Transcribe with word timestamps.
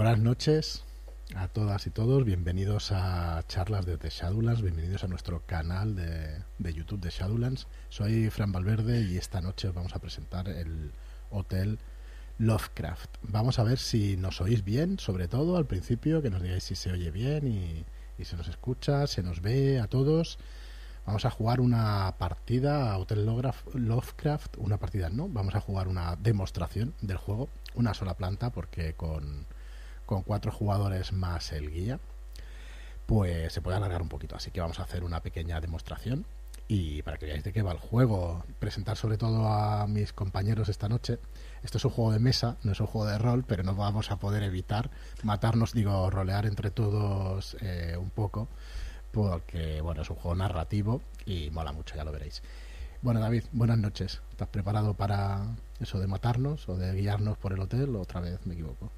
Buenas 0.00 0.18
noches 0.18 0.84
a 1.36 1.48
todas 1.48 1.86
y 1.86 1.90
todos, 1.90 2.24
bienvenidos 2.24 2.90
a 2.90 3.44
charlas 3.48 3.84
de 3.84 3.98
The 3.98 4.08
Shadowlands, 4.08 4.62
bienvenidos 4.62 5.04
a 5.04 5.08
nuestro 5.08 5.44
canal 5.44 5.94
de, 5.94 6.42
de 6.58 6.72
YouTube 6.72 7.02
de 7.02 7.10
Shadowlands. 7.10 7.66
Soy 7.90 8.30
Fran 8.30 8.50
Valverde 8.50 9.02
y 9.02 9.18
esta 9.18 9.42
noche 9.42 9.68
os 9.68 9.74
vamos 9.74 9.94
a 9.94 9.98
presentar 9.98 10.48
el 10.48 10.92
hotel 11.28 11.78
Lovecraft. 12.38 13.10
Vamos 13.20 13.58
a 13.58 13.62
ver 13.62 13.76
si 13.76 14.16
nos 14.16 14.40
oís 14.40 14.64
bien, 14.64 14.98
sobre 14.98 15.28
todo 15.28 15.58
al 15.58 15.66
principio, 15.66 16.22
que 16.22 16.30
nos 16.30 16.40
digáis 16.40 16.64
si 16.64 16.76
se 16.76 16.90
oye 16.90 17.10
bien 17.10 17.46
y, 17.46 17.84
y 18.16 18.24
se 18.24 18.38
nos 18.38 18.48
escucha, 18.48 19.06
se 19.06 19.22
nos 19.22 19.42
ve 19.42 19.80
a 19.80 19.86
todos. 19.86 20.38
Vamos 21.04 21.26
a 21.26 21.30
jugar 21.30 21.60
una 21.60 22.14
partida 22.16 22.90
a 22.90 22.96
Hotel 22.96 23.26
Lovecraft, 23.26 24.56
una 24.56 24.78
partida 24.78 25.10
no, 25.10 25.28
vamos 25.28 25.54
a 25.54 25.60
jugar 25.60 25.88
una 25.88 26.16
demostración 26.16 26.94
del 27.02 27.18
juego, 27.18 27.50
una 27.74 27.92
sola 27.92 28.14
planta, 28.14 28.48
porque 28.50 28.94
con, 28.94 29.46
con 30.10 30.24
cuatro 30.24 30.50
jugadores 30.50 31.12
más 31.12 31.52
el 31.52 31.70
guía, 31.70 32.00
pues 33.06 33.52
se 33.52 33.62
puede 33.62 33.76
alargar 33.76 34.02
un 34.02 34.08
poquito. 34.08 34.34
Así 34.34 34.50
que 34.50 34.60
vamos 34.60 34.80
a 34.80 34.82
hacer 34.82 35.04
una 35.04 35.20
pequeña 35.22 35.60
demostración 35.60 36.26
y 36.66 37.02
para 37.02 37.16
que 37.16 37.26
veáis 37.26 37.44
de 37.44 37.52
qué 37.52 37.62
va 37.62 37.70
el 37.70 37.78
juego, 37.78 38.44
presentar 38.58 38.96
sobre 38.96 39.18
todo 39.18 39.46
a 39.46 39.86
mis 39.86 40.12
compañeros 40.12 40.68
esta 40.68 40.88
noche. 40.88 41.20
Esto 41.62 41.78
es 41.78 41.84
un 41.84 41.92
juego 41.92 42.10
de 42.10 42.18
mesa, 42.18 42.56
no 42.64 42.72
es 42.72 42.80
un 42.80 42.88
juego 42.88 43.06
de 43.06 43.18
rol, 43.18 43.44
pero 43.46 43.62
no 43.62 43.76
vamos 43.76 44.10
a 44.10 44.16
poder 44.16 44.42
evitar 44.42 44.90
matarnos, 45.22 45.74
digo, 45.74 46.10
rolear 46.10 46.44
entre 46.44 46.72
todos 46.72 47.56
eh, 47.60 47.96
un 47.96 48.10
poco 48.10 48.48
porque 49.12 49.80
bueno, 49.80 50.02
es 50.02 50.10
un 50.10 50.16
juego 50.16 50.34
narrativo 50.34 51.02
y 51.24 51.50
mola 51.50 51.72
mucho, 51.72 51.94
ya 51.94 52.02
lo 52.02 52.10
veréis. 52.10 52.42
Bueno, 53.00 53.20
David, 53.20 53.44
buenas 53.52 53.78
noches. 53.78 54.20
¿Estás 54.32 54.48
preparado 54.48 54.94
para 54.94 55.56
eso 55.78 56.00
de 56.00 56.08
matarnos 56.08 56.68
o 56.68 56.76
de 56.76 56.94
guiarnos 56.94 57.38
por 57.38 57.52
el 57.52 57.60
hotel 57.60 57.94
otra 57.94 58.20
vez 58.20 58.44
me 58.44 58.54
equivoco? 58.54 58.90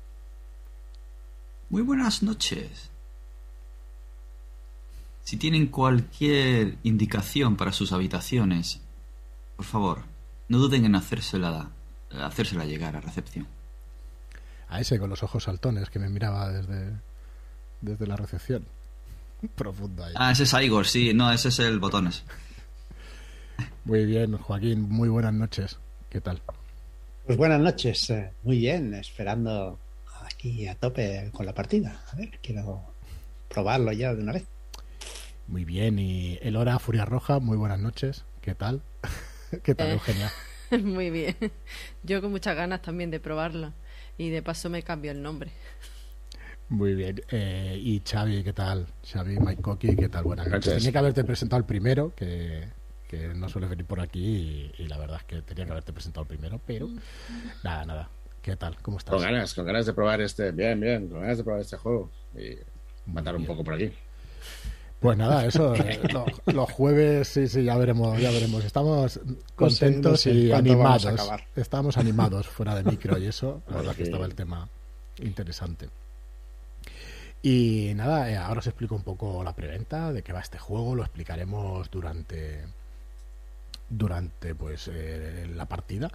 Muy 1.73 1.81
buenas 1.81 2.23
noches. 2.23 2.91
Si 5.25 5.39
tienen 5.39 5.69
cualquier 5.69 6.77
indicación 6.83 7.56
para 7.56 7.73
sus 7.73 7.92
habitaciones, 7.92 8.83
por 9.56 9.64
favor, 9.64 10.03
no 10.48 10.59
duden 10.59 10.84
en 10.84 10.95
hacérsela, 10.97 11.70
hacérsela 12.11 12.67
llegar 12.67 12.95
a 12.95 13.01
recepción. 13.01 13.47
A 14.69 14.83
ese 14.83 14.98
con 14.98 15.09
los 15.09 15.23
ojos 15.23 15.45
saltones 15.45 15.89
que 15.89 15.98
me 15.98 16.11
miraba 16.11 16.51
desde, 16.51 16.92
desde 17.81 18.07
la 18.07 18.17
recepción. 18.17 18.67
Profundo 19.57 20.05
ahí. 20.05 20.12
Ah, 20.14 20.33
ese 20.33 20.42
es 20.42 20.53
Igor, 20.53 20.86
sí, 20.86 21.14
no, 21.14 21.33
ese 21.33 21.48
es 21.48 21.59
el 21.59 21.79
botones. 21.79 22.23
Muy 23.86 24.05
bien, 24.05 24.36
Joaquín, 24.36 24.91
muy 24.91 25.09
buenas 25.09 25.33
noches. 25.33 25.79
¿Qué 26.11 26.20
tal? 26.20 26.42
Pues 27.25 27.39
buenas 27.39 27.61
noches, 27.61 28.11
eh, 28.11 28.31
muy 28.42 28.59
bien, 28.59 28.92
esperando 28.92 29.79
aquí 30.43 30.67
a 30.67 30.75
tope 30.75 31.31
con 31.33 31.47
la 31.47 31.55
partida. 31.55 32.03
A 32.12 32.17
ver, 32.17 32.31
quiero 32.43 32.83
probarlo 33.48 33.93
ya 33.93 34.12
de 34.12 34.23
una 34.23 34.33
vez. 34.33 34.45
Muy 35.47 35.65
bien, 35.65 35.98
y 36.01 36.37
el 36.43 36.57
hora 36.57 36.79
Furia 36.81 37.05
Roja, 37.05 37.39
muy 37.39 37.57
buenas 37.57 37.79
noches. 37.79 38.25
¿Qué 38.41 38.55
tal? 38.57 38.83
¿Qué 39.63 39.75
tal, 39.75 39.89
Eh. 39.89 39.93
Eugenia? 39.93 40.33
Muy 40.83 41.11
bien. 41.11 41.37
Yo 42.03 42.23
con 42.23 42.31
muchas 42.31 42.57
ganas 42.57 42.81
también 42.81 43.11
de 43.11 43.20
probarlo. 43.20 43.75
Y 44.17 44.31
de 44.31 44.43
paso 44.43 44.70
me 44.70 44.83
cambio 44.83 45.11
el 45.13 45.20
nombre. 45.23 45.51
Muy 46.70 46.95
bien. 46.95 47.20
Eh, 47.31 47.79
y 47.79 48.01
Xavi, 48.01 48.43
¿qué 48.43 48.55
tal? 48.55 48.87
Xavi, 49.07 49.39
Mike 49.39 49.61
Coqui, 49.61 49.95
¿qué 49.95 50.09
tal? 50.09 50.25
Buenas 50.25 50.47
noches. 50.47 50.67
Noches. 50.69 50.79
Tenía 50.79 50.93
que 50.93 50.98
haberte 50.98 51.25
presentado 51.25 51.61
el 51.61 51.67
primero, 51.67 52.15
que, 52.17 52.67
que 53.07 53.29
no 53.35 53.51
suele 53.51 53.69
venir 53.69 53.85
por 53.85 54.01
aquí, 54.01 54.73
y, 54.79 54.83
y 54.83 54.89
la 54.89 54.97
verdad 54.97 55.19
es 55.19 55.25
que 55.25 55.43
tenía 55.43 55.67
que 55.67 55.73
haberte 55.73 55.93
presentado 55.93 56.23
el 56.23 56.29
primero, 56.29 56.59
pero 56.67 56.89
nada, 57.63 57.85
nada. 57.85 58.09
¿Qué 58.43 58.57
tal? 58.57 58.77
¿Cómo 58.83 58.98
estás? 58.98 59.15
Con 59.15 59.23
ganas, 59.23 59.55
con 59.55 59.65
ganas 59.65 59.87
de 59.87 59.93
probar 59.95 60.21
este. 60.21 60.51
Bien, 60.53 60.79
bien, 60.81 61.09
con 61.09 61.21
ganas 61.21 61.39
de 61.39 61.45
probar 61.45 61.61
este 61.62 61.77
juego. 61.77 62.11
Y 62.37 62.57
matar 63.11 63.37
un 63.37 63.47
poco 63.47 63.62
por 63.62 63.75
aquí. 63.75 63.93
Pues 65.01 65.17
nada, 65.19 65.47
eso, 65.47 65.75
eh, 65.77 66.01
lo- 66.12 66.27
los 66.53 66.70
jueves, 66.70 67.29
sí, 67.29 67.47
sí, 67.48 67.64
ya 67.64 67.77
veremos, 67.77 68.20
ya 68.20 68.31
veremos. 68.31 68.64
Estamos 68.64 69.20
contentos 69.57 70.13
no 70.13 70.17
sé 70.17 70.31
y 70.33 70.52
animados. 70.52 71.07
Estamos 71.57 71.97
animados 71.97 72.48
fuera 72.48 72.75
de 72.75 72.85
micro 72.85 73.19
y 73.19 73.27
eso, 73.27 73.63
la 73.69 73.77
verdad 73.79 73.95
que 73.97 74.02
estaba 74.05 74.27
el 74.27 74.35
tema 74.35 74.69
interesante. 75.19 75.89
Y 77.42 77.92
nada, 77.97 78.31
eh, 78.31 78.36
ahora 78.36 78.61
os 78.61 78.67
explico 78.69 78.95
un 78.95 79.02
poco 79.02 79.42
la 79.42 79.55
preventa, 79.55 80.13
de 80.13 80.23
qué 80.23 80.33
va 80.33 80.41
este 80.41 80.58
juego, 80.58 80.95
lo 80.95 81.02
explicaremos 81.02 81.91
durante 81.91 82.61
durante 83.89 84.55
pues 84.55 84.89
eh, 84.92 85.48
la 85.55 85.67
partida. 85.67 86.11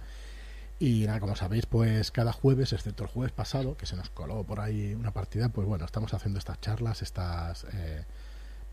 Y 0.80 1.06
nada, 1.06 1.18
como 1.18 1.34
sabéis, 1.34 1.66
pues 1.66 2.12
cada 2.12 2.32
jueves, 2.32 2.72
excepto 2.72 3.02
el 3.02 3.10
jueves 3.10 3.32
pasado, 3.32 3.76
que 3.76 3.86
se 3.86 3.96
nos 3.96 4.10
coló 4.10 4.44
por 4.44 4.60
ahí 4.60 4.94
una 4.94 5.10
partida, 5.10 5.48
pues 5.48 5.66
bueno, 5.66 5.84
estamos 5.84 6.14
haciendo 6.14 6.38
estas 6.38 6.60
charlas, 6.60 7.02
estas 7.02 7.66
eh, 7.72 8.04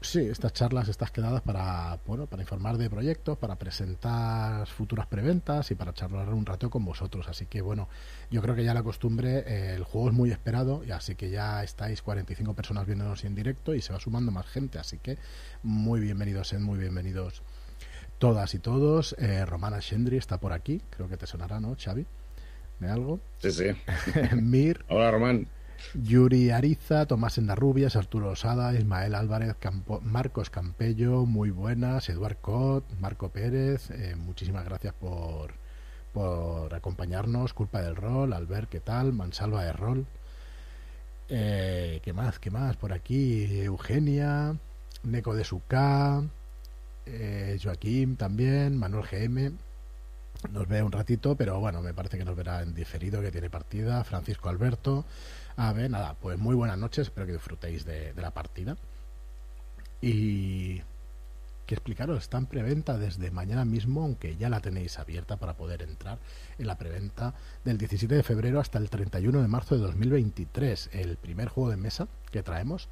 sí, 0.01 0.19
estas 0.19 0.53
charlas, 0.53 0.87
estas 0.87 1.09
quedadas 1.09 1.41
para 1.41 1.97
bueno, 2.05 2.27
para 2.27 2.43
informar 2.43 2.77
de 2.77 2.91
proyectos, 2.91 3.39
para 3.39 3.55
presentar 3.55 4.67
futuras 4.67 5.07
preventas 5.07 5.71
y 5.71 5.75
para 5.75 5.93
charlar 5.93 6.29
un 6.29 6.45
rato 6.45 6.69
con 6.69 6.85
vosotros. 6.85 7.27
Así 7.27 7.47
que 7.47 7.61
bueno, 7.61 7.89
yo 8.29 8.39
creo 8.43 8.53
que 8.53 8.63
ya 8.63 8.75
la 8.75 8.83
costumbre, 8.83 9.39
eh, 9.39 9.73
el 9.73 9.83
juego 9.83 10.09
es 10.09 10.13
muy 10.13 10.31
esperado, 10.31 10.83
y 10.83 10.91
así 10.91 11.15
que 11.15 11.31
ya 11.31 11.63
estáis 11.63 12.03
45 12.03 12.53
personas 12.53 12.85
viéndonos 12.85 13.23
en 13.23 13.33
directo 13.33 13.73
y 13.73 13.81
se 13.81 13.93
va 13.93 13.99
sumando 13.99 14.31
más 14.31 14.45
gente, 14.45 14.77
así 14.77 14.99
que 14.99 15.17
muy 15.63 16.01
bienvenidos, 16.01 16.53
en 16.53 16.61
muy 16.61 16.77
bienvenidos 16.77 17.41
todas 18.25 18.55
y 18.55 18.59
todos. 18.59 19.15
Eh, 19.19 19.45
Romana 19.45 19.79
Shendry 19.79 20.17
está 20.17 20.39
por 20.39 20.51
aquí, 20.51 20.81
creo 20.89 21.07
que 21.07 21.15
te 21.17 21.27
sonará, 21.27 21.59
¿no, 21.59 21.75
Xavi? 21.79 22.05
¿De 22.79 22.89
algo? 22.89 23.19
Sí, 23.37 23.51
sí. 23.51 23.65
Mir, 24.35 24.83
Hola, 24.89 25.11
Román. 25.11 25.47
Yuri 25.93 26.49
Ariza, 26.49 27.05
Tomás 27.05 27.37
Endarrubias, 27.37 27.95
Arturo 27.95 28.29
Osada, 28.31 28.73
Ismael 28.73 29.13
Álvarez, 29.13 29.55
Campo- 29.59 30.01
Marcos 30.01 30.49
Campello, 30.49 31.25
muy 31.27 31.51
buenas, 31.51 32.09
Eduard 32.09 32.37
Cot, 32.37 32.83
Marco 32.99 33.29
Pérez, 33.29 33.91
eh, 33.91 34.15
muchísimas 34.17 34.65
gracias 34.65 34.93
por, 34.95 35.53
por 36.11 36.73
acompañarnos, 36.73 37.53
Culpa 37.53 37.81
del 37.83 37.95
Rol, 37.95 38.33
Albert, 38.33 38.69
¿qué 38.69 38.79
tal? 38.79 39.13
Mansalva 39.13 39.63
de 39.63 39.73
Rol. 39.73 40.05
Eh, 41.29 41.99
¿Qué 42.03 42.13
más? 42.13 42.39
¿Qué 42.39 42.49
más? 42.49 42.75
Por 42.77 42.91
aquí, 42.91 43.59
Eugenia, 43.61 44.55
Neco 45.03 45.35
de 45.35 45.43
Sucá, 45.43 46.23
eh, 47.05 47.57
Joaquín 47.61 48.17
también, 48.17 48.77
Manuel 48.77 49.05
GM. 49.09 49.51
Nos 50.51 50.67
ve 50.67 50.83
un 50.83 50.91
ratito, 50.91 51.35
pero 51.35 51.59
bueno, 51.59 51.81
me 51.81 51.93
parece 51.93 52.17
que 52.17 52.25
nos 52.25 52.35
verá 52.35 52.61
en 52.61 52.75
diferido, 52.75 53.21
que 53.21 53.31
tiene 53.31 53.49
partida. 53.49 54.03
Francisco 54.03 54.49
Alberto. 54.49 55.05
A 55.57 55.71
ver, 55.73 55.89
nada, 55.89 56.15
pues 56.15 56.37
muy 56.37 56.55
buenas 56.55 56.77
noches, 56.77 57.07
espero 57.07 57.25
que 57.25 57.33
disfrutéis 57.33 57.85
de, 57.85 58.13
de 58.13 58.21
la 58.21 58.31
partida. 58.31 58.77
Y 60.01 60.81
que 61.65 61.75
explicaros, 61.75 62.19
está 62.19 62.37
en 62.37 62.45
preventa 62.45 62.97
desde 62.97 63.31
mañana 63.31 63.65
mismo, 63.65 64.03
aunque 64.03 64.37
ya 64.37 64.49
la 64.49 64.59
tenéis 64.59 64.99
abierta 64.99 65.37
para 65.37 65.53
poder 65.53 65.81
entrar 65.81 66.19
en 66.59 66.67
la 66.67 66.77
preventa 66.77 67.33
del 67.63 67.77
17 67.77 68.13
de 68.13 68.23
febrero 68.23 68.59
hasta 68.59 68.77
el 68.77 68.89
31 68.89 69.41
de 69.41 69.47
marzo 69.47 69.75
de 69.75 69.81
2023, 69.81 70.89
el 70.93 71.17
primer 71.17 71.47
juego 71.47 71.71
de 71.71 71.77
mesa 71.77 72.07
que 72.31 72.43
traemos. 72.43 72.87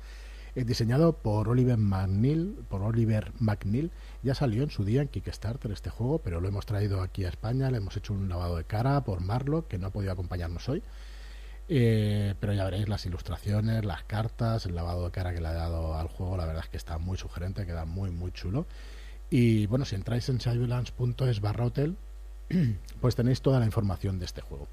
Es 0.55 0.67
diseñado 0.67 1.13
por 1.13 1.49
Oliver 1.49 1.77
McNeil, 1.77 2.55
por 2.69 2.83
Oliver 2.83 3.31
McNeil, 3.39 3.91
ya 4.21 4.35
salió 4.35 4.61
en 4.63 4.69
su 4.69 4.85
día 4.85 5.01
en 5.01 5.07
Kickstarter 5.07 5.71
este 5.71 5.89
juego, 5.89 6.19
pero 6.19 6.39
lo 6.39 6.47
hemos 6.47 6.67
traído 6.67 7.01
aquí 7.01 7.25
a 7.25 7.29
España, 7.29 7.71
le 7.71 7.77
hemos 7.77 7.97
hecho 7.97 8.13
un 8.13 8.29
lavado 8.29 8.57
de 8.57 8.63
cara 8.63 9.03
por 9.03 9.21
Marlock, 9.21 9.67
que 9.67 9.79
no 9.79 9.87
ha 9.87 9.89
podido 9.89 10.11
acompañarnos 10.11 10.69
hoy. 10.69 10.83
Eh, 11.69 12.35
pero 12.39 12.53
ya 12.53 12.65
veréis 12.65 12.87
las 12.87 13.05
ilustraciones, 13.05 13.85
las 13.85 14.03
cartas, 14.03 14.65
el 14.65 14.75
lavado 14.75 15.05
de 15.05 15.11
cara 15.11 15.33
que 15.33 15.41
le 15.41 15.47
ha 15.47 15.53
dado 15.53 15.95
al 15.95 16.07
juego, 16.07 16.37
la 16.37 16.45
verdad 16.45 16.63
es 16.63 16.69
que 16.69 16.77
está 16.77 16.97
muy 16.97 17.17
sugerente, 17.17 17.65
queda 17.65 17.85
muy 17.85 18.11
muy 18.11 18.31
chulo. 18.31 18.67
Y 19.29 19.65
bueno, 19.67 19.85
si 19.85 19.95
entráis 19.95 20.29
en 20.29 20.37
shadowlands.es 20.37 21.41
barra 21.41 21.65
hotel, 21.65 21.97
pues 23.01 23.15
tenéis 23.15 23.41
toda 23.41 23.59
la 23.59 23.65
información 23.65 24.19
de 24.19 24.25
este 24.25 24.41
juego. 24.41 24.67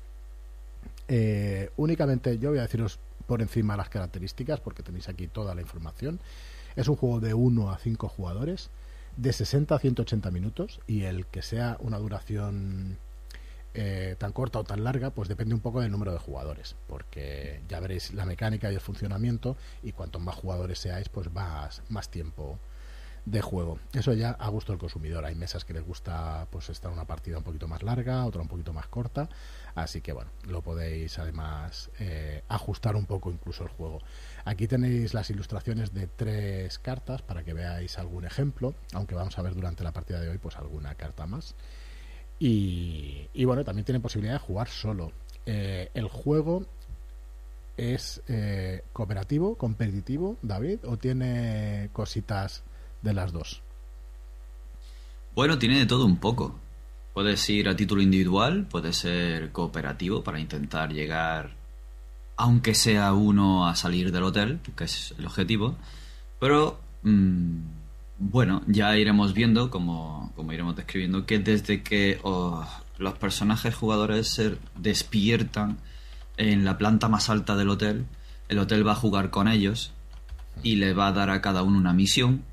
Eh, 1.09 1.71
únicamente 1.77 2.39
yo 2.39 2.51
voy 2.51 2.59
a 2.59 2.63
deciros 2.63 2.99
por 3.31 3.43
encima 3.43 3.77
las 3.77 3.89
características, 3.89 4.59
porque 4.59 4.83
tenéis 4.83 5.09
aquí 5.09 5.29
toda 5.29 5.55
la 5.55 5.61
información. 5.61 6.19
Es 6.75 6.89
un 6.89 6.97
juego 6.97 7.21
de 7.21 7.33
1 7.33 7.71
a 7.71 7.79
5 7.79 8.09
jugadores, 8.09 8.71
de 9.17 9.33
60 9.33 9.73
a 9.73 9.79
180 9.79 10.33
minutos, 10.33 10.81
y 10.89 11.03
el 11.05 11.27
que 11.27 11.41
sea 11.41 11.77
una 11.79 11.99
duración 11.99 12.99
eh, 13.73 14.17
tan 14.19 14.33
corta 14.33 14.59
o 14.59 14.65
tan 14.65 14.83
larga, 14.83 15.11
pues 15.11 15.29
depende 15.29 15.55
un 15.55 15.61
poco 15.61 15.81
del 15.81 15.93
número 15.93 16.13
de 16.13 16.19
jugadores, 16.19 16.75
porque 16.89 17.63
ya 17.69 17.79
veréis 17.79 18.13
la 18.15 18.27
mecánica 18.27 18.73
y 18.73 18.75
el 18.75 18.81
funcionamiento, 18.81 19.57
y 19.85 19.93
cuanto 19.93 20.19
más 20.19 20.35
jugadores 20.35 20.81
seáis, 20.81 21.09
pues 21.09 21.33
más, 21.33 21.83
más 21.89 22.09
tiempo 22.09 22.59
de 23.27 23.43
juego. 23.43 23.79
Eso 23.93 24.13
ya 24.13 24.31
a 24.31 24.49
gusto 24.49 24.73
del 24.73 24.81
consumidor. 24.81 25.25
Hay 25.25 25.37
mesas 25.37 25.65
que 25.65 25.73
les 25.73 25.87
gusta 25.87 26.49
pues 26.51 26.69
estar 26.69 26.91
una 26.91 27.05
partida 27.05 27.39
un 27.39 27.45
poquito 27.45 27.69
más 27.69 27.85
larga, 27.85 28.25
otra 28.27 28.43
un 28.43 28.49
poquito 28.49 28.73
más 28.73 28.89
corta. 28.89 29.29
Así 29.75 30.01
que 30.01 30.13
bueno, 30.13 30.31
lo 30.47 30.63
podéis 30.63 31.19
además 31.19 31.91
eh, 31.99 32.43
ajustar 32.49 32.97
un 32.97 33.07
poco 33.07 33.31
incluso 33.31 33.65
el 33.65 33.71
juego. 33.71 34.01
Aquí 34.45 34.67
tenéis 34.67 35.15
las 35.15 35.31
ilustraciones 35.31 35.95
de 35.95 36.07
tres 36.07 36.79
cartas 36.79 37.23
para 37.23 37.45
que 37.45 37.55
veáis 37.55 37.99
algún 37.99 38.25
ejemplo, 38.25 38.75
aunque 38.93 39.15
vamos 39.15 39.39
a 39.39 39.43
ver 39.43 39.55
durante 39.55 39.85
la 39.85 39.93
partida 39.93 40.21
de 40.21 40.29
hoy 40.29 40.39
pues 40.39 40.57
alguna 40.57 40.95
carta 40.95 41.27
más. 41.27 41.55
Y, 42.43 43.29
bueno, 43.45 43.65
también 43.65 43.85
tiene 43.85 44.01
posibilidad 44.01 44.35
de 44.35 44.39
jugar 44.39 44.69
solo. 44.69 45.13
Eh, 45.45 45.91
el 45.93 46.09
juego 46.09 46.67
¿Es 47.81 48.21
eh, 48.29 48.85
cooperativo, 48.93 49.55
competitivo, 49.55 50.37
David, 50.43 50.81
o 50.85 50.99
tiene 50.99 51.89
cositas 51.95 52.63
de 53.01 53.15
las 53.15 53.33
dos? 53.33 53.63
Bueno, 55.35 55.59
tiene 55.59 55.79
de 55.79 55.87
todo 55.87 56.05
un 56.05 56.19
poco. 56.19 56.59
Puedes 57.15 57.49
ir 57.51 57.69
a 57.69 57.77
título 57.77 58.03
individual, 58.03 58.67
puede 58.71 58.93
ser 58.93 59.51
cooperativo 59.53 60.23
para 60.23 60.39
intentar 60.39 60.93
llegar, 60.93 61.51
aunque 62.37 62.75
sea 62.75 63.13
uno, 63.13 63.67
a 63.67 63.75
salir 63.75 64.13
del 64.13 64.23
hotel, 64.23 64.61
que 64.77 64.85
es 64.85 65.15
el 65.19 65.27
objetivo. 65.27 65.77
Pero, 66.39 66.81
mm, 67.03 67.59
bueno, 68.19 68.63
ya 68.67 68.97
iremos 68.97 69.35
viendo, 69.35 69.71
como, 69.71 70.33
como 70.37 70.53
iremos 70.53 70.77
describiendo, 70.77 71.27
que 71.27 71.39
desde 71.39 71.83
que 71.83 72.21
oh, 72.23 72.65
los 72.99 73.15
personajes 73.15 73.75
jugadores 73.75 74.29
se 74.29 74.57
despiertan 74.77 75.79
en 76.37 76.65
la 76.65 76.79
planta 76.79 77.09
más 77.09 77.29
alta 77.29 77.57
del 77.57 77.71
hotel, 77.71 78.07
el 78.49 78.59
hotel 78.59 78.87
va 78.87 78.93
a 78.93 78.97
jugar 78.97 79.31
con 79.31 79.49
ellos 79.49 79.93
y 80.63 80.77
le 80.77 80.95
va 80.95 81.09
a 81.09 81.13
dar 81.13 81.31
a 81.31 81.41
cada 81.41 81.63
uno 81.63 81.79
una 81.79 81.93
misión 81.93 82.45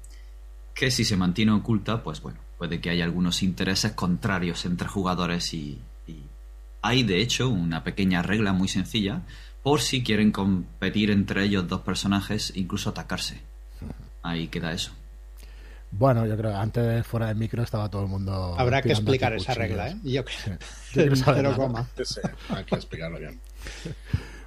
que 0.74 0.92
si 0.92 1.04
se 1.04 1.18
mantiene 1.18 1.52
oculta, 1.52 2.04
pues 2.04 2.22
bueno, 2.22 2.40
puede 2.58 2.80
que 2.82 2.90
haya 2.90 3.04
algunos 3.06 3.44
intereses 3.44 3.92
contrarios 3.94 4.66
entre 4.66 4.88
jugadores 4.88 5.54
y, 5.54 5.80
y 6.08 6.24
hay 6.82 7.04
de 7.04 7.22
hecho 7.22 7.50
una 7.50 7.84
pequeña 7.84 8.22
regla 8.24 8.54
muy 8.54 8.68
sencilla 8.68 9.22
por 9.64 9.82
si 9.82 10.04
quieren 10.04 10.32
competir 10.32 11.12
entre 11.12 11.44
ellos 11.44 11.68
dos 11.68 11.82
personajes, 11.82 12.54
incluso 12.56 12.90
atacarse. 12.92 13.42
Ahí 14.24 14.48
queda 14.48 14.72
eso. 14.72 14.92
Bueno, 15.92 16.26
yo 16.26 16.36
creo 16.38 16.52
que 16.52 16.58
antes 16.58 17.08
fuera 17.08 17.28
del 17.28 17.38
micro 17.38 17.64
estaba 17.64 17.90
todo 17.90 18.02
el 18.04 18.08
mundo. 18.10 18.56
Habrá 18.58 18.82
que 18.82 18.92
explicar 18.92 19.34
esa 19.34 19.54
regla, 19.54 19.90
¿eh? 19.90 19.98
Yo 20.04 20.24
Sí. 20.28 20.52
creo. 20.94 21.10
Yo 21.10 21.16
saber 21.16 21.44
Cero 21.46 21.54
coma. 21.56 21.88
Sí, 22.04 22.20
hay 22.50 22.64
que 22.66 22.76
explicarlo 22.76 23.20
bien. 23.20 23.40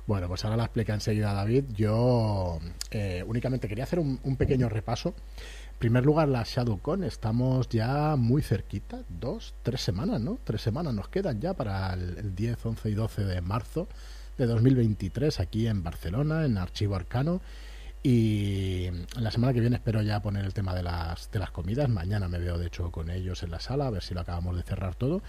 Bueno, 0.06 0.26
pues 0.26 0.44
ahora 0.44 0.56
la 0.56 0.64
explica 0.64 0.92
enseguida 0.92 1.32
David. 1.32 1.66
Yo 1.76 2.58
eh, 2.90 3.22
únicamente 3.24 3.68
quería 3.68 3.84
hacer 3.84 4.00
un, 4.00 4.18
un 4.24 4.36
pequeño 4.36 4.68
repaso. 4.68 5.14
Primer 5.80 6.04
lugar, 6.04 6.28
la 6.28 6.42
ShadowCon. 6.44 7.04
Estamos 7.04 7.66
ya 7.70 8.14
muy 8.16 8.42
cerquita. 8.42 9.00
Dos, 9.08 9.54
tres 9.62 9.80
semanas, 9.80 10.20
¿no? 10.20 10.38
Tres 10.44 10.60
semanas 10.60 10.92
nos 10.92 11.08
quedan 11.08 11.40
ya 11.40 11.54
para 11.54 11.94
el, 11.94 12.18
el 12.18 12.34
10, 12.34 12.66
11 12.66 12.90
y 12.90 12.92
12 12.92 13.24
de 13.24 13.40
marzo 13.40 13.88
de 14.36 14.44
2023 14.44 15.40
aquí 15.40 15.66
en 15.66 15.82
Barcelona, 15.82 16.44
en 16.44 16.58
Archivo 16.58 16.96
Arcano. 16.96 17.40
Y 18.02 18.90
la 19.18 19.30
semana 19.30 19.54
que 19.54 19.60
viene 19.60 19.76
espero 19.76 20.02
ya 20.02 20.20
poner 20.20 20.44
el 20.44 20.52
tema 20.52 20.74
de 20.74 20.82
las, 20.82 21.30
de 21.30 21.38
las 21.38 21.50
comidas. 21.50 21.88
Mañana 21.88 22.28
me 22.28 22.38
veo, 22.38 22.58
de 22.58 22.66
hecho, 22.66 22.90
con 22.90 23.08
ellos 23.08 23.42
en 23.42 23.50
la 23.50 23.60
sala, 23.60 23.86
a 23.86 23.90
ver 23.90 24.02
si 24.02 24.12
lo 24.12 24.20
acabamos 24.20 24.56
de 24.56 24.62
cerrar 24.62 24.96
todo. 24.96 25.22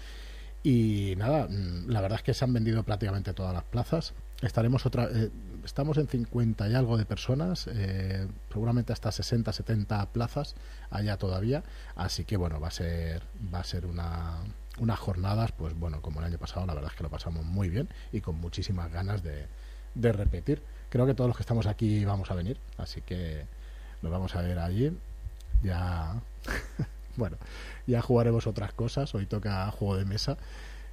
Y 0.62 1.14
nada, 1.16 1.48
mm, 1.48 1.88
la 1.88 2.02
verdad 2.02 2.18
es 2.18 2.24
que 2.24 2.34
se 2.34 2.44
han 2.44 2.52
vendido 2.52 2.82
prácticamente 2.82 3.32
todas 3.32 3.54
las 3.54 3.64
plazas. 3.64 4.12
Estaremos 4.42 4.84
otra, 4.84 5.08
eh, 5.10 5.30
estamos 5.64 5.98
en 5.98 6.08
50 6.08 6.68
y 6.68 6.74
algo 6.74 6.96
de 6.96 7.04
personas, 7.04 7.68
eh, 7.72 8.26
seguramente 8.52 8.92
hasta 8.92 9.12
60, 9.12 9.52
70 9.52 10.06
plazas 10.12 10.54
allá 10.90 11.16
todavía. 11.16 11.62
Así 11.94 12.24
que 12.24 12.36
bueno, 12.36 12.60
va 12.60 12.68
a 12.68 12.72
ser, 12.72 13.22
va 13.52 13.60
a 13.60 13.64
ser 13.64 13.86
una, 13.86 14.38
unas 14.78 14.98
jornadas, 14.98 15.52
pues 15.52 15.78
bueno, 15.78 16.00
como 16.02 16.20
el 16.20 16.26
año 16.26 16.38
pasado, 16.38 16.66
la 16.66 16.74
verdad 16.74 16.90
es 16.92 16.96
que 16.96 17.02
lo 17.04 17.10
pasamos 17.10 17.44
muy 17.44 17.68
bien 17.68 17.88
y 18.12 18.20
con 18.20 18.36
muchísimas 18.36 18.90
ganas 18.92 19.22
de, 19.22 19.46
de 19.94 20.12
repetir. 20.12 20.62
Creo 20.88 21.06
que 21.06 21.14
todos 21.14 21.28
los 21.28 21.36
que 21.36 21.42
estamos 21.42 21.66
aquí 21.66 22.04
vamos 22.04 22.30
a 22.30 22.34
venir, 22.34 22.58
así 22.76 23.00
que 23.00 23.46
nos 24.02 24.12
vamos 24.12 24.34
a 24.36 24.42
ver 24.42 24.58
allí. 24.58 24.96
Ya, 25.62 26.20
bueno, 27.16 27.36
ya 27.86 28.02
jugaremos 28.02 28.46
otras 28.46 28.72
cosas. 28.72 29.14
Hoy 29.14 29.26
toca 29.26 29.70
juego 29.70 29.96
de 29.96 30.04
mesa. 30.04 30.36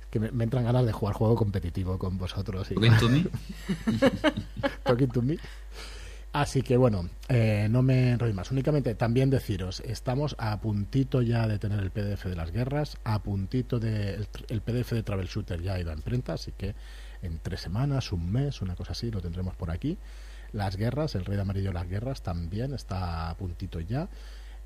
Que 0.10 0.20
me, 0.20 0.32
me 0.32 0.44
entran 0.44 0.64
ganas 0.64 0.86
de 0.86 0.92
jugar 0.92 1.16
juego 1.16 1.36
competitivo 1.36 1.98
con 1.98 2.18
vosotros. 2.18 2.72
y 2.72 2.76
Talking 2.76 2.98
to 2.98 3.10
me. 3.10 3.26
Talking 4.84 5.10
to 5.10 5.22
me. 5.22 5.38
Así 6.32 6.62
que 6.62 6.78
bueno, 6.78 7.10
eh, 7.28 7.68
no 7.72 7.82
me 7.82 8.12
enrollo 8.12 8.36
más. 8.36 8.52
Únicamente 8.52 8.94
también 8.94 9.32
deciros, 9.32 9.80
estamos 9.80 10.36
a 10.38 10.62
puntito 10.62 11.24
ya 11.24 11.48
de 11.48 11.58
tener 11.58 11.80
el 11.80 11.90
PDF 11.90 12.26
de 12.26 12.36
las 12.36 12.52
guerras, 12.52 12.98
a 13.04 13.24
puntito 13.24 13.80
de 13.80 14.28
el 14.50 14.62
PDF 14.62 14.92
de 14.92 15.04
Travel 15.04 15.28
Shooter 15.28 15.62
ya 15.62 15.74
ha 15.74 15.80
ido 15.80 15.92
a 15.92 15.96
imprenta, 15.96 16.34
así 16.34 16.52
que 16.52 16.76
en 17.24 17.40
tres 17.40 17.62
semanas, 17.62 18.12
un 18.12 18.32
mes, 18.32 18.62
una 18.62 18.76
cosa 18.76 18.92
así, 18.92 19.10
lo 19.10 19.22
tendremos 19.22 19.56
por 19.56 19.72
aquí. 19.72 19.98
Las 20.52 20.78
guerras, 20.78 21.16
el 21.16 21.26
Rey 21.26 21.36
de 21.36 21.42
Amarillo 21.42 21.70
de 21.70 21.74
las 21.74 21.88
Guerras 21.88 22.22
también 22.22 22.74
está 22.74 23.30
a 23.30 23.38
puntito 23.38 23.80
ya. 23.80 24.08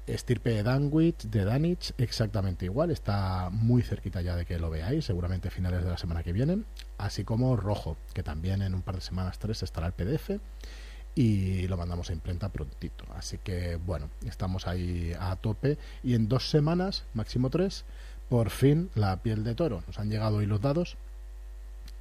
Estirpe 0.05 0.50
de 0.50 0.63
Danwich, 0.63 1.23
de 1.23 1.45
Danich, 1.45 1.94
exactamente 1.97 2.65
igual, 2.65 2.91
está 2.91 3.50
muy 3.51 3.83
cerquita 3.83 4.21
ya 4.21 4.35
de 4.35 4.45
que 4.45 4.59
lo 4.59 4.69
veáis, 4.69 5.05
seguramente 5.05 5.50
finales 5.50 5.83
de 5.83 5.89
la 5.89 5.97
semana 5.97 6.23
que 6.23 6.33
viene, 6.33 6.63
así 6.97 7.23
como 7.23 7.55
Rojo, 7.55 7.95
que 8.13 8.21
también 8.21 8.61
en 8.61 8.73
un 8.73 8.81
par 8.81 8.95
de 8.95 9.01
semanas, 9.01 9.39
tres, 9.39 9.63
estará 9.63 9.88
el 9.88 9.94
PDF 9.94 10.41
y 11.15 11.67
lo 11.67 11.77
mandamos 11.77 12.09
a 12.09 12.13
imprenta 12.13 12.50
prontito. 12.50 13.05
Así 13.15 13.38
que 13.38 13.77
bueno, 13.77 14.09
estamos 14.25 14.67
ahí 14.67 15.13
a 15.19 15.35
tope 15.38 15.77
y 16.03 16.15
en 16.15 16.27
dos 16.27 16.50
semanas, 16.50 17.05
máximo 17.13 17.50
tres, 17.50 17.85
por 18.29 18.50
fin 18.50 18.89
la 18.95 19.21
piel 19.21 19.44
de 19.44 19.55
toro. 19.55 19.83
Nos 19.88 20.00
han 20.00 20.09
llegado 20.09 20.38
hoy 20.38 20.47
los 20.47 20.59
dados 20.59 20.97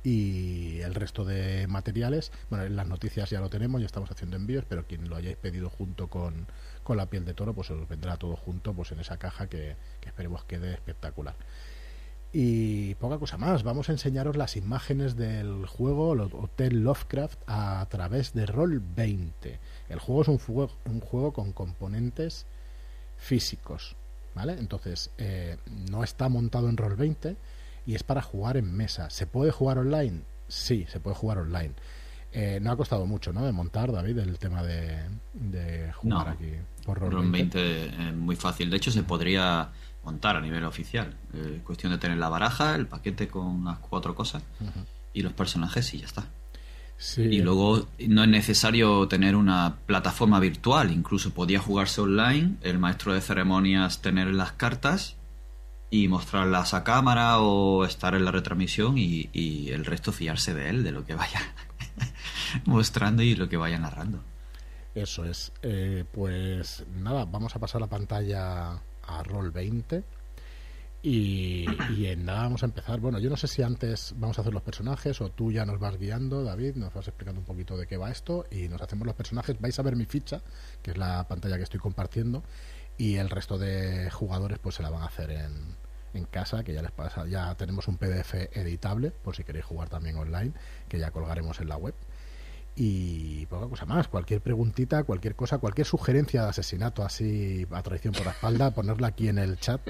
y 0.03 0.81
el 0.81 0.95
resto 0.95 1.25
de 1.25 1.67
materiales, 1.69 2.33
bueno, 2.51 2.65
en 2.65 2.75
las 2.75 2.89
noticias 2.89 3.31
ya 3.31 3.41
lo 3.41 3.49
tenemos, 3.51 3.81
ya 3.81 3.87
estamos 3.87 4.11
haciendo 4.11 4.37
envíos, 4.37 4.65
pero 4.69 4.87
quien 4.87 5.09
lo 5.09 5.17
hayáis 5.17 5.37
pedido 5.37 5.71
junto 5.71 6.09
con, 6.09 6.47
con 6.83 6.97
la 6.97 7.07
piel 7.07 7.25
de 7.25 7.35
toro, 7.35 7.55
pues 7.55 7.71
os 7.71 7.89
vendrá 7.89 8.17
todo 8.17 8.37
junto 8.37 8.73
pues 8.75 8.93
en 8.93 9.01
esa 9.01 9.17
caja 9.17 9.47
que, 9.49 9.77
que 10.01 10.09
esperemos 10.09 10.45
quede 10.45 10.73
espectacular. 10.75 11.35
Y 12.35 12.95
poca 12.95 13.19
cosa 13.19 13.37
más, 13.37 13.63
vamos 13.63 13.89
a 13.89 13.93
enseñaros 13.93 14.37
las 14.37 14.57
imágenes 14.57 15.17
del 15.17 15.67
juego 15.67 16.15
el 16.15 16.21
Hotel 16.21 16.83
Lovecraft 16.83 17.39
a 17.47 17.87
través 17.91 18.33
de 18.33 18.47
Roll20. 18.47 19.59
El 19.91 19.99
juego 19.99 20.23
es 20.23 20.29
un 20.29 20.39
juego, 20.39 20.71
un 20.87 21.01
juego 21.01 21.33
con 21.35 21.53
componentes 21.53 22.47
físicos, 23.19 23.97
¿vale? 24.35 24.55
Entonces, 24.55 25.11
eh, 25.19 25.59
no 25.91 26.03
está 26.03 26.31
montado 26.31 26.71
en 26.71 26.79
Roll20 26.79 27.37
y 27.85 27.95
es 27.95 28.03
para 28.03 28.23
jugar 28.23 28.57
en 28.57 28.75
mesa. 28.75 29.11
¿Se 29.11 29.27
puede 29.27 29.51
jugar 29.51 29.77
online? 29.79 30.23
Sí, 30.49 30.87
se 30.89 31.01
puede 31.01 31.17
jugar 31.17 31.37
online. 31.39 31.75
Eh, 32.33 32.61
no 32.63 32.73
ha 32.73 32.77
costado 32.79 33.05
mucho, 33.05 33.35
¿no? 33.35 33.45
De 33.45 33.53
montar, 33.53 33.93
David, 33.93 34.19
el 34.19 34.39
tema 34.39 34.63
de, 34.63 35.01
de 35.35 35.93
jugar 35.93 36.27
No. 36.29 36.33
aquí 36.33 36.51
por 36.85 36.99
Roll 36.99 37.13
Roll20. 37.15 37.31
20 37.31 37.87
es 38.09 38.15
muy 38.15 38.37
fácil. 38.37 38.71
De 38.71 38.77
hecho, 38.77 38.91
se 38.91 39.03
podría 39.03 39.71
montar 40.05 40.37
a 40.37 40.41
nivel 40.41 40.65
oficial. 40.65 41.15
Eh, 41.35 41.61
cuestión 41.65 41.93
de 41.93 41.99
tener 41.99 42.19
la 42.19 42.29
baraja, 42.29 42.75
el 42.75 42.87
paquete 42.87 43.29
con 43.29 43.65
las 43.65 43.79
cuatro 43.79 44.15
cosas 44.15 44.43
y 45.13 45.23
los 45.23 45.33
personajes 45.33 45.93
y 45.95 45.99
ya 45.99 46.07
está. 46.07 46.27
Sí, 46.97 47.23
Y 47.23 47.43
luego 47.43 47.89
no 48.09 48.23
es 48.23 48.29
necesario 48.29 49.09
tener 49.09 49.35
una 49.35 49.77
plataforma 49.87 50.39
virtual, 50.39 50.93
incluso 50.93 51.35
podía 51.35 51.59
jugarse 51.59 52.01
online, 52.01 52.57
el 52.63 52.79
maestro 52.79 53.13
de 53.13 53.21
ceremonias 53.21 54.01
tener 54.03 54.29
las 54.29 54.53
cartas 54.53 55.17
y 55.91 56.07
mostrarlas 56.07 56.75
a 56.75 56.85
cámara 56.85 57.41
o 57.41 57.85
estar 57.85 58.15
en 58.15 58.25
la 58.25 58.31
retransmisión 58.31 58.99
y, 58.99 59.29
y 59.33 59.71
el 59.71 59.85
resto 59.85 60.13
fiarse 60.13 60.55
de 60.55 60.71
él, 60.71 60.85
de 60.85 60.93
lo 60.93 61.05
que 61.05 61.17
vaya 61.17 61.41
mostrando 62.67 63.23
y 63.23 63.35
lo 63.35 63.49
que 63.49 63.57
vaya 63.57 63.79
narrando. 63.79 64.23
Eso 64.95 65.25
es. 65.25 65.53
Eh, 65.63 66.05
pues 66.11 66.85
nada, 66.95 67.25
vamos 67.25 67.57
a 67.57 67.59
pasar 67.59 67.81
la 67.81 67.87
pantalla 67.87 68.73
a 68.73 69.23
Roll 69.25 69.51
20 69.51 70.05
y, 71.03 71.67
y 71.97 72.07
en 72.07 72.25
nada 72.25 72.43
vamos 72.43 72.63
a 72.63 72.67
empezar. 72.67 73.01
Bueno, 73.01 73.19
yo 73.19 73.31
no 73.31 73.37
sé 73.37 73.49
si 73.49 73.63
antes 73.63 74.15
vamos 74.17 74.39
a 74.39 74.43
hacer 74.43 74.53
los 74.53 74.63
personajes 74.63 75.21
o 75.21 75.31
tú 75.31 75.51
ya 75.51 75.65
nos 75.65 75.81
vas 75.81 75.99
guiando, 75.99 76.45
David, 76.45 76.77
nos 76.77 76.93
vas 76.93 77.09
explicando 77.09 77.41
un 77.41 77.47
poquito 77.47 77.77
de 77.77 77.87
qué 77.87 77.97
va 77.97 78.11
esto 78.11 78.45
y 78.51 78.69
nos 78.69 78.83
hacemos 78.83 79.07
los 79.07 79.17
personajes. 79.17 79.59
Vais 79.61 79.79
a 79.79 79.83
ver 79.83 79.97
mi 79.97 80.05
ficha, 80.05 80.43
que 80.83 80.93
es 80.93 80.99
la 80.99 81.27
pantalla 81.27 81.57
que 81.57 81.65
estoy 81.65 81.81
compartiendo, 81.81 82.43
y 82.99 83.17
el 83.17 83.31
resto 83.31 83.59
de 83.59 84.11
jugadores 84.11 84.59
pues 84.59 84.77
se 84.77 84.83
la 84.83 84.91
van 84.91 85.03
a 85.03 85.07
hacer 85.07 85.31
en, 85.31 85.77
en 86.15 86.25
casa, 86.27 86.63
que 86.63 86.75
ya 86.75 86.83
les 86.83 86.93
pasa, 86.93 87.27
ya 87.27 87.55
tenemos 87.57 87.89
un 87.89 87.97
PDF 87.97 88.35
editable, 88.53 89.11
por 89.11 89.35
si 89.35 89.45
queréis 89.45 89.65
jugar 89.65 89.89
también 89.89 90.17
online, 90.17 90.53
que 90.89 90.99
ya 90.99 91.11
colgaremos 91.11 91.61
en 91.61 91.69
la 91.69 91.77
web. 91.77 91.95
Y 92.75 93.45
poca 93.47 93.67
cosa 93.69 93.85
más, 93.85 94.09
cualquier 94.09 94.41
preguntita, 94.41 95.05
cualquier 95.05 95.35
cosa, 95.37 95.59
cualquier 95.59 95.87
sugerencia 95.87 96.43
de 96.45 96.49
asesinato 96.49 97.05
así 97.05 97.67
a 97.71 97.83
traición 97.83 98.15
por 98.15 98.25
la 98.25 98.33
espalda, 98.33 98.71
ponerla 98.75 99.09
aquí 99.09 99.29
en 99.29 99.39
el 99.39 99.59
chat, 99.59 99.81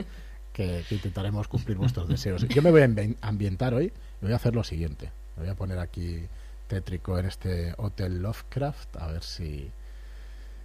que, 0.53 0.85
que 0.89 0.95
intentaremos 0.97 1.47
cumplir 1.49 1.77
vuestros 1.79 2.09
deseos. 2.09 2.47
Yo 2.49 2.61
me 2.61 2.71
voy 2.73 2.83
a 2.83 2.89
ambi- 2.89 3.17
ambientar 3.21 3.73
hoy, 3.75 3.87
y 4.21 4.25
voy 4.25 4.33
a 4.33 4.37
hacer 4.37 4.55
lo 4.55 4.65
siguiente. 4.65 5.12
Me 5.37 5.45
voy 5.45 5.51
a 5.53 5.55
poner 5.55 5.79
aquí 5.79 6.27
tétrico 6.67 7.19
en 7.19 7.27
este 7.27 7.73
Hotel 7.79 8.21
Lovecraft, 8.21 8.97
a 8.97 9.07
ver 9.07 9.23
si, 9.23 9.71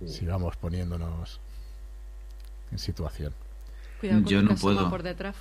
si 0.05 0.25
vamos 0.25 0.57
poniéndonos 0.57 1.39
en 2.71 2.79
situación. 2.79 3.33
Cuidado 3.99 4.21
con 4.23 4.29
Yo 4.31 4.41
no 4.41 4.55
puedo. 4.55 4.89
por 4.89 5.03
detrás. 5.03 5.35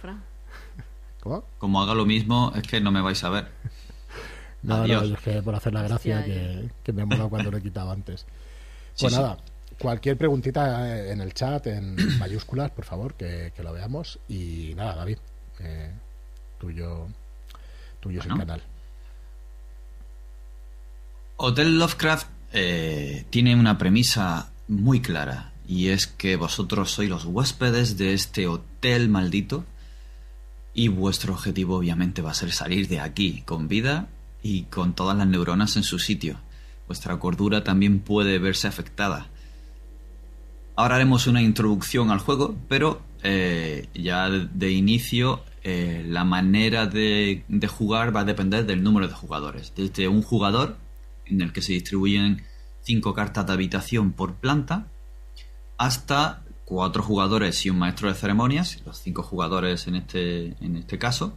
Como 1.59 1.83
haga 1.83 1.95
lo 1.95 2.05
mismo, 2.07 2.53
es 2.55 2.63
que 2.63 2.81
no 2.81 2.93
me 2.93 3.01
vais 3.01 3.23
a 3.25 3.31
ver. 3.31 3.49
No, 4.67 4.83
Adiós. 4.83 5.09
no, 5.09 5.15
es 5.17 5.21
que 5.23 5.43
por 5.43 5.55
hacer 5.55 5.73
la 5.73 5.83
gracia 5.83 6.19
Hostia, 6.19 6.35
que, 6.35 6.71
que 6.83 6.93
me 6.93 7.03
ha 7.03 7.07
molado 7.07 7.29
cuando 7.31 7.51
lo 7.51 7.57
he 7.59 7.63
quitado 7.63 7.91
antes. 7.91 8.27
Pues 8.99 9.13
sí. 9.13 9.19
nada, 9.21 9.37
cualquier 9.79 10.17
preguntita 10.17 10.89
eh, 10.99 11.13
en 11.13 11.21
el 11.21 11.35
chat, 11.35 11.67
en 11.67 11.97
mayúsculas, 12.19 12.71
por 12.71 12.85
favor, 12.87 13.13
que, 13.15 13.53
que 13.55 13.63
lo 13.63 13.73
veamos. 13.75 14.19
Y 14.29 14.73
nada, 14.75 14.95
David, 14.97 15.19
eh, 15.61 15.91
tuyo, 16.59 17.07
tuyo 18.01 18.21
es 18.21 18.25
el 18.27 18.33
Bueno. 18.33 18.47
canal. 18.47 18.63
Hotel 21.37 21.79
Lovecraft 21.79 22.27
eh, 22.53 23.27
tiene 23.31 23.55
una 23.55 23.77
premisa 23.79 24.51
muy 24.69 25.01
clara 25.03 25.53
y 25.69 25.89
es 25.89 26.07
que 26.07 26.37
vosotros 26.37 26.91
sois 26.93 27.11
los 27.11 27.25
huéspedes 27.27 27.99
de 27.99 28.15
este 28.15 28.47
hotel 28.49 29.09
maldito 29.09 29.65
y 30.73 30.89
vuestro 30.89 31.35
objetivo 31.35 31.77
obviamente 31.77 32.23
va 32.23 32.31
a 32.31 32.35
ser 32.35 32.53
salir 32.53 32.89
de 32.89 33.01
aquí 33.01 33.43
con 33.43 33.69
vida 33.69 34.09
y 34.47 34.63
con 34.65 34.95
todas 34.95 35.17
las 35.17 35.27
neuronas 35.27 35.77
en 35.77 35.83
su 35.83 35.99
sitio. 35.99 36.39
Vuestra 36.87 37.19
cordura 37.19 37.65
también 37.65 37.99
puede 37.99 38.39
verse 38.39 38.69
afectada. 38.69 39.29
Ahora 40.77 40.97
haremos 40.97 41.27
una 41.27 41.43
introducción 41.43 42.11
al 42.11 42.21
juego, 42.21 42.55
pero 42.69 43.03
eh, 43.25 43.89
ya 43.93 44.29
de, 44.31 44.71
inicio 44.71 45.43
eh, 45.65 46.05
la 46.07 46.23
manera 46.25 46.87
de, 46.87 47.43
jugar 47.69 48.15
va 48.15 48.21
a 48.21 48.25
depender 48.25 48.67
del 48.67 48.85
número 48.85 49.09
de 49.09 49.15
jugadores. 49.15 49.73
Desde 49.75 50.07
un 50.07 50.23
jugador, 50.23 50.77
en 51.25 51.41
el 51.41 51.53
que 51.53 51.63
se 51.63 51.73
distribuyen 51.73 52.45
cinco 52.83 53.15
cartas 53.15 53.47
de 53.47 53.53
habitación 53.53 54.13
por 54.13 54.37
planta, 54.37 54.87
hasta 55.79 56.45
cuatro 56.65 57.03
jugadores 57.03 57.67
y 57.67 57.71
un 57.71 57.81
maestro 57.81 58.09
de 58.09 58.15
ceremonias, 58.15 58.81
los 58.87 58.99
cinco 58.99 59.25
jugadores 59.25 59.89
en 59.89 59.97
este, 59.97 60.55
en 60.65 60.77
este 60.77 60.99
caso, 60.99 61.37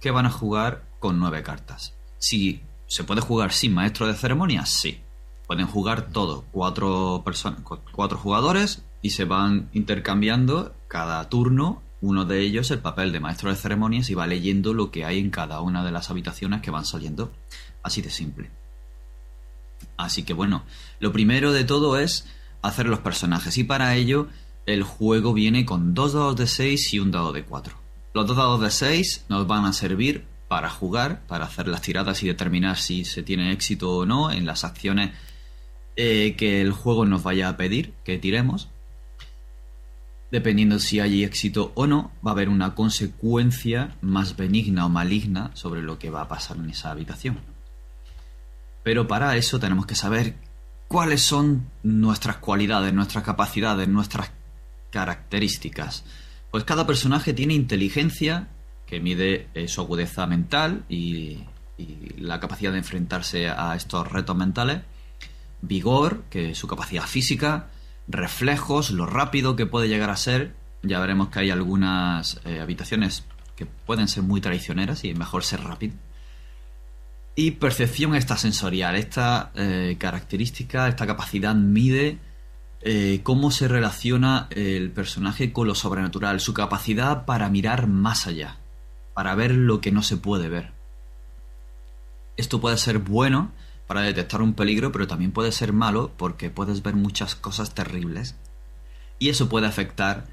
que 0.00 0.10
van 0.10 0.24
a 0.24 0.30
jugar 0.30 0.84
con 0.98 1.18
nueve 1.18 1.42
cartas. 1.42 1.97
Si 2.18 2.60
se 2.86 3.04
puede 3.04 3.20
jugar 3.20 3.52
sin 3.52 3.74
maestro 3.74 4.06
de 4.06 4.14
ceremonias, 4.14 4.70
sí. 4.70 5.00
Pueden 5.46 5.66
jugar 5.66 6.10
todo, 6.12 6.44
cuatro, 6.50 7.22
personas, 7.24 7.60
cuatro 7.92 8.18
jugadores 8.18 8.82
y 9.00 9.10
se 9.10 9.24
van 9.24 9.70
intercambiando 9.72 10.74
cada 10.88 11.28
turno 11.28 11.82
uno 12.00 12.24
de 12.24 12.40
ellos 12.40 12.70
el 12.70 12.78
papel 12.78 13.12
de 13.12 13.20
maestro 13.20 13.50
de 13.50 13.56
ceremonias 13.56 14.08
y 14.10 14.14
va 14.14 14.26
leyendo 14.26 14.72
lo 14.72 14.90
que 14.90 15.04
hay 15.04 15.18
en 15.18 15.30
cada 15.30 15.60
una 15.60 15.84
de 15.84 15.90
las 15.90 16.10
habitaciones 16.10 16.60
que 16.60 16.70
van 16.70 16.84
saliendo. 16.84 17.32
Así 17.82 18.02
de 18.02 18.10
simple. 18.10 18.50
Así 19.96 20.22
que 20.22 20.32
bueno, 20.32 20.62
lo 21.00 21.12
primero 21.12 21.52
de 21.52 21.64
todo 21.64 21.98
es 21.98 22.26
hacer 22.62 22.86
los 22.86 23.00
personajes 23.00 23.56
y 23.58 23.64
para 23.64 23.94
ello 23.96 24.28
el 24.66 24.82
juego 24.82 25.32
viene 25.32 25.64
con 25.64 25.94
dos 25.94 26.12
dados 26.12 26.36
de 26.36 26.46
6 26.46 26.94
y 26.94 26.98
un 26.98 27.10
dado 27.10 27.32
de 27.32 27.44
4. 27.44 27.74
Los 28.14 28.26
dos 28.26 28.36
dados 28.36 28.60
de 28.60 28.70
6 28.70 29.24
nos 29.28 29.46
van 29.46 29.64
a 29.64 29.72
servir 29.72 30.26
para 30.48 30.70
jugar, 30.70 31.20
para 31.26 31.44
hacer 31.44 31.68
las 31.68 31.82
tiradas 31.82 32.22
y 32.22 32.26
determinar 32.26 32.78
si 32.78 33.04
se 33.04 33.22
tiene 33.22 33.52
éxito 33.52 33.94
o 33.96 34.06
no 34.06 34.32
en 34.32 34.46
las 34.46 34.64
acciones 34.64 35.12
eh, 35.96 36.34
que 36.36 36.60
el 36.60 36.72
juego 36.72 37.04
nos 37.04 37.22
vaya 37.22 37.48
a 37.48 37.56
pedir 37.56 37.92
que 38.04 38.18
tiremos. 38.18 38.68
Dependiendo 40.30 40.78
si 40.78 41.00
hay 41.00 41.24
éxito 41.24 41.72
o 41.74 41.86
no, 41.86 42.12
va 42.26 42.30
a 42.30 42.34
haber 42.34 42.48
una 42.48 42.74
consecuencia 42.74 43.96
más 44.00 44.36
benigna 44.36 44.86
o 44.86 44.88
maligna 44.88 45.50
sobre 45.54 45.82
lo 45.82 45.98
que 45.98 46.10
va 46.10 46.22
a 46.22 46.28
pasar 46.28 46.58
en 46.58 46.70
esa 46.70 46.90
habitación. 46.90 47.38
Pero 48.82 49.06
para 49.06 49.36
eso 49.36 49.58
tenemos 49.58 49.86
que 49.86 49.94
saber 49.94 50.34
cuáles 50.86 51.22
son 51.22 51.70
nuestras 51.82 52.36
cualidades, 52.36 52.92
nuestras 52.92 53.24
capacidades, 53.24 53.88
nuestras 53.88 54.30
características. 54.90 56.04
Pues 56.50 56.64
cada 56.64 56.86
personaje 56.86 57.34
tiene 57.34 57.54
inteligencia, 57.54 58.48
que 58.88 59.00
mide 59.00 59.48
eh, 59.54 59.68
su 59.68 59.82
agudeza 59.82 60.26
mental 60.26 60.84
y, 60.88 61.44
la 62.16 62.40
capacidad 62.40 62.72
de 62.72 62.78
enfrentarse 62.78 63.48
a 63.48 63.76
estos 63.76 64.10
retos 64.10 64.36
mentales. 64.36 64.80
Vigor, 65.62 66.24
que 66.28 66.50
es 66.50 66.58
su 66.58 66.66
capacidad 66.66 67.04
física. 67.04 67.68
Reflejos, 68.08 68.90
lo 68.90 69.06
rápido 69.06 69.54
que 69.54 69.64
puede 69.64 69.86
llegar 69.86 70.10
a 70.10 70.16
ser. 70.16 70.56
Ya 70.82 70.98
veremos 70.98 71.28
que 71.28 71.38
hay 71.38 71.50
algunas 71.50 72.40
eh, 72.44 72.58
habitaciones 72.58 73.24
que 73.54 73.66
pueden 73.66 74.08
ser 74.08 74.24
muy 74.24 74.40
traicioneras 74.40 75.04
y 75.04 75.10
es 75.10 75.16
mejor 75.16 75.44
ser 75.44 75.60
rápido. 75.60 75.94
Y 77.36 77.52
percepción 77.52 78.16
extrasensorial. 78.16 78.96
Esta 78.96 79.52
eh, 79.54 79.94
característica, 80.00 80.88
esta 80.88 81.06
capacidad 81.06 81.54
mide 81.54 82.18
cómo 83.22 83.52
se 83.52 83.68
relaciona 83.68 84.48
el 84.50 84.90
personaje 84.90 85.52
con 85.52 85.68
lo 85.68 85.76
sobrenatural, 85.76 86.40
su 86.40 86.54
capacidad 86.54 87.24
para 87.24 87.48
mirar 87.50 87.86
más 87.86 88.26
allá, 88.26 88.56
para 89.18 89.34
ver 89.34 89.50
lo 89.50 89.80
que 89.80 89.90
no 89.90 90.04
se 90.04 90.16
puede 90.16 90.48
ver. 90.48 90.70
Esto 92.36 92.60
puede 92.60 92.76
ser 92.76 93.00
bueno 93.00 93.50
para 93.88 94.02
detectar 94.02 94.40
un 94.40 94.54
peligro, 94.54 94.92
pero 94.92 95.08
también 95.08 95.32
puede 95.32 95.50
ser 95.50 95.72
malo 95.72 96.12
porque 96.16 96.50
puedes 96.50 96.84
ver 96.84 96.94
muchas 96.94 97.34
cosas 97.34 97.74
terribles. 97.74 98.36
Y 99.18 99.30
eso 99.30 99.48
puede 99.48 99.66
afectar 99.66 100.28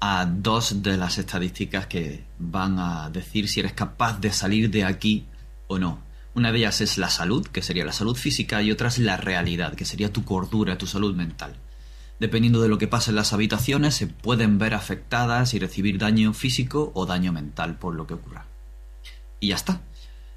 a 0.00 0.26
dos 0.26 0.82
de 0.82 0.98
las 0.98 1.16
estadísticas 1.16 1.86
que 1.86 2.26
van 2.38 2.78
a 2.78 3.08
decir 3.08 3.48
si 3.48 3.60
eres 3.60 3.72
capaz 3.72 4.20
de 4.20 4.34
salir 4.34 4.70
de 4.70 4.84
aquí 4.84 5.24
o 5.66 5.78
no. 5.78 6.02
Una 6.34 6.52
de 6.52 6.58
ellas 6.58 6.82
es 6.82 6.98
la 6.98 7.08
salud, 7.08 7.46
que 7.46 7.62
sería 7.62 7.86
la 7.86 7.92
salud 7.92 8.16
física, 8.16 8.60
y 8.60 8.70
otra 8.70 8.88
es 8.88 8.98
la 8.98 9.16
realidad, 9.16 9.74
que 9.74 9.86
sería 9.86 10.12
tu 10.12 10.26
cordura, 10.26 10.76
tu 10.76 10.86
salud 10.86 11.16
mental. 11.16 11.56
Dependiendo 12.20 12.60
de 12.60 12.68
lo 12.68 12.76
que 12.76 12.86
pase 12.86 13.10
en 13.10 13.16
las 13.16 13.32
habitaciones, 13.32 13.94
se 13.94 14.06
pueden 14.06 14.58
ver 14.58 14.74
afectadas 14.74 15.54
y 15.54 15.58
recibir 15.58 15.98
daño 15.98 16.34
físico 16.34 16.92
o 16.94 17.06
daño 17.06 17.32
mental 17.32 17.78
por 17.78 17.94
lo 17.94 18.06
que 18.06 18.14
ocurra. 18.14 18.44
Y 19.40 19.48
ya 19.48 19.54
está. 19.56 19.80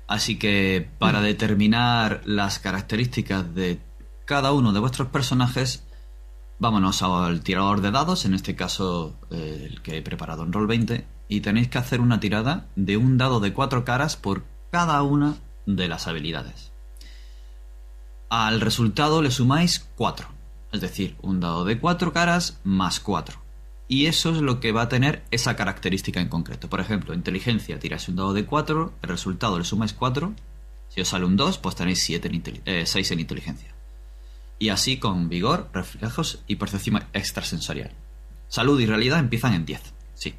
Así 0.08 0.40
que 0.40 0.90
para 0.98 1.22
determinar 1.22 2.22
las 2.26 2.60
características 2.60 3.54
de 3.54 3.80
cada 4.26 4.54
uno 4.54 4.72
de 4.72 4.80
vuestros 4.80 5.10
personajes, 5.10 5.84
vámonos 6.58 7.04
al 7.04 7.42
tirador 7.42 7.82
de 7.82 7.92
dados, 7.92 8.24
en 8.24 8.34
este 8.34 8.56
caso 8.56 9.20
eh, 9.30 9.68
el 9.70 9.82
que 9.82 9.98
he 9.98 10.02
preparado 10.02 10.44
en 10.44 10.54
Roll20, 10.54 11.04
y 11.28 11.42
tenéis 11.42 11.68
que 11.68 11.80
hacer 11.80 12.00
una 12.00 12.22
tirada 12.22 12.68
de 12.78 12.96
un 12.96 13.18
dado 13.18 13.42
de 13.42 13.52
cuatro 13.52 13.84
caras 13.84 14.16
por 14.16 14.46
cada 14.72 15.02
una 15.04 15.36
de 15.66 15.88
las 15.90 16.08
habilidades. 16.08 16.72
Al 18.30 18.62
resultado 18.62 19.22
le 19.22 19.32
sumáis 19.32 19.88
4, 19.96 20.28
es 20.74 20.82
decir, 20.82 21.16
un 21.22 21.40
dado 21.40 21.64
de 21.64 21.80
4 21.80 22.12
caras 22.12 22.60
más 22.64 23.00
4. 23.00 23.40
Y 23.88 24.08
eso 24.08 24.32
es 24.32 24.38
lo 24.38 24.60
que 24.60 24.72
va 24.72 24.82
a 24.82 24.90
tener 24.90 25.24
esa 25.30 25.56
característica 25.56 26.20
en 26.20 26.30
concreto. 26.30 26.68
Por 26.68 26.80
ejemplo, 26.80 27.14
inteligencia, 27.14 27.80
tiráis 27.80 28.10
un 28.10 28.16
dado 28.16 28.34
de 28.34 28.46
4, 28.46 28.94
el 29.04 29.10
resultado 29.10 29.60
le 29.60 29.66
sumáis 29.66 29.94
4. 29.94 30.34
Si 30.90 31.00
os 31.00 31.08
sale 31.08 31.26
un 31.26 31.38
2, 31.38 31.60
pues 31.60 31.76
tenéis 31.76 32.04
7 32.04 32.28
en 32.28 32.62
eh, 32.66 32.86
6 32.88 33.12
en 33.12 33.20
inteligencia. 33.20 33.70
Y 34.58 34.70
así 34.70 34.98
con 34.98 35.30
vigor, 35.30 35.70
reflejos 35.74 36.44
y 36.48 36.56
percepción 36.56 37.04
extrasensorial. 37.14 37.92
Salud 38.48 38.80
y 38.80 38.88
realidad 38.88 39.20
empiezan 39.20 39.54
en 39.54 39.66
10. 39.66 39.82
Sí. 40.16 40.34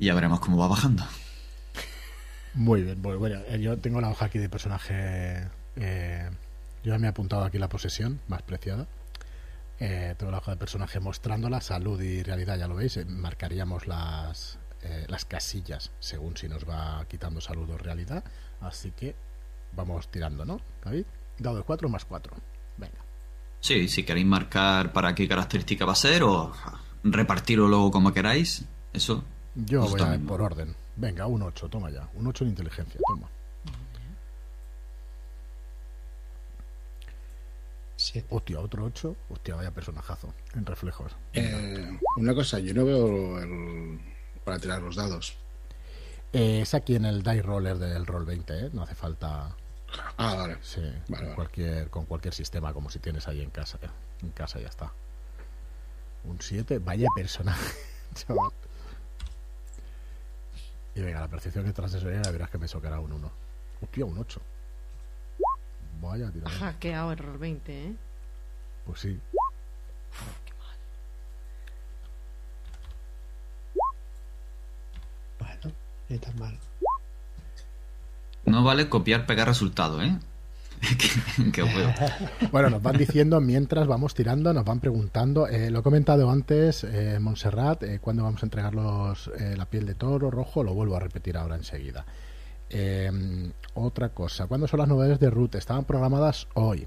Y 0.00 0.06
ya 0.06 0.14
veremos 0.14 0.40
cómo 0.40 0.58
va 0.58 0.66
bajando. 0.66 1.04
Muy 2.54 2.82
bien, 2.82 3.00
bueno, 3.00 3.20
bueno, 3.20 3.56
yo 3.56 3.78
tengo 3.78 4.00
la 4.00 4.10
hoja 4.10 4.24
aquí 4.24 4.38
de 4.38 4.48
personaje. 4.48 5.48
Eh, 5.76 6.28
yo 6.82 6.92
ya 6.92 6.98
me 6.98 7.06
he 7.06 7.10
apuntado 7.10 7.44
aquí 7.44 7.58
la 7.58 7.68
posesión 7.68 8.20
más 8.28 8.42
preciada. 8.42 8.86
Eh, 9.80 10.14
tengo 10.18 10.32
la 10.32 10.38
hoja 10.38 10.52
de 10.52 10.56
personaje 10.56 10.98
mostrándola, 11.00 11.60
salud 11.60 12.00
y 12.00 12.22
realidad, 12.22 12.58
ya 12.58 12.66
lo 12.66 12.74
veis. 12.74 12.96
Eh, 12.96 13.04
marcaríamos 13.04 13.86
las, 13.86 14.58
eh, 14.82 15.06
las 15.08 15.24
casillas 15.24 15.92
según 16.00 16.36
si 16.36 16.48
nos 16.48 16.68
va 16.68 17.04
quitando 17.08 17.40
salud 17.40 17.70
o 17.70 17.78
realidad. 17.78 18.24
Así 18.60 18.90
que 18.92 19.14
vamos 19.74 20.08
tirando, 20.10 20.44
¿no, 20.44 20.60
David? 20.84 21.04
Dado 21.38 21.58
de 21.58 21.62
4 21.62 21.88
más 21.88 22.04
4. 22.04 22.32
Venga. 22.76 22.98
Sí, 23.60 23.88
si 23.88 24.04
queréis 24.04 24.26
marcar 24.26 24.92
para 24.92 25.14
qué 25.14 25.28
característica 25.28 25.84
va 25.84 25.92
a 25.92 25.96
ser 25.96 26.22
o 26.22 26.52
repartirlo 27.04 27.68
luego 27.68 27.90
como 27.90 28.12
queráis, 28.12 28.64
eso. 28.92 29.24
Yo 29.54 29.82
voy 29.82 30.00
a 30.00 30.10
ver 30.10 30.20
por 30.20 30.42
orden. 30.42 30.74
Venga, 30.96 31.26
un 31.26 31.42
8, 31.42 31.68
toma 31.68 31.90
ya. 31.90 32.08
Un 32.14 32.26
8 32.26 32.44
en 32.44 32.50
inteligencia, 32.50 33.00
toma. 33.06 33.28
Siete. 38.10 38.26
Hostia, 38.30 38.58
otro 38.58 38.84
8. 38.84 39.16
Hostia, 39.28 39.54
vaya 39.54 39.70
personajazo 39.70 40.32
en 40.54 40.64
reflejos. 40.64 41.12
Eh, 41.34 41.98
una 42.16 42.34
cosa, 42.34 42.58
yo 42.58 42.72
no 42.72 42.86
veo 42.86 43.38
el... 43.38 44.00
para 44.44 44.58
tirar 44.58 44.80
los 44.80 44.96
dados. 44.96 45.36
Eh, 46.32 46.60
es 46.62 46.72
aquí 46.72 46.96
en 46.96 47.04
el 47.04 47.22
die 47.22 47.42
roller 47.42 47.76
del 47.76 48.06
roll 48.06 48.24
20, 48.24 48.66
¿eh? 48.66 48.70
No 48.72 48.82
hace 48.82 48.94
falta. 48.94 49.54
Ah, 50.16 50.34
vale. 50.36 50.56
Sí, 50.62 50.80
Vale, 50.80 51.04
con, 51.06 51.12
vale. 51.18 51.34
Cualquier, 51.34 51.90
con 51.90 52.06
cualquier 52.06 52.32
sistema, 52.32 52.72
como 52.72 52.88
si 52.88 52.98
tienes 52.98 53.28
ahí 53.28 53.42
en 53.42 53.50
casa. 53.50 53.78
¿eh? 53.82 53.90
En 54.22 54.30
casa 54.30 54.58
ya 54.58 54.68
está. 54.68 54.90
Un 56.24 56.40
7, 56.40 56.78
vaya 56.78 57.08
personaje, 57.14 57.76
chaval. 58.14 58.52
Y 60.94 61.02
venga, 61.02 61.20
la 61.20 61.28
percepción 61.28 61.66
que 61.66 61.74
tras 61.74 61.92
eso 61.92 62.10
ya 62.10 62.22
verás 62.30 62.48
que 62.48 62.56
me 62.56 62.68
socará 62.68 63.00
un 63.00 63.12
1. 63.12 63.32
Hostia, 63.82 64.04
un 64.06 64.16
8. 64.16 64.40
Vaya, 66.00 66.30
tira. 66.30 66.46
Ha 66.46 66.50
hackeado 66.50 67.12
error 67.12 67.38
20, 67.38 67.84
¿eh? 67.86 67.94
Pues 68.86 69.00
sí. 69.00 69.18
Bueno, 75.38 75.74
ni 76.08 76.18
tan 76.18 76.38
mal. 76.38 76.58
No 78.44 78.64
vale 78.64 78.88
copiar, 78.88 79.26
pegar 79.26 79.48
resultado, 79.48 80.00
¿eh? 80.02 80.18
que 81.52 81.62
bueno. 81.62 81.92
Bueno, 82.52 82.70
nos 82.70 82.82
van 82.82 82.96
diciendo 82.96 83.40
mientras 83.40 83.86
vamos 83.86 84.14
tirando, 84.14 84.52
nos 84.52 84.64
van 84.64 84.80
preguntando. 84.80 85.46
eh, 85.48 85.70
lo 85.70 85.80
he 85.80 85.82
comentado 85.82 86.30
antes, 86.30 86.84
eh, 86.84 87.18
Montserrat, 87.20 87.82
eh, 87.82 87.98
cuándo 88.00 88.22
vamos 88.22 88.42
a 88.42 88.46
entregar 88.46 88.74
los, 88.74 89.28
eh, 89.38 89.54
la 89.56 89.66
piel 89.66 89.86
de 89.86 89.94
toro 89.94 90.30
rojo, 90.30 90.62
lo 90.62 90.74
vuelvo 90.74 90.96
a 90.96 91.00
repetir 91.00 91.36
ahora 91.36 91.56
enseguida. 91.56 92.06
Eh, 92.70 93.10
otra 93.74 94.10
cosa, 94.10 94.46
¿cuándo 94.46 94.66
son 94.66 94.80
las 94.80 94.88
novedades 94.88 95.20
de 95.20 95.30
Root? 95.30 95.54
Estaban 95.54 95.84
programadas 95.84 96.48
hoy, 96.54 96.86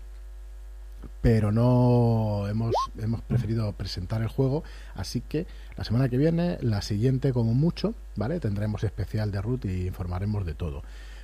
pero 1.22 1.52
no 1.52 2.48
hemos, 2.50 2.74
hemos 2.98 3.22
preferido 3.22 3.72
presentar 3.74 4.22
el 4.22 4.28
juego, 4.28 4.64
así 4.96 5.22
que 5.22 5.48
la 5.78 5.84
semana 5.84 6.10
que 6.10 6.18
viene, 6.18 6.58
la 6.62 6.82
siguiente 6.82 7.34
como 7.34 7.54
mucho, 7.54 7.94
¿vale? 8.16 8.40
Tendremos 8.40 8.84
especial 8.84 9.32
de 9.32 9.42
Root 9.42 9.66
y 9.66 9.88
informaremos 9.88 10.46
de 10.46 10.54
todo. 10.54 10.84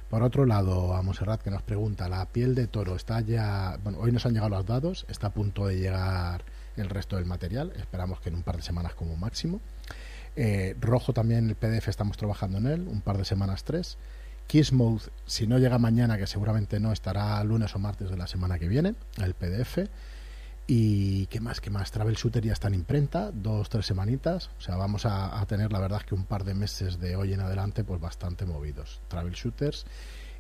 Por 0.10 0.24
otro 0.24 0.46
lado, 0.46 0.94
a 0.96 1.02
Monserrat 1.02 1.42
que 1.42 1.52
nos 1.52 1.64
pregunta, 1.64 2.08
la 2.08 2.26
piel 2.28 2.56
de 2.56 2.68
toro 2.68 2.96
está 2.96 3.20
ya, 3.20 3.78
bueno, 3.84 4.00
hoy 4.00 4.14
nos 4.14 4.26
han 4.26 4.34
llegado 4.34 4.50
los 4.50 4.66
dados, 4.66 5.06
está 5.10 5.28
a 5.28 5.34
punto 5.34 5.68
de 5.68 5.78
llegar 5.78 6.46
el 6.78 6.90
resto 6.90 7.18
del 7.18 7.26
material, 7.26 7.74
esperamos 7.76 8.22
que 8.22 8.30
en 8.30 8.36
un 8.36 8.44
par 8.44 8.56
de 8.56 8.62
semanas 8.62 8.94
como 8.94 9.18
máximo. 9.18 9.60
Eh, 10.38 10.76
rojo 10.80 11.14
también 11.14 11.50
el 11.50 11.56
PDF 11.56 11.90
estamos 11.90 12.16
trabajando 12.16 12.60
en 12.60 12.68
él, 12.68 12.88
un 12.88 13.02
par 13.02 13.18
de 13.18 13.26
semanas 13.26 13.66
tres. 13.66 13.98
Kiss 14.48 14.72
Mode, 14.72 15.04
si 15.26 15.46
no 15.46 15.60
llega 15.60 15.78
mañana, 15.78 16.18
que 16.18 16.26
seguramente 16.26 16.80
no, 16.80 16.94
estará 16.94 17.44
lunes 17.44 17.76
o 17.76 17.80
martes 17.80 18.10
de 18.10 18.16
la 18.16 18.28
semana 18.28 18.58
que 18.58 18.70
viene, 18.70 18.96
el 19.22 19.34
PDF. 19.34 19.80
Y 20.70 21.28
qué 21.28 21.40
más, 21.40 21.62
qué 21.62 21.70
más. 21.70 21.92
Travel 21.92 22.16
Shooter 22.16 22.44
ya 22.44 22.54
está 22.54 22.68
en 22.68 22.74
imprenta, 22.74 23.32
dos, 23.32 23.70
tres 23.70 23.86
semanitas. 23.86 24.50
O 24.58 24.62
sea, 24.62 24.76
vamos 24.76 25.06
a, 25.06 25.46
tener 25.48 25.72
la 25.72 25.80
verdad 25.80 26.02
que 26.02 26.16
un 26.16 26.26
par 26.26 26.44
de 26.44 26.54
meses 26.54 27.00
de 27.00 27.16
hoy 27.16 27.34
en 27.34 27.40
adelante, 27.40 27.84
pues 27.84 28.02
bastante 28.02 28.46
movidos. 28.46 29.02
Travel 29.08 29.34
Shooters 29.34 29.86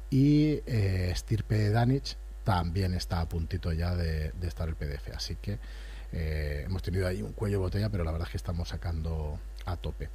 y 0.09 0.61
eh, 0.65 1.13
Stirpe 1.15 1.69
Danich 1.69 2.17
también 2.43 2.93
está 2.93 3.19
a 3.19 3.27
puntito 3.27 3.73
ya 3.73 3.95
de, 3.95 4.33
estar 4.41 4.69
el 4.69 4.75
PDF. 4.75 5.15
Así 5.15 5.35
que 5.35 5.59
eh, 6.13 6.63
hemos 6.65 6.81
tenido 6.81 7.07
ahí 7.07 7.21
un 7.21 7.33
cuello 7.33 7.59
botella, 7.59 7.89
pero 7.89 8.03
la 8.03 8.11
verdad 8.11 8.27
es 8.27 8.31
que 8.31 8.37
estamos 8.37 8.69
sacando 8.69 9.39
a 9.65 9.77
tope. 9.77 10.09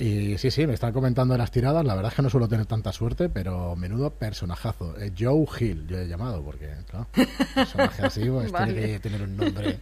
Y 0.00 0.38
sí, 0.38 0.50
sí, 0.50 0.66
me 0.66 0.72
están 0.72 0.94
comentando 0.94 1.34
en 1.34 1.38
las 1.40 1.50
tiradas. 1.50 1.84
La 1.84 1.94
verdad 1.94 2.10
es 2.10 2.16
que 2.16 2.22
no 2.22 2.30
suelo 2.30 2.48
tener 2.48 2.64
tanta 2.64 2.90
suerte, 2.90 3.28
pero 3.28 3.76
menudo 3.76 4.08
personajazo. 4.08 4.98
Eh, 4.98 5.12
Joe 5.16 5.44
Hill, 5.58 5.86
yo 5.86 5.98
he 5.98 6.08
llamado, 6.08 6.42
porque, 6.42 6.74
claro, 6.88 7.06
personaje 7.54 8.02
así, 8.06 8.24
pues 8.30 8.50
Vale. 8.50 8.72
tiene 8.72 8.92
que 8.94 9.00
tener 9.00 9.22
un 9.22 9.36
nombre, 9.36 9.78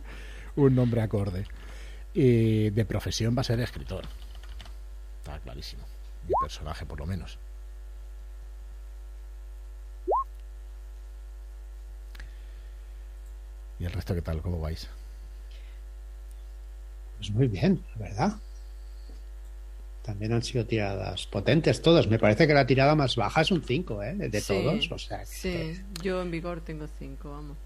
un 0.57 0.75
nombre 0.75 1.03
acorde. 1.03 1.47
Y 2.15 2.71
de 2.71 2.85
profesión 2.85 3.37
va 3.37 3.43
a 3.43 3.45
ser 3.45 3.61
escritor. 3.61 4.07
Está 5.19 5.39
clarísimo. 5.39 5.85
Mi 6.27 6.35
personaje, 6.43 6.85
por 6.85 6.99
lo 6.99 7.07
menos. 7.07 7.39
¿Y 13.79 13.85
el 13.85 13.93
resto 13.93 14.17
qué 14.17 14.23
tal? 14.23 14.43
¿Cómo 14.43 14.59
vais? 14.59 14.89
Pues 17.19 17.31
muy 17.31 17.47
bien, 17.47 17.85
la 17.95 18.09
verdad. 18.09 18.33
También 20.09 20.33
han 20.33 20.43
sido 20.43 20.65
tiradas 20.65 21.27
potentes 21.27 21.83
todas. 21.83 22.07
Me 22.07 22.19
parece 22.19 22.47
que 22.47 22.55
la 22.55 22.67
tirada 22.67 22.95
más 22.95 23.15
baja 23.15 23.43
es 23.43 23.51
un 23.51 23.63
5, 23.63 24.03
¿eh? 24.03 24.15
De 24.15 24.41
Sí, 24.41 24.55
todos. 24.55 24.91
O 24.91 24.99
sea, 24.99 25.19
que- 25.21 25.27
Sí, 25.27 25.83
yo 26.03 26.23
en 26.23 26.31
vigor 26.31 26.63
tengo 26.63 26.87
cinco, 26.99 27.31
vamos. 27.33 27.59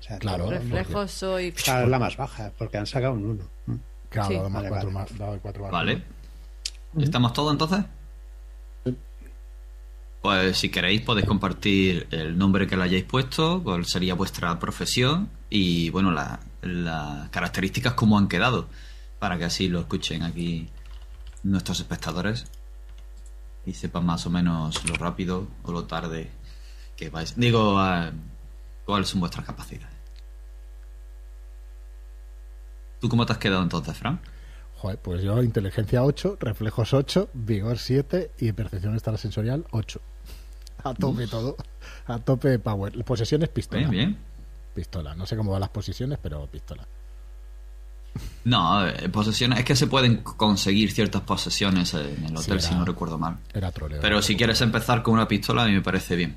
o 0.00 0.02
sea, 0.02 0.18
Claro. 0.18 0.50
Reflejos 0.50 1.12
soy... 1.12 1.52
Claro, 1.52 1.84
es 1.84 1.88
la 1.90 2.00
más 2.00 2.16
baja, 2.16 2.50
porque 2.58 2.78
han 2.78 2.86
sacado 2.88 3.12
un 3.12 3.26
1. 3.66 3.78
Claro, 4.08 4.28
Sí. 4.28 4.34
dado 4.34 4.50
más 4.50 4.62
Vale, 4.64 4.68
cuatro 4.70 4.90
vale. 4.90 5.08
más- 5.30 5.40
cuatro 5.40 5.62
más 5.62 5.70
Vale. 5.70 6.02
uno. 6.94 7.04
¿Estamos 7.04 7.32
todos 7.32 7.52
entonces? 7.52 7.84
Pues 10.20 10.56
si 10.58 10.70
queréis 10.70 11.02
podéis 11.02 11.26
compartir 11.26 12.06
el 12.10 12.36
nombre 12.36 12.66
que 12.66 12.76
le 12.76 12.82
hayáis 12.84 13.04
puesto, 13.04 13.62
cuál 13.62 13.84
sería 13.84 14.14
vuestra 14.14 14.58
profesión 14.58 15.28
y 15.50 15.90
bueno, 15.90 16.10
la- 16.10 16.40
las 16.62 17.28
características 17.28 17.92
cómo 17.94 18.18
han 18.18 18.26
quedado, 18.26 18.66
para 19.20 19.36
que 19.38 19.44
así 19.44 19.68
lo 19.68 19.80
escuchen 19.80 20.22
aquí 20.22 20.68
nuestros 21.44 21.78
espectadores 21.80 22.46
y 23.64 23.72
sepan 23.74 24.04
más 24.04 24.26
o 24.26 24.30
menos 24.30 24.84
lo 24.88 24.94
rápido 24.94 25.46
o 25.62 25.72
lo 25.72 25.84
tarde 25.84 26.30
que 26.96 27.10
vais. 27.10 27.36
Digo, 27.36 27.78
ah, 27.78 28.10
cuáles 28.84 29.08
son 29.08 29.20
vuestras 29.20 29.46
capacidades. 29.46 29.94
¿Tú 33.00 33.08
cómo 33.08 33.26
te 33.26 33.32
has 33.32 33.38
quedado 33.38 33.62
entonces, 33.62 33.96
Fran? 33.96 34.20
Joder, 34.76 34.98
pues 34.98 35.22
yo 35.22 35.42
inteligencia 35.42 36.02
8, 36.02 36.38
reflejos 36.40 36.92
8, 36.92 37.30
vigor 37.34 37.78
7 37.78 38.32
y 38.38 38.52
percepción 38.52 38.94
extrasensorial 38.94 39.66
8. 39.70 40.00
A 40.84 40.94
tope 40.94 41.26
todo. 41.26 41.56
A 42.06 42.18
tope 42.18 42.58
power. 42.58 43.04
Posesiones 43.04 43.48
pistola. 43.48 43.88
Bien, 43.88 43.90
bien. 43.90 44.18
Pistola. 44.74 45.14
No 45.14 45.24
sé 45.26 45.36
cómo 45.36 45.52
van 45.52 45.60
las 45.60 45.70
posiciones, 45.70 46.18
pero 46.20 46.46
pistola. 46.46 46.86
No, 48.44 48.86
eh, 48.86 49.08
posesiones. 49.08 49.58
Es 49.60 49.64
que 49.64 49.74
se 49.74 49.86
pueden 49.86 50.18
conseguir 50.18 50.92
ciertas 50.92 51.22
posesiones 51.22 51.94
en 51.94 52.24
el 52.26 52.36
hotel, 52.36 52.60
Sí, 52.60 52.68
si 52.68 52.74
no 52.74 52.84
recuerdo 52.84 53.18
mal. 53.18 53.38
Era 53.52 53.72
troleo. 53.72 54.00
Pero 54.00 54.20
si 54.22 54.36
quieres 54.36 54.60
empezar 54.60 55.02
con 55.02 55.14
una 55.14 55.26
pistola, 55.26 55.62
a 55.62 55.66
mí 55.66 55.72
me 55.72 55.82
parece 55.82 56.14
bien. 56.16 56.36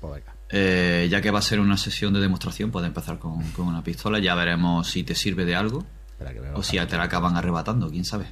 Pues 0.00 0.14
venga. 0.14 0.34
Eh, 0.50 1.08
ya 1.10 1.20
que 1.20 1.30
va 1.30 1.38
a 1.38 1.42
ser 1.42 1.60
una 1.60 1.76
sesión 1.76 2.12
de 2.12 2.20
demostración, 2.20 2.70
puedes 2.70 2.88
empezar 2.88 3.18
con, 3.18 3.42
con 3.52 3.66
una 3.66 3.82
pistola. 3.82 4.18
Ya 4.18 4.34
veremos 4.34 4.88
si 4.88 5.04
te 5.04 5.14
sirve 5.14 5.44
de 5.44 5.54
algo 5.54 5.84
Espera 6.14 6.32
que 6.32 6.40
me 6.40 6.50
o 6.52 6.62
si 6.62 6.78
te 6.78 6.96
la 6.96 7.04
acaban 7.04 7.36
arrebatando, 7.36 7.90
quién 7.90 8.04
sabe. 8.04 8.26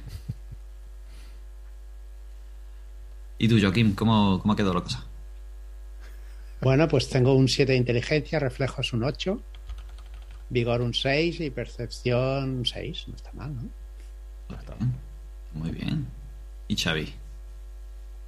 ¿Y 3.37 3.47
tú, 3.49 3.59
Joaquín, 3.59 3.93
cómo, 3.93 4.39
cómo 4.39 4.53
ha 4.53 4.55
quedado 4.55 4.73
la 4.73 4.81
cosa? 4.81 5.05
Bueno, 6.61 6.87
pues 6.87 7.09
tengo 7.09 7.35
un 7.35 7.49
7 7.49 7.73
de 7.73 7.77
inteligencia, 7.77 8.39
reflejos 8.39 8.93
un 8.93 9.03
8, 9.03 9.41
vigor 10.53 10.81
un 10.81 10.93
6 10.93 11.41
y 11.41 11.49
percepción 11.49 12.57
un 12.59 12.65
6. 12.65 13.07
No 13.07 13.15
está 13.15 13.31
mal, 13.33 13.55
¿no? 13.55 13.69
Muy 15.53 15.71
bien. 15.71 16.07
¿Y 16.67 16.75
Xavi? 16.75 17.13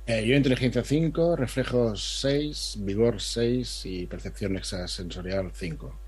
Eh, 0.07 0.25
yo 0.27 0.35
inteligencia 0.35 0.83
5, 0.83 1.35
reflejos 1.35 2.19
6, 2.21 2.77
vigor 2.79 3.21
6 3.21 3.85
y 3.85 4.05
percepción 4.05 4.55
extrasensorial 4.55 5.51
5. 5.53 5.99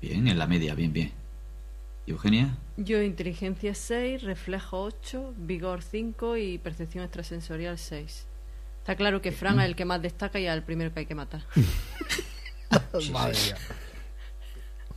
Bien, 0.00 0.26
en 0.28 0.38
la 0.38 0.46
media, 0.46 0.74
bien, 0.74 0.92
bien. 0.92 1.12
¿Y 2.06 2.10
Eugenia? 2.10 2.58
Yo 2.76 3.00
inteligencia 3.02 3.74
6, 3.74 4.22
reflejo 4.22 4.82
8, 4.82 5.34
vigor 5.36 5.82
5 5.82 6.36
y 6.36 6.58
percepción 6.58 7.04
extrasensorial 7.04 7.78
6. 7.78 8.26
Está 8.80 8.96
claro 8.96 9.22
que 9.22 9.32
Fran 9.32 9.60
es 9.60 9.66
el 9.66 9.76
que 9.76 9.84
más 9.84 10.02
destaca 10.02 10.38
y 10.38 10.46
es 10.46 10.52
el 10.52 10.62
primero 10.62 10.92
que 10.92 11.00
hay 11.00 11.06
que 11.06 11.14
matar. 11.14 11.42
Madre 13.12 13.38
mía. 13.44 13.56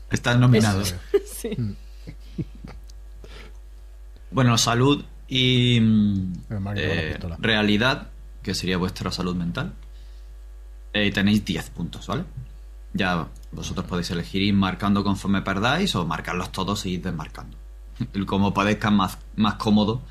Están 0.10 0.40
nominados. 0.40 0.96
sí. 1.26 1.50
Bueno, 4.32 4.58
salud 4.58 5.04
y 5.28 5.80
mm, 5.82 6.34
eh, 6.76 7.20
realidad, 7.40 8.10
que 8.42 8.54
sería 8.54 8.78
vuestra 8.78 9.12
salud 9.12 9.36
mental. 9.36 9.74
Eh, 10.94 11.12
tenéis 11.12 11.44
10 11.44 11.70
puntos, 11.72 12.08
¿vale? 12.08 12.24
Ya 12.94 13.28
vosotros 13.52 13.86
podéis 13.86 14.10
elegir 14.12 14.42
ir 14.42 14.54
marcando 14.54 15.04
conforme 15.04 15.42
perdáis 15.42 15.96
o 15.96 16.06
marcarlos 16.06 16.52
todos 16.52 16.86
y 16.86 16.94
ir 16.94 17.02
desmarcando. 17.02 17.58
El 18.14 18.26
Como 18.28 18.54
parezca 18.54 18.90
más, 18.90 19.18
más 19.36 19.56
cómodo. 19.56 20.02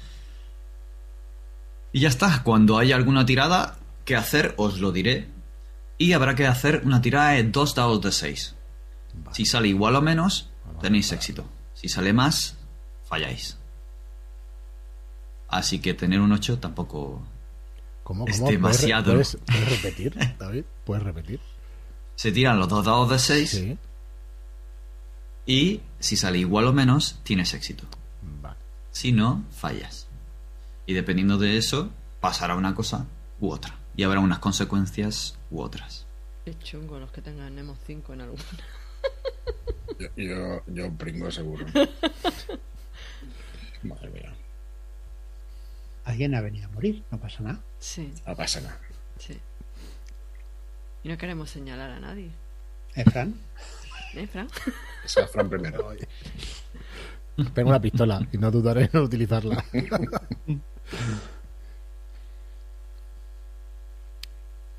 Y 1.93 2.01
ya 2.01 2.09
está. 2.09 2.43
Cuando 2.43 2.79
haya 2.79 2.97
alguna 2.97 3.25
tirada 3.25 3.79
que 4.05 4.17
hacer, 4.17 4.55
os 4.57 4.81
lo 4.81 4.93
diré. 4.93 5.29
Y 5.99 6.13
habrá 6.13 6.35
que 6.35 6.47
hacer 6.47 6.83
una 6.85 7.01
tirada 7.01 7.31
de 7.31 7.45
dos 7.45 7.75
dados 7.75 8.01
de 8.03 8.13
6. 8.13 8.55
Si 9.33 9.47
sale 9.47 9.69
igual 9.69 9.97
o 9.97 10.03
menos, 10.03 10.51
tenéis 10.81 11.11
éxito. 11.13 11.45
Si 11.75 11.89
sale 11.89 12.13
más, 12.13 12.57
falláis. 13.05 13.57
Así 15.49 15.79
que 15.79 15.95
tener 15.95 16.21
un 16.21 16.33
8 16.33 16.59
tampoco 16.59 17.23
¿Cómo, 18.03 18.27
Es 18.29 18.45
demasiado. 18.45 19.13
¿Puedes, 19.13 19.39
puedes 19.47 19.71
repetir, 19.83 20.37
David? 20.39 20.65
¿Puedes 20.85 21.03
repetir? 21.03 21.41
Se 22.15 22.31
tiran 22.31 22.59
los 22.59 22.69
dos 22.69 22.85
dados 22.85 23.11
de 23.11 23.19
6 23.19 23.51
Sí. 23.51 23.79
y 25.47 25.81
si 25.99 26.17
sale 26.17 26.39
igual 26.39 26.67
o 26.67 26.73
menos, 26.73 27.21
tienes 27.23 27.53
éxito. 27.55 27.85
Vale. 28.43 28.57
Si 28.91 29.13
no, 29.13 29.45
fallas. 29.51 30.07
Y 30.87 30.95
dependiendo 30.95 31.37
de 31.39 31.57
eso, 31.57 31.91
pasará 32.21 32.55
una 32.55 32.75
cosa 32.75 33.07
u 33.41 33.51
otra. 33.51 33.75
Y 33.97 34.03
habrá 34.05 34.21
unas 34.21 34.39
consecuencias 34.39 35.36
u 35.57 35.63
otras. 35.63 36.07
Qué 36.45 36.57
chungo 36.59 36.99
los 37.01 37.11
que 37.11 37.23
tengan 37.23 37.55
Nemo 37.55 37.77
5 37.87 38.13
en 38.15 38.21
alguna. 38.21 38.45
Yo, 39.99 40.09
yo, 40.17 40.63
yo 40.67 40.93
pringo 40.93 41.31
seguro. 41.31 41.67
Madre 43.83 44.11
mía, 44.11 44.33
Alguien 46.05 46.35
ha 46.35 46.41
venido 46.41 46.67
a 46.69 46.71
morir, 46.71 47.03
no 47.11 47.19
pasa 47.19 47.43
nada. 47.43 47.61
Sí, 47.79 48.13
no 48.27 48.37
pasa 48.37 48.61
nada. 48.61 48.79
sí. 49.19 49.39
Y 51.03 51.09
no 51.09 51.17
queremos 51.19 51.51
señalar 51.51 51.91
a 51.91 52.01
nadie. 52.01 52.31
¿Eh, 52.97 53.05
Fran? 53.05 53.35
¿Eh, 54.15 54.27
Fran? 54.27 54.49
Esa 55.05 55.27
Fran 55.29 55.49
primero. 55.49 55.89
Tengo 57.55 57.69
una 57.69 57.81
pistola 57.81 58.27
y 58.33 58.39
no 58.39 58.51
dudaré 58.51 58.89
en 58.93 59.01
utilizarla. 59.01 59.65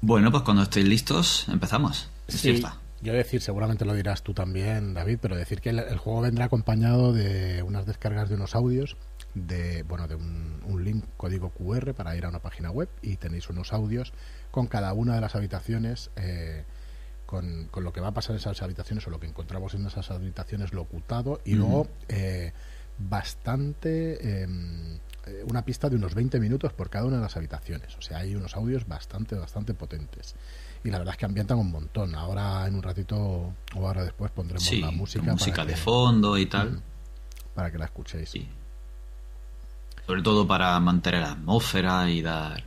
Bueno, 0.01 0.31
pues 0.31 0.43
cuando 0.43 0.63
estéis 0.63 0.87
listos, 0.87 1.47
empezamos. 1.49 2.09
Es 2.27 2.35
Sí, 2.35 2.53
cierta. 2.53 2.77
yo 3.01 3.13
decir, 3.13 3.41
seguramente 3.41 3.85
lo 3.85 3.93
dirás 3.93 4.21
tú 4.23 4.33
también, 4.33 4.93
David, 4.93 5.19
pero 5.21 5.35
decir 5.35 5.61
que 5.61 5.69
el, 5.71 5.79
el 5.79 5.97
juego 5.97 6.21
vendrá 6.21 6.45
acompañado 6.45 7.13
de 7.13 7.63
unas 7.63 7.85
descargas 7.85 8.29
de 8.29 8.35
unos 8.35 8.55
audios 8.55 8.97
de, 9.33 9.83
bueno, 9.83 10.07
de 10.07 10.15
un, 10.15 10.61
un 10.65 10.83
link 10.83 11.05
código 11.15 11.49
QR 11.51 11.93
para 11.93 12.15
ir 12.15 12.25
a 12.25 12.29
una 12.29 12.39
página 12.39 12.71
web 12.71 12.89
y 13.01 13.17
tenéis 13.17 13.49
unos 13.49 13.73
audios 13.73 14.13
con 14.51 14.67
cada 14.67 14.93
una 14.93 15.15
de 15.15 15.21
las 15.21 15.35
habitaciones. 15.35 16.09
Eh, 16.15 16.63
con, 17.25 17.67
con, 17.71 17.83
lo 17.83 17.91
que 17.91 17.99
va 17.99 18.07
a 18.07 18.13
pasar 18.13 18.31
en 18.31 18.37
esas 18.37 18.61
habitaciones 18.61 19.05
o 19.05 19.09
lo 19.09 19.19
que 19.19 19.27
encontramos 19.27 19.73
en 19.73 19.85
esas 19.85 20.11
habitaciones 20.11 20.71
locutado 20.71 21.41
y 21.43 21.55
luego 21.55 21.89
eh, 22.07 22.53
bastante 22.97 24.43
eh, 24.43 24.47
una 25.49 25.63
pista 25.65 25.89
de 25.89 25.95
unos 25.95 26.13
20 26.15 26.39
minutos 26.39 26.73
por 26.73 26.89
cada 26.89 27.05
una 27.05 27.17
de 27.17 27.21
las 27.23 27.35
habitaciones 27.37 27.95
o 27.97 28.01
sea 28.01 28.19
hay 28.19 28.35
unos 28.35 28.55
audios 28.55 28.87
bastante 28.87 29.35
bastante 29.35 29.73
potentes 29.73 30.35
y 30.83 30.89
la 30.91 30.97
verdad 30.99 31.13
es 31.13 31.17
que 31.17 31.25
ambientan 31.25 31.57
un 31.57 31.71
montón 31.71 32.15
ahora 32.15 32.67
en 32.67 32.75
un 32.75 32.83
ratito 32.83 33.15
o 33.17 33.53
ahora 33.87 34.03
después 34.03 34.31
pondremos 34.31 34.63
Sí, 34.63 34.81
la 34.81 34.91
música 34.91 35.31
música 35.31 35.57
para 35.57 35.65
de 35.67 35.73
que- 35.73 35.79
fondo 35.79 36.37
y 36.37 36.45
tal. 36.45 36.81
Para 37.55 37.71
que 37.71 37.77
la 37.77 37.85
escuchéis 37.85 38.29
Sí. 38.29 38.47
Sobre 40.05 40.21
todo 40.21 40.47
para 40.47 40.79
mantener 40.79 41.21
la 41.21 41.31
atmósfera 41.31 42.09
y 42.09 42.21
dar 42.21 42.63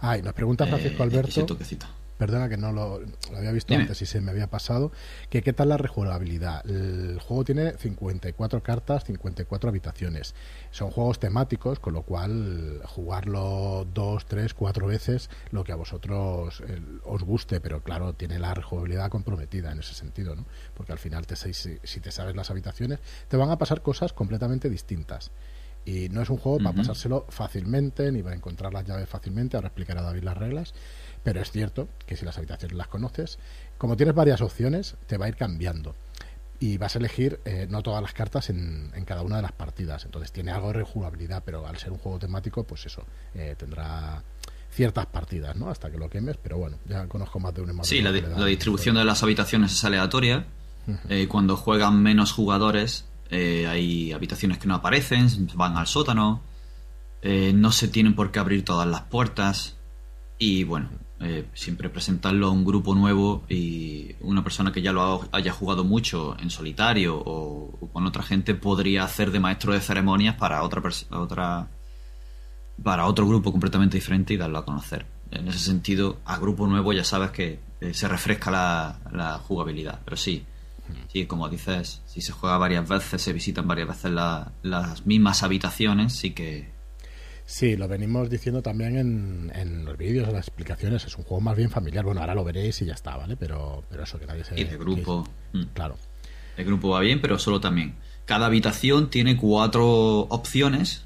ah 0.00 0.18
y 0.18 0.22
nos 0.22 0.32
pregunta 0.34 0.66
Francisco 0.66 1.02
eh, 1.02 1.06
Alberto 1.06 1.28
ese 1.28 1.42
toquecito. 1.44 1.86
Perdona 2.18 2.48
que 2.48 2.56
no 2.56 2.72
lo, 2.72 3.00
lo 3.00 3.36
había 3.36 3.52
visto 3.52 3.72
Dime. 3.72 3.82
antes 3.82 4.00
y 4.02 4.06
se 4.06 4.20
me 4.20 4.30
había 4.30 4.48
pasado. 4.48 4.92
Que 5.28 5.42
qué 5.42 5.52
tal 5.52 5.68
la 5.68 5.76
rejugabilidad. 5.76 6.66
El 6.68 7.18
juego 7.20 7.44
tiene 7.44 7.72
54 7.72 8.62
cartas, 8.62 9.04
54 9.04 9.68
habitaciones. 9.68 10.34
Son 10.70 10.90
juegos 10.90 11.18
temáticos, 11.18 11.78
con 11.78 11.94
lo 11.94 12.02
cual 12.02 12.80
jugarlo 12.86 13.86
dos, 13.92 14.26
tres, 14.26 14.54
cuatro 14.54 14.86
veces, 14.86 15.30
lo 15.50 15.64
que 15.64 15.72
a 15.72 15.76
vosotros 15.76 16.62
eh, 16.66 16.80
os 17.04 17.22
guste, 17.22 17.60
pero 17.60 17.82
claro, 17.82 18.14
tiene 18.14 18.38
la 18.38 18.54
rejugabilidad 18.54 19.10
comprometida 19.10 19.72
en 19.72 19.80
ese 19.80 19.94
sentido, 19.94 20.36
¿no? 20.36 20.46
Porque 20.74 20.92
al 20.92 20.98
final, 20.98 21.26
te, 21.26 21.36
si, 21.36 21.52
si 21.52 22.00
te 22.00 22.10
sabes 22.10 22.34
las 22.36 22.50
habitaciones, 22.50 23.00
te 23.28 23.36
van 23.36 23.50
a 23.50 23.58
pasar 23.58 23.82
cosas 23.82 24.12
completamente 24.12 24.70
distintas. 24.70 25.30
Y 25.86 26.08
no 26.08 26.20
es 26.20 26.30
un 26.30 26.36
juego 26.36 26.58
para 26.58 26.74
pasárselo 26.74 27.26
fácilmente, 27.28 28.10
ni 28.10 28.20
para 28.20 28.34
encontrar 28.34 28.74
las 28.74 28.84
llaves 28.84 29.08
fácilmente. 29.08 29.56
Ahora 29.56 29.68
explicará 29.68 30.02
David 30.02 30.24
las 30.24 30.36
reglas. 30.36 30.74
Pero 31.26 31.40
es 31.40 31.50
cierto 31.50 31.88
que 32.06 32.16
si 32.16 32.24
las 32.24 32.38
habitaciones 32.38 32.76
las 32.76 32.86
conoces, 32.86 33.38
como 33.78 33.96
tienes 33.96 34.14
varias 34.14 34.40
opciones, 34.40 34.94
te 35.08 35.18
va 35.18 35.26
a 35.26 35.28
ir 35.28 35.34
cambiando. 35.34 35.96
Y 36.60 36.78
vas 36.78 36.94
a 36.94 37.00
elegir 37.00 37.40
eh, 37.44 37.66
no 37.68 37.82
todas 37.82 38.00
las 38.00 38.12
cartas 38.12 38.48
en, 38.48 38.92
en 38.94 39.04
cada 39.04 39.22
una 39.22 39.34
de 39.36 39.42
las 39.42 39.50
partidas. 39.50 40.04
Entonces 40.04 40.30
tiene 40.30 40.52
algo 40.52 40.68
de 40.68 40.74
rejugabilidad, 40.74 41.42
pero 41.44 41.66
al 41.66 41.76
ser 41.78 41.90
un 41.90 41.98
juego 41.98 42.20
temático, 42.20 42.62
pues 42.62 42.86
eso, 42.86 43.02
eh, 43.34 43.56
tendrá 43.58 44.22
ciertas 44.70 45.06
partidas, 45.06 45.56
¿no? 45.56 45.68
Hasta 45.68 45.90
que 45.90 45.98
lo 45.98 46.08
quemes. 46.08 46.36
Pero 46.40 46.58
bueno, 46.58 46.78
ya 46.86 47.08
conozco 47.08 47.40
más 47.40 47.52
de 47.54 47.62
un 47.62 47.84
Sí, 47.84 48.00
la, 48.00 48.12
di- 48.12 48.20
la 48.20 48.46
distribución 48.46 48.94
de 48.94 49.04
las 49.04 49.22
habitaciones 49.24 49.72
es 49.72 49.84
aleatoria. 49.84 50.46
Eh, 51.08 51.26
cuando 51.26 51.56
juegan 51.56 52.00
menos 52.00 52.30
jugadores, 52.32 53.04
eh, 53.30 53.66
hay 53.66 54.12
habitaciones 54.12 54.58
que 54.58 54.68
no 54.68 54.76
aparecen, 54.76 55.28
van 55.54 55.76
al 55.76 55.88
sótano. 55.88 56.40
eh, 57.22 57.52
no 57.52 57.72
se 57.72 57.88
tienen 57.88 58.14
por 58.14 58.30
qué 58.30 58.38
abrir 58.38 58.64
todas 58.64 58.86
las 58.86 59.00
puertas. 59.00 59.74
Y 60.38 60.62
bueno, 60.64 60.90
eh, 61.20 61.46
siempre 61.54 61.88
presentarlo 61.88 62.48
a 62.48 62.50
un 62.50 62.64
grupo 62.64 62.94
nuevo 62.94 63.42
y 63.48 64.14
una 64.20 64.42
persona 64.44 64.72
que 64.72 64.82
ya 64.82 64.92
lo 64.92 65.02
ha- 65.02 65.28
haya 65.32 65.52
jugado 65.52 65.82
mucho 65.84 66.36
en 66.38 66.50
solitario 66.50 67.16
o, 67.16 67.76
o 67.80 67.88
con 67.88 68.06
otra 68.06 68.22
gente 68.22 68.54
podría 68.54 69.04
hacer 69.04 69.30
de 69.30 69.40
maestro 69.40 69.72
de 69.72 69.80
ceremonias 69.80 70.34
para 70.36 70.62
otra 70.62 70.82
otra 71.10 71.68
para 72.82 73.06
otro 73.06 73.26
grupo 73.26 73.50
completamente 73.52 73.96
diferente 73.96 74.34
y 74.34 74.36
darlo 74.36 74.58
a 74.58 74.64
conocer. 74.64 75.06
En 75.30 75.48
ese 75.48 75.58
sentido, 75.58 76.18
a 76.24 76.38
grupo 76.38 76.66
nuevo 76.66 76.92
ya 76.92 77.04
sabes 77.04 77.30
que 77.30 77.58
eh, 77.80 77.94
se 77.94 78.06
refresca 78.08 78.50
la, 78.50 78.98
la 79.12 79.38
jugabilidad. 79.38 80.00
Pero 80.04 80.16
sí, 80.16 80.44
sí, 81.12 81.26
como 81.26 81.48
dices, 81.48 82.02
si 82.06 82.20
se 82.20 82.32
juega 82.32 82.58
varias 82.58 82.86
veces, 82.86 83.22
se 83.22 83.32
visitan 83.32 83.66
varias 83.66 83.88
veces 83.88 84.12
la- 84.12 84.52
las 84.62 85.06
mismas 85.06 85.42
habitaciones, 85.42 86.12
sí 86.12 86.32
que 86.32 86.70
Sí, 87.48 87.76
lo 87.76 87.86
venimos 87.86 88.28
diciendo 88.28 88.60
también 88.60 88.96
en, 88.98 89.52
en 89.54 89.84
los 89.84 89.96
vídeos, 89.96 90.26
en 90.28 90.34
las 90.34 90.48
explicaciones. 90.48 91.04
Es 91.04 91.16
un 91.16 91.22
juego 91.24 91.40
más 91.40 91.56
bien 91.56 91.70
familiar. 91.70 92.04
Bueno, 92.04 92.20
ahora 92.20 92.34
lo 92.34 92.42
veréis 92.44 92.82
y 92.82 92.86
ya 92.86 92.94
está, 92.94 93.16
¿vale? 93.16 93.36
Pero, 93.36 93.84
pero 93.88 94.02
eso 94.02 94.18
que 94.18 94.26
nadie 94.26 94.44
se. 94.44 94.58
y 94.60 94.64
de 94.64 94.76
grupo. 94.76 95.28
que- 95.52 95.58
mm. 95.58 95.66
claro. 95.72 95.96
El 96.56 96.64
grupo 96.64 96.88
va 96.90 97.00
bien, 97.00 97.20
pero 97.20 97.38
solo 97.38 97.60
también. 97.60 97.94
Cada 98.24 98.46
habitación 98.46 99.10
tiene 99.10 99.36
cuatro 99.36 100.20
opciones 100.22 101.04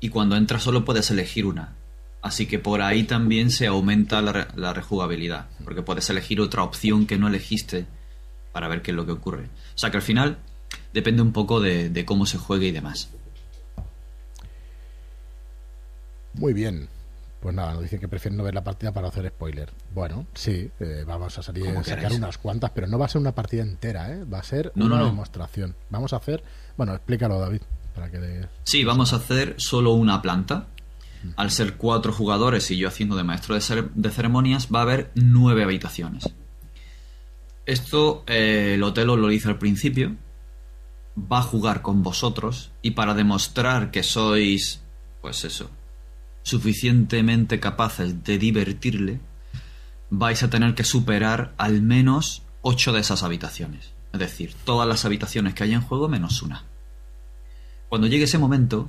y 0.00 0.08
cuando 0.08 0.34
entras 0.36 0.62
solo 0.64 0.84
puedes 0.84 1.10
elegir 1.12 1.46
una. 1.46 1.74
Así 2.22 2.46
que 2.46 2.58
por 2.58 2.82
ahí 2.82 3.04
también 3.04 3.50
se 3.52 3.68
aumenta 3.68 4.20
la, 4.20 4.32
re- 4.32 4.46
la 4.56 4.72
rejugabilidad, 4.74 5.46
porque 5.62 5.82
puedes 5.82 6.10
elegir 6.10 6.40
otra 6.40 6.64
opción 6.64 7.06
que 7.06 7.16
no 7.18 7.28
elegiste 7.28 7.86
para 8.52 8.66
ver 8.66 8.82
qué 8.82 8.90
es 8.90 8.96
lo 8.96 9.06
que 9.06 9.12
ocurre. 9.12 9.44
O 9.44 9.78
sea 9.78 9.90
que 9.92 9.98
al 9.98 10.02
final 10.02 10.38
depende 10.92 11.22
un 11.22 11.32
poco 11.32 11.60
de, 11.60 11.90
de 11.90 12.04
cómo 12.04 12.26
se 12.26 12.38
juegue 12.38 12.66
y 12.66 12.72
demás. 12.72 13.10
Muy 16.38 16.52
bien. 16.52 16.88
Pues 17.40 17.54
nada, 17.54 17.72
nos 17.74 17.82
dicen 17.82 18.00
que 18.00 18.08
prefieren 18.08 18.36
no 18.36 18.42
ver 18.42 18.54
la 18.54 18.64
partida 18.64 18.90
para 18.92 19.08
hacer 19.08 19.28
spoiler. 19.28 19.70
Bueno, 19.94 20.26
sí, 20.34 20.68
eh, 20.80 21.04
vamos 21.06 21.38
a 21.38 21.42
salir 21.42 21.68
a 21.68 21.84
sacar 21.84 21.98
queráis. 21.98 22.16
unas 22.18 22.36
cuantas, 22.38 22.72
pero 22.74 22.88
no 22.88 22.98
va 22.98 23.06
a 23.06 23.08
ser 23.08 23.20
una 23.20 23.32
partida 23.32 23.62
entera, 23.62 24.12
¿eh? 24.12 24.24
Va 24.24 24.40
a 24.40 24.42
ser 24.42 24.72
No, 24.74 24.86
una 24.86 24.98
no, 24.98 25.06
demostración. 25.06 25.76
Vamos 25.90 26.12
a 26.12 26.16
hacer. 26.16 26.42
Bueno, 26.76 26.94
explícalo, 26.94 27.38
David, 27.38 27.60
para 27.94 28.10
que. 28.10 28.18
le- 28.18 28.48
Sí, 28.64 28.82
vamos 28.82 29.12
a 29.12 29.16
hacer 29.16 29.54
solo 29.58 29.92
una 29.92 30.20
planta. 30.20 30.66
Al 31.36 31.50
ser 31.50 31.74
cuatro 31.76 32.12
jugadores 32.12 32.70
y 32.70 32.76
yo 32.76 32.86
haciendo 32.88 33.16
de 33.16 33.24
maestro 33.24 33.54
de, 33.56 33.60
cer- 33.60 33.90
de 33.94 34.10
ceremonias, 34.10 34.68
va 34.74 34.80
a 34.80 34.82
haber 34.82 35.10
nueve 35.14 35.62
habitaciones. 35.64 36.24
Esto 37.66 38.24
eh, 38.26 38.72
el 38.74 38.82
hotel 38.82 39.10
os 39.10 39.18
lo 39.18 39.28
dice 39.28 39.48
al 39.48 39.58
principio. 39.58 40.16
Va 41.16 41.38
a 41.38 41.42
jugar 41.42 41.82
con 41.82 42.02
vosotros 42.02 42.70
y 42.82 42.92
para 42.92 43.14
demostrar 43.14 43.90
que 43.90 44.02
sois, 44.04 44.80
pues 45.20 45.44
eso, 45.44 45.68
suficientemente 46.48 47.60
capaces 47.60 48.24
de 48.24 48.38
divertirle, 48.38 49.20
vais 50.10 50.42
a 50.42 50.50
tener 50.50 50.74
que 50.74 50.84
superar 50.84 51.52
al 51.58 51.82
menos 51.82 52.42
ocho 52.62 52.92
de 52.92 53.00
esas 53.00 53.22
habitaciones. 53.22 53.92
Es 54.12 54.20
decir, 54.20 54.54
todas 54.64 54.88
las 54.88 55.04
habitaciones 55.04 55.54
que 55.54 55.64
hay 55.64 55.74
en 55.74 55.82
juego 55.82 56.08
menos 56.08 56.42
una. 56.42 56.64
Cuando 57.88 58.06
llegue 58.06 58.24
ese 58.24 58.38
momento, 58.38 58.88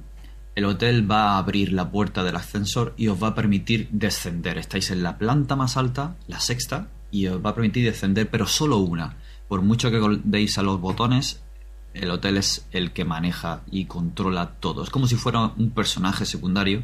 el 0.56 0.65
hotel 0.65 1.10
va 1.10 1.32
a 1.32 1.38
abrir 1.38 1.74
la 1.74 1.91
puerta 1.91 2.24
del 2.24 2.38
ascensor 2.38 2.93
y 2.98 3.10
os 3.10 3.22
va 3.22 3.30
a 3.30 3.36
permitir 3.36 3.89
descender. 3.91 4.58
Estáis 4.58 4.91
en 4.91 5.04
la 5.04 5.17
planta 5.17 5.56
más 5.56 5.76
alta, 5.76 6.15
la 6.28 6.39
sexta, 6.39 6.88
y 7.12 7.28
os 7.28 7.43
va 7.43 7.52
a 7.52 7.56
permitir 7.56 7.84
descender, 7.84 8.30
pero 8.30 8.48
solo 8.48 8.78
una. 8.78 9.17
Por 9.48 9.62
mucho 9.62 9.91
que 9.91 10.22
deis 10.24 10.58
a 10.58 10.63
los 10.63 10.80
botones, 10.80 11.41
el 11.93 12.12
hotel 12.12 12.38
es 12.38 12.65
el 12.72 12.91
que 12.91 13.04
maneja 13.04 13.62
y 13.69 13.86
controla 13.86 14.52
todo. 14.60 14.84
Es 14.84 14.89
como 14.89 15.08
si 15.08 15.15
fuera 15.15 15.54
un 15.58 15.72
personaje 15.72 16.26
secundario 16.26 16.84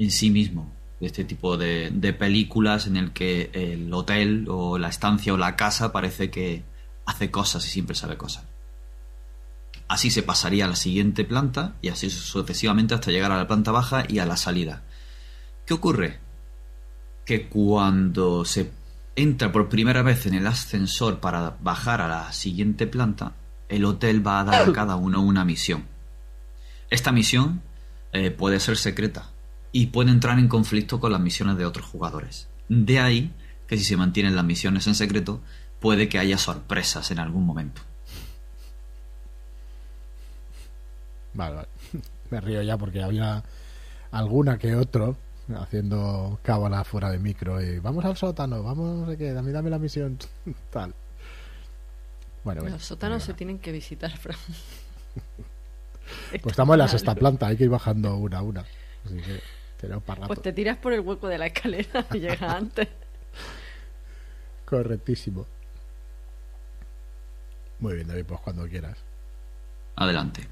en 0.00 0.10
sí 0.10 0.30
mismo. 0.30 0.72
Este 1.00 1.24
tipo 1.24 1.56
de, 1.56 1.90
de 1.92 2.12
películas 2.12 2.86
en 2.86 2.96
el 2.96 3.12
que 3.12 3.50
el 3.52 3.92
hotel 3.92 4.46
o 4.48 4.78
la 4.78 4.88
estancia 4.88 5.32
o 5.32 5.36
la 5.36 5.56
casa 5.56 5.92
parece 5.92 6.30
que 6.30 6.62
hace 7.06 7.30
cosas 7.30 7.64
y 7.66 7.70
siempre 7.70 7.94
sabe 7.94 8.16
cosas. 8.16 8.44
Así 9.88 10.10
se 10.10 10.22
pasaría 10.22 10.64
a 10.64 10.68
la 10.68 10.76
siguiente 10.76 11.24
planta 11.24 11.74
y 11.82 11.88
así 11.88 12.10
sucesivamente 12.10 12.94
hasta 12.94 13.10
llegar 13.10 13.32
a 13.32 13.36
la 13.36 13.46
planta 13.46 13.72
baja 13.72 14.04
y 14.08 14.18
a 14.18 14.26
la 14.26 14.36
salida. 14.36 14.82
¿Qué 15.66 15.74
ocurre? 15.74 16.20
Que 17.24 17.48
cuando 17.48 18.44
se 18.44 18.70
entra 19.16 19.52
por 19.52 19.68
primera 19.68 20.02
vez 20.02 20.26
en 20.26 20.34
el 20.34 20.46
ascensor 20.46 21.20
para 21.20 21.56
bajar 21.60 22.00
a 22.00 22.08
la 22.08 22.32
siguiente 22.32 22.86
planta, 22.86 23.34
el 23.68 23.84
hotel 23.84 24.26
va 24.26 24.40
a 24.40 24.44
dar 24.44 24.68
a 24.68 24.72
cada 24.72 24.96
uno 24.96 25.20
una 25.20 25.44
misión. 25.44 25.84
Esta 26.88 27.12
misión 27.12 27.62
eh, 28.12 28.30
puede 28.30 28.60
ser 28.60 28.76
secreta 28.76 29.30
y 29.72 29.86
puede 29.86 30.10
entrar 30.10 30.38
en 30.38 30.48
conflicto 30.48 31.00
con 31.00 31.12
las 31.12 31.20
misiones 31.20 31.56
de 31.56 31.64
otros 31.64 31.86
jugadores. 31.86 32.48
De 32.68 32.98
ahí 32.98 33.32
que 33.66 33.76
si 33.76 33.84
se 33.84 33.96
mantienen 33.96 34.34
las 34.34 34.44
misiones 34.44 34.86
en 34.86 34.94
secreto, 34.94 35.40
puede 35.78 36.08
que 36.08 36.18
haya 36.18 36.38
sorpresas 36.38 37.10
en 37.10 37.20
algún 37.20 37.46
momento. 37.46 37.82
Vale, 41.34 41.54
vale. 41.54 41.68
Me 42.30 42.40
río 42.40 42.62
ya 42.62 42.76
porque 42.76 43.02
había 43.02 43.44
alguna 44.10 44.58
que 44.58 44.74
otro 44.74 45.16
haciendo 45.56 46.38
cábala 46.42 46.84
fuera 46.84 47.10
de 47.10 47.18
micro 47.18 47.60
y 47.60 47.80
vamos 47.80 48.04
al 48.04 48.16
sótano, 48.16 48.62
vamos 48.62 49.00
no 49.00 49.10
sé 49.10 49.16
qué, 49.16 49.32
dame, 49.32 49.50
dame 49.50 49.70
la 49.70 49.78
misión, 49.78 50.18
tal. 50.70 50.94
Bueno, 52.44 52.62
bueno. 52.62 52.76
Los 52.76 52.84
sótanos 52.84 53.22
se 53.22 53.34
tienen 53.34 53.58
que 53.58 53.72
visitar, 53.72 54.16
Fran. 54.16 54.36
Pues 56.30 56.54
estamos 56.54 56.74
en 56.74 56.78
la 56.78 56.88
sexta 56.88 57.14
planta, 57.14 57.46
hay 57.46 57.56
que 57.56 57.64
ir 57.64 57.70
bajando 57.70 58.16
una 58.16 58.38
a 58.38 58.42
una. 58.42 58.64
Así 59.04 59.16
que 59.16 59.40
tenemos 59.80 60.04
para 60.04 60.20
rato. 60.22 60.28
Pues 60.28 60.42
te 60.42 60.52
tiras 60.52 60.76
por 60.76 60.92
el 60.92 61.00
hueco 61.00 61.28
de 61.28 61.38
la 61.38 61.46
escalera 61.46 62.06
y 62.12 62.18
llegas 62.18 62.42
antes. 62.54 62.88
Correctísimo. 64.64 65.46
Muy 67.78 67.94
bien, 67.94 68.06
David, 68.06 68.24
pues 68.26 68.40
cuando 68.40 68.68
quieras. 68.68 68.98
Adelante. 69.96 70.46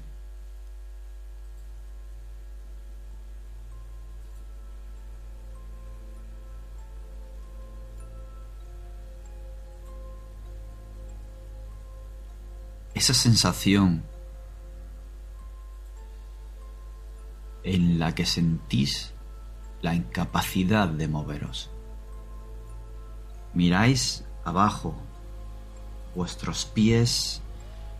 Esa 12.95 13.13
sensación 13.13 14.03
la 17.99 18.15
que 18.15 18.25
sentís 18.25 19.13
la 19.81 19.95
incapacidad 19.95 20.87
de 20.87 21.07
moveros. 21.07 21.69
Miráis 23.53 24.25
abajo, 24.43 24.95
vuestros 26.15 26.65
pies 26.65 27.41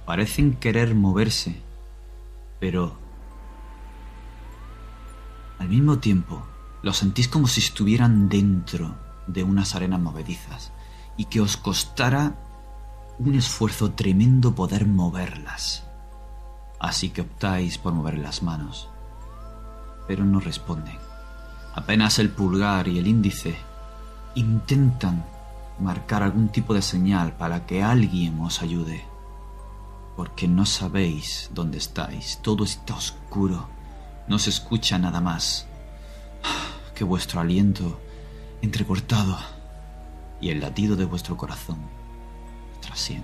parecen 0.05 0.55
querer 0.55 0.95
moverse, 0.95 1.61
pero 2.59 2.97
al 5.59 5.69
mismo 5.69 5.99
tiempo 5.99 6.43
lo 6.81 6.93
sentís 6.93 7.27
como 7.27 7.47
si 7.47 7.61
estuvieran 7.61 8.29
dentro 8.29 8.95
de 9.27 9.43
unas 9.43 9.75
arenas 9.75 9.99
movedizas 9.99 10.71
y 11.17 11.25
que 11.25 11.41
os 11.41 11.57
costara 11.57 12.35
un 13.19 13.35
esfuerzo 13.35 13.91
tremendo 13.91 14.55
poder 14.55 14.87
moverlas. 14.87 15.85
Así 16.79 17.09
que 17.09 17.21
optáis 17.21 17.77
por 17.77 17.93
mover 17.93 18.17
las 18.17 18.41
manos, 18.41 18.89
pero 20.07 20.23
no 20.23 20.39
responden. 20.39 21.08
Apenas 21.73 22.19
el 22.19 22.29
pulgar 22.29 22.87
y 22.87 22.97
el 22.97 23.07
índice 23.07 23.55
intentan 24.35 25.25
marcar 25.79 26.23
algún 26.23 26.49
tipo 26.49 26.73
de 26.73 26.81
señal 26.81 27.33
para 27.33 27.65
que 27.65 27.83
alguien 27.83 28.39
os 28.41 28.61
ayude, 28.61 29.05
porque 30.15 30.47
no 30.47 30.65
sabéis 30.65 31.49
dónde 31.53 31.77
estáis, 31.77 32.39
todo 32.41 32.63
está 32.63 32.95
oscuro, 32.95 33.69
no 34.27 34.39
se 34.39 34.49
escucha 34.49 34.97
nada 34.97 35.21
más. 35.21 35.67
Que 36.95 37.05
vuestro 37.05 37.39
aliento 37.39 37.97
entrecortado 38.61 39.37
y 40.41 40.49
el 40.49 40.59
latido 40.59 40.97
de 40.97 41.05
vuestro 41.05 41.37
corazón 41.37 41.77
tras 42.81 42.99
sien. 42.99 43.23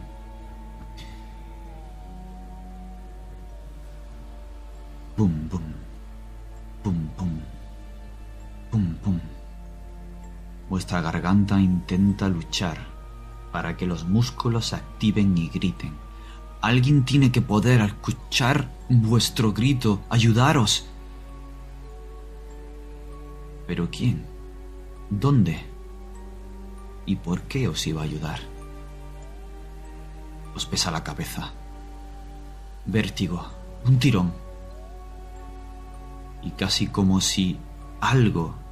Bum, 5.17 5.49
bum, 5.49 5.73
bum, 6.83 7.09
bum, 7.17 7.39
bum, 8.75 8.97
bum. 9.05 9.19
Vuestra 10.69 10.99
garganta 10.99 11.59
intenta 11.59 12.27
luchar 12.27 12.77
para 13.51 13.77
que 13.77 13.87
los 13.87 14.05
músculos 14.05 14.67
se 14.67 14.75
activen 14.75 15.37
y 15.37 15.47
griten. 15.47 15.93
Alguien 16.61 17.05
tiene 17.05 17.31
que 17.31 17.41
poder 17.41 17.79
escuchar 17.81 18.69
vuestro 18.89 19.53
grito, 19.53 20.01
ayudaros. 20.09 20.87
¿Pero 23.67 23.89
quién? 23.89 24.25
¿Dónde? 25.09 25.63
¿Y 27.05 27.15
por 27.15 27.43
qué 27.43 27.69
os 27.69 27.87
iba 27.87 28.01
a 28.01 28.05
ayudar? 28.05 28.39
Os 30.53 30.65
pesa 30.65 30.91
la 30.91 31.03
cabeza. 31.03 31.51
Vértigo, 32.85 33.45
un 33.85 33.99
tirón. 33.99 34.33
Y 36.41 36.51
casi 36.51 36.87
como 36.87 37.21
si 37.21 37.57
algo 38.01 38.64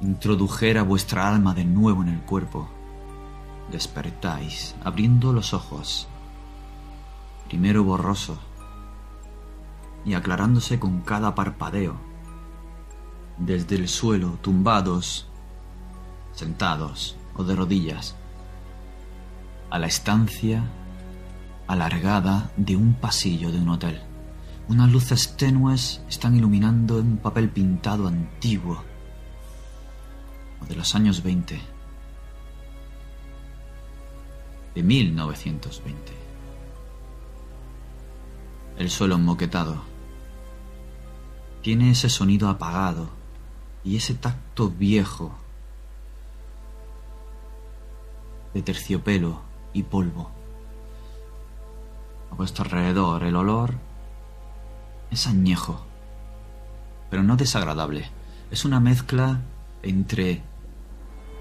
introdujera 0.00 0.82
vuestra 0.82 1.28
alma 1.28 1.54
de 1.54 1.64
nuevo 1.64 2.02
en 2.02 2.08
el 2.08 2.20
cuerpo. 2.20 2.68
Despertáis, 3.70 4.74
abriendo 4.84 5.32
los 5.32 5.54
ojos, 5.54 6.08
primero 7.48 7.84
borroso 7.84 8.38
y 10.04 10.14
aclarándose 10.14 10.78
con 10.78 11.00
cada 11.00 11.34
parpadeo. 11.34 11.96
Desde 13.38 13.76
el 13.76 13.88
suelo, 13.88 14.38
tumbados, 14.42 15.26
sentados 16.32 17.16
o 17.36 17.44
de 17.44 17.56
rodillas, 17.56 18.14
a 19.70 19.78
la 19.78 19.86
estancia 19.86 20.64
alargada 21.66 22.52
de 22.56 22.76
un 22.76 22.94
pasillo 22.94 23.50
de 23.50 23.58
un 23.58 23.70
hotel. 23.70 24.02
Unas 24.68 24.90
luces 24.90 25.36
tenues 25.36 26.02
están 26.08 26.36
iluminando 26.36 26.98
un 26.98 27.16
papel 27.16 27.48
pintado 27.48 28.06
antiguo 28.06 28.84
de 30.68 30.76
los 30.76 30.94
años 30.94 31.22
20, 31.22 31.60
de 34.74 34.82
1920. 34.82 36.12
El 38.78 38.90
suelo 38.90 39.14
enmoquetado 39.14 39.82
tiene 41.62 41.90
ese 41.90 42.08
sonido 42.08 42.48
apagado 42.48 43.08
y 43.84 43.96
ese 43.96 44.14
tacto 44.14 44.70
viejo 44.70 45.34
de 48.52 48.62
terciopelo 48.62 49.42
y 49.72 49.82
polvo. 49.82 50.30
A 52.30 52.34
vuestro 52.34 52.64
alrededor 52.64 53.22
el 53.24 53.36
olor 53.36 53.74
es 55.10 55.26
añejo, 55.26 55.84
pero 57.10 57.22
no 57.22 57.36
desagradable. 57.36 58.10
Es 58.50 58.64
una 58.64 58.80
mezcla 58.80 59.40
entre 59.82 60.42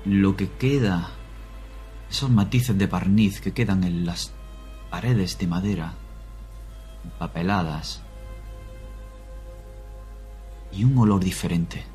lo 0.06 0.36
que 0.36 0.50
queda, 0.52 1.10
esos 2.10 2.30
matices 2.30 2.78
de 2.78 2.88
barniz 2.88 3.42
que 3.42 3.54
quedan 3.54 3.84
en 3.84 4.06
las 4.06 4.34
paredes 4.90 5.38
de 5.38 5.48
madera, 5.48 5.94
papeladas, 7.18 8.02
y 10.72 10.84
un 10.84 10.98
olor 10.98 11.24
diferente. 11.24 11.86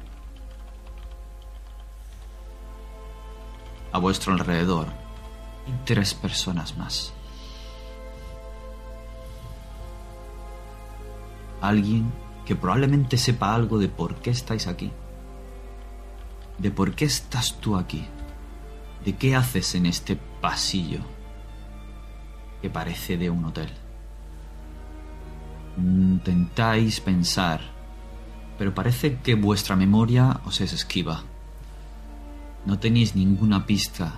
A 3.93 3.99
vuestro 3.99 4.33
alrededor 4.33 4.87
tres 5.85 6.15
personas 6.15 6.77
más. 6.77 7.13
Alguien 11.61 12.13
que 12.47 12.55
probablemente 12.55 13.19
sepa 13.19 13.55
algo 13.55 13.79
de 13.79 13.89
por 13.89 14.17
qué 14.17 14.31
estáis 14.31 14.67
aquí. 14.67 14.93
De 16.59 16.71
por 16.71 16.95
qué 16.95 17.05
estás 17.05 17.55
tú 17.61 17.77
aquí. 17.77 18.07
De 19.05 19.17
qué 19.17 19.35
haces 19.37 19.75
en 19.75 19.87
este 19.87 20.17
pasillo 20.41 21.01
que 22.61 22.71
parece 22.71 23.17
de 23.17 23.31
un 23.31 23.45
hotel. 23.45 23.71
Intentáis 25.77 27.01
pensar, 27.01 27.61
pero 28.59 28.75
parece 28.75 29.19
que 29.19 29.35
vuestra 29.35 29.77
memoria 29.77 30.41
os 30.45 30.61
es 30.61 30.73
esquiva. 30.73 31.23
No 32.67 32.79
tenéis 32.79 33.15
ninguna 33.15 33.65
pista 33.65 34.17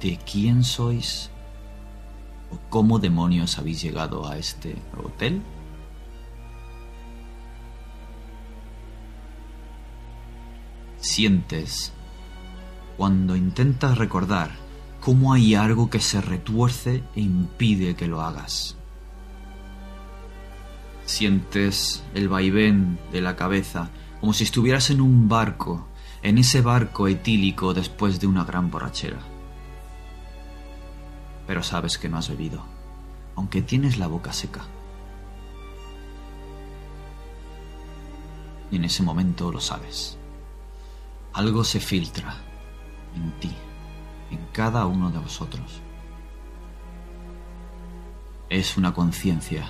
de 0.00 0.18
quién 0.18 0.64
sois 0.64 1.30
o 2.50 2.58
cómo 2.70 2.98
demonios 2.98 3.58
habéis 3.58 3.82
llegado 3.82 4.26
a 4.26 4.38
este 4.38 4.76
hotel. 4.96 5.42
Sientes 11.02 11.92
cuando 12.96 13.34
intentas 13.34 13.98
recordar 13.98 14.52
cómo 15.00 15.32
hay 15.32 15.56
algo 15.56 15.90
que 15.90 15.98
se 15.98 16.20
retuerce 16.20 17.02
e 17.16 17.20
impide 17.20 17.96
que 17.96 18.06
lo 18.06 18.22
hagas. 18.22 18.76
Sientes 21.04 22.04
el 22.14 22.28
vaivén 22.28 23.00
de 23.10 23.20
la 23.20 23.34
cabeza 23.34 23.90
como 24.20 24.32
si 24.32 24.44
estuvieras 24.44 24.90
en 24.90 25.00
un 25.00 25.28
barco, 25.28 25.88
en 26.22 26.38
ese 26.38 26.60
barco 26.60 27.08
etílico 27.08 27.74
después 27.74 28.20
de 28.20 28.28
una 28.28 28.44
gran 28.44 28.70
borrachera. 28.70 29.18
Pero 31.48 31.64
sabes 31.64 31.98
que 31.98 32.08
no 32.08 32.18
has 32.18 32.28
bebido, 32.28 32.64
aunque 33.34 33.60
tienes 33.60 33.98
la 33.98 34.06
boca 34.06 34.32
seca. 34.32 34.60
Y 38.70 38.76
en 38.76 38.84
ese 38.84 39.02
momento 39.02 39.50
lo 39.50 39.60
sabes. 39.60 40.21
Algo 41.34 41.64
se 41.64 41.80
filtra 41.80 42.34
en 43.16 43.32
ti, 43.40 43.50
en 44.30 44.46
cada 44.52 44.84
uno 44.86 45.10
de 45.10 45.18
vosotros. 45.18 45.80
Es 48.50 48.76
una 48.76 48.92
conciencia, 48.92 49.66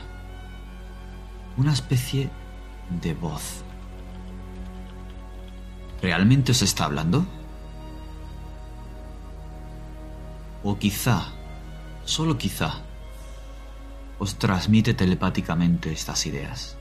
una 1.57 1.73
especie 1.73 2.31
de 3.01 3.15
voz. 3.15 3.63
¿Realmente 6.03 6.51
os 6.51 6.63
está 6.63 6.87
hablando? 6.87 7.25
O 10.65 10.77
quizá, 10.79 11.29
solo 12.05 12.37
quizá, 12.37 12.83
os 14.19 14.35
transmite 14.37 14.95
telepáticamente 14.95 15.93
estas 15.93 16.27
ideas. 16.27 16.77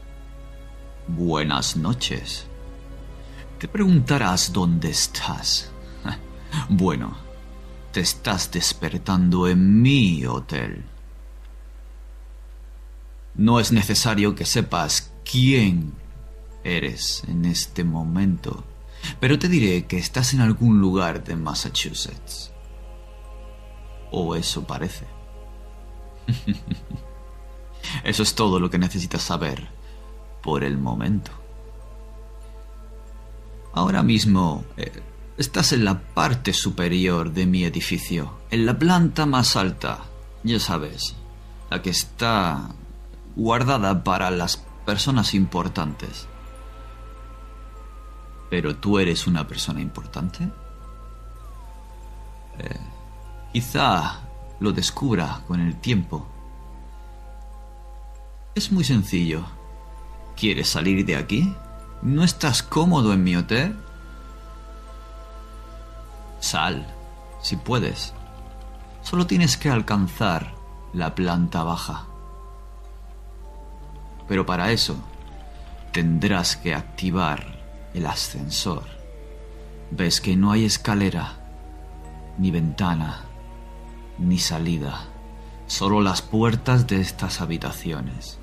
Buenas 1.08 1.78
noches. 1.78 2.51
Te 3.62 3.68
preguntarás 3.68 4.52
dónde 4.52 4.90
estás. 4.90 5.72
Bueno, 6.68 7.16
te 7.92 8.00
estás 8.00 8.50
despertando 8.50 9.48
en 9.48 9.84
mi 9.84 10.26
hotel. 10.26 10.84
No 13.36 13.60
es 13.60 13.72
necesario 13.72 14.34
que 14.34 14.46
sepas 14.46 15.14
quién 15.24 15.94
eres 16.64 17.24
en 17.28 17.46
este 17.46 17.84
momento, 17.84 18.64
pero 19.20 19.38
te 19.38 19.48
diré 19.48 19.86
que 19.86 20.00
estás 20.00 20.34
en 20.34 20.42
algún 20.42 20.82
lugar 20.82 21.24
de 21.24 21.36
Massachusetts. 21.36 22.52
O 24.10 24.36
eso 24.36 24.66
parece. 24.66 25.06
Eso 28.04 28.24
es 28.24 28.34
todo 28.34 28.60
lo 28.60 28.72
que 28.72 28.80
necesitas 28.80 29.22
saber 29.22 29.68
por 30.42 30.64
el 30.64 30.80
momento. 30.80 31.41
Ahora 33.74 34.04
mismo 34.04 34.66
eh, 34.78 34.92
estás 35.38 35.72
en 35.72 35.86
la 35.86 36.00
parte 36.00 36.54
superior 36.54 37.32
de 37.32 37.46
mi 37.46 37.64
edificio, 37.64 38.40
en 38.50 38.66
la 38.66 38.78
planta 38.78 39.26
más 39.26 39.56
alta, 39.56 40.00
ya 40.44 40.60
sabes, 40.60 41.16
la 41.70 41.82
que 41.82 41.90
está 41.90 42.70
guardada 43.36 44.04
para 44.04 44.30
las 44.30 44.58
personas 44.86 45.34
importantes. 45.34 46.28
Pero 48.50 48.76
tú 48.76 49.00
eres 49.00 49.28
una 49.28 49.48
persona 49.48 49.80
importante. 49.80 50.44
Eh, 52.60 52.80
quizá 53.54 54.20
lo 54.60 54.74
descubra 54.74 55.42
con 55.48 55.62
el 55.62 55.80
tiempo. 55.80 56.28
Es 58.54 58.72
muy 58.72 58.84
sencillo. 58.84 59.46
¿Quieres 60.36 60.68
salir 60.68 61.06
de 61.06 61.16
aquí? 61.16 61.56
¿No 62.02 62.24
estás 62.24 62.64
cómodo 62.64 63.14
en 63.14 63.24
mi 63.24 63.36
hotel? 63.36 63.76
Sal, 66.40 66.88
si 67.44 67.58
puedes. 67.58 68.16
Solo 69.04 69.28
tienes 69.28 69.56
que 69.56 69.70
alcanzar 69.70 70.56
la 70.94 71.14
planta 71.14 71.64
baja. 71.64 72.08
Pero 74.28 74.48
para 74.48 74.72
eso 74.72 74.96
tendrás 75.92 76.58
que 76.58 76.74
activar 76.74 77.60
el 77.94 78.08
ascensor. 78.08 78.86
Ves 79.92 80.22
que 80.22 80.36
no 80.36 80.52
hay 80.52 80.66
escalera, 80.66 81.34
ni 82.40 82.50
ventana, 82.50 83.22
ni 84.18 84.40
salida, 84.40 85.02
solo 85.68 86.02
las 86.02 86.24
puertas 86.24 86.88
de 86.88 87.00
estas 87.00 87.42
habitaciones. 87.42 88.40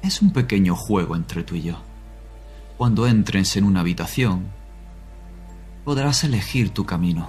Es 0.00 0.22
un 0.22 0.32
pequeño 0.32 0.76
juego 0.76 1.16
entre 1.16 1.42
tú 1.42 1.56
y 1.56 1.62
yo. 1.62 1.91
Cuando 2.82 3.06
entres 3.06 3.56
en 3.56 3.62
una 3.62 3.78
habitación, 3.78 4.50
podrás 5.84 6.24
elegir 6.24 6.70
tu 6.70 6.84
camino. 6.84 7.28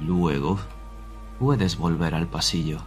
Luego, 0.00 0.60
puedes 1.40 1.76
volver 1.76 2.14
al 2.14 2.28
pasillo. 2.28 2.78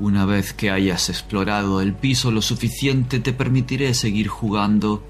Una 0.00 0.24
vez 0.24 0.52
que 0.52 0.72
hayas 0.72 1.08
explorado 1.08 1.80
el 1.80 1.94
piso 1.94 2.32
lo 2.32 2.42
suficiente, 2.42 3.20
te 3.20 3.32
permitiré 3.32 3.94
seguir 3.94 4.26
jugando. 4.26 5.04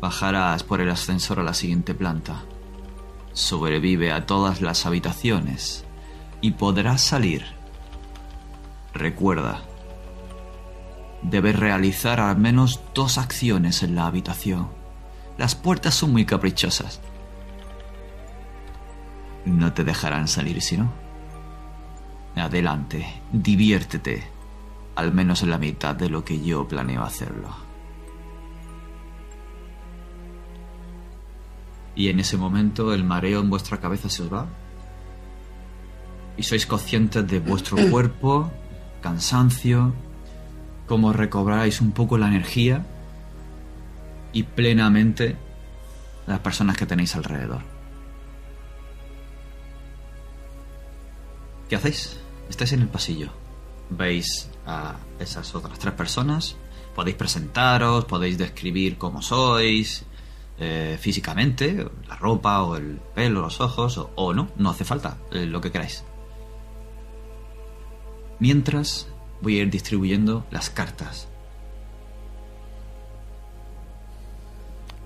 Bajarás 0.00 0.62
por 0.62 0.80
el 0.80 0.88
ascensor 0.88 1.40
a 1.40 1.42
la 1.42 1.52
siguiente 1.52 1.92
planta. 1.92 2.44
Sobrevive 3.34 4.10
a 4.10 4.24
todas 4.24 4.62
las 4.62 4.86
habitaciones 4.86 5.84
y 6.40 6.52
podrás 6.52 7.02
salir. 7.02 7.44
Recuerda, 8.94 9.65
debes 11.30 11.58
realizar 11.58 12.20
al 12.20 12.38
menos 12.38 12.80
dos 12.94 13.18
acciones 13.18 13.82
en 13.82 13.94
la 13.94 14.06
habitación. 14.06 14.68
Las 15.38 15.54
puertas 15.54 15.94
son 15.94 16.12
muy 16.12 16.24
caprichosas. 16.24 17.00
No 19.44 19.72
te 19.72 19.84
dejarán 19.84 20.28
salir 20.28 20.60
si 20.62 20.76
no. 20.76 20.90
Adelante, 22.36 23.06
diviértete, 23.32 24.24
al 24.94 25.12
menos 25.12 25.42
en 25.42 25.50
la 25.50 25.58
mitad 25.58 25.94
de 25.94 26.08
lo 26.08 26.24
que 26.24 26.40
yo 26.42 26.66
planeo 26.68 27.02
hacerlo. 27.02 27.48
Y 31.94 32.08
en 32.08 32.20
ese 32.20 32.36
momento 32.36 32.92
el 32.92 33.04
mareo 33.04 33.40
en 33.40 33.48
vuestra 33.48 33.78
cabeza 33.78 34.10
se 34.10 34.22
os 34.22 34.32
va. 34.32 34.46
Y 36.36 36.42
sois 36.42 36.66
conscientes 36.66 37.26
de 37.26 37.40
vuestro 37.40 37.78
cuerpo, 37.90 38.50
cansancio, 39.00 39.94
cómo 40.86 41.12
recobráis 41.12 41.80
un 41.80 41.92
poco 41.92 42.18
la 42.18 42.28
energía 42.28 42.84
y 44.32 44.44
plenamente 44.44 45.36
las 46.26 46.40
personas 46.40 46.76
que 46.76 46.86
tenéis 46.86 47.14
alrededor. 47.16 47.62
¿Qué 51.68 51.76
hacéis? 51.76 52.18
Estáis 52.48 52.72
en 52.72 52.82
el 52.82 52.88
pasillo. 52.88 53.30
Veis 53.90 54.50
a 54.66 54.96
esas 55.18 55.54
otras 55.54 55.78
tres 55.78 55.94
personas. 55.94 56.56
Podéis 56.94 57.16
presentaros, 57.16 58.04
podéis 58.04 58.38
describir 58.38 58.98
cómo 58.98 59.20
sois 59.20 60.04
eh, 60.58 60.96
físicamente, 61.00 61.86
la 62.08 62.16
ropa 62.16 62.62
o 62.62 62.76
el 62.76 62.98
pelo, 63.14 63.42
los 63.42 63.60
ojos, 63.60 63.98
o, 63.98 64.10
o 64.14 64.32
no, 64.32 64.48
no 64.56 64.70
hace 64.70 64.84
falta, 64.84 65.18
eh, 65.30 65.44
lo 65.44 65.60
que 65.60 65.70
queráis. 65.70 66.04
Mientras 68.38 69.08
voy 69.42 69.58
a 69.58 69.62
ir 69.62 69.70
distribuyendo 69.70 70.46
las 70.50 70.70
cartas. 70.70 71.28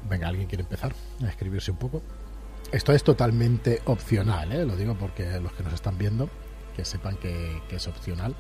Venga, 0.09 0.29
¿alguien 0.29 0.49
quiere 0.49 0.63
empezar 0.63 0.95
a 1.23 1.29
escribirse 1.29 1.71
un 1.71 1.77
poco? 1.77 2.03
Esto 2.73 2.93
es 2.93 3.03
totalmente 3.05 3.81
opcional, 3.87 4.53
¿eh? 4.53 4.65
lo 4.65 4.77
digo 4.77 4.95
porque 4.95 5.39
los 5.41 5.53
que 5.53 5.63
nos 5.63 5.73
están 5.73 5.99
viendo, 5.99 6.29
que 6.77 6.85
sepan 6.85 7.17
que, 7.17 7.63
que 7.69 7.77
es 7.77 7.87
opcional 7.89 8.35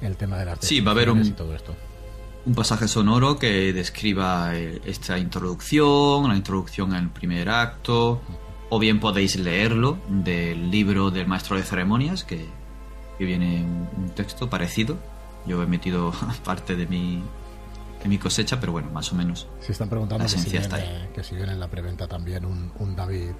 el 0.00 0.16
tema 0.16 0.38
de 0.38 0.46
las 0.46 0.58
Sí, 0.60 0.80
va 0.80 0.92
a 0.92 0.94
haber 0.94 1.10
un- 1.10 1.18
definiciones 1.18 1.40
y 1.40 1.44
todo 1.44 1.54
esto. 1.54 1.76
un 2.46 2.54
pasaje 2.54 2.88
sonoro 2.88 3.38
que 3.38 3.72
describa 3.72 4.54
eh, 4.56 4.80
esta 4.84 5.18
introducción, 5.18 6.28
la 6.28 6.36
introducción 6.36 6.94
al 6.94 7.10
primer 7.12 7.48
acto, 7.50 8.20
o 8.70 8.78
bien 8.78 9.00
podéis 9.00 9.36
leerlo 9.36 9.98
del 10.08 10.70
libro 10.70 11.10
del 11.10 11.26
maestro 11.26 11.56
de 11.56 11.62
ceremonias, 11.62 12.24
que, 12.24 12.46
que 13.20 13.26
viene 13.26 13.62
un, 13.98 14.08
texto 14.14 14.48
parecido. 14.48 14.96
Yo 15.46 15.62
he 15.62 15.66
metido 15.66 16.10
parte 16.44 16.74
de 16.74 16.86
mi, 16.86 17.22
de 18.02 18.08
mi 18.08 18.16
cosecha, 18.16 18.58
pero 18.58 18.72
bueno, 18.72 18.90
más 18.90 19.12
o 19.12 19.14
menos. 19.14 19.46
Se 19.60 19.72
están 19.72 19.90
preguntando 19.90 20.24
La 20.24 20.24
que 20.24 20.30
si, 20.30 20.38
esencia 20.38 20.60
está 20.60 20.78
viene, 20.78 21.08
que 21.14 21.22
si 21.22 21.36
viene 21.36 21.52
en 21.52 21.60
la 21.60 21.68
preventa 21.68 22.08
también 22.08 22.46
un, 22.46 22.72
un 22.78 22.96
David. 22.96 23.32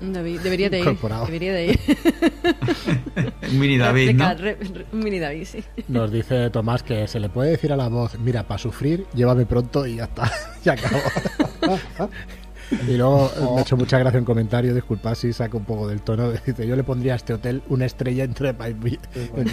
David, 0.00 0.40
debería 0.40 0.70
de 0.70 0.78
ir. 0.78 0.82
Incorporado. 0.82 1.26
Debería 1.26 1.52
de 1.52 1.66
ir. 1.72 1.80
Un 3.48 3.58
mini 3.60 3.78
David, 3.78 4.14
¿no? 4.16 4.28
Un 4.92 4.98
mini 4.98 5.20
David, 5.20 5.44
sí. 5.44 5.64
Nos 5.86 6.10
dice 6.10 6.50
Tomás 6.50 6.82
que 6.82 7.06
se 7.06 7.20
le 7.20 7.28
puede 7.28 7.50
decir 7.50 7.72
a 7.72 7.76
la 7.76 7.88
voz, 7.88 8.18
mira, 8.18 8.42
para 8.42 8.58
sufrir, 8.58 9.06
llévame 9.14 9.46
pronto 9.46 9.86
y 9.86 9.96
ya 9.96 10.04
está, 10.04 10.32
ya 10.64 10.72
acabó. 10.72 10.98
Y 12.70 12.96
luego 12.96 13.30
eh, 13.36 13.40
me 13.40 13.58
ha 13.58 13.62
hecho 13.62 13.76
mucha 13.76 13.98
gracia 13.98 14.18
un 14.18 14.24
comentario, 14.24 14.74
disculpad 14.74 15.14
si 15.14 15.32
saco 15.32 15.58
un 15.58 15.64
poco 15.64 15.88
del 15.88 16.02
tono, 16.02 16.30
dice, 16.46 16.66
yo 16.66 16.76
le 16.76 16.84
pondría 16.84 17.14
a 17.14 17.16
este 17.16 17.34
hotel 17.34 17.62
una 17.68 17.86
estrella 17.86 18.24
en, 18.24 18.30
en 18.30 18.34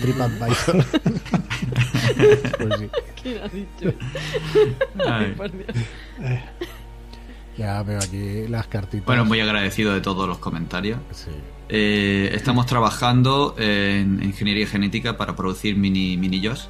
TripAdvisor. 0.02 0.86
pues 2.58 2.80
sí, 2.80 2.90
¿Quién 3.22 3.42
ha 3.42 3.48
dicho? 3.48 3.98
Ay. 5.06 5.34
Por 5.36 5.52
Dios. 5.52 5.68
ya 7.58 7.84
veo 7.84 8.00
aquí 8.00 8.48
las 8.48 8.68
cartitas. 8.68 9.06
Bueno, 9.06 9.26
muy 9.26 9.40
agradecido 9.40 9.94
de 9.94 10.02
todos 10.02 10.28
los 10.28 10.40
comentarios. 10.40 11.00
Sí. 11.12 11.32
Eh, 11.68 12.30
estamos 12.34 12.68
trabajando 12.68 13.56
en 13.58 14.22
ingeniería 14.24 14.68
genética 14.68 15.18
para 15.18 15.36
producir 15.36 15.76
mini, 15.76 16.16
mini 16.16 16.40
yos. 16.40 16.70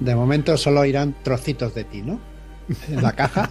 De 0.00 0.16
momento 0.16 0.56
solo 0.56 0.84
irán 0.84 1.14
trocitos 1.22 1.72
de 1.74 1.84
ti, 1.84 2.02
¿no? 2.02 2.18
En 2.88 3.02
la 3.02 3.12
caja. 3.12 3.48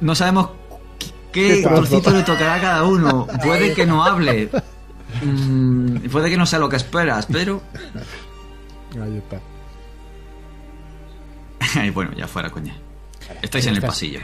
No 0.00 0.14
sabemos 0.14 0.50
qué 1.32 1.32
Qué 1.32 1.62
trocito 1.62 2.10
le 2.10 2.22
tocará 2.22 2.54
a 2.54 2.60
cada 2.60 2.84
uno. 2.84 3.26
Puede 3.42 3.74
que 3.74 3.86
no 3.86 4.04
hable. 4.04 4.48
Mm, 5.22 6.08
puede 6.10 6.30
que 6.30 6.36
no 6.36 6.46
sea 6.46 6.58
lo 6.58 6.68
que 6.68 6.76
esperas, 6.76 7.26
pero. 7.30 7.62
Ahí 9.02 9.16
está. 9.18 9.40
Bueno, 11.92 12.12
ya 12.16 12.26
fuera, 12.26 12.48
coña. 12.50 12.74
Estáis 13.42 13.66
en 13.66 13.72
el 13.72 13.78
Estás- 13.78 13.90
pasillo. 13.90 14.20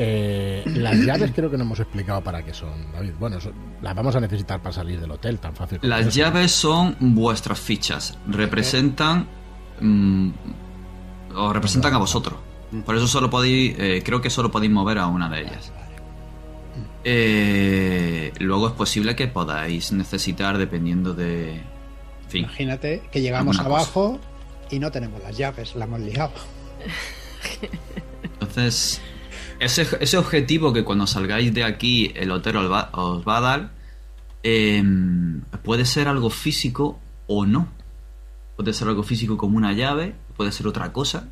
Eh, 0.00 0.62
las 0.66 0.94
llaves 0.96 1.32
creo 1.34 1.50
que 1.50 1.56
no 1.56 1.64
hemos 1.64 1.80
explicado 1.80 2.20
para 2.22 2.44
qué 2.44 2.54
son, 2.54 2.92
David. 2.92 3.14
Bueno, 3.18 3.40
son- 3.40 3.54
las 3.82 3.96
vamos 3.96 4.14
a 4.14 4.20
necesitar 4.20 4.60
para 4.60 4.72
salir 4.72 5.00
del 5.00 5.10
hotel, 5.10 5.40
tan 5.40 5.56
fácil 5.56 5.80
Las 5.82 6.02
eso. 6.02 6.10
llaves 6.10 6.52
son 6.52 6.96
vuestras 7.00 7.58
fichas. 7.58 8.16
Representan. 8.28 9.26
mm, 9.80 10.30
os 11.34 11.52
representan 11.52 11.94
a 11.94 11.98
vosotros. 11.98 12.38
Por 12.84 12.96
eso 12.96 13.06
solo 13.06 13.30
podéis. 13.30 13.74
eh, 13.78 14.02
creo 14.04 14.20
que 14.20 14.30
solo 14.30 14.50
podéis 14.50 14.72
mover 14.72 14.98
a 14.98 15.06
una 15.06 15.28
de 15.28 15.40
ellas. 15.40 15.72
Eh, 17.04 18.32
luego 18.40 18.68
es 18.68 18.74
posible 18.74 19.16
que 19.16 19.28
podáis 19.28 19.92
necesitar 19.92 20.58
dependiendo 20.58 21.14
de. 21.14 21.54
En 21.54 22.28
fin. 22.28 22.44
Imagínate 22.44 23.02
que 23.10 23.20
llegamos 23.20 23.56
cosa. 23.56 23.68
abajo 23.68 24.20
y 24.70 24.78
no 24.78 24.90
tenemos 24.90 25.22
las 25.22 25.36
llaves, 25.36 25.74
la 25.76 25.86
hemos 25.86 26.00
liado. 26.00 26.32
Entonces, 28.22 29.00
ese, 29.60 29.86
ese 30.00 30.18
objetivo 30.18 30.72
que 30.72 30.84
cuando 30.84 31.06
salgáis 31.06 31.52
de 31.54 31.64
aquí 31.64 32.12
el 32.14 32.30
hotel 32.30 32.56
os 32.56 32.70
va, 32.70 32.90
os 32.92 33.26
va 33.26 33.38
a 33.38 33.40
dar, 33.40 33.70
em, 34.42 35.40
puede 35.62 35.84
ser 35.84 36.08
algo 36.08 36.30
físico 36.30 36.98
o 37.26 37.46
no. 37.46 37.68
Puede 38.56 38.72
ser 38.72 38.88
algo 38.88 39.02
físico 39.02 39.36
como 39.36 39.56
una 39.56 39.72
llave, 39.72 40.14
puede 40.36 40.52
ser 40.52 40.66
otra 40.66 40.92
cosa, 40.92 41.28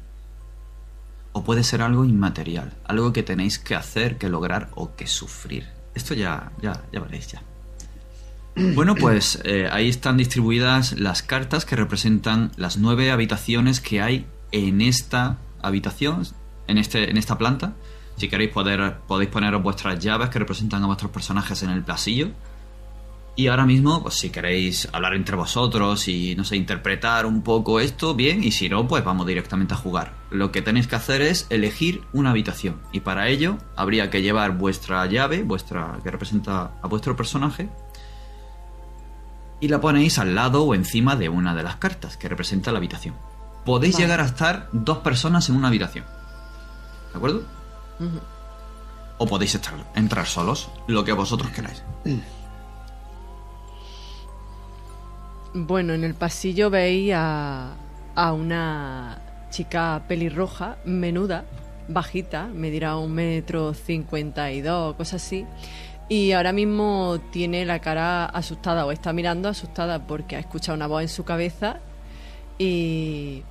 o 1.37 1.45
puede 1.45 1.65
ser 1.65 1.83
algo 1.83 2.07
inmaterial, 2.07 2.73
algo 2.87 3.13
que 3.13 3.23
tenéis 3.23 3.59
que 3.59 3.75
hacer, 3.75 4.17
que 4.17 4.31
lograr 4.31 4.71
o 4.75 4.97
que 4.97 5.07
sufrir. 5.07 5.67
Esto 5.95 6.15
ya, 6.15 6.51
ya, 6.63 6.83
ya 6.91 7.01
veréis 7.01 7.29
ya. 7.29 7.43
Bueno, 8.75 8.95
pues 8.95 9.39
eh, 9.45 9.69
ahí 9.71 9.91
están 9.91 10.17
distribuidas 10.17 10.99
las 10.99 11.23
cartas 11.23 11.67
que 11.67 11.77
representan 11.77 12.53
las 12.57 12.79
nueve 12.79 13.11
habitaciones 13.11 13.83
que 13.83 14.01
hay 14.01 14.25
en 14.51 14.81
esta 14.81 15.37
habitación, 15.61 16.27
en, 16.69 16.79
este, 16.79 17.11
en 17.11 17.19
esta 17.19 17.37
planta. 17.37 17.75
Si 18.17 18.31
queréis 18.31 18.53
poder, 18.53 18.97
podéis 19.07 19.29
poneros 19.29 19.63
vuestras 19.63 19.99
llaves 19.99 20.31
que 20.31 20.39
representan 20.39 20.85
a 20.85 20.87
vuestros 20.87 21.11
personajes 21.11 21.63
en 21.63 21.69
el 21.69 21.83
pasillo. 21.83 22.31
Y 23.39 23.49
ahora 23.49 23.67
mismo, 23.67 24.03
pues 24.03 24.15
si 24.15 24.31
queréis 24.31 24.89
hablar 24.93 25.15
entre 25.15 25.37
vosotros 25.37 26.09
y, 26.09 26.35
no 26.37 26.45
sé, 26.45 26.57
interpretar 26.57 27.27
un 27.27 27.43
poco 27.43 27.81
esto, 27.81 28.15
bien, 28.15 28.43
y 28.43 28.51
si 28.51 28.71
no, 28.71 28.89
pues 28.89 29.05
vamos 29.05 29.27
directamente 29.27 29.75
a 29.75 29.77
jugar. 29.77 30.15
Lo 30.31 30.51
que 30.51 30.63
tenéis 30.63 30.87
que 30.87 30.97
hacer 30.97 31.21
es 31.21 31.47
elegir 31.51 32.03
una 32.15 32.31
habitación. 32.31 32.81
Y 32.93 33.01
para 33.01 33.29
ello 33.29 33.59
habría 33.77 34.09
que 34.09 34.23
llevar 34.23 34.57
vuestra 34.57 35.05
llave, 35.05 35.43
vuestra 35.43 35.99
que 36.03 36.11
representa 36.11 36.73
a 36.81 36.89
vuestro 36.89 37.15
personaje, 37.15 37.69
y 39.61 39.69
la 39.69 39.83
ponéis 39.83 40.19
al 40.19 40.35
lado 40.35 40.65
o 40.65 40.75
encima 40.75 41.15
de 41.15 41.29
una 41.29 41.55
de 41.55 41.63
las 41.63 41.77
cartas 41.77 42.17
que 42.17 42.31
representa 42.31 42.73
la 42.73 42.79
habitación. 42.79 43.17
Podéis 43.67 43.97
Vale. 43.97 44.05
llegar 44.05 44.21
a 44.23 44.27
estar 44.27 44.71
dos 44.73 44.99
personas 44.99 45.47
en 45.51 45.57
una 45.57 45.69
habitación. 45.69 46.07
¿De 47.13 47.19
acuerdo? 47.19 47.43
O 49.19 49.27
podéis 49.27 49.55
estar, 49.55 49.75
entrar 49.95 50.27
solos, 50.27 50.71
lo 50.87 51.05
que 51.05 51.13
vosotros 51.13 51.51
queráis. 51.51 51.83
Bueno, 55.59 55.95
en 55.95 56.05
el 56.05 56.13
pasillo 56.13 56.69
veis 56.69 57.15
a, 57.15 57.77
a 58.15 58.33
una 58.35 59.19
chica 59.49 60.03
pelirroja, 60.07 60.77
menuda, 60.85 61.47
bajita, 61.89 62.47
medirá 62.47 62.99
un 62.99 63.13
metro 63.13 63.73
cincuenta 63.73 64.53
y 64.53 64.61
dos, 64.61 64.95
cosas 64.97 65.25
así. 65.25 65.47
Y 66.11 66.33
ahora 66.33 66.53
mismo 66.53 67.19
tiene 67.33 67.65
la 67.65 67.79
cara 67.79 68.27
asustada 68.27 68.85
o 68.85 68.93
está 68.93 69.15
mirando 69.15 69.49
asustada 69.49 70.07
porque 70.07 70.37
ha 70.37 70.41
escuchado 70.41 70.77
una 70.77 70.89
voz 70.89 71.01
en 71.01 71.09
su 71.09 71.25
cabeza 71.25 71.79
y 72.59 73.43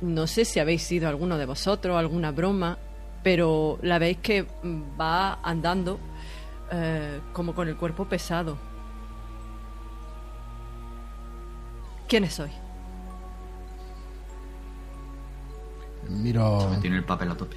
no 0.00 0.26
sé 0.26 0.46
si 0.46 0.60
habéis 0.60 0.82
sido 0.82 1.10
alguno 1.10 1.36
de 1.36 1.44
vosotros, 1.44 1.98
alguna 1.98 2.30
broma, 2.30 2.78
pero 3.22 3.78
la 3.82 3.98
veis 3.98 4.16
que 4.22 4.46
va 4.98 5.40
andando 5.42 6.00
eh, 6.72 7.20
como 7.34 7.54
con 7.54 7.68
el 7.68 7.76
cuerpo 7.76 8.06
pesado. 8.06 8.56
¿Quiénes 12.08 12.34
sois? 12.34 12.52
Miro 16.08 16.76
Tiene 16.80 16.96
el 16.96 17.04
papel 17.04 17.30
a 17.30 17.36
tope. 17.36 17.56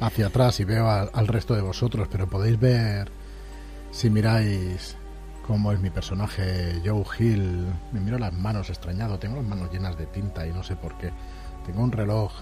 hacia 0.00 0.26
atrás 0.26 0.58
y 0.60 0.64
veo 0.64 0.88
al, 0.90 1.10
al 1.12 1.28
resto 1.28 1.54
de 1.54 1.62
vosotros, 1.62 2.08
pero 2.10 2.26
podéis 2.28 2.58
ver, 2.58 3.10
si 3.92 4.10
miráis 4.10 4.96
cómo 5.46 5.70
es 5.72 5.80
mi 5.80 5.90
personaje 5.90 6.80
Joe 6.84 7.04
Hill, 7.18 7.66
me 7.92 8.00
miro 8.00 8.18
las 8.18 8.32
manos 8.32 8.70
extrañado, 8.70 9.18
tengo 9.18 9.36
las 9.36 9.44
manos 9.44 9.70
llenas 9.70 9.96
de 9.96 10.06
tinta 10.06 10.46
y 10.46 10.52
no 10.52 10.62
sé 10.64 10.74
por 10.74 10.96
qué. 10.98 11.12
Tengo 11.66 11.82
un 11.82 11.92
reloj 11.92 12.32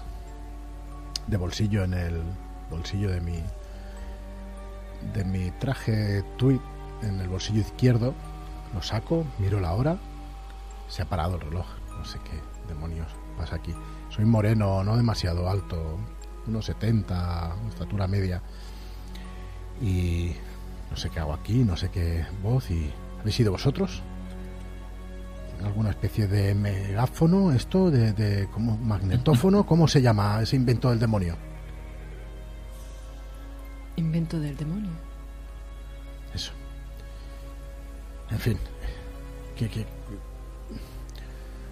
de 1.27 1.37
bolsillo 1.37 1.83
en 1.83 1.93
el 1.93 2.21
bolsillo 2.69 3.09
de 3.11 3.21
mi 3.21 3.39
de 5.13 5.23
mi 5.25 5.51
traje 5.51 6.23
tweed 6.37 6.59
en 7.01 7.19
el 7.19 7.27
bolsillo 7.27 7.59
izquierdo. 7.59 8.13
Lo 8.73 8.81
saco, 8.81 9.25
miro 9.37 9.59
la 9.59 9.73
hora. 9.73 9.97
Se 10.93 11.01
ha 11.01 11.05
parado 11.09 11.35
el 11.37 11.41
reloj. 11.41 11.65
No 11.97 12.05
sé 12.05 12.19
qué 12.23 12.39
demonios 12.67 13.07
pasa 13.35 13.55
aquí. 13.55 13.73
Soy 14.09 14.25
moreno, 14.25 14.83
no 14.83 14.95
demasiado 14.95 15.49
alto, 15.49 15.97
unos 16.45 16.65
70, 16.65 17.55
estatura 17.69 18.07
media. 18.07 18.43
Y 19.81 20.33
no 20.91 20.95
sé 20.95 21.09
qué 21.09 21.19
hago 21.19 21.33
aquí, 21.33 21.63
no 21.63 21.75
sé 21.75 21.89
qué 21.89 22.23
voz. 22.43 22.69
y 22.69 22.93
¿Habéis 23.19 23.35
sido 23.35 23.51
vosotros? 23.51 24.03
¿Tiene 25.53 25.67
alguna 25.67 25.89
especie 25.89 26.27
de 26.27 26.53
megáfono 26.53 27.51
esto? 27.53 27.89
¿De, 27.89 28.13
de 28.13 28.47
como 28.49 28.77
magnetófono? 28.77 29.65
¿Cómo 29.65 29.87
se 29.87 29.99
llama 29.99 30.43
ese 30.43 30.55
invento 30.57 30.91
del 30.91 30.99
demonio? 30.99 31.35
Invento 33.95 34.39
del 34.39 34.55
demonio. 34.57 34.91
Eso. 36.35 36.51
En 38.29 38.37
fin. 38.39 38.57
Que, 39.55 39.67
que- 39.69 39.87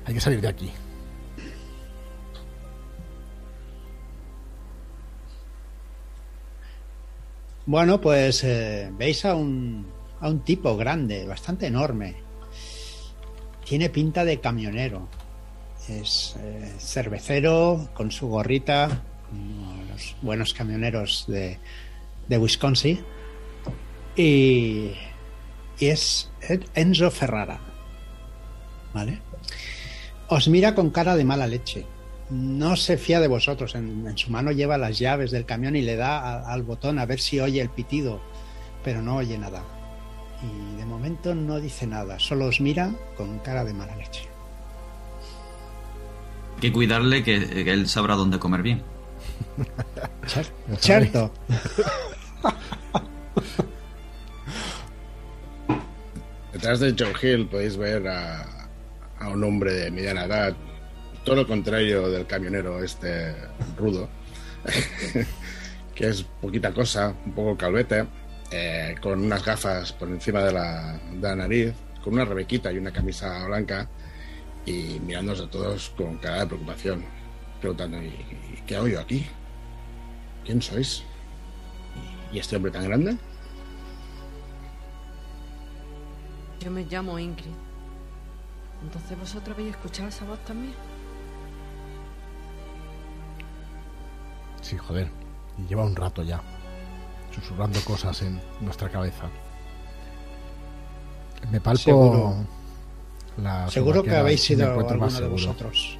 Hay 0.06 0.14
que 0.14 0.22
salir 0.22 0.41
de 0.41 0.47
aquí. 0.47 0.72
Bueno, 7.66 8.02
pues 8.02 8.43
eh, 8.43 8.91
veis 8.97 9.24
a 9.24 9.36
un, 9.36 9.88
a 10.20 10.28
un 10.28 10.41
tipo 10.41 10.76
grande, 10.76 11.26
bastante 11.26 11.68
enorme. 11.68 12.16
Tiene 13.64 13.89
pinta 13.89 14.26
de 14.26 14.41
camionero. 14.41 15.08
Es 15.88 16.36
eh, 16.39 16.74
cervecero, 16.80 17.89
con 17.93 18.12
su 18.12 18.28
gorrita, 18.28 19.04
como 19.30 19.84
los 19.89 20.16
buenos 20.22 20.54
camioneros 20.54 21.26
de, 21.28 21.60
de 22.28 22.38
Wisconsin. 22.38 22.99
Y, 24.16 24.91
y 25.80 25.88
es 25.88 26.30
Enzo 26.76 27.10
Ferrara. 27.12 27.60
¿Vale? 28.93 29.22
Os 30.32 30.48
mira 30.48 30.74
con 30.76 30.90
cara 30.96 31.16
de 31.20 31.26
mala 31.26 31.46
leche. 31.48 31.86
No 32.30 32.78
se 32.78 32.98
fía 32.98 33.20
de 33.20 33.28
vosotros. 33.28 33.76
En, 33.76 34.08
en 34.08 34.18
su 34.18 34.32
mano 34.32 34.52
lleva 34.52 34.78
las 34.78 34.98
llaves 34.98 35.32
del 35.32 35.46
camión 35.46 35.76
y 35.76 35.82
le 35.82 35.98
da 35.98 36.20
a- 36.20 36.54
al 36.54 36.64
botón 36.64 37.00
a 37.00 37.06
ver 37.06 37.20
si 37.20 37.40
oye 37.42 37.60
el 37.62 37.70
pitido, 37.70 38.22
pero 38.84 39.02
no 39.02 39.18
oye 39.18 39.38
nada. 39.38 39.62
Y 40.42 40.78
de 40.78 40.86
momento 40.86 41.36
no 41.36 41.60
dice 41.60 41.86
nada, 41.86 42.18
solo 42.20 42.46
os 42.46 42.62
mira 42.62 42.92
con 43.18 43.40
cara 43.40 43.66
de 43.66 43.74
mala 43.74 43.96
leche. 43.98 44.28
Hay 46.56 46.62
que 46.62 46.72
cuidarle 46.72 47.24
que, 47.24 47.48
que 47.66 47.72
él 47.72 47.90
sabrá 47.90 48.16
dónde 48.16 48.40
comer 48.40 48.62
bien. 48.62 48.82
Cierto. 50.80 51.32
Detrás 56.54 56.80
de 56.80 56.96
John 56.98 57.14
Hill 57.22 57.48
podéis 57.48 57.78
ver 57.78 58.08
a, 58.08 58.61
a 59.22 59.30
un 59.30 59.44
hombre 59.44 59.74
de 59.74 59.92
mediana 59.92 60.26
edad, 60.26 60.56
todo 61.24 61.38
lo 61.38 61.48
contrario 61.48 62.10
del 62.10 62.26
camionero 62.26 62.84
este 62.84 63.36
rudo, 63.78 64.10
que 65.96 66.08
es 66.08 66.24
poquita 66.24 66.74
cosa, 66.74 67.16
un 67.26 67.34
poco 67.34 67.56
calvete, 67.56 68.08
eh, 68.50 68.96
con 69.00 69.24
unas 69.24 69.46
gafas 69.46 69.94
por 69.94 70.10
encima 70.10 70.44
de 70.44 70.52
la, 70.52 71.00
de 71.14 71.22
la 71.22 71.36
nariz, 71.36 71.74
con 72.04 72.14
una 72.14 72.26
rebequita 72.26 72.72
y 72.72 72.78
una 72.80 72.92
camisa 72.92 73.46
blanca, 73.46 73.88
y 74.66 75.00
mirándonos 75.06 75.42
a 75.42 75.50
todos 75.50 75.92
con 75.92 76.18
cara 76.18 76.42
de 76.42 76.48
preocupación, 76.48 77.06
preguntando, 77.60 78.02
¿y, 78.02 78.12
qué 78.66 78.76
hago 78.76 78.88
yo 78.88 79.00
aquí? 79.00 79.28
¿Quién 80.44 80.62
sois? 80.62 81.04
¿Y 82.34 82.40
este 82.40 82.56
hombre 82.56 82.72
tan 82.72 82.86
grande? 82.86 83.18
Yo 86.60 86.72
me 86.72 86.84
llamo 86.86 87.20
Ingrid. 87.20 87.71
Entonces 88.84 89.18
vosotros 89.20 89.56
habéis 89.58 89.72
escuchado 89.76 90.10
esa 90.10 90.26
voz 90.26 90.40
también. 90.46 90.74
Sí, 94.62 94.78
joder. 94.78 95.10
Y 95.58 95.68
lleva 95.68 95.84
un 95.86 95.96
rato 95.96 96.24
ya. 96.24 96.42
Susurrando 97.34 97.80
cosas 97.82 98.22
en 98.22 98.42
nuestra 98.62 98.90
cabeza. 98.90 99.30
Me 101.52 101.60
palpo 101.60 101.80
Seguro. 101.80 102.36
la 103.38 103.68
Seguro 103.70 104.04
que 104.04 104.16
habéis 104.16 104.44
sido 104.44 104.72
alguno 104.72 105.10
de 105.10 105.28
vosotros. 105.28 105.98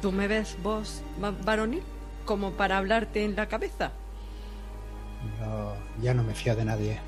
¿Tú 0.00 0.10
me 0.12 0.26
ves 0.28 0.56
vos 0.62 1.02
va- 1.22 1.30
varonil 1.44 1.82
como 2.24 2.52
para 2.52 2.78
hablarte 2.78 3.24
en 3.24 3.36
la 3.36 3.46
cabeza? 3.48 3.92
No, 5.40 5.74
ya 6.02 6.14
no 6.14 6.22
me 6.24 6.34
fío 6.34 6.56
de 6.56 6.64
nadie. 6.64 6.98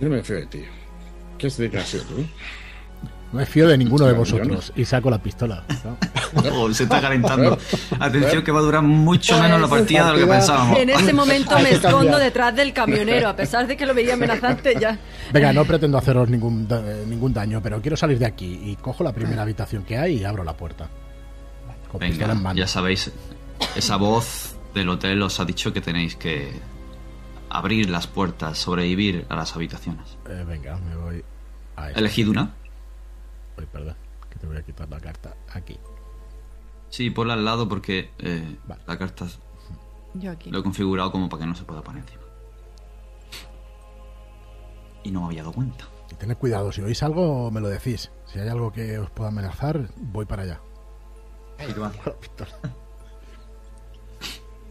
Yo 0.00 0.08
no 0.08 0.16
me 0.16 0.22
fío 0.22 0.36
de 0.36 0.46
ti. 0.46 0.64
¿Qué 1.38 1.46
has 1.46 1.56
dicho 1.56 1.80
sido 1.82 2.04
tú? 2.04 2.26
No 3.36 3.40
me 3.40 3.46
fío 3.46 3.68
de 3.68 3.76
ninguno 3.76 4.06
de 4.06 4.14
vosotros. 4.14 4.72
Y 4.76 4.86
saco 4.86 5.10
la 5.10 5.18
pistola. 5.18 5.62
¿no? 5.84 5.98
Oh, 6.52 6.72
se 6.72 6.84
está 6.84 7.00
calentando. 7.00 7.56
Atención 7.98 8.42
que 8.42 8.50
va 8.52 8.58
a 8.60 8.62
durar 8.62 8.82
mucho 8.82 9.38
menos 9.40 9.60
la 9.60 9.68
partida 9.68 10.06
de 10.06 10.12
lo 10.20 10.26
que 10.26 10.32
pensábamos. 10.32 10.78
En 10.78 10.90
ese 10.90 11.12
momento 11.14 11.58
me 11.58 11.70
escondo 11.70 12.18
detrás 12.18 12.54
del 12.56 12.72
camionero, 12.72 13.28
a 13.28 13.36
pesar 13.36 13.66
de 13.66 13.76
que 13.76 13.84
lo 13.86 13.94
veía 13.94 14.14
amenazante 14.14 14.74
ya. 14.78 14.98
Venga, 15.32 15.52
no 15.52 15.64
pretendo 15.64 15.96
haceros 15.98 16.28
ningún, 16.30 16.66
da- 16.68 16.80
eh, 16.80 17.04
ningún 17.06 17.32
daño, 17.34 17.60
pero 17.62 17.80
quiero 17.80 17.96
salir 17.96 18.18
de 18.18 18.26
aquí. 18.26 18.58
Y 18.64 18.76
cojo 18.76 19.02
la 19.04 19.12
primera 19.12 19.42
habitación 19.42 19.82
que 19.84 19.96
hay 19.98 20.18
y 20.20 20.24
abro 20.24 20.44
la 20.44 20.54
puerta. 20.56 20.88
Con 21.90 22.00
Venga, 22.00 22.32
en 22.32 22.42
mano. 22.42 22.58
ya 22.58 22.66
sabéis, 22.66 23.10
esa 23.74 23.96
voz 23.96 24.56
del 24.74 24.88
hotel 24.88 25.20
os 25.22 25.40
ha 25.40 25.44
dicho 25.44 25.72
que 25.72 25.80
tenéis 25.80 26.16
que 26.16 26.52
abrir 27.50 27.88
las 27.90 28.06
puertas, 28.06 28.58
sobrevivir 28.58 29.24
a 29.28 29.36
las 29.36 29.54
habitaciones. 29.56 30.18
Eh, 30.28 30.44
venga, 30.46 30.76
me 30.78 30.96
voy 30.96 31.24
a. 31.76 31.90
Elegid 31.92 32.28
una. 32.28 32.54
Uy, 33.58 33.66
perdón, 33.66 33.96
que 34.30 34.38
te 34.38 34.46
voy 34.46 34.56
a 34.56 34.62
quitar 34.62 34.88
la 34.88 35.00
carta 35.00 35.34
aquí. 35.52 35.78
Sí, 36.90 37.10
ponla 37.10 37.34
al 37.34 37.44
lado 37.44 37.68
porque 37.68 38.10
eh, 38.18 38.56
Vale. 38.66 38.82
la 38.86 38.96
carta 38.98 39.26
Yo 40.14 40.30
aquí. 40.30 40.50
lo 40.50 40.58
he 40.60 40.62
configurado 40.62 41.10
como 41.12 41.28
para 41.28 41.42
que 41.42 41.46
no 41.48 41.54
se 41.54 41.64
pueda 41.64 41.82
poner 41.82 42.02
encima. 42.02 42.22
Y 45.04 45.10
no 45.10 45.20
me 45.20 45.26
había 45.26 45.42
dado 45.42 45.52
cuenta. 45.54 45.86
Y 46.10 46.14
tened 46.14 46.36
cuidado, 46.36 46.70
si 46.72 46.82
oís 46.82 47.02
algo, 47.02 47.50
me 47.50 47.60
lo 47.60 47.68
decís. 47.68 48.10
Si 48.26 48.38
hay 48.38 48.48
algo 48.48 48.72
que 48.72 48.98
os 48.98 49.10
pueda 49.10 49.28
amenazar, 49.30 49.88
voy 49.96 50.24
para 50.26 50.42
allá. 50.42 50.60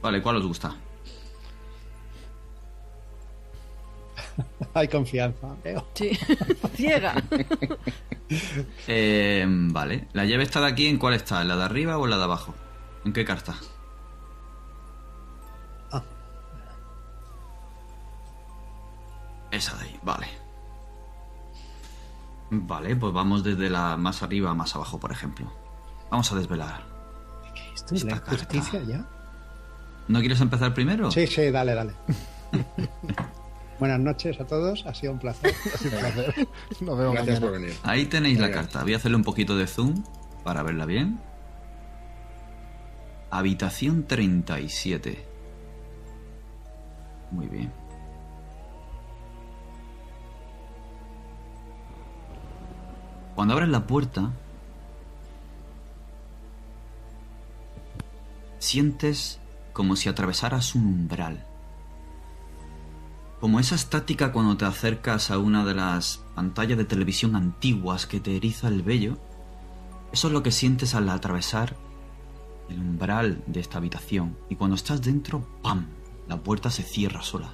Vale, 0.02 0.22
¿cuál 0.22 0.36
os 0.38 0.46
gusta? 0.46 0.76
Hay 4.74 4.88
confianza, 4.88 5.56
veo. 5.64 5.88
Sí, 5.94 6.12
ciega. 6.76 7.16
Eh, 8.88 9.46
vale. 9.48 10.08
¿La 10.14 10.26
llave 10.26 10.44
está 10.44 10.62
de 10.62 10.68
aquí? 10.68 10.88
¿En 10.88 10.98
cuál 10.98 11.14
está? 11.14 11.42
¿En 11.42 11.48
la 11.48 11.56
de 11.56 11.64
arriba 11.64 11.98
o 11.98 12.06
en 12.06 12.10
la 12.12 12.18
de 12.18 12.24
abajo? 12.24 12.54
¿En 13.06 13.14
qué 13.14 13.24
carta? 13.24 13.56
Ah. 15.92 16.04
Esa 19.52 19.78
de 19.78 19.84
ahí, 19.86 20.00
vale. 20.04 20.28
Vale, 22.50 22.96
pues 22.96 23.14
vamos 23.14 23.44
desde 23.44 23.70
la 23.70 23.98
más 23.98 24.22
arriba 24.24 24.52
a 24.52 24.54
más 24.54 24.76
abajo, 24.76 25.00
por 25.00 25.12
ejemplo. 25.12 25.52
Vamos 26.10 26.32
a 26.32 26.36
desvelar. 26.36 26.84
¿Esto 27.74 27.96
es 27.96 28.04
la 28.04 28.16
Esta 28.16 28.32
justicia 28.32 28.84
ya? 28.84 29.06
¿No 30.08 30.20
quieres 30.20 30.40
empezar 30.42 30.74
primero? 30.74 31.12
Sí, 31.12 31.26
sí, 31.28 31.50
dale, 31.50 31.74
dale. 31.74 31.94
Buenas 33.80 34.00
noches 34.00 34.40
a 34.40 34.46
todos, 34.46 34.86
ha 34.86 34.94
sido 34.94 35.14
un 35.14 35.20
placer. 35.20 35.54
Ha 35.74 35.78
sido 35.78 35.96
un 35.98 36.00
placer. 36.00 36.48
Nos 36.82 36.98
vemos 36.98 37.14
Gracias 37.14 37.40
mañana. 37.40 37.40
por 37.42 37.52
venir. 37.62 37.78
Ahí 37.84 38.06
tenéis 38.06 38.40
la 38.40 38.52
carta. 38.52 38.84
Voy 38.84 38.94
a 38.94 38.98
hacerle 38.98 39.18
un 39.18 39.24
poquito 39.24 39.58
de 39.58 39.68
zoom 39.68 40.04
para 40.44 40.64
verla 40.64 40.86
bien. 40.86 41.20
Habitación 43.32 44.08
37. 44.08 45.26
Muy 47.32 47.48
bien. 47.48 47.72
Cuando 53.36 53.54
abres 53.54 53.68
la 53.68 53.86
puerta, 53.86 54.32
sientes 58.60 59.40
como 59.74 59.96
si 59.98 60.08
atravesaras 60.08 60.76
un 60.76 60.86
umbral. 60.86 61.45
Como 63.40 63.60
esa 63.60 63.76
estática 63.76 64.32
cuando 64.32 64.58
te 64.58 64.66
acercas 64.66 65.30
a 65.30 65.38
una 65.38 65.66
de 65.66 65.76
las 65.76 66.24
pantallas 66.36 66.78
de 66.78 66.86
televisión 66.86 67.36
antiguas 67.36 68.08
que 68.08 68.20
te 68.20 68.36
eriza 68.36 68.68
el 68.68 68.82
vello, 68.82 69.18
eso 70.12 70.28
es 70.28 70.34
lo 70.34 70.42
que 70.42 70.52
sientes 70.52 70.96
al 70.96 71.10
atravesar 71.10 71.76
el 72.70 72.80
umbral 72.80 73.44
de 73.48 73.60
esta 73.60 73.78
habitación. 73.78 74.38
Y 74.50 74.56
cuando 74.56 74.76
estás 74.76 75.02
dentro, 75.02 75.46
¡pam! 75.62 75.88
La 76.28 76.38
puerta 76.38 76.72
se 76.72 76.84
cierra 76.84 77.22
sola. 77.22 77.54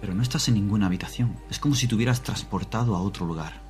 Pero 0.00 0.14
no 0.14 0.22
estás 0.22 0.46
en 0.48 0.54
ninguna 0.54 0.86
habitación. 0.86 1.36
Es 1.50 1.58
como 1.58 1.74
si 1.74 1.88
te 1.88 1.94
hubieras 1.94 2.22
transportado 2.22 2.94
a 2.94 3.00
otro 3.00 3.26
lugar. 3.26 3.62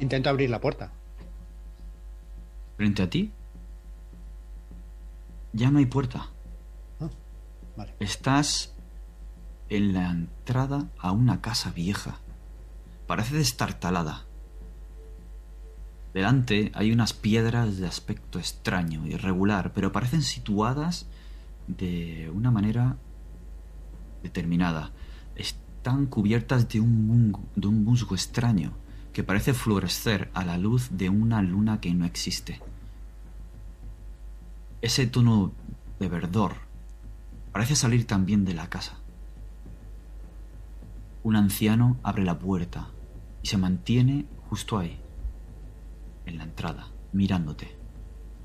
Intento 0.00 0.30
abrir 0.30 0.50
la 0.50 0.60
puerta. 0.60 0.90
Frente 2.76 3.02
a 3.02 3.10
ti, 3.10 3.32
ya 5.52 5.70
no 5.70 5.78
hay 5.78 5.86
puerta. 5.86 6.30
Ah, 7.00 7.08
vale. 7.76 7.94
Estás 8.00 8.74
en 9.68 9.92
la 9.94 10.10
entrada 10.10 10.88
a 10.98 11.12
una 11.12 11.40
casa 11.40 11.70
vieja. 11.70 12.20
Parece 13.06 13.36
destartalada. 13.36 14.24
Delante 16.14 16.72
hay 16.74 16.92
unas 16.92 17.12
piedras 17.12 17.76
de 17.76 17.86
aspecto 17.86 18.38
extraño, 18.38 19.06
irregular, 19.06 19.72
pero 19.74 19.92
parecen 19.92 20.22
situadas 20.22 21.06
de 21.66 22.30
una 22.34 22.50
manera 22.50 22.96
determinada. 24.22 24.92
Están 25.34 26.06
cubiertas 26.06 26.68
de 26.68 26.80
un, 26.80 27.06
mungo- 27.06 27.44
de 27.54 27.68
un 27.68 27.84
musgo 27.84 28.14
extraño 28.14 28.72
que 29.12 29.24
parece 29.24 29.52
fluorescer 29.52 30.30
a 30.32 30.44
la 30.44 30.56
luz 30.58 30.88
de 30.92 31.10
una 31.10 31.42
luna 31.42 31.80
que 31.80 31.92
no 31.92 32.04
existe. 32.06 32.60
Ese 34.86 35.08
tono 35.08 35.50
de 35.98 36.08
verdor 36.08 36.58
parece 37.50 37.74
salir 37.74 38.06
también 38.06 38.44
de 38.44 38.54
la 38.54 38.70
casa. 38.70 39.00
Un 41.24 41.34
anciano 41.34 41.96
abre 42.04 42.22
la 42.22 42.38
puerta 42.38 42.90
y 43.42 43.48
se 43.48 43.56
mantiene 43.56 44.26
justo 44.48 44.78
ahí, 44.78 45.00
en 46.24 46.38
la 46.38 46.44
entrada, 46.44 46.86
mirándote. 47.10 47.76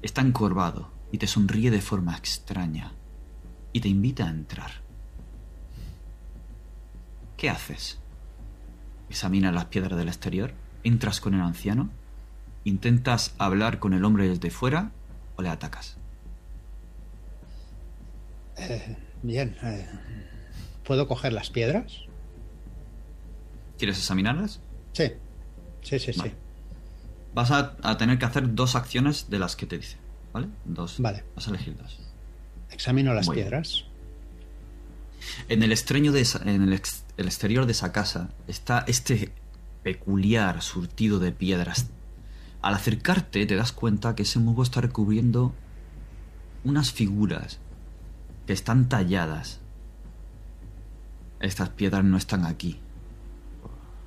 Está 0.02 0.22
encorvado 0.22 0.90
y 1.12 1.20
te 1.20 1.28
sonríe 1.28 1.70
de 1.70 1.80
forma 1.80 2.18
extraña 2.18 2.94
y 3.72 3.82
te 3.82 3.90
invita 3.90 4.26
a 4.26 4.32
entrar. 4.32 4.72
¿Qué 7.38 7.52
haces? 7.52 8.00
Examina 9.12 9.52
las 9.52 9.66
piedras 9.66 9.96
del 9.96 10.08
exterior, 10.08 10.56
entras 10.84 11.22
con 11.22 11.36
el 11.36 11.42
anciano, 11.42 11.92
intentas 12.64 13.36
hablar 13.38 13.78
con 13.78 13.94
el 13.94 14.04
hombre 14.04 14.28
desde 14.28 14.50
fuera 14.50 14.92
o 15.36 15.44
le 15.44 15.50
atacas. 15.50 16.01
Eh, 18.70 18.98
bien. 19.24 19.56
eh, 19.64 19.88
¿Puedo 20.84 21.08
coger 21.08 21.34
las 21.34 21.50
piedras? 21.50 22.02
¿Quieres 23.78 23.98
examinarlas? 23.98 24.60
Sí. 24.94 25.12
Sí, 25.82 26.00
sí, 26.00 26.14
sí. 26.14 26.32
Vas 27.34 27.52
a, 27.52 27.76
a 27.82 27.98
tener 27.98 28.20
que 28.20 28.26
hacer 28.26 28.54
dos 28.54 28.76
acciones 28.76 29.30
de 29.30 29.40
las 29.40 29.56
que 29.56 29.66
te 29.66 29.78
dice, 29.78 29.98
¿vale? 30.34 30.48
Dos. 30.66 30.98
Vale. 31.00 31.24
Vas 31.36 31.48
a 31.48 31.52
elegir 31.52 31.78
dos. 31.78 32.00
Examino 32.70 33.14
las 33.14 33.26
Muy 33.28 33.36
bien. 33.36 33.48
piedras. 33.48 33.86
En 35.50 35.64
el 35.64 35.72
extraño 35.72 36.12
de 36.12 36.22
esa- 36.22 36.42
en 36.50 36.62
el, 36.64 36.74
ex- 36.74 37.06
el 37.18 37.26
exterior 37.28 37.66
de 37.66 37.72
esa 37.72 37.92
casa 37.92 38.30
está 38.48 38.84
este 38.88 39.32
peculiar 39.84 40.62
surtido 40.62 41.20
de 41.20 41.32
piedras. 41.32 41.90
Al 42.62 42.74
acercarte 42.76 43.46
te 43.46 43.56
das 43.56 43.72
cuenta 43.72 44.14
que 44.16 44.24
ese 44.24 44.40
musgo 44.40 44.62
está 44.64 44.82
recubriendo 44.82 45.54
unas 46.64 46.92
figuras 46.92 47.60
que 48.46 48.54
están 48.54 48.90
talladas. 48.90 49.60
Estas 51.40 51.70
piedras 51.70 52.04
no 52.04 52.18
están 52.18 52.46
aquí. 52.46 52.80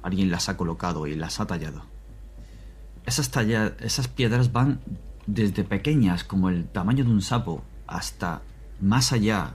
Alguien 0.02 0.30
las 0.30 0.48
ha 0.48 0.56
colocado 0.56 1.06
y 1.06 1.14
las 1.14 1.40
ha 1.40 1.46
tallado. 1.46 1.82
Esas, 3.06 3.30
esas 3.80 4.08
piedras 4.08 4.52
van 4.52 4.80
desde 5.26 5.64
pequeñas 5.64 6.24
como 6.24 6.48
el 6.48 6.66
tamaño 6.68 7.04
de 7.04 7.10
un 7.10 7.22
sapo 7.22 7.64
hasta 7.86 8.42
más 8.80 9.12
allá 9.12 9.54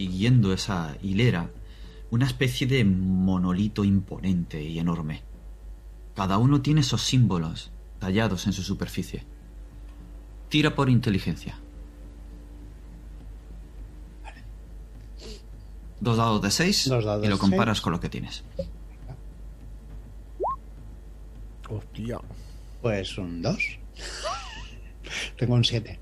siguiendo 0.00 0.54
esa 0.54 0.96
hilera, 1.02 1.50
una 2.10 2.24
especie 2.24 2.66
de 2.66 2.84
monolito 2.86 3.84
imponente 3.84 4.62
y 4.62 4.78
enorme. 4.78 5.22
Cada 6.16 6.38
uno 6.38 6.62
tiene 6.62 6.80
esos 6.80 7.02
símbolos 7.02 7.70
tallados 7.98 8.46
en 8.46 8.54
su 8.54 8.62
superficie. 8.62 9.24
Tira 10.48 10.74
por 10.74 10.88
inteligencia. 10.88 11.59
Dos 16.00 16.16
dados 16.16 16.40
de 16.40 16.50
seis 16.50 16.88
Dos 16.88 17.04
dados 17.04 17.24
y 17.24 17.28
lo 17.28 17.38
comparas 17.38 17.76
seis. 17.78 17.82
con 17.82 17.92
lo 17.92 18.00
que 18.00 18.08
tienes. 18.08 18.42
Hostia. 21.68 22.18
Pues 22.82 23.16
un 23.18 23.42
2. 23.42 23.58
Tengo 25.38 25.54
un 25.54 25.64
7. 25.64 25.98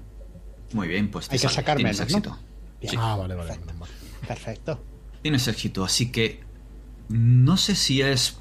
Muy 0.73 0.89
bien, 0.89 1.11
pues 1.11 1.29
te 1.29 1.35
Hay 1.35 1.39
que 1.41 1.47
sale, 1.49 1.55
sacar 1.55 1.77
tienes 1.77 1.99
menos, 1.99 2.13
¿no? 2.13 2.19
éxito. 2.19 2.39
Sí. 2.83 2.97
Ah, 2.99 3.17
vale, 3.17 3.35
vale. 3.35 3.59
menos 3.59 3.77
mal. 3.77 3.89
Perfecto. 4.27 4.83
Tienes 5.23 5.49
éxito, 5.49 5.85
así 5.85 6.13
que 6.13 6.41
no 7.09 7.57
sé 7.57 7.75
si 7.75 8.03
es 8.03 8.39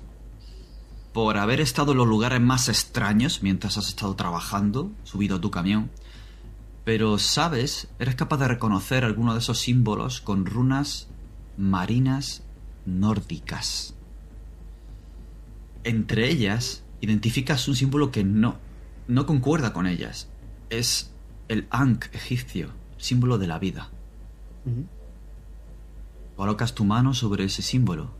por 1.14 1.38
haber 1.38 1.62
estado 1.62 1.93
en 1.93 1.97
los 1.97 2.08
lugares 2.08 2.39
más 2.39 2.70
extraños 2.70 3.41
mientras 3.41 3.78
has 3.78 3.88
estado 3.88 4.16
trabajando, 4.16 4.91
subido 5.03 5.38
a 5.38 5.41
tu 5.41 5.49
camión, 5.49 5.89
pero 6.84 7.18
sabes, 7.18 7.88
eres 7.97 8.16
capaz 8.16 8.38
de 8.38 8.47
reconocer 8.47 9.03
alguno 9.03 9.34
de 9.34 9.39
esos 9.39 9.58
símbolos 9.60 10.22
con 10.22 10.45
runas 10.45 11.08
marinas 11.58 12.43
nórdicas. 12.86 13.95
Entre 15.84 16.30
ellas, 16.30 16.84
identificas 17.01 17.68
un 17.68 17.76
símbolo 17.76 18.12
que 18.12 18.24
no, 18.24 18.58
no 19.08 19.26
concuerda 19.26 19.74
con 19.74 19.88
ellas. 19.88 20.30
Es 20.70 21.12
el 21.47 21.68
Ankh 21.70 22.14
egipcio, 22.14 22.70
símbolo 22.97 23.38
de 23.38 23.47
la 23.47 23.60
vida. 23.60 23.89
Colocas 26.36 26.76
tu 26.76 26.86
mano 26.86 27.14
sobre 27.14 27.45
ese 27.45 27.62
símbolo 27.62 28.12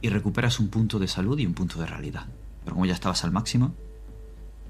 y 0.00 0.08
recuperas 0.08 0.58
un 0.58 0.68
punto 0.68 0.98
de 0.98 1.08
salud 1.08 1.38
y 1.38 1.46
un 1.46 1.54
punto 1.54 1.78
de 1.78 1.86
realidad. 1.86 2.26
Pero 2.64 2.74
como 2.74 2.86
ya 2.86 2.94
estabas 2.94 3.24
al 3.24 3.30
máximo, 3.30 3.74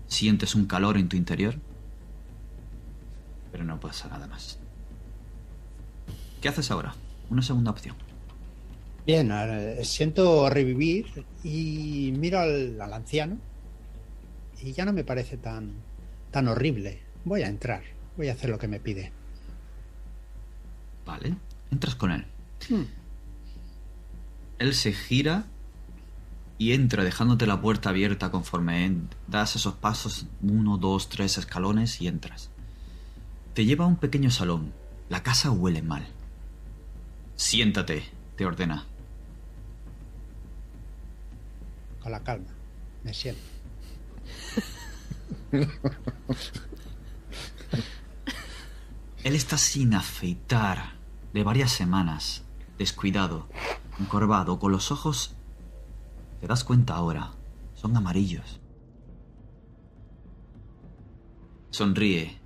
sientes 0.06 0.54
un 0.54 0.66
calor 0.66 0.98
en 0.98 1.08
tu 1.08 1.16
interior, 1.16 1.58
pero 3.50 3.64
no 3.64 3.80
pasa 3.80 4.08
nada 4.08 4.26
más. 4.26 4.58
¿Qué 6.40 6.48
haces 6.48 6.70
ahora? 6.70 6.94
Una 7.30 7.42
segunda 7.42 7.70
opción. 7.70 7.96
Bien, 9.06 9.32
ahora, 9.32 9.82
siento 9.84 10.48
revivir 10.48 11.24
y 11.42 12.12
miro 12.16 12.38
al, 12.38 12.80
al 12.80 12.92
anciano 12.92 13.38
y 14.62 14.72
ya 14.72 14.84
no 14.84 14.92
me 14.92 15.04
parece 15.04 15.36
tan, 15.36 15.72
tan 16.30 16.48
horrible. 16.48 17.02
Voy 17.24 17.42
a 17.42 17.48
entrar, 17.48 17.82
voy 18.16 18.28
a 18.28 18.32
hacer 18.32 18.50
lo 18.50 18.58
que 18.58 18.68
me 18.68 18.80
pide. 18.80 19.12
Vale, 21.04 21.36
entras 21.70 21.94
con 21.94 22.12
él. 22.12 22.26
Hmm. 22.68 22.84
Él 24.58 24.74
se 24.74 24.92
gira 24.92 25.46
y 26.58 26.72
entra 26.72 27.02
dejándote 27.02 27.46
la 27.46 27.60
puerta 27.60 27.90
abierta 27.90 28.30
conforme 28.30 28.92
das 29.26 29.56
esos 29.56 29.74
pasos, 29.74 30.26
uno, 30.42 30.78
dos, 30.78 31.08
tres 31.08 31.38
escalones 31.38 32.00
y 32.00 32.06
entras. 32.06 32.50
Te 33.54 33.64
lleva 33.64 33.84
a 33.84 33.88
un 33.88 33.96
pequeño 33.96 34.30
salón. 34.30 34.72
La 35.08 35.22
casa 35.24 35.50
huele 35.50 35.82
mal. 35.82 36.06
Siéntate, 37.42 38.04
te 38.36 38.46
ordena. 38.46 38.86
Con 42.00 42.12
la 42.12 42.22
calma. 42.22 42.46
Me 43.02 43.12
siento. 43.12 43.42
Él 49.24 49.34
está 49.34 49.58
sin 49.58 49.92
afeitar 49.92 50.92
de 51.32 51.42
varias 51.42 51.72
semanas, 51.72 52.44
descuidado, 52.78 53.48
encorvado, 53.98 54.60
con 54.60 54.70
los 54.70 54.92
ojos... 54.92 55.34
Te 56.40 56.46
das 56.46 56.62
cuenta 56.62 56.94
ahora, 56.94 57.32
son 57.74 57.96
amarillos. 57.96 58.60
Sonríe, 61.70 62.40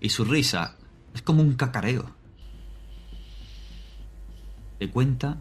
y 0.00 0.10
su 0.10 0.24
risa 0.24 0.76
es 1.14 1.22
como 1.22 1.42
un 1.42 1.54
cacareo. 1.54 2.15
Te 4.78 4.90
cuenta... 4.90 5.38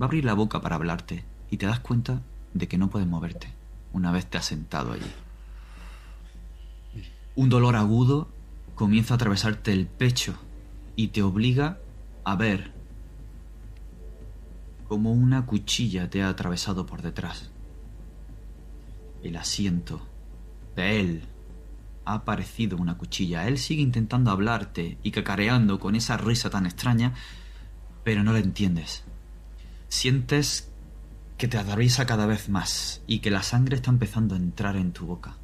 Va 0.00 0.04
a 0.04 0.08
abrir 0.08 0.24
la 0.24 0.34
boca 0.34 0.60
para 0.60 0.74
hablarte 0.74 1.24
y 1.50 1.56
te 1.56 1.66
das 1.66 1.78
cuenta 1.78 2.20
de 2.52 2.66
que 2.66 2.78
no 2.78 2.90
puedes 2.90 3.06
moverte 3.06 3.54
una 3.94 4.10
vez 4.10 4.26
te 4.26 4.36
has 4.36 4.44
sentado 4.44 4.92
allí. 4.92 5.10
Un 7.36 7.48
dolor 7.48 7.76
agudo 7.76 8.28
comienza 8.74 9.14
a 9.14 9.16
atravesarte 9.16 9.72
el 9.72 9.86
pecho 9.86 10.34
y 10.96 11.08
te 11.08 11.22
obliga 11.22 11.78
a 12.24 12.36
ver 12.36 12.72
como 14.88 15.12
una 15.12 15.46
cuchilla 15.46 16.10
te 16.10 16.22
ha 16.22 16.28
atravesado 16.28 16.86
por 16.86 17.02
detrás. 17.02 17.50
El 19.22 19.36
asiento 19.36 20.02
de 20.76 21.00
él 21.00 21.22
ha 22.04 22.14
aparecido 22.14 22.76
una 22.76 22.96
cuchilla. 22.98 23.46
Él 23.48 23.58
sigue 23.58 23.82
intentando 23.82 24.30
hablarte 24.30 24.98
y 25.02 25.10
cacareando 25.10 25.78
con 25.78 25.94
esa 25.94 26.16
risa 26.16 26.50
tan 26.50 26.66
extraña, 26.66 27.14
pero 28.02 28.22
no 28.22 28.32
la 28.32 28.38
entiendes. 28.38 29.04
Sientes 29.88 30.70
que 31.38 31.48
te 31.48 31.58
atraviesa 31.58 32.06
cada 32.06 32.26
vez 32.26 32.48
más 32.48 33.02
y 33.06 33.18
que 33.18 33.30
la 33.30 33.42
sangre 33.42 33.76
está 33.76 33.90
empezando 33.90 34.34
a 34.34 34.38
entrar 34.38 34.76
en 34.76 34.92
tu 34.92 35.06
boca. 35.06 35.36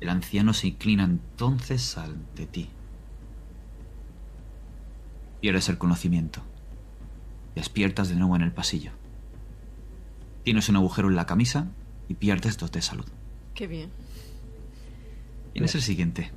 El 0.00 0.08
anciano 0.08 0.54
se 0.54 0.68
inclina 0.68 1.04
entonces 1.04 1.96
ante 1.98 2.46
ti. 2.46 2.70
Pierdes 5.40 5.68
el 5.68 5.78
conocimiento. 5.78 6.42
Despiertas 7.54 8.08
de 8.08 8.16
nuevo 8.16 8.36
en 8.36 8.42
el 8.42 8.52
pasillo. 8.52 8.92
Tienes 10.44 10.68
un 10.68 10.76
agujero 10.76 11.08
en 11.08 11.16
la 11.16 11.26
camisa 11.26 11.68
y 12.08 12.14
pierdes 12.14 12.56
dos 12.58 12.72
de 12.72 12.82
salud. 12.82 13.06
Qué 13.54 13.66
bien. 13.66 13.90
¿Quién 15.52 15.64
es 15.64 15.74
el 15.74 15.82
siguiente? 15.82 16.30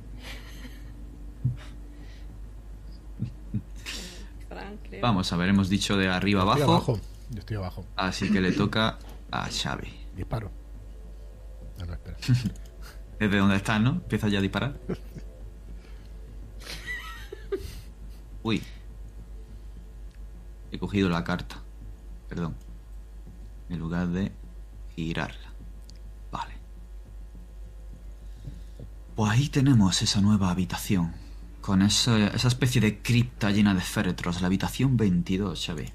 Creo. 4.88 5.02
Vamos 5.02 5.32
a 5.32 5.36
ver, 5.36 5.48
hemos 5.48 5.68
dicho 5.68 5.96
de 5.96 6.08
arriba 6.08 6.42
abajo. 6.42 6.62
abajo. 6.64 7.00
Yo 7.30 7.40
estoy 7.40 7.56
abajo. 7.56 7.84
Así 7.96 8.30
que 8.30 8.40
le 8.40 8.52
toca 8.52 8.98
a 9.30 9.48
Xavi. 9.48 9.92
Disparo. 10.16 10.50
No, 11.78 11.86
no, 11.86 11.92
espera. 11.92 12.16
Desde 13.18 13.38
donde 13.38 13.56
estás, 13.56 13.80
¿no? 13.80 13.90
Empieza 13.90 14.28
ya 14.28 14.38
a 14.38 14.42
disparar. 14.42 14.78
Uy. 18.42 18.62
He 20.70 20.78
cogido 20.78 21.08
la 21.08 21.24
carta. 21.24 21.56
Perdón. 22.28 22.54
En 23.68 23.78
lugar 23.78 24.08
de 24.08 24.32
girarla. 24.94 25.52
Vale. 26.30 26.54
Pues 29.14 29.30
ahí 29.30 29.48
tenemos 29.48 30.02
esa 30.02 30.20
nueva 30.20 30.50
habitación. 30.50 31.12
Con 31.60 31.82
esa, 31.82 32.28
esa 32.28 32.48
especie 32.48 32.80
de 32.80 33.00
cripta 33.00 33.50
llena 33.50 33.74
de 33.74 33.80
féretros. 33.80 34.40
La 34.40 34.48
habitación 34.48 34.96
22, 34.96 35.64
Xavi. 35.66 35.86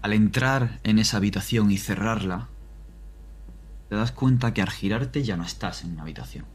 Al 0.00 0.12
entrar 0.12 0.80
en 0.82 0.98
esa 0.98 1.18
habitación 1.18 1.70
y 1.70 1.78
cerrarla, 1.78 2.48
te 3.88 3.96
das 3.96 4.12
cuenta 4.12 4.54
que 4.54 4.62
al 4.62 4.70
girarte 4.70 5.22
ya 5.22 5.36
no 5.36 5.44
estás 5.44 5.84
en 5.84 5.92
una 5.92 6.02
habitación. 6.02 6.46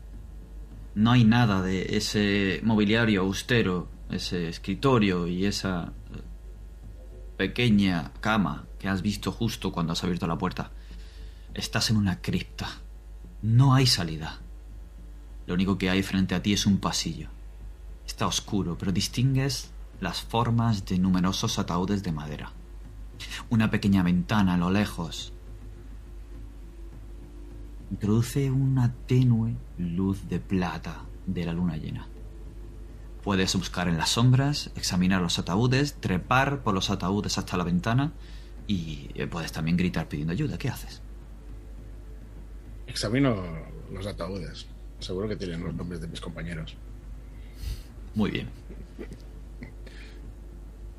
No 0.96 1.12
hay 1.12 1.24
nada 1.24 1.62
de 1.62 1.96
ese 1.96 2.60
mobiliario 2.64 3.22
austero, 3.22 3.88
ese 4.10 4.50
escritorio 4.50 5.28
y 5.28 5.46
esa 5.46 5.94
eh, 6.14 6.22
pequeña 7.38 8.12
cama 8.20 8.66
que 8.80 8.89
has 8.89 9.02
visto 9.02 9.32
justo 9.32 9.72
cuando 9.72 9.94
has 9.94 10.04
abierto 10.04 10.28
la 10.28 10.38
puerta. 10.38 10.72
Estás 11.54 11.89
en 11.89 11.97
una 11.97 12.22
cripta. 12.22 12.68
No 13.41 13.74
hay 13.74 13.86
salida. 13.86 14.39
Lo 15.47 15.54
único 15.54 15.78
que 15.78 15.89
hay 15.89 16.02
frente 16.02 16.34
a 16.34 16.41
ti 16.41 16.54
es 16.54 16.66
un 16.66 16.78
pasillo. 16.78 17.28
Está 18.06 18.26
oscuro, 18.26 18.78
pero 18.78 18.93
distingues 18.93 19.72
las 19.99 20.22
formas 20.22 20.86
de 20.86 20.97
numerosos 20.97 21.60
ataúdes 21.60 22.04
de 22.04 22.14
madera. 22.14 22.54
Una 23.49 23.70
pequeña 23.70 24.02
ventana 24.02 24.54
a 24.54 24.58
lo 24.58 24.72
lejos 24.72 25.34
introduce 27.91 28.49
una 28.49 28.93
tenue 29.06 29.58
luz 29.78 30.30
de 30.30 30.39
plata 30.39 31.04
de 31.26 31.45
la 31.45 31.52
luna 31.52 31.76
llena. 31.76 32.08
Puedes 33.24 33.54
buscar 33.56 33.89
en 33.89 33.97
las 33.97 34.12
sombras, 34.12 34.72
examinar 34.76 35.22
los 35.22 35.38
ataúdes, 35.38 35.95
trepar 35.99 36.64
por 36.64 36.74
los 36.74 36.89
ataúdes 36.89 37.38
hasta 37.38 37.58
la 37.58 37.66
ventana 37.66 38.14
y 38.68 39.10
eh, 39.16 39.28
puedes 39.28 39.52
también 39.52 39.76
gritar 39.76 40.08
pidiendo 40.08 40.32
ayuda. 40.32 40.58
¿Qué 40.58 40.70
haces? 40.70 41.02
Examino 42.92 43.42
los 43.89 44.06
ataúdes. 44.06 44.68
Seguro 45.00 45.30
que 45.30 45.38
tienen 45.38 45.64
los 45.64 45.74
nombres 45.74 46.02
de 46.02 46.08
mis 46.08 46.20
compañeros. 46.20 46.76
Muy 48.14 48.32
bien. 48.32 48.50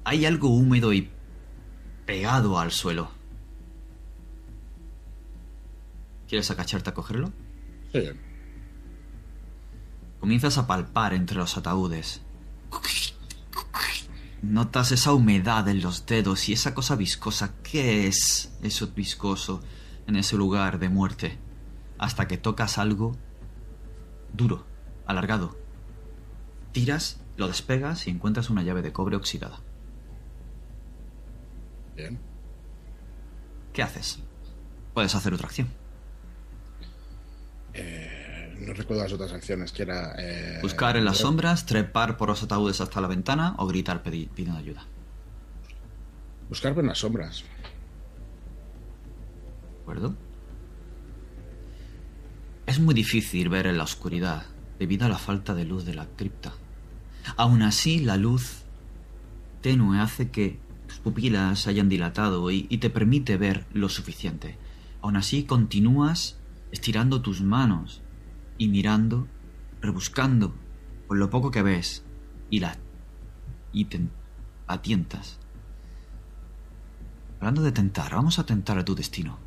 Hay 0.04 0.24
algo 0.24 0.48
húmedo 0.48 0.94
y 0.94 1.10
pegado 2.06 2.58
al 2.58 2.72
suelo. 2.72 3.10
¿Quieres 6.26 6.50
agacharte 6.50 6.88
a 6.88 6.94
cogerlo? 6.94 7.30
Sí. 7.92 8.08
Comienzas 10.18 10.56
a 10.56 10.66
palpar 10.66 11.12
entre 11.12 11.36
los 11.36 11.58
ataúdes. 11.58 12.22
Notas 14.40 14.92
esa 14.92 15.12
humedad 15.12 15.68
en 15.68 15.82
los 15.82 16.06
dedos 16.06 16.48
y 16.48 16.54
esa 16.54 16.74
cosa 16.74 16.96
viscosa. 16.96 17.54
¿Qué 17.62 18.06
es 18.06 18.50
eso 18.62 18.88
viscoso 18.88 19.62
en 20.06 20.16
ese 20.16 20.36
lugar 20.36 20.78
de 20.78 20.88
muerte? 20.88 21.38
Hasta 22.02 22.26
que 22.26 22.36
tocas 22.36 22.78
algo 22.78 23.12
duro, 24.32 24.66
alargado. 25.06 25.56
Tiras, 26.72 27.20
lo 27.36 27.46
despegas 27.46 28.08
y 28.08 28.10
encuentras 28.10 28.50
una 28.50 28.64
llave 28.64 28.82
de 28.82 28.92
cobre 28.92 29.14
oxidada. 29.14 29.60
Bien. 31.94 32.18
¿Qué 33.72 33.84
haces? 33.84 34.18
Puedes 34.94 35.14
hacer 35.14 35.32
otra 35.32 35.46
acción. 35.46 35.68
Eh, 37.74 38.56
no 38.58 38.72
recuerdo 38.74 39.04
las 39.04 39.12
otras 39.12 39.32
acciones, 39.32 39.70
que 39.70 39.82
era... 39.84 40.14
eh, 40.18 40.58
Buscar 40.60 40.96
en 40.96 41.04
las 41.04 41.18
pero- 41.18 41.28
sombras, 41.28 41.66
trepar 41.66 42.16
por 42.16 42.30
los 42.30 42.42
ataúdes 42.42 42.80
hasta 42.80 43.00
la 43.00 43.06
ventana 43.06 43.54
o 43.58 43.66
gritar 43.68 44.02
pidiendo 44.02 44.56
ayuda. 44.58 44.86
Buscar 46.48 46.76
en 46.76 46.86
las 46.88 46.98
sombras. 46.98 47.44
¿De 49.76 49.80
acuerdo? 49.82 50.16
Es 52.72 52.80
muy 52.80 52.94
difícil 52.94 53.50
ver 53.50 53.66
en 53.66 53.76
la 53.76 53.84
oscuridad 53.84 54.46
debido 54.78 55.04
a 55.04 55.10
la 55.10 55.18
falta 55.18 55.52
de 55.52 55.66
luz 55.66 55.84
de 55.84 55.92
la 55.92 56.06
cripta. 56.06 56.54
Aún 57.36 57.60
así, 57.60 57.98
la 57.98 58.16
luz 58.16 58.62
tenue 59.60 60.00
hace 60.00 60.30
que 60.30 60.58
tus 60.86 60.96
pupilas 60.96 61.58
se 61.58 61.68
hayan 61.68 61.90
dilatado 61.90 62.50
y, 62.50 62.62
te 62.78 62.88
permite 62.88 63.36
ver 63.36 63.66
lo 63.74 63.90
suficiente. 63.90 64.56
Aún 65.02 65.16
así, 65.16 65.42
continúas 65.42 66.38
estirando 66.70 67.20
tus 67.20 67.42
manos 67.42 68.00
y 68.56 68.68
mirando, 68.68 69.28
rebuscando 69.82 70.54
por 71.08 71.18
lo 71.18 71.28
poco 71.28 71.50
que 71.50 71.60
ves 71.60 72.06
y 72.48 72.60
la 72.60 72.78
y 73.74 73.84
te 73.84 74.00
atientas. 74.66 75.38
Hablando 77.38 77.60
de 77.60 77.72
tentar, 77.72 78.14
vamos 78.14 78.38
a 78.38 78.46
tentar 78.46 78.78
a 78.78 78.84
tu 78.86 78.94
destino. 78.94 79.41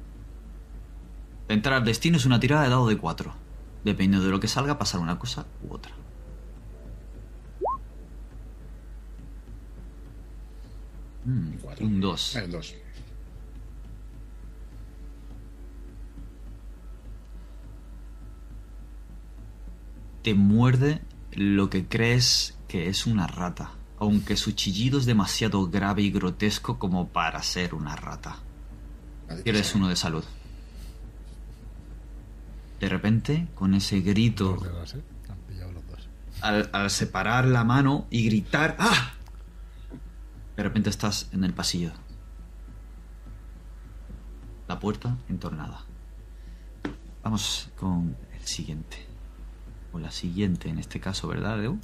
Tentar 1.47 1.73
al 1.73 1.85
destino 1.85 2.17
es 2.17 2.25
una 2.25 2.39
tirada 2.39 2.63
de 2.63 2.69
dado 2.69 2.87
de 2.87 2.97
4. 2.97 3.33
Dependiendo 3.83 4.25
de 4.25 4.31
lo 4.31 4.39
que 4.39 4.47
salga, 4.47 4.79
pasar 4.79 4.99
una 4.99 5.19
cosa 5.19 5.45
u 5.61 5.73
otra. 5.73 5.93
Mm, 11.25 11.53
un 11.81 12.01
2. 12.01 12.35
Eh, 12.35 12.47
dos. 12.47 12.75
Te 20.23 20.33
muerde 20.33 21.01
lo 21.31 21.69
que 21.69 21.87
crees 21.87 22.57
que 22.67 22.89
es 22.89 23.05
una 23.05 23.27
rata. 23.27 23.71
aunque 23.97 24.35
su 24.35 24.51
chillido 24.51 24.99
es 24.99 25.05
demasiado 25.05 25.69
grave 25.69 26.01
y 26.01 26.11
grotesco 26.11 26.77
como 26.77 27.07
para 27.07 27.41
ser 27.41 27.73
una 27.73 27.95
rata. 27.95 28.39
Pierdes 29.43 29.73
uno 29.73 29.87
de 29.87 29.95
salud. 29.95 30.23
De 32.79 32.89
repente, 32.89 33.47
con 33.55 33.73
ese 33.73 34.01
grito, 34.01 34.57
¿eh? 34.65 35.03
Han 35.29 35.37
pillado 35.47 35.71
los 35.71 35.87
dos. 35.87 36.09
al, 36.41 36.69
al 36.73 36.89
separar 36.89 37.45
la 37.45 37.63
mano 37.63 38.05
y 38.09 38.25
gritar 38.25 38.75
¡Ah! 38.79 39.13
De 40.55 40.63
repente 40.63 40.89
estás 40.89 41.29
en 41.31 41.43
el 41.43 41.53
pasillo. 41.53 41.91
La 44.67 44.79
puerta 44.79 45.17
entornada. 45.29 45.85
Vamos 47.23 47.69
con 47.77 48.15
el 48.33 48.45
siguiente. 48.45 49.05
O 49.91 49.99
la 49.99 50.11
siguiente 50.11 50.69
en 50.69 50.79
este 50.79 50.99
caso, 50.99 51.27
¿verdad, 51.27 51.57
Leo? 51.59 51.77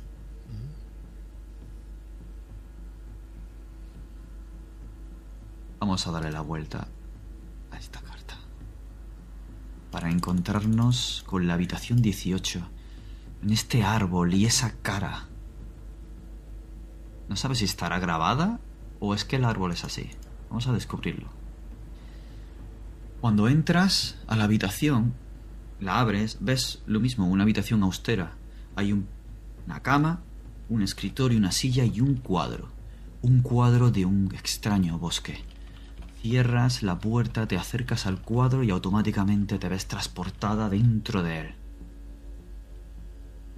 Vamos 5.80 6.06
a 6.08 6.12
darle 6.12 6.32
la 6.32 6.42
vuelta 6.42 6.88
a 7.72 7.78
esta 7.78 8.00
carta. 8.02 8.11
Para 9.92 10.10
encontrarnos 10.10 11.24
con 11.26 11.48
la 11.48 11.54
habitación 11.56 12.02
18. 12.02 12.62
En 13.44 13.50
este 13.52 13.84
árbol 13.84 14.34
y 14.34 14.46
esa 14.46 14.74
cara. 14.82 15.28
No 17.28 17.36
sabes 17.36 17.60
si 17.60 17.66
estará 17.66 18.00
grabada 18.00 18.60
o 19.00 19.14
es 19.14 19.26
que 19.26 19.36
el 19.38 19.46
árbol 19.46 19.72
es 19.72 19.84
así. 19.84 20.10
Vamos 20.50 20.68
a 20.68 20.74
descubrirlo. 20.74 21.28
Cuando 23.20 23.48
entras 23.48 24.18
a 24.28 24.36
la 24.36 24.46
habitación, 24.46 25.14
la 25.80 26.00
abres, 26.00 26.38
ves 26.40 26.82
lo 26.86 27.00
mismo, 27.00 27.28
una 27.28 27.44
habitación 27.44 27.84
austera. 27.84 28.34
Hay 28.76 28.94
un- 28.94 29.08
una 29.66 29.82
cama, 29.82 30.22
un 30.70 30.82
escritorio, 30.82 31.38
una 31.38 31.52
silla 31.52 31.86
y 31.86 32.02
un 32.02 32.16
cuadro. 32.16 32.70
Un 33.22 33.42
cuadro 33.42 33.92
de 33.92 34.06
un 34.06 34.34
extraño 34.34 34.98
bosque. 34.98 35.44
Cierras 36.22 36.84
la 36.84 37.00
puerta, 37.00 37.48
te 37.48 37.58
acercas 37.58 38.06
al 38.06 38.22
cuadro 38.22 38.64
y 38.64 38.70
automáticamente 38.70 39.58
te 39.58 39.70
ves 39.70 39.88
transportada 39.88 40.70
dentro 40.70 41.24
de 41.24 41.40
él. 41.40 41.56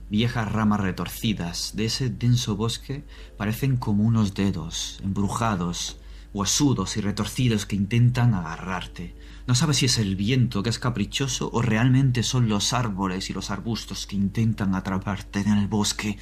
Viejas 0.09 0.49
ramas 0.49 0.79
retorcidas 0.79 1.73
de 1.75 1.85
ese 1.85 2.09
denso 2.09 2.55
bosque 2.55 3.03
parecen 3.37 3.75
como 3.75 4.03
unos 4.03 4.33
dedos, 4.33 5.01
embrujados, 5.03 5.97
huesudos 6.33 6.95
y 6.95 7.01
retorcidos 7.01 7.65
que 7.65 7.75
intentan 7.75 8.33
agarrarte. 8.33 9.13
No 9.45 9.55
sabes 9.55 9.77
si 9.77 9.87
es 9.87 9.97
el 9.97 10.15
viento 10.15 10.63
que 10.63 10.69
es 10.69 10.79
caprichoso 10.79 11.49
o 11.51 11.61
realmente 11.61 12.23
son 12.23 12.47
los 12.47 12.71
árboles 12.71 13.29
y 13.29 13.33
los 13.33 13.51
arbustos 13.51 14.07
que 14.07 14.15
intentan 14.15 14.73
atraparte 14.73 15.41
en 15.41 15.57
el 15.57 15.67
bosque, 15.67 16.17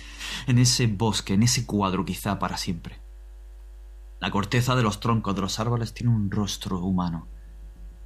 en 0.47 0.57
ese 0.57 0.87
bosque, 0.87 1.35
en 1.35 1.43
ese 1.43 1.67
cuadro 1.67 2.03
quizá 2.03 2.39
para 2.39 2.57
siempre. 2.57 3.10
La 4.21 4.29
corteza 4.31 4.75
de 4.75 4.83
los 4.83 4.99
troncos 4.99 5.35
de 5.35 5.41
los 5.41 5.59
árboles 5.59 5.93
tiene 5.93 6.13
un 6.13 6.29
rostro 6.29 6.79
humano. 6.79 7.27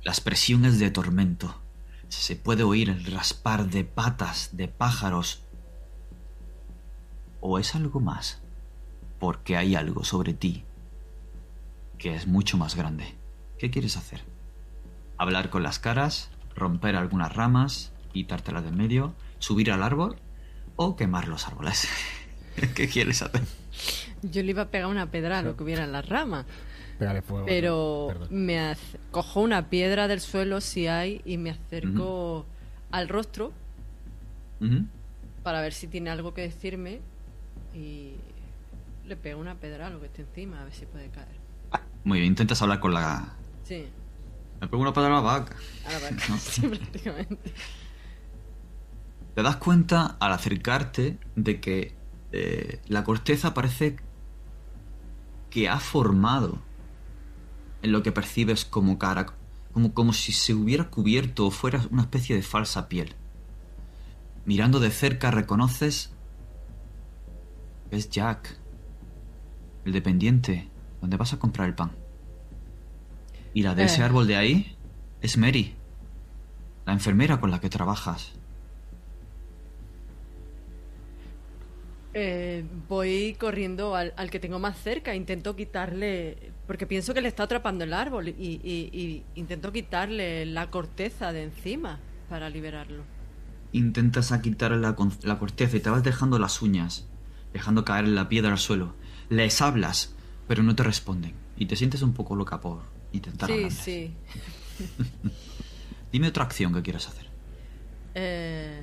La 0.02 0.12
expresión 0.12 0.64
es 0.64 0.80
de 0.80 0.90
tormento. 0.90 1.62
Se 2.08 2.38
puede 2.38 2.64
oír 2.64 2.90
el 2.90 3.06
raspar 3.06 3.68
de 3.68 3.84
patas 3.84 4.50
de 4.54 4.70
pájaros. 4.70 5.44
¿O 7.42 7.60
es 7.60 7.76
algo 7.76 8.00
más? 8.00 8.42
Porque 9.20 9.58
hay 9.58 9.76
algo 9.76 10.06
sobre 10.06 10.34
ti 10.34 10.64
que 11.98 12.16
es 12.16 12.28
mucho 12.28 12.58
más 12.58 12.76
grande. 12.76 13.16
¿Qué 13.58 13.70
quieres 13.70 13.98
hacer? 13.98 14.22
¿Hablar 15.18 15.50
con 15.50 15.64
las 15.64 15.80
caras? 15.80 16.30
¿Romper 16.56 16.96
algunas 16.96 17.34
ramas? 17.36 17.92
¿Quitártelas 18.14 18.64
de 18.64 18.72
medio? 18.72 19.14
¿Subir 19.40 19.72
al 19.72 19.84
árbol? 19.84 20.18
¿O 20.78 20.96
quemar 20.96 21.28
los 21.28 21.48
árboles? 21.48 21.88
¿Qué 22.76 22.88
quieres 22.88 23.22
hacer? 23.22 23.42
Yo 24.22 24.42
le 24.44 24.50
iba 24.52 24.64
a 24.64 24.68
pegar 24.70 24.88
una 24.88 25.12
pedra 25.12 25.40
a 25.40 25.42
lo 25.42 25.56
que 25.56 25.64
hubiera 25.64 25.84
en 25.84 25.92
las 25.92 26.08
ramas, 26.08 26.46
Pégale 27.00 27.22
fuego. 27.22 27.46
pero 27.46 28.06
Perdón. 28.08 28.28
me 28.32 28.60
hace- 28.60 29.00
cojo 29.12 29.42
una 29.42 29.70
piedra 29.70 30.08
del 30.08 30.22
suelo 30.22 30.62
si 30.62 30.88
hay 30.88 31.22
y 31.26 31.38
me 31.38 31.50
acerco 31.52 32.46
al 32.92 33.08
rostro 33.10 33.52
para 35.44 35.62
ver 35.62 35.74
si 35.74 35.88
tiene 35.88 36.10
algo 36.10 36.34
que 36.34 36.42
decirme 36.42 37.02
y 37.74 38.14
le 39.06 39.16
pego 39.16 39.40
una 39.40 39.56
pedra 39.56 39.88
a 39.88 39.90
lo 39.92 40.00
que 40.00 40.08
esté 40.08 40.22
encima, 40.24 40.62
a 40.62 40.64
ver 40.64 40.74
si 40.74 40.86
puede 40.86 41.10
caer. 41.10 41.36
Muy 42.04 42.20
bien, 42.20 42.32
intentas 42.32 42.62
hablar 42.62 42.80
con 42.80 42.94
la... 42.94 43.34
Sí, 43.64 43.86
Me 44.62 44.68
pego 44.68 44.82
una 44.82 44.94
pedra 44.94 45.08
a 45.08 45.12
la 45.12 45.20
vaca. 45.22 45.56
a 45.88 45.92
la 45.92 46.00
vaca, 46.00 46.38
sí, 46.40 46.62
prácticamente. 46.62 47.52
Te 49.36 49.44
das 49.44 49.58
cuenta 49.58 50.16
al 50.20 50.32
acercarte 50.32 51.18
de 51.36 51.60
que 51.60 51.94
eh, 52.38 52.82
la 52.88 53.04
corteza 53.04 53.54
parece 53.54 53.98
que 55.50 55.70
ha 55.70 55.80
formado 55.80 56.60
en 57.82 57.92
lo 57.92 58.04
que 58.04 58.12
percibes 58.12 58.66
como 58.66 58.98
cara, 59.00 59.28
como, 59.72 59.94
como 59.94 60.12
si 60.14 60.32
se 60.32 60.54
hubiera 60.54 60.90
cubierto 60.90 61.46
o 61.48 61.52
fuera 61.52 61.82
una 61.92 62.02
especie 62.04 62.36
de 62.36 62.42
falsa 62.42 62.90
piel. 62.90 63.16
Mirando 64.46 64.80
de 64.80 64.92
cerca 64.92 65.32
reconoces 65.32 66.12
que 67.90 67.96
es 67.98 68.10
Jack, 68.10 68.58
el 69.86 69.94
dependiente, 69.94 70.70
donde 71.02 71.18
vas 71.18 71.34
a 71.34 71.40
comprar 71.40 71.68
el 71.68 71.76
pan. 71.76 71.92
Y 73.54 73.62
la 73.64 73.76
de 73.76 73.86
ese 73.86 74.02
Eh. 74.02 74.04
árbol 74.06 74.28
de 74.28 74.36
ahí 74.36 74.78
es 75.22 75.38
Mary, 75.38 75.76
la 76.86 76.94
enfermera 76.94 77.40
con 77.40 77.50
la 77.52 77.60
que 77.60 77.70
trabajas. 77.70 78.34
Eh, 82.18 82.64
voy 82.88 83.36
corriendo 83.38 83.94
al, 83.94 84.14
al 84.16 84.30
que 84.32 84.40
tengo 84.40 84.58
más 84.58 84.78
cerca, 84.82 85.14
intento 85.14 85.54
quitarle, 85.58 86.38
porque 86.66 86.88
pienso 86.88 87.14
que 87.14 87.20
le 87.20 87.28
está 87.28 87.44
atrapando 87.44 87.84
el 87.84 87.92
árbol 87.94 88.30
y, 88.30 88.34
y- 88.64 88.90
y 88.94 89.24
intento 89.36 89.74
quitarle 89.74 90.46
la 90.46 90.72
corteza 90.72 91.34
de 91.34 91.44
encima 91.44 92.00
para 92.30 92.50
liberarlo. 92.50 93.04
Intentas 93.74 94.32
a 94.32 94.42
quitarle 94.42 94.78
la, 94.78 94.96
la 95.24 95.40
corteza 95.40 95.76
y 95.76 95.82
te 95.82 95.90
vas 95.90 96.04
dejando 96.04 96.40
las 96.40 96.62
uñas, 96.62 97.06
dejando 97.52 97.84
caer 97.84 98.08
la 98.08 98.30
piedra 98.30 98.54
al 98.54 98.60
suelo. 98.60 98.96
Les 99.28 99.62
hablas, 99.62 100.16
pero 100.48 100.64
no 100.64 100.74
te 100.74 100.84
responden. 100.84 101.34
Y 101.58 101.66
te 101.66 101.76
sientes 101.76 102.02
un 102.02 102.14
poco 102.14 102.38
loca 102.38 102.62
por 102.62 102.84
intentar 103.12 103.50
Sí, 103.50 103.54
hablarles. 103.56 103.78
sí. 103.80 104.14
Dime 106.14 106.30
otra 106.30 106.46
acción 106.46 106.74
que 106.74 106.82
quieras 106.82 107.08
hacer. 107.10 107.26
Eh, 108.14 108.82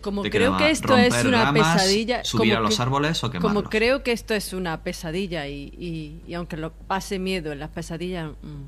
como 0.00 0.22
¿Te 0.22 0.30
creo 0.30 0.50
quedaba 0.52 0.58
que 0.58 0.70
esto 0.70 0.96
es 0.96 1.24
una 1.24 1.44
ramas, 1.44 1.74
pesadilla, 1.76 2.24
subir 2.24 2.52
como 2.54 2.58
a 2.58 2.68
los 2.68 2.76
que- 2.76 2.82
árboles 2.82 3.22
o 3.24 3.30
Como 3.30 3.40
quemarlos? 3.48 3.70
creo 3.70 4.02
que 4.02 4.12
esto 4.12 4.34
es 4.34 4.52
una 4.52 4.82
pesadilla 4.82 5.46
y, 5.48 5.72
y- 5.78 6.22
y 6.26 6.34
aunque 6.34 6.56
lo 6.56 6.72
pase 6.72 7.18
miedo 7.18 7.52
en 7.52 7.58
las 7.60 7.70
pesadillas, 7.70 8.30
mm, 8.42 8.64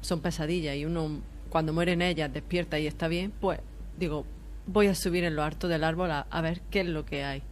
son 0.00 0.20
pesadillas 0.20 0.76
y 0.76 0.84
uno 0.84 1.20
cuando 1.48 1.72
muere 1.72 1.92
en 1.92 2.02
ellas 2.02 2.32
despierta 2.32 2.78
y 2.78 2.86
está 2.86 3.08
bien, 3.08 3.32
pues 3.40 3.60
digo, 3.98 4.24
voy 4.66 4.86
a 4.88 4.94
subir 4.94 5.24
en 5.24 5.34
lo 5.34 5.42
alto 5.42 5.66
del 5.68 5.82
árbol 5.84 6.10
a, 6.10 6.20
a 6.30 6.40
ver 6.40 6.60
qué 6.70 6.80
es 6.80 6.86
lo 6.86 7.04
que 7.06 7.24
hay. 7.24 7.42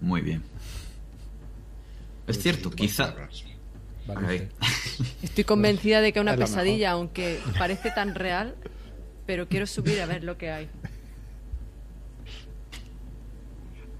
Muy 0.00 0.20
bien. 0.20 0.42
Es 2.26 2.40
cierto, 2.42 2.70
quizá... 2.70 3.14
Vale. 4.06 4.48
Estoy 5.22 5.44
convencida 5.44 6.00
de 6.00 6.12
que 6.12 6.18
es 6.18 6.22
una 6.22 6.36
pesadilla, 6.36 6.92
aunque 6.92 7.38
parece 7.58 7.90
tan 7.90 8.14
real, 8.14 8.54
pero 9.26 9.46
quiero 9.48 9.66
subir 9.66 10.00
a 10.00 10.06
ver 10.06 10.24
lo 10.24 10.38
que 10.38 10.50
hay. 10.50 10.68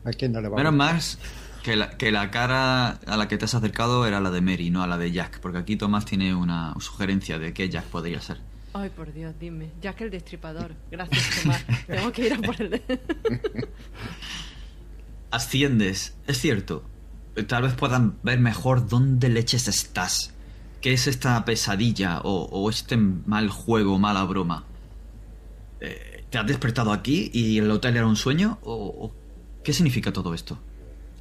¿A 0.04 0.10
quién 0.12 0.32
no 0.32 0.40
le 0.40 0.48
va 0.48 0.56
a 0.56 0.58
Menos 0.58 0.72
gustar? 0.74 0.94
más 0.94 1.18
que 1.62 1.76
la, 1.76 1.90
que 1.96 2.10
la 2.10 2.30
cara 2.30 2.88
a 2.90 3.16
la 3.16 3.28
que 3.28 3.36
te 3.36 3.44
has 3.44 3.54
acercado 3.54 4.06
era 4.06 4.20
la 4.20 4.30
de 4.30 4.40
Mary, 4.40 4.70
no 4.70 4.82
a 4.82 4.86
la 4.86 4.96
de 4.98 5.12
Jack, 5.12 5.40
porque 5.40 5.58
aquí 5.58 5.76
Tomás 5.76 6.04
tiene 6.06 6.34
una 6.34 6.74
sugerencia 6.80 7.38
de 7.38 7.52
que 7.52 7.68
Jack 7.68 7.84
podría 7.86 8.20
ser. 8.20 8.38
Ay, 8.72 8.88
por 8.90 9.12
Dios, 9.12 9.34
dime. 9.38 9.70
Jack 9.82 10.00
el 10.02 10.10
destripador. 10.10 10.74
Gracias, 10.90 11.42
Tomás. 11.42 11.64
Tengo 11.86 12.12
que 12.12 12.26
ir 12.26 12.34
a 12.34 12.38
por 12.38 12.60
él. 12.62 12.80
Asciendes, 15.30 16.16
es 16.26 16.40
cierto. 16.40 16.84
Tal 17.46 17.62
vez 17.62 17.74
puedan 17.74 18.18
ver 18.22 18.40
mejor 18.40 18.88
dónde 18.88 19.28
leches 19.28 19.68
estás. 19.68 20.34
¿Qué 20.80 20.92
es 20.92 21.06
esta 21.06 21.44
pesadilla 21.44 22.20
o, 22.22 22.44
o 22.50 22.70
este 22.70 22.96
mal 22.96 23.48
juego, 23.50 23.98
mala 23.98 24.24
broma? 24.24 24.64
Eh, 25.80 26.24
¿Te 26.30 26.38
has 26.38 26.46
despertado 26.46 26.92
aquí 26.92 27.30
y 27.32 27.58
el 27.58 27.70
hotel 27.70 27.96
era 27.96 28.06
un 28.06 28.16
sueño? 28.16 28.58
¿O, 28.62 28.74
o 28.74 29.14
qué 29.64 29.72
significa 29.72 30.12
todo 30.12 30.34
esto? 30.34 30.58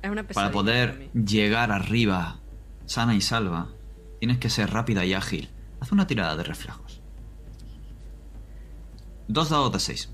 Es 0.02 0.10
una 0.10 0.26
Para 0.28 0.52
poder 0.52 1.10
llegar 1.14 1.72
arriba, 1.72 2.40
sana 2.86 3.16
y 3.16 3.22
salva, 3.22 3.70
tienes 4.20 4.38
que 4.38 4.50
ser 4.50 4.72
rápida 4.72 5.06
y 5.06 5.14
ágil. 5.14 5.50
Haz 5.82 5.92
una 5.92 6.08
tirada 6.08 6.36
de 6.36 6.44
reflejos. 6.44 7.02
Dos 9.28 9.50
dados 9.50 9.72
de 9.74 9.80
seis. 9.80 10.10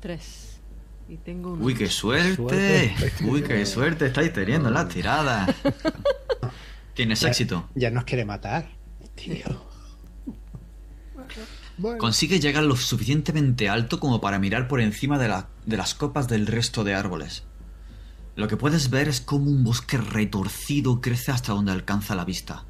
Tres. 0.00 0.60
Y 1.08 1.16
tengo 1.16 1.52
un. 1.54 1.62
Uy, 1.62 1.74
qué 1.74 1.88
suerte. 1.88 2.36
Suerte. 2.36 2.94
Uy, 3.24 3.42
qué 3.42 3.64
suerte 3.66 4.06
estáis 4.06 4.32
teniendo 4.32 4.68
en 4.68 4.74
la 4.74 4.86
tirada. 4.86 5.46
Tienes 6.94 7.20
Ya- 7.20 7.28
éxito. 7.28 7.68
Ya 7.74 7.90
nos 7.90 8.04
quiere 8.04 8.24
matar, 8.24 8.68
tío. 9.14 9.67
Consigue 11.98 12.40
llegar 12.40 12.64
lo 12.64 12.76
suficientemente 12.76 13.68
alto 13.68 14.00
como 14.00 14.20
para 14.20 14.38
mirar 14.38 14.66
por 14.68 14.80
encima 14.80 15.18
de, 15.18 15.28
la- 15.28 15.48
de 15.64 15.76
las 15.76 15.94
copas 15.94 16.26
del 16.28 16.46
resto 16.46 16.82
de 16.84 16.94
árboles. 16.94 17.44
Lo 18.36 18.48
que 18.48 18.56
puedes 18.56 18.90
ver 18.90 19.08
es 19.08 19.20
como 19.20 19.50
un 19.50 19.64
bosque 19.64 19.96
retorcido 19.96 21.00
crece 21.00 21.30
hasta 21.32 21.52
donde 21.52 21.72
alcanza 21.72 22.14
la 22.14 22.24
vista. 22.24 22.64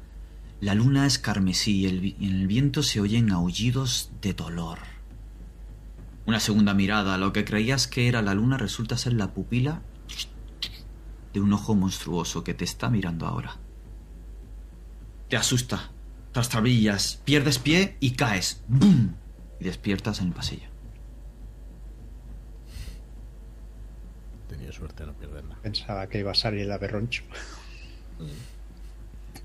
La 0.61 0.75
luna 0.75 1.05
es 1.05 1.19
carmesí 1.19 1.85
y 1.85 2.25
en 2.25 2.35
el 2.35 2.47
viento 2.47 2.83
se 2.83 2.99
oyen 3.01 3.31
aullidos 3.31 4.11
de 4.21 4.33
dolor. 4.33 4.79
Una 6.25 6.39
segunda 6.39 6.73
mirada, 6.73 7.17
lo 7.17 7.33
que 7.33 7.45
creías 7.45 7.87
que 7.87 8.07
era 8.07 8.21
la 8.21 8.33
luna 8.35 8.57
resulta 8.57 8.97
ser 8.97 9.13
la 9.13 9.33
pupila 9.33 9.81
de 11.33 11.39
un 11.41 11.53
ojo 11.53 11.75
monstruoso 11.75 12.43
que 12.43 12.53
te 12.53 12.63
está 12.65 12.89
mirando 12.89 13.25
ahora. 13.25 13.57
Te 15.29 15.37
asusta, 15.37 15.91
trastrabillas, 16.39 17.19
pierdes 17.25 17.59
pie 17.59 17.97
y 17.99 18.11
caes. 18.11 18.61
¡Bum! 18.69 19.13
Y 19.59 19.65
despiertas 19.65 20.21
en 20.21 20.27
el 20.27 20.33
pasillo. 20.33 20.67
Tenía 24.47 24.71
suerte, 24.71 25.05
no 25.05 25.13
pierdes 25.13 25.43
nada. 25.43 25.59
Pensaba 25.61 26.07
que 26.07 26.19
iba 26.19 26.31
a 26.31 26.35
salir 26.35 26.65
la 26.65 26.77
berroncho. 26.77 27.23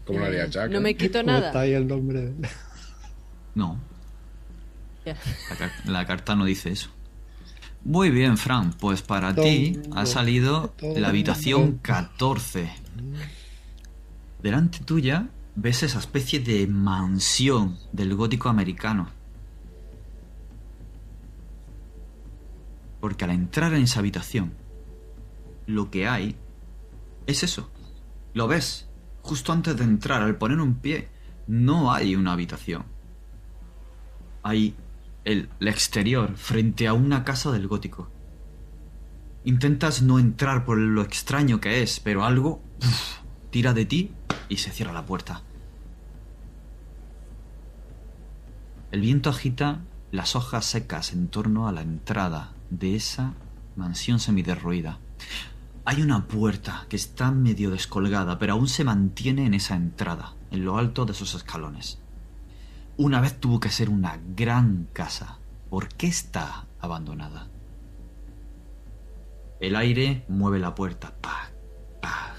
Como 0.07 0.20
lo 0.20 0.26
haría 0.26 0.47
Jack. 0.47 0.70
No 0.70 0.78
¿eh? 0.78 0.80
me 0.80 0.97
quito 0.97 1.18
¿Cómo 1.20 1.32
está 1.32 1.47
nada. 1.49 1.61
ahí 1.61 1.72
el 1.72 1.86
nombre? 1.88 2.20
de- 2.30 2.49
No, 3.57 3.78
la, 5.05 5.57
car- 5.59 5.72
la 5.86 6.07
carta 6.07 6.34
no 6.36 6.45
dice 6.45 6.70
eso. 6.70 6.90
Muy 7.84 8.11
bien, 8.11 8.38
Fran. 8.38 8.72
Pues 8.72 9.03
para 9.03 9.34
ti 9.34 9.78
ha 9.95 10.07
salido 10.07 10.70
tongo. 10.70 10.99
la 10.99 11.09
habitación 11.09 11.78
14. 11.78 12.70
Delante 14.42 14.78
tuya 14.80 15.28
ves 15.57 15.82
esa 15.82 15.98
especie 15.98 16.40
de 16.40 16.66
mansión 16.66 17.78
del 17.92 18.14
gótico 18.14 18.48
americano. 18.48 19.09
Porque 23.00 23.24
al 23.24 23.30
entrar 23.30 23.74
en 23.74 23.82
esa 23.82 24.00
habitación, 24.00 24.55
lo 25.66 25.90
que 25.90 26.09
hay 26.09 26.36
es 27.26 27.42
eso. 27.42 27.70
Lo 28.32 28.48
ves. 28.48 28.88
Justo 29.22 29.52
antes 29.52 29.76
de 29.76 29.84
entrar, 29.84 30.22
al 30.22 30.36
poner 30.36 30.61
un 30.61 30.74
pie, 30.74 31.09
no 31.46 31.92
hay 31.92 32.16
una 32.16 32.32
habitación. 32.32 32.84
Hay 34.42 34.76
el, 35.24 35.48
exterior 35.61 36.36
frente 36.36 36.86
a 36.86 36.92
una 36.92 37.24
casa 37.24 37.50
del 37.50 37.66
gótico. 37.68 38.11
Intentas 39.44 40.02
no 40.02 40.18
entrar 40.18 40.64
por 40.64 40.78
lo 40.78 41.02
extraño 41.02 41.61
que 41.61 41.82
es, 41.82 42.00
pero 42.00 42.24
algo 42.24 42.62
tira 43.55 43.72
de 43.72 43.84
ti 43.84 44.11
y 44.48 44.57
se 44.57 44.72
cierra 44.72 44.92
la 44.92 45.07
puerta. 45.07 45.42
El 48.90 49.00
viento 49.00 49.30
agita 49.30 49.78
las 50.11 50.34
hojas 50.34 50.64
secas 50.64 51.12
en 51.12 51.28
torno 51.28 51.68
a 51.68 51.72
la 51.72 51.82
entrada 51.82 52.50
de 52.70 52.96
esa 52.96 53.34
mansión 53.76 54.18
semiderruida. 54.18 54.98
Hay 55.84 56.02
una 56.02 56.26
puerta 56.26 56.86
que 56.88 56.96
está 56.96 57.30
medio 57.30 57.70
descolgada, 57.70 58.40
pero 58.40 58.55
aún 58.55 58.66
se 58.66 58.82
mantiene 58.82 59.46
en 59.46 59.55
esa 59.55 59.76
entrada, 59.76 60.34
en 60.50 60.64
lo 60.64 60.76
alto 60.76 61.07
de 61.07 61.12
esos 61.12 61.36
escalones. 61.36 62.00
Una 62.96 63.20
vez 63.20 63.38
tuvo 63.38 63.61
que 63.61 63.70
ser 63.70 63.88
una 63.88 64.18
gran 64.34 64.88
casa. 64.92 65.38
¿Por 65.70 65.90
qué 65.90 66.09
está 66.09 66.66
abandonada? 66.80 67.46
El 69.61 69.76
aire 69.76 70.24
mueve 70.26 70.59
la 70.59 70.74
puerta. 70.74 71.14
Pac, 71.20 71.52
pac, 72.02 72.34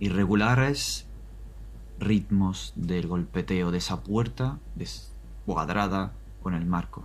Irregulares 0.00 1.06
ritmos 1.98 2.72
del 2.76 3.06
golpeteo 3.06 3.70
de 3.70 3.78
esa 3.78 4.02
puerta 4.02 4.58
descuadrada 4.74 6.12
con 6.42 6.54
el 6.54 6.66
marco. 6.66 7.04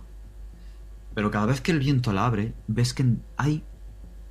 Pero 1.14 1.30
cada 1.30 1.46
vez 1.46 1.60
que 1.60 1.72
el 1.72 1.78
viento 1.78 2.12
la 2.12 2.26
abre, 2.26 2.54
ves 2.66 2.94
que 2.94 3.16
hay 3.36 3.62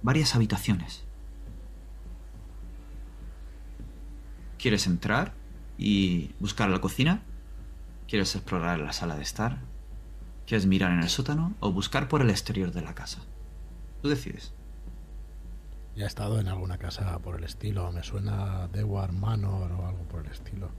varias 0.02 0.36
habitaciones. 0.36 1.04
¿Quieres 4.58 4.88
entrar 4.88 5.34
y 5.78 6.32
buscar 6.40 6.70
la 6.70 6.80
cocina? 6.80 7.22
¿Quieres 8.08 8.36
explorar 8.36 8.80
la 8.80 8.94
sala 8.94 9.16
de 9.16 9.24
estar? 9.24 9.60
¿Quieres 10.46 10.66
mirar 10.66 10.92
en 10.92 11.00
el 11.00 11.10
sótano 11.10 11.54
o 11.60 11.72
buscar 11.72 12.08
por 12.08 12.22
el 12.22 12.30
exterior 12.30 12.72
de 12.72 12.82
la 12.82 12.96
casa? 12.96 13.20
Tú 14.02 14.10
decides. 14.10 14.54
Ya 15.96 16.06
he 16.06 16.08
estado 16.08 16.40
en 16.40 16.48
alguna 16.48 16.78
casa 16.78 17.20
por 17.20 17.36
el 17.36 17.44
estilo. 17.44 17.92
Me 17.92 18.04
suena 18.04 18.68
Dewar 18.70 19.12
Manor 19.12 19.72
o 19.72 19.88
algo 19.88 20.04
por 20.04 20.26
el 20.26 20.32
estilo. 20.32 20.70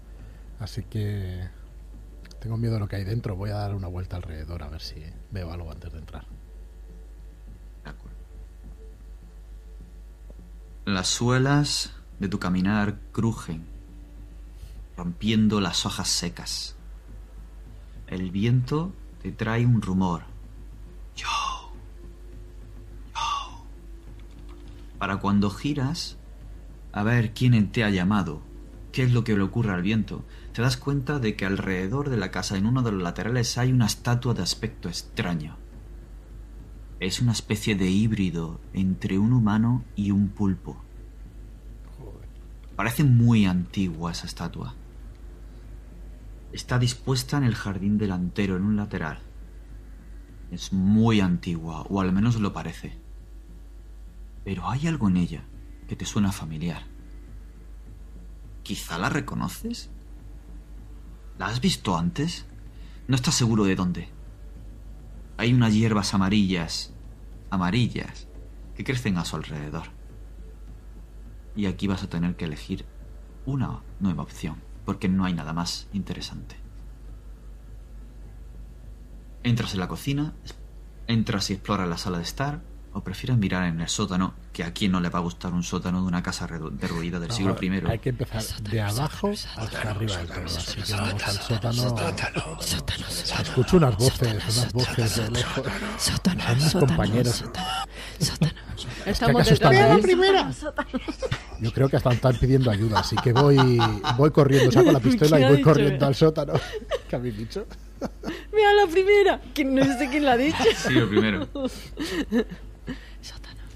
Así 0.58 0.82
que 0.84 1.48
tengo 2.40 2.56
miedo 2.56 2.74
de 2.74 2.80
lo 2.80 2.88
que 2.88 2.96
hay 2.96 3.04
dentro. 3.04 3.36
Voy 3.36 3.50
a 3.50 3.56
dar 3.56 3.74
una 3.74 3.88
vuelta 3.88 4.16
alrededor 4.16 4.62
a 4.62 4.68
ver 4.68 4.80
si 4.80 5.04
veo 5.30 5.52
algo 5.52 5.70
antes 5.70 5.92
de 5.92 5.98
entrar. 5.98 6.26
Las 10.84 11.08
suelas 11.08 11.94
de 12.18 12.28
tu 12.28 12.38
caminar 12.38 12.98
crujen, 13.10 13.64
rompiendo 14.98 15.58
las 15.60 15.86
hojas 15.86 16.08
secas. 16.08 16.76
El 18.06 18.30
viento 18.30 18.92
te 19.22 19.32
trae 19.32 19.64
un 19.64 19.80
rumor. 19.80 20.24
Yo. 21.16 21.43
Para 24.98 25.18
cuando 25.18 25.50
giras 25.50 26.16
a 26.92 27.02
ver 27.02 27.32
quién 27.34 27.70
te 27.72 27.84
ha 27.84 27.90
llamado, 27.90 28.42
qué 28.92 29.02
es 29.02 29.12
lo 29.12 29.24
que 29.24 29.36
le 29.36 29.42
ocurre 29.42 29.72
al 29.72 29.82
viento, 29.82 30.24
te 30.52 30.62
das 30.62 30.76
cuenta 30.76 31.18
de 31.18 31.34
que 31.34 31.44
alrededor 31.44 32.10
de 32.10 32.16
la 32.16 32.30
casa, 32.30 32.56
en 32.56 32.66
uno 32.66 32.82
de 32.82 32.92
los 32.92 33.02
laterales, 33.02 33.58
hay 33.58 33.72
una 33.72 33.86
estatua 33.86 34.34
de 34.34 34.42
aspecto 34.42 34.88
extraño. 34.88 35.56
Es 37.00 37.20
una 37.20 37.32
especie 37.32 37.74
de 37.74 37.90
híbrido 37.90 38.60
entre 38.72 39.18
un 39.18 39.32
humano 39.32 39.84
y 39.96 40.12
un 40.12 40.28
pulpo. 40.28 40.80
Parece 42.76 43.02
muy 43.02 43.46
antigua 43.46 44.12
esa 44.12 44.26
estatua. 44.26 44.74
Está 46.52 46.78
dispuesta 46.78 47.36
en 47.36 47.42
el 47.42 47.56
jardín 47.56 47.98
delantero, 47.98 48.56
en 48.56 48.62
un 48.62 48.76
lateral. 48.76 49.18
Es 50.52 50.72
muy 50.72 51.20
antigua, 51.20 51.82
o 51.88 52.00
al 52.00 52.12
menos 52.12 52.36
lo 52.36 52.52
parece. 52.52 53.03
Pero 54.44 54.68
hay 54.68 54.86
algo 54.86 55.08
en 55.08 55.16
ella 55.16 55.44
que 55.88 55.96
te 55.96 56.04
suena 56.04 56.32
familiar. 56.32 56.82
¿Quizá 58.62 58.98
la 58.98 59.08
reconoces? 59.08 59.90
¿La 61.38 61.46
has 61.46 61.60
visto 61.60 61.96
antes? 61.96 62.46
No 63.08 63.16
estás 63.16 63.34
seguro 63.34 63.64
de 63.64 63.76
dónde. 63.76 64.08
Hay 65.36 65.52
unas 65.52 65.74
hierbas 65.74 66.14
amarillas, 66.14 66.94
amarillas, 67.50 68.28
que 68.74 68.84
crecen 68.84 69.18
a 69.18 69.24
su 69.24 69.36
alrededor. 69.36 69.88
Y 71.56 71.66
aquí 71.66 71.86
vas 71.86 72.02
a 72.02 72.08
tener 72.08 72.36
que 72.36 72.44
elegir 72.44 72.86
una 73.46 73.82
nueva 74.00 74.22
opción, 74.22 74.62
porque 74.84 75.08
no 75.08 75.24
hay 75.24 75.34
nada 75.34 75.52
más 75.52 75.88
interesante. 75.92 76.56
Entras 79.42 79.74
en 79.74 79.80
la 79.80 79.88
cocina, 79.88 80.34
entras 81.06 81.50
y 81.50 81.54
exploras 81.54 81.88
la 81.88 81.98
sala 81.98 82.18
de 82.18 82.24
estar, 82.24 82.62
o 82.94 83.00
prefieres 83.02 83.36
mirar 83.36 83.64
en 83.64 83.80
el 83.80 83.88
sótano, 83.88 84.34
que 84.52 84.62
a 84.64 84.72
quien 84.72 84.92
no 84.92 85.00
le 85.00 85.08
va 85.08 85.18
a 85.18 85.22
gustar 85.22 85.52
un 85.52 85.64
sótano 85.64 86.00
de 86.00 86.06
una 86.06 86.22
casa 86.22 86.46
derruida 86.46 87.18
del 87.18 87.32
siglo 87.32 87.56
I. 87.60 87.82
Hay 87.88 87.98
que 87.98 88.10
empezar 88.10 88.42
de 88.62 88.80
abajo 88.80 89.30
hasta 89.56 89.90
arriba 89.90 90.16
del 90.18 90.26
todo. 90.28 90.44
Así 90.44 90.82
que 90.82 90.92
vamos 90.92 91.22
al 91.24 91.34
sótano. 91.34 92.56
Escucho 93.42 93.76
unas 93.78 93.96
voces, 93.96 94.28
unas 94.32 94.72
voces 94.72 95.16
de 95.16 95.30
lejos. 95.30 95.64
Sótano, 95.98 96.42
Son 96.44 96.56
mis 96.58 96.72
compañeros. 96.72 97.34
sótano, 97.36 97.66
sótano. 98.20 98.52
¿Es 99.04 99.04
que 99.04 99.10
Estamos 99.10 99.50
ahí? 99.92 100.02
primera. 100.02 100.50
Yo 101.60 101.72
creo 101.72 101.88
que 101.88 101.96
hasta 101.96 102.12
están 102.12 102.36
pidiendo 102.36 102.70
ayuda, 102.70 103.00
así 103.00 103.16
que 103.16 103.32
voy, 103.32 103.78
voy 104.16 104.30
corriendo, 104.30 104.70
saco 104.70 104.92
la 104.92 105.00
pistola 105.00 105.38
y 105.38 105.42
¿Quién 105.42 105.52
voy 105.52 105.62
corriendo 105.62 106.06
al 106.06 106.14
sótano. 106.14 106.52
¿Qué 107.08 107.16
habéis 107.16 107.36
dicho? 107.38 107.66
Mira 108.52 108.72
la 108.74 108.86
primera. 108.86 109.40
Que 109.54 109.64
no 109.64 109.82
sé 109.98 110.08
quién 110.10 110.24
la 110.24 110.32
ha 110.32 110.36
dicho. 110.36 110.58
Sí, 110.86 110.94
lo 110.94 111.08
primero. 111.08 111.48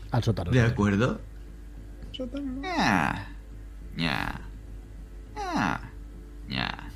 Sótano. 0.09 0.16
Al 0.16 0.24
sótano. 0.24 0.50
¿De 0.50 0.61
acuerdo? 0.61 1.20
Ya. 2.62 3.28
Ya. 3.96 4.40
Ya. 5.36 5.90
Ya. 6.48 6.90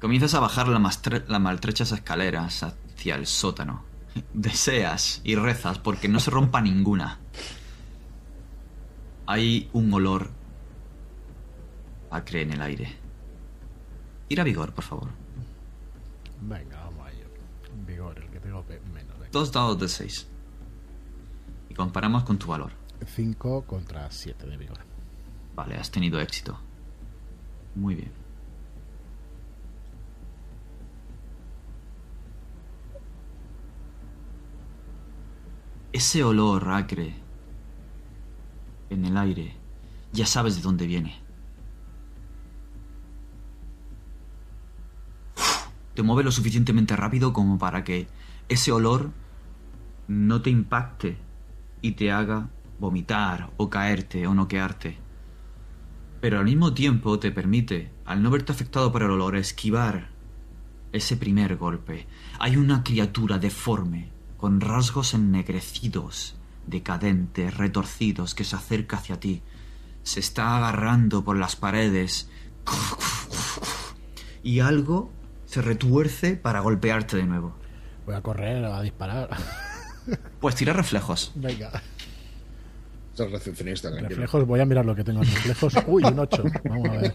Comienzas 0.00 0.34
a 0.34 0.40
bajar 0.40 0.68
la 0.68 0.78
las 0.78 1.40
maltrechas 1.40 1.92
escaleras 1.92 2.62
hacia 2.62 3.14
el 3.14 3.26
sótano. 3.26 3.84
Deseas 4.32 5.20
y 5.24 5.34
rezas 5.34 5.78
porque 5.78 6.08
no 6.08 6.20
se 6.20 6.30
rompa 6.30 6.60
ninguna. 6.60 7.18
Hay 9.26 9.70
un 9.72 9.92
olor 9.94 10.30
acre 12.10 12.42
en 12.42 12.52
el 12.52 12.62
aire. 12.62 12.96
Tira 14.28 14.44
vigor, 14.44 14.72
por 14.72 14.84
favor. 14.84 15.08
Venga, 16.42 16.78
vamos 16.84 17.06
a 17.06 17.12
ello. 17.12 17.26
Vigor, 17.86 18.18
el 18.18 18.28
que 18.28 18.40
tengo 18.40 18.64
menos. 18.92 19.16
Dos 19.32 19.50
dados 19.50 19.78
de 19.80 19.88
seis. 19.88 20.28
Comparamos 21.76 22.24
con 22.24 22.38
tu 22.38 22.46
valor. 22.46 22.72
5 23.04 23.64
contra 23.66 24.10
7 24.10 24.46
de 24.46 24.56
vigor. 24.56 24.78
Vale, 25.54 25.76
has 25.76 25.90
tenido 25.90 26.20
éxito. 26.20 26.58
Muy 27.74 27.94
bien. 27.94 28.12
Ese 35.92 36.24
olor 36.24 36.68
acre 36.70 37.14
en 38.90 39.04
el 39.04 39.16
aire, 39.16 39.56
ya 40.12 40.26
sabes 40.26 40.56
de 40.56 40.62
dónde 40.62 40.86
viene. 40.86 41.20
Te 45.94 46.02
mueve 46.02 46.24
lo 46.24 46.32
suficientemente 46.32 46.96
rápido 46.96 47.32
como 47.32 47.58
para 47.58 47.84
que 47.84 48.08
ese 48.48 48.72
olor 48.72 49.12
no 50.08 50.42
te 50.42 50.50
impacte 50.50 51.16
y 51.84 51.92
te 51.92 52.10
haga 52.10 52.48
vomitar 52.78 53.50
o 53.58 53.68
caerte 53.68 54.26
o 54.26 54.32
noquearte. 54.32 54.96
Pero 56.22 56.38
al 56.38 56.46
mismo 56.46 56.72
tiempo 56.72 57.18
te 57.18 57.30
permite, 57.30 57.92
al 58.06 58.22
no 58.22 58.30
verte 58.30 58.52
afectado 58.52 58.90
por 58.90 59.02
el 59.02 59.10
olor, 59.10 59.36
esquivar 59.36 60.08
ese 60.92 61.18
primer 61.18 61.56
golpe. 61.56 62.06
Hay 62.38 62.56
una 62.56 62.82
criatura 62.82 63.38
deforme, 63.38 64.10
con 64.38 64.62
rasgos 64.62 65.12
ennegrecidos, 65.12 66.36
decadentes, 66.66 67.54
retorcidos, 67.54 68.34
que 68.34 68.44
se 68.44 68.56
acerca 68.56 68.96
hacia 68.96 69.20
ti. 69.20 69.42
Se 70.04 70.20
está 70.20 70.56
agarrando 70.56 71.22
por 71.22 71.36
las 71.36 71.54
paredes. 71.54 72.30
Y 74.42 74.60
algo 74.60 75.12
se 75.44 75.60
retuerce 75.60 76.36
para 76.36 76.60
golpearte 76.60 77.18
de 77.18 77.26
nuevo. 77.26 77.54
Voy 78.06 78.14
a 78.14 78.22
correr 78.22 78.64
a 78.64 78.80
disparar. 78.80 79.28
Pues 80.40 80.54
tira 80.54 80.72
reflejos. 80.72 81.32
Venga. 81.34 81.82
El 83.18 83.30
recepcionista, 83.30 83.88
tranquilo. 83.88 84.08
Reflejos, 84.08 84.46
voy 84.46 84.60
a 84.60 84.64
mirar 84.64 84.84
lo 84.84 84.94
que 84.94 85.04
tengo 85.04 85.22
en 85.22 85.28
reflejos. 85.32 85.74
Uy, 85.86 86.02
un 86.04 86.18
8. 86.18 86.44
Vamos 86.64 86.88
a 86.88 86.92
ver. 86.92 87.14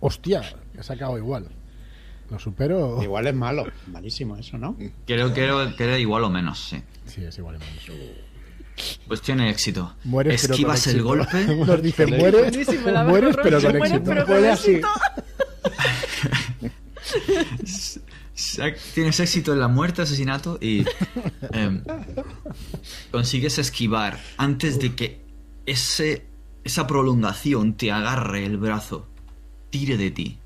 Hostia, 0.00 0.42
he 0.76 0.82
sacado 0.82 1.16
igual. 1.16 1.48
Lo 2.30 2.38
supero. 2.38 3.02
Igual 3.02 3.26
es 3.28 3.34
malo. 3.34 3.66
Malísimo 3.88 4.36
eso, 4.36 4.58
¿no? 4.58 4.76
Creo, 5.06 5.32
que 5.32 5.44
era 5.78 5.98
igual 5.98 6.24
o 6.24 6.30
menos, 6.30 6.58
sí. 6.58 6.82
Sí, 7.06 7.24
es 7.24 7.38
igual. 7.38 7.58
Pues 9.06 9.20
tiene 9.20 9.50
éxito. 9.50 9.94
Mueres, 10.04 10.40
pero 10.40 10.54
con 10.54 10.54
Esquivas 10.54 10.86
el 10.86 10.92
éxito. 10.96 11.08
golpe. 11.08 11.44
Unos 11.52 11.82
dicen 11.82 12.10
mueres, 12.10 12.54
mueres 13.06 13.36
pero 13.42 13.60
con 13.60 13.76
mueres, 13.78 13.92
éxito. 13.92 14.04
pero 14.04 14.26
con 14.26 14.44
éxito. 14.44 14.88
Tienes 18.94 19.20
éxito 19.20 19.52
en 19.52 19.60
la 19.60 19.68
muerte, 19.68 20.02
asesinato 20.02 20.58
y 20.60 20.84
em, 21.52 21.82
consigues 23.10 23.58
esquivar 23.58 24.18
antes 24.36 24.78
de 24.78 24.94
que 24.94 25.24
ese, 25.66 26.26
esa 26.64 26.86
prolongación 26.86 27.74
te 27.74 27.92
agarre 27.92 28.46
el 28.46 28.56
brazo, 28.56 29.08
tire 29.70 29.96
de 29.96 30.10
ti. 30.10 30.38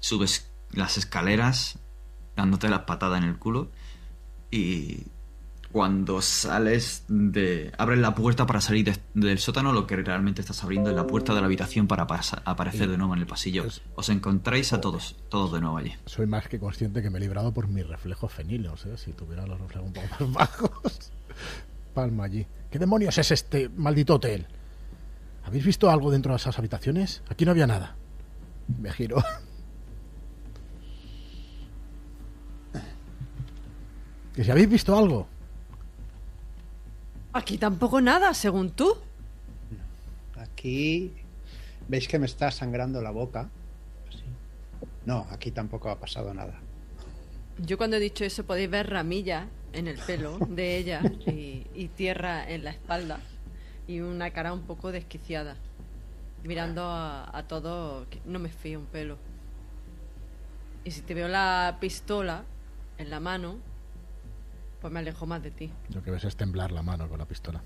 Subes 0.00 0.50
las 0.72 0.98
escaleras 0.98 1.78
dándote 2.34 2.68
la 2.68 2.86
patada 2.86 3.18
en 3.18 3.24
el 3.24 3.38
culo 3.38 3.70
y 4.50 5.04
cuando 5.76 6.22
sales 6.22 7.04
de... 7.06 7.70
abres 7.76 7.98
la 7.98 8.14
puerta 8.14 8.46
para 8.46 8.62
salir 8.62 8.86
de- 8.86 8.98
del 9.12 9.38
sótano, 9.38 9.74
lo 9.74 9.86
que 9.86 9.94
realmente 9.96 10.40
estás 10.40 10.64
abriendo 10.64 10.88
es 10.88 10.96
la 10.96 11.06
puerta 11.06 11.34
de 11.34 11.40
la 11.40 11.46
habitación 11.46 11.86
para 11.86 12.06
pasa- 12.06 12.40
aparecer 12.46 12.88
de 12.88 12.96
nuevo 12.96 13.12
en 13.12 13.20
el 13.20 13.26
pasillo. 13.26 13.66
Os 13.94 14.08
encontráis 14.08 14.72
a 14.72 14.80
todos, 14.80 15.16
todos 15.28 15.52
de 15.52 15.60
nuevo 15.60 15.76
allí. 15.76 15.92
Soy 16.06 16.26
más 16.26 16.48
que 16.48 16.58
consciente 16.58 17.02
que 17.02 17.10
me 17.10 17.18
he 17.18 17.20
librado 17.20 17.52
por 17.52 17.68
mis 17.68 17.86
reflejos 17.86 18.32
fenilos, 18.32 18.86
¿eh? 18.86 18.96
Si 18.96 19.12
tuviera 19.12 19.44
los 19.46 19.60
reflejos 19.60 19.88
un 19.88 19.92
poco 19.92 20.06
más 20.28 20.32
bajos. 20.60 21.12
Palma 21.92 22.24
allí. 22.24 22.46
¿Qué 22.70 22.78
demonios 22.78 23.18
es 23.18 23.30
este 23.30 23.68
maldito 23.68 24.14
hotel? 24.14 24.46
¿Habéis 25.44 25.66
visto 25.66 25.90
algo 25.90 26.10
dentro 26.10 26.32
de 26.32 26.36
esas 26.38 26.58
habitaciones? 26.58 27.22
Aquí 27.28 27.44
no 27.44 27.50
había 27.50 27.66
nada. 27.66 27.96
Me 28.80 28.90
giro. 28.94 29.16
¿Que 34.34 34.42
si 34.42 34.50
habéis 34.50 34.70
visto 34.70 34.96
algo? 34.96 35.28
Aquí 37.36 37.58
tampoco 37.58 38.00
nada, 38.00 38.32
según 38.32 38.70
tú. 38.70 38.96
Aquí 40.36 41.12
veis 41.86 42.08
que 42.08 42.18
me 42.18 42.24
está 42.24 42.50
sangrando 42.50 43.02
la 43.02 43.10
boca. 43.10 43.50
Así. 44.08 44.24
No, 45.04 45.26
aquí 45.30 45.50
tampoco 45.50 45.90
ha 45.90 46.00
pasado 46.00 46.32
nada. 46.32 46.58
Yo 47.58 47.76
cuando 47.76 47.96
he 47.96 48.00
dicho 48.00 48.24
eso 48.24 48.44
podéis 48.44 48.70
ver 48.70 48.88
ramillas 48.88 49.46
en 49.74 49.86
el 49.86 49.98
pelo 49.98 50.38
de 50.48 50.78
ella 50.78 51.02
y, 51.26 51.66
y 51.74 51.88
tierra 51.88 52.50
en 52.50 52.64
la 52.64 52.70
espalda 52.70 53.20
y 53.86 54.00
una 54.00 54.30
cara 54.30 54.54
un 54.54 54.62
poco 54.62 54.90
desquiciada. 54.90 55.56
Mirando 56.42 56.84
a, 56.84 57.36
a 57.36 57.42
todo, 57.42 58.08
que 58.08 58.20
no 58.24 58.38
me 58.38 58.48
fío 58.48 58.78
un 58.78 58.86
pelo. 58.86 59.18
Y 60.84 60.90
si 60.90 61.02
te 61.02 61.12
veo 61.12 61.28
la 61.28 61.76
pistola 61.80 62.44
en 62.96 63.10
la 63.10 63.20
mano, 63.20 63.56
pues 64.86 64.92
me 64.94 65.00
alejo 65.00 65.26
más 65.26 65.42
de 65.42 65.50
ti. 65.50 65.68
Lo 65.92 66.00
que 66.00 66.12
ves 66.12 66.22
es 66.22 66.36
temblar 66.36 66.70
la 66.70 66.80
mano 66.80 67.08
con 67.08 67.18
la 67.18 67.26
pistola. 67.26 67.60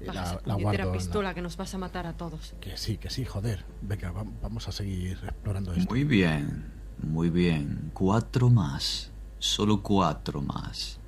Y 0.00 0.04
la, 0.06 0.40
la 0.44 0.54
guardo. 0.56 0.82
en 0.82 0.86
la- 0.88 0.92
pistola 0.92 1.32
que 1.32 1.40
nos 1.40 1.56
vas 1.56 1.72
a 1.74 1.78
matar 1.78 2.08
a 2.08 2.12
todos. 2.16 2.54
Que 2.60 2.76
sí, 2.76 2.98
que 2.98 3.08
sí, 3.08 3.24
joder. 3.24 3.64
Venga, 3.82 4.10
va- 4.10 4.24
vamos 4.42 4.66
a 4.66 4.72
seguir 4.72 5.16
explorando 5.22 5.72
esto. 5.72 5.88
Muy 5.88 6.02
bien, 6.02 6.72
muy 6.98 7.30
bien. 7.30 7.92
Cuatro 7.94 8.50
más. 8.50 9.12
Solo 9.38 9.80
cuatro 9.80 10.42
más. 10.42 10.98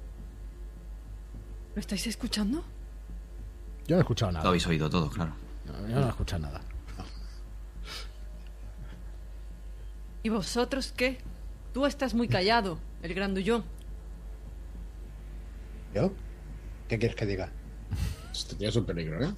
¿Lo 1.75 1.81
estáis 1.81 2.07
escuchando? 2.07 2.63
Yo 3.89 3.97
no 3.97 3.97
he 3.97 4.01
escuchado 4.03 4.31
Lo 4.31 4.39
nada. 4.39 4.49
habéis 4.49 4.67
oído 4.69 4.89
todo, 4.89 5.11
claro. 5.11 5.33
No, 5.67 5.89
yo 5.89 5.99
no 6.01 6.07
he 6.07 6.11
escuchado 6.11 6.43
nada. 6.43 6.61
¿Y 10.23 10.29
vosotros 10.29 10.93
qué? 10.97 11.19
Tú 11.75 11.85
estás 11.85 12.15
muy 12.15 12.29
callado, 12.29 12.79
el 13.03 13.13
grandullón. 13.15 13.65
¿Yo? 15.95 16.13
¿Qué 16.89 16.99
quieres 16.99 17.17
que 17.17 17.27
diga? 17.27 17.51
Este 18.33 18.55
tío 18.57 18.69
es 18.69 18.77
un 18.77 18.85
peligro, 18.87 19.23
¿eh? 19.25 19.33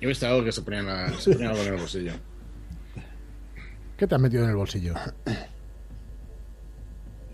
he 0.00 0.06
visto 0.06 0.26
algo 0.26 0.44
que 0.44 0.52
se 0.52 0.62
ponía, 0.62 0.80
en 0.80 0.86
la- 0.86 1.12
se 1.18 1.32
ponía 1.32 1.50
algo 1.50 1.62
en 1.62 1.74
el 1.74 1.80
bolsillo. 1.80 2.12
¿Qué 3.96 4.06
te 4.06 4.14
has 4.14 4.20
metido 4.20 4.44
en 4.44 4.50
el 4.50 4.56
bolsillo? 4.56 4.94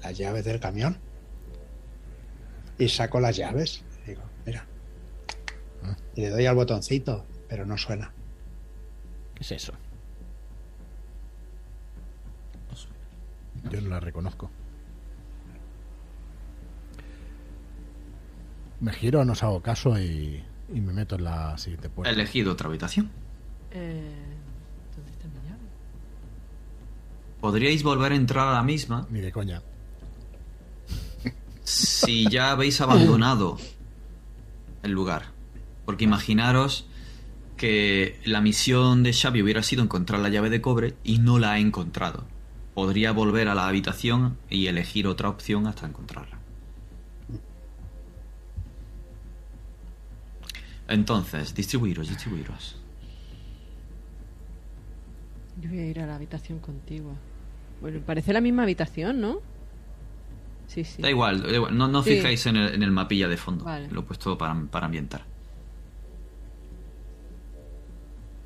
Las 0.03 0.17
llaves 0.17 0.45
del 0.45 0.61
camión. 0.61 0.97
Y 2.79 2.89
saco 2.89 3.21
las 3.21 3.37
llaves. 3.37 3.83
Digo, 4.07 4.23
mira. 4.47 4.65
Y 6.15 6.21
le 6.23 6.31
doy 6.31 6.47
al 6.47 6.55
botoncito, 6.55 7.27
pero 7.49 7.67
no 7.67 7.77
suena. 7.77 8.13
¿Qué 9.35 9.43
es 9.43 9.53
eso? 9.53 9.73
Yo 13.71 13.81
no 13.81 13.89
la 13.91 14.01
reconozco. 14.01 14.51
Me 18.81 18.93
giro, 18.93 19.25
no 19.25 19.33
os 19.33 19.43
hago 19.43 19.61
caso 19.63 19.99
y, 19.99 20.43
y 20.73 20.81
me 20.81 20.93
meto 20.93 21.17
en 21.17 21.25
la 21.25 21.57
siguiente 21.59 21.89
He 21.89 21.91
puerta. 21.91 22.11
elegido 22.13 22.53
otra 22.53 22.69
habitación. 22.69 23.11
Eh, 23.73 24.15
¿Dónde 24.97 25.11
está 25.13 25.29
mi 25.29 25.35
llave? 25.49 25.61
Podríais 27.41 27.83
volver 27.83 28.13
a 28.13 28.17
entrar 28.17 28.49
a 28.49 28.53
la 28.55 28.63
misma 28.63 29.07
Ni 29.11 29.21
de 29.21 29.33
coña. 29.33 29.63
si 31.65 32.27
ya 32.29 32.51
habéis 32.53 32.81
abandonado 32.81 33.59
el 34.83 34.93
lugar. 34.93 35.27
Porque 35.85 36.05
imaginaros 36.05 36.87
que 37.57 38.19
la 38.25 38.41
misión 38.41 39.03
de 39.03 39.13
Xavi 39.13 39.43
hubiera 39.43 39.63
sido 39.63 39.83
encontrar 39.83 40.21
la 40.21 40.31
llave 40.31 40.51
de 40.51 40.61
cobre 40.63 40.95
y 41.05 41.19
no 41.19 41.39
la 41.39 41.53
ha 41.53 41.59
encontrado. 41.59 42.25
Podría 42.75 43.13
volver 43.13 43.49
a 43.49 43.55
la 43.55 43.69
habitación 43.69 44.39
y 44.49 44.67
elegir 44.69 45.07
otra 45.07 45.29
opción 45.29 45.67
hasta 45.67 45.87
encontrarla. 45.87 46.40
Entonces, 50.91 51.55
distribuiros, 51.55 52.09
distribuiros. 52.09 52.77
Yo 55.61 55.69
voy 55.71 55.79
a 55.79 55.87
ir 55.87 56.01
a 56.01 56.07
la 56.07 56.17
habitación 56.17 56.59
contigua. 56.59 57.13
Bueno, 57.81 58.01
parece 58.05 58.33
la 58.33 58.41
misma 58.41 58.65
habitación, 58.65 59.21
¿no? 59.21 59.39
Sí, 60.67 60.85
sí. 60.85 61.01
Da 61.01 61.09
igual, 61.11 61.43
da 61.43 61.53
igual, 61.55 61.77
no, 61.77 61.89
no 61.89 62.03
Sí. 62.03 62.17
fijáis 62.17 62.45
en 62.47 62.57
el, 62.57 62.75
en 62.75 62.83
el 62.83 62.91
mapilla 62.91 63.29
de 63.29 63.37
fondo. 63.37 63.65
Vale. 63.65 63.89
Lo 63.91 64.01
he 64.01 64.03
puesto 64.03 64.37
para, 64.37 64.55
para 64.71 64.87
ambientar. 64.87 65.23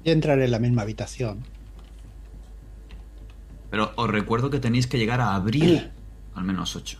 Yo 0.04 0.12
entraré 0.12 0.44
en 0.44 0.50
la 0.50 0.58
misma 0.58 0.82
habitación. 0.82 1.40
Pero 3.70 3.92
os 3.96 4.08
recuerdo 4.10 4.50
que 4.50 4.60
tenéis 4.60 4.86
que 4.86 4.98
llegar 4.98 5.20
a 5.20 5.34
abrir 5.34 5.90
al 6.34 6.44
menos 6.44 6.76
8. 6.76 6.98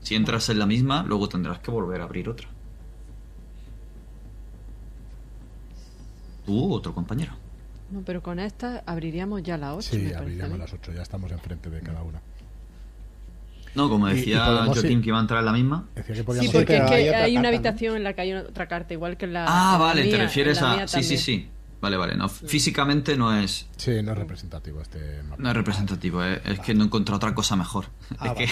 Si 0.00 0.14
entras 0.14 0.48
en 0.48 0.58
la 0.58 0.66
misma, 0.66 1.02
luego 1.02 1.28
tendrás 1.28 1.58
que 1.58 1.70
volver 1.70 2.00
a 2.00 2.04
abrir 2.04 2.28
otra. 2.30 2.48
U 6.46 6.72
otro 6.72 6.94
compañero. 6.94 7.32
No, 7.90 8.00
pero 8.02 8.22
con 8.22 8.38
esta 8.40 8.82
abriríamos 8.86 9.42
ya 9.42 9.56
la 9.56 9.74
8. 9.74 9.90
Sí, 9.96 10.12
abriríamos 10.12 10.58
las 10.58 10.72
8, 10.72 10.92
ya 10.92 11.02
estamos 11.02 11.30
enfrente 11.30 11.70
de 11.70 11.80
cada 11.80 12.02
una. 12.02 12.20
No, 13.74 13.88
como 13.90 14.08
Y- 14.08 14.12
y 14.12 14.14
decía 14.16 14.64
Joaquín 14.64 15.02
que 15.02 15.08
iba 15.08 15.18
a 15.18 15.20
entrar 15.20 15.40
en 15.40 15.46
la 15.46 15.52
misma. 15.52 15.86
Decía 15.94 16.14
que 16.14 16.20
Sí, 16.40 16.48
porque 16.52 16.76
es 16.78 16.82
que 16.82 16.94
hay 16.94 17.08
hay, 17.08 17.08
una 17.08 17.14
carta, 17.14 17.40
¿no? 17.42 17.48
habitación 17.48 17.96
en 17.96 18.04
la 18.04 18.12
que 18.14 18.20
hay 18.22 18.32
otra 18.32 18.66
carta, 18.68 18.94
igual 18.94 19.16
que 19.18 19.26
en 19.26 19.34
la. 19.34 19.44
Ah, 19.46 19.66
en 19.66 19.72
la 19.72 19.78
vale, 19.86 20.02
te 20.04 20.08
mía, 20.08 20.18
refieres 20.18 20.58
en 20.58 20.64
la 20.64 20.72
a... 20.84 20.88
Sí, 20.88 21.02
sí, 21.02 21.18
sí. 21.18 21.50
Vale, 21.78 21.98
vale. 21.98 22.16
No, 22.16 22.28
físicamente 22.30 23.18
no 23.18 23.36
es, 23.36 23.68
Sí, 23.76 24.02
no 24.02 24.12
es 24.12 24.18
representativo 24.18 24.80
este 24.80 25.22
mapa. 25.24 25.36
no 25.42 25.50
es 25.50 25.54
representativo. 25.56 26.24
eh. 26.24 26.40
Es 26.46 26.58
que 26.60 26.74
no 26.74 26.84
encontré 26.84 27.14
otra 27.14 27.34
cosa 27.34 27.54
mejor. 27.54 27.86
Ah, 28.18 28.34
es 28.38 28.50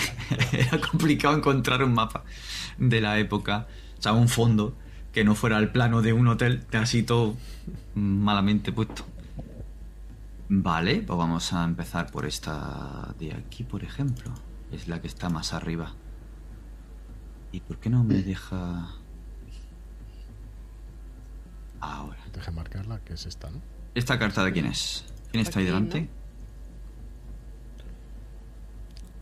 que 0.52 0.60
era 0.60 0.78
complicado 0.78 1.34
encontrar 1.34 1.82
un 1.82 1.94
mapa 1.94 2.22
de 2.76 3.00
la 3.00 3.18
época. 3.18 3.66
O 3.98 4.02
sea, 4.02 4.12
un 4.12 4.28
fondo 4.28 4.76
que 5.14 5.24
no 5.24 5.36
fuera 5.36 5.58
el 5.58 5.70
plano 5.70 6.02
de 6.02 6.12
un 6.12 6.26
hotel, 6.26 6.66
así 6.72 7.04
todo 7.04 7.36
malamente 7.94 8.72
puesto. 8.72 9.06
Vale, 10.48 11.02
pues 11.06 11.16
vamos 11.16 11.52
a 11.52 11.64
empezar 11.64 12.10
por 12.10 12.26
esta 12.26 13.14
de 13.18 13.32
aquí, 13.32 13.62
por 13.62 13.84
ejemplo. 13.84 14.32
Es 14.72 14.88
la 14.88 15.00
que 15.00 15.06
está 15.06 15.30
más 15.30 15.52
arriba. 15.52 15.94
¿Y 17.52 17.60
por 17.60 17.78
qué 17.78 17.88
no 17.90 18.02
me 18.02 18.22
deja... 18.22 18.90
Ahora. 21.80 22.18
Deja 22.32 22.50
marcarla, 22.50 22.98
que 22.98 23.14
es 23.14 23.26
esta, 23.26 23.48
¿no? 23.50 23.60
¿Esta 23.94 24.18
carta 24.18 24.44
de 24.44 24.52
quién 24.52 24.66
es? 24.66 25.04
¿Quién 25.30 25.42
está 25.42 25.60
ahí 25.60 25.66
delante? 25.66 26.08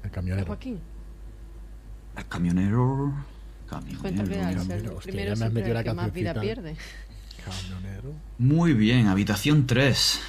El 0.03 0.11
camionero. 0.11 0.47
Joaquín, 0.47 0.81
El 2.17 2.27
camionero. 2.29 3.13
Al 3.79 3.85
Hostia, 3.95 4.25
primero 4.25 4.51
ya 4.51 4.65
me 4.65 4.75
has 4.75 5.03
siempre 5.05 5.51
metido 5.51 5.67
el 5.69 5.75
la 5.75 5.85
que 5.85 5.93
más 5.95 6.13
vida 6.13 6.35
cancioncita. 6.35 6.41
pierde. 6.41 6.77
Camionero. 7.45 8.15
Muy 8.39 8.73
bien, 8.75 9.09
habitación 9.09 9.67
3. 9.67 10.21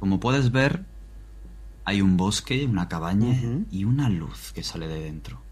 Como 0.00 0.20
puedes 0.20 0.52
ver, 0.52 0.84
hay 1.84 2.00
un 2.00 2.16
bosque, 2.16 2.64
una 2.64 2.88
cabaña 2.88 3.64
y 3.70 3.84
una 3.84 4.08
luz 4.08 4.52
que 4.52 4.62
sale 4.62 4.88
de 4.88 5.02
dentro. 5.02 5.42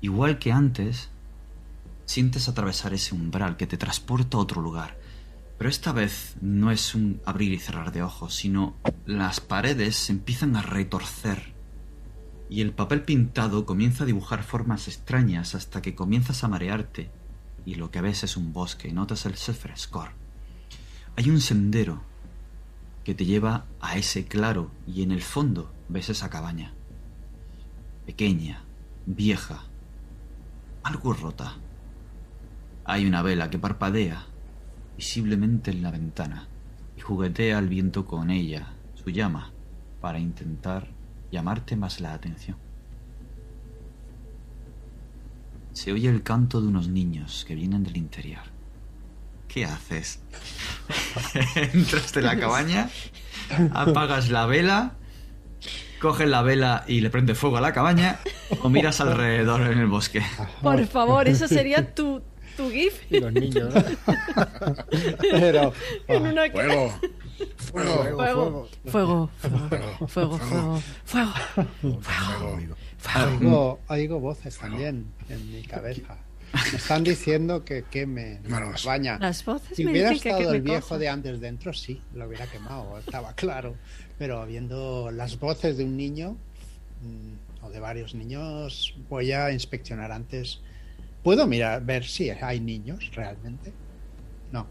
Igual 0.00 0.38
que 0.38 0.52
antes, 0.52 1.08
sientes 2.04 2.48
atravesar 2.48 2.94
ese 2.94 3.14
umbral 3.14 3.56
que 3.56 3.66
te 3.66 3.76
transporta 3.76 4.36
a 4.36 4.40
otro 4.40 4.62
lugar. 4.62 4.98
Pero 5.58 5.70
esta 5.70 5.92
vez 5.92 6.36
no 6.40 6.70
es 6.70 6.94
un 6.94 7.20
abrir 7.24 7.52
y 7.52 7.58
cerrar 7.58 7.90
de 7.90 8.02
ojos, 8.02 8.34
sino 8.34 8.76
las 9.06 9.40
paredes 9.40 9.96
se 9.96 10.12
empiezan 10.12 10.54
a 10.54 10.62
retorcer. 10.62 11.55
Y 12.48 12.60
el 12.60 12.72
papel 12.72 13.02
pintado 13.02 13.66
comienza 13.66 14.04
a 14.04 14.06
dibujar 14.06 14.42
formas 14.42 14.88
extrañas 14.88 15.54
hasta 15.54 15.82
que 15.82 15.94
comienzas 15.94 16.44
a 16.44 16.48
marearte. 16.48 17.10
Y 17.64 17.74
lo 17.74 17.90
que 17.90 18.00
ves 18.00 18.22
es 18.22 18.36
un 18.36 18.52
bosque 18.52 18.92
notas 18.92 19.26
el 19.26 19.34
frescor. 19.34 20.10
Hay 21.16 21.30
un 21.30 21.40
sendero 21.40 22.02
que 23.04 23.14
te 23.14 23.24
lleva 23.24 23.66
a 23.80 23.96
ese 23.96 24.26
claro 24.26 24.70
y 24.86 25.02
en 25.02 25.12
el 25.12 25.22
fondo 25.22 25.72
ves 25.88 26.10
esa 26.10 26.28
cabaña. 26.28 26.74
Pequeña, 28.04 28.64
vieja, 29.06 29.64
algo 30.82 31.12
rota. 31.12 31.56
Hay 32.84 33.06
una 33.06 33.22
vela 33.22 33.50
que 33.50 33.58
parpadea 33.58 34.26
visiblemente 34.96 35.70
en 35.70 35.82
la 35.82 35.90
ventana 35.90 36.48
y 36.96 37.00
juguetea 37.00 37.58
el 37.58 37.68
viento 37.68 38.06
con 38.06 38.30
ella, 38.30 38.72
su 38.94 39.10
llama, 39.10 39.52
para 40.00 40.18
intentar 40.18 40.95
llamarte 41.36 41.76
más 41.76 42.00
la 42.00 42.14
atención. 42.14 42.56
Se 45.74 45.92
oye 45.92 46.08
el 46.08 46.22
canto 46.22 46.62
de 46.62 46.68
unos 46.68 46.88
niños 46.88 47.44
que 47.46 47.54
vienen 47.54 47.84
del 47.84 47.98
interior. 47.98 48.40
¿Qué 49.46 49.66
haces? 49.66 50.20
Entras 51.74 52.14
de 52.14 52.22
la 52.22 52.38
cabaña, 52.38 52.88
apagas 53.74 54.30
la 54.30 54.46
vela, 54.46 54.94
coges 56.00 56.26
la 56.26 56.40
vela 56.40 56.84
y 56.88 57.02
le 57.02 57.10
prendes 57.10 57.36
fuego 57.36 57.58
a 57.58 57.60
la 57.60 57.74
cabaña 57.74 58.18
o 58.62 58.70
miras 58.70 59.02
alrededor 59.02 59.60
en 59.70 59.78
el 59.78 59.88
bosque. 59.88 60.22
Por 60.62 60.86
favor, 60.86 61.28
eso 61.28 61.48
sería 61.48 61.94
tu, 61.94 62.22
tu 62.56 62.70
GIF 62.70 63.02
Y 63.10 63.20
los 63.20 63.32
niños, 63.32 63.72
¿no? 63.74 63.82
Pero 65.20 65.72
en 66.08 66.22
una 66.26 66.48
ca- 66.50 66.52
¡Fuego! 66.52 66.92
¡Fuego! 67.56 68.04
Fuego, 68.04 68.68
fuego, 68.86 69.30
fuego, 69.38 70.38
fuego, 70.38 70.38
fuego, 70.38 70.80
fuego. 71.04 72.76
Oigo, 73.40 73.80
oigo 73.88 74.20
voces 74.20 74.56
también 74.58 75.06
en 75.28 75.52
mi 75.52 75.62
cabeza. 75.62 76.16
Me 76.72 76.78
están 76.78 77.04
diciendo 77.04 77.64
que 77.64 77.84
queme 77.90 78.34
la 78.36 78.42
Quémalos. 78.42 78.82
cabaña. 78.82 79.18
Las 79.18 79.44
voces 79.44 79.76
Si 79.76 79.84
me 79.84 79.90
hubiera 79.92 80.10
dicen 80.10 80.32
estado 80.32 80.54
el 80.54 80.62
viejo 80.62 80.80
cosas. 80.82 81.00
de 81.00 81.08
antes 81.08 81.40
dentro, 81.40 81.72
sí, 81.74 82.00
lo 82.14 82.26
hubiera 82.26 82.46
quemado, 82.46 82.98
estaba 82.98 83.34
claro. 83.34 83.74
Pero 84.18 84.46
viendo 84.46 85.10
las 85.12 85.38
voces 85.38 85.76
de 85.76 85.84
un 85.84 85.96
niño 85.96 86.36
mm, 87.02 87.64
o 87.66 87.70
de 87.70 87.80
varios 87.80 88.14
niños, 88.14 88.94
voy 89.10 89.32
a 89.32 89.50
inspeccionar 89.52 90.10
antes. 90.12 90.60
¿Puedo 91.26 91.44
mirar, 91.48 91.84
ver 91.84 92.04
si 92.04 92.30
hay 92.30 92.60
niños 92.60 93.10
realmente? 93.12 93.72
No, 94.52 94.64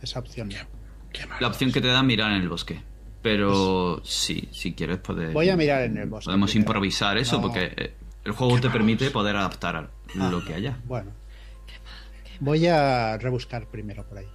esa 0.00 0.20
opción 0.20 0.48
no. 0.50 0.54
La 1.40 1.48
opción 1.48 1.72
que 1.72 1.80
te 1.80 1.88
da 1.88 2.00
mirar 2.04 2.30
en 2.30 2.42
el 2.42 2.48
bosque. 2.48 2.80
Pero 3.22 4.00
sí, 4.04 4.48
si 4.52 4.72
quieres 4.72 4.98
puedes... 4.98 5.32
Voy 5.34 5.48
a 5.50 5.56
mirar 5.56 5.82
en 5.82 5.96
el 5.98 6.08
bosque. 6.08 6.26
Podemos 6.26 6.52
primero. 6.52 6.68
improvisar 6.70 7.18
eso 7.18 7.36
No. 7.38 7.42
porque 7.42 7.72
eh, 7.76 7.94
el 8.24 8.30
juego 8.30 8.60
te 8.60 8.70
permite 8.70 9.10
poder 9.10 9.34
adaptar 9.34 9.74
a 9.74 9.90
lo 10.30 10.44
que 10.44 10.54
haya. 10.54 10.78
Bueno, 10.84 11.10
voy 12.38 12.68
a 12.68 13.18
rebuscar 13.18 13.66
primero 13.66 14.06
por 14.06 14.18
ahí. 14.18 14.26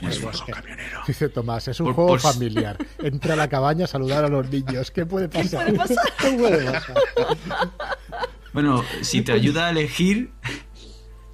Fuego, 0.00 0.28
bosque. 0.28 0.50
camionero. 0.52 1.00
Dice 1.06 1.28
Tomás, 1.28 1.68
es 1.68 1.78
un 1.78 1.88
Por- 1.88 1.94
juego 1.94 2.10
por- 2.12 2.20
familiar. 2.20 2.78
Entra 3.02 3.34
a 3.34 3.36
la 3.36 3.48
cabaña 3.50 3.84
a 3.84 3.88
saludar 3.88 4.24
a 4.24 4.28
los 4.28 4.48
niños. 4.50 4.90
¿Qué 4.90 5.04
puede 5.04 5.28
pasar? 5.28 5.66
¿Qué 6.22 6.30
puede 6.38 6.72
pasar? 6.72 6.96
Bueno, 8.54 8.82
si 9.02 9.20
te 9.20 9.32
ayuda 9.32 9.66
a 9.66 9.70
elegir, 9.70 10.32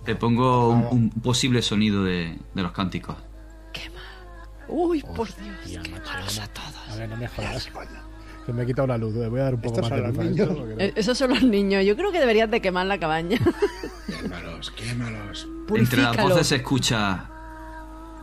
te 0.05 0.15
pongo 0.17 0.71
un, 0.71 0.87
un 0.91 1.11
posible 1.11 1.63
sonido 1.63 2.05
de, 2.05 2.39
de 2.55 2.63
los 2.63 2.73
cánticos. 2.73 3.17
Uy, 4.69 5.03
por 5.03 5.27
Dios. 5.27 5.57
Tía, 5.67 5.81
macho, 5.81 6.03
Quémalos 6.05 6.39
a 6.39 6.47
todos. 6.49 6.89
A 6.91 6.97
ver, 6.97 7.09
no 7.09 7.17
me 7.17 7.29
jodas. 7.29 7.69
Se 8.47 8.53
me 8.53 8.63
ha 8.63 8.67
quitado 8.67 8.87
la 8.89 8.97
luz. 8.99 9.15
Le 9.15 9.29
voy 9.29 9.41
a 9.41 9.45
dar 9.45 9.55
un 9.57 9.61
poco 9.61 9.81
más 9.83 9.91
de 9.91 9.99
luz 9.99 10.19
esto. 10.19 10.47
no- 10.55 10.81
Eh, 10.81 10.93
Esos 10.97 11.19
son 11.19 11.31
los 11.31 11.43
niños. 11.43 11.85
Yo 11.85 11.95
creo 11.97 12.11
que 12.11 12.19
deberías 12.21 12.51
de 12.51 12.61
quemar 12.63 12.87
la 12.87 12.99
cabaña. 12.99 13.39
Quémalos, 14.07 14.71
quémalos. 14.71 15.47
Entre 15.75 16.01
las 16.03 16.17
voces 16.17 16.47
se 16.47 16.57
escucha... 16.57 17.29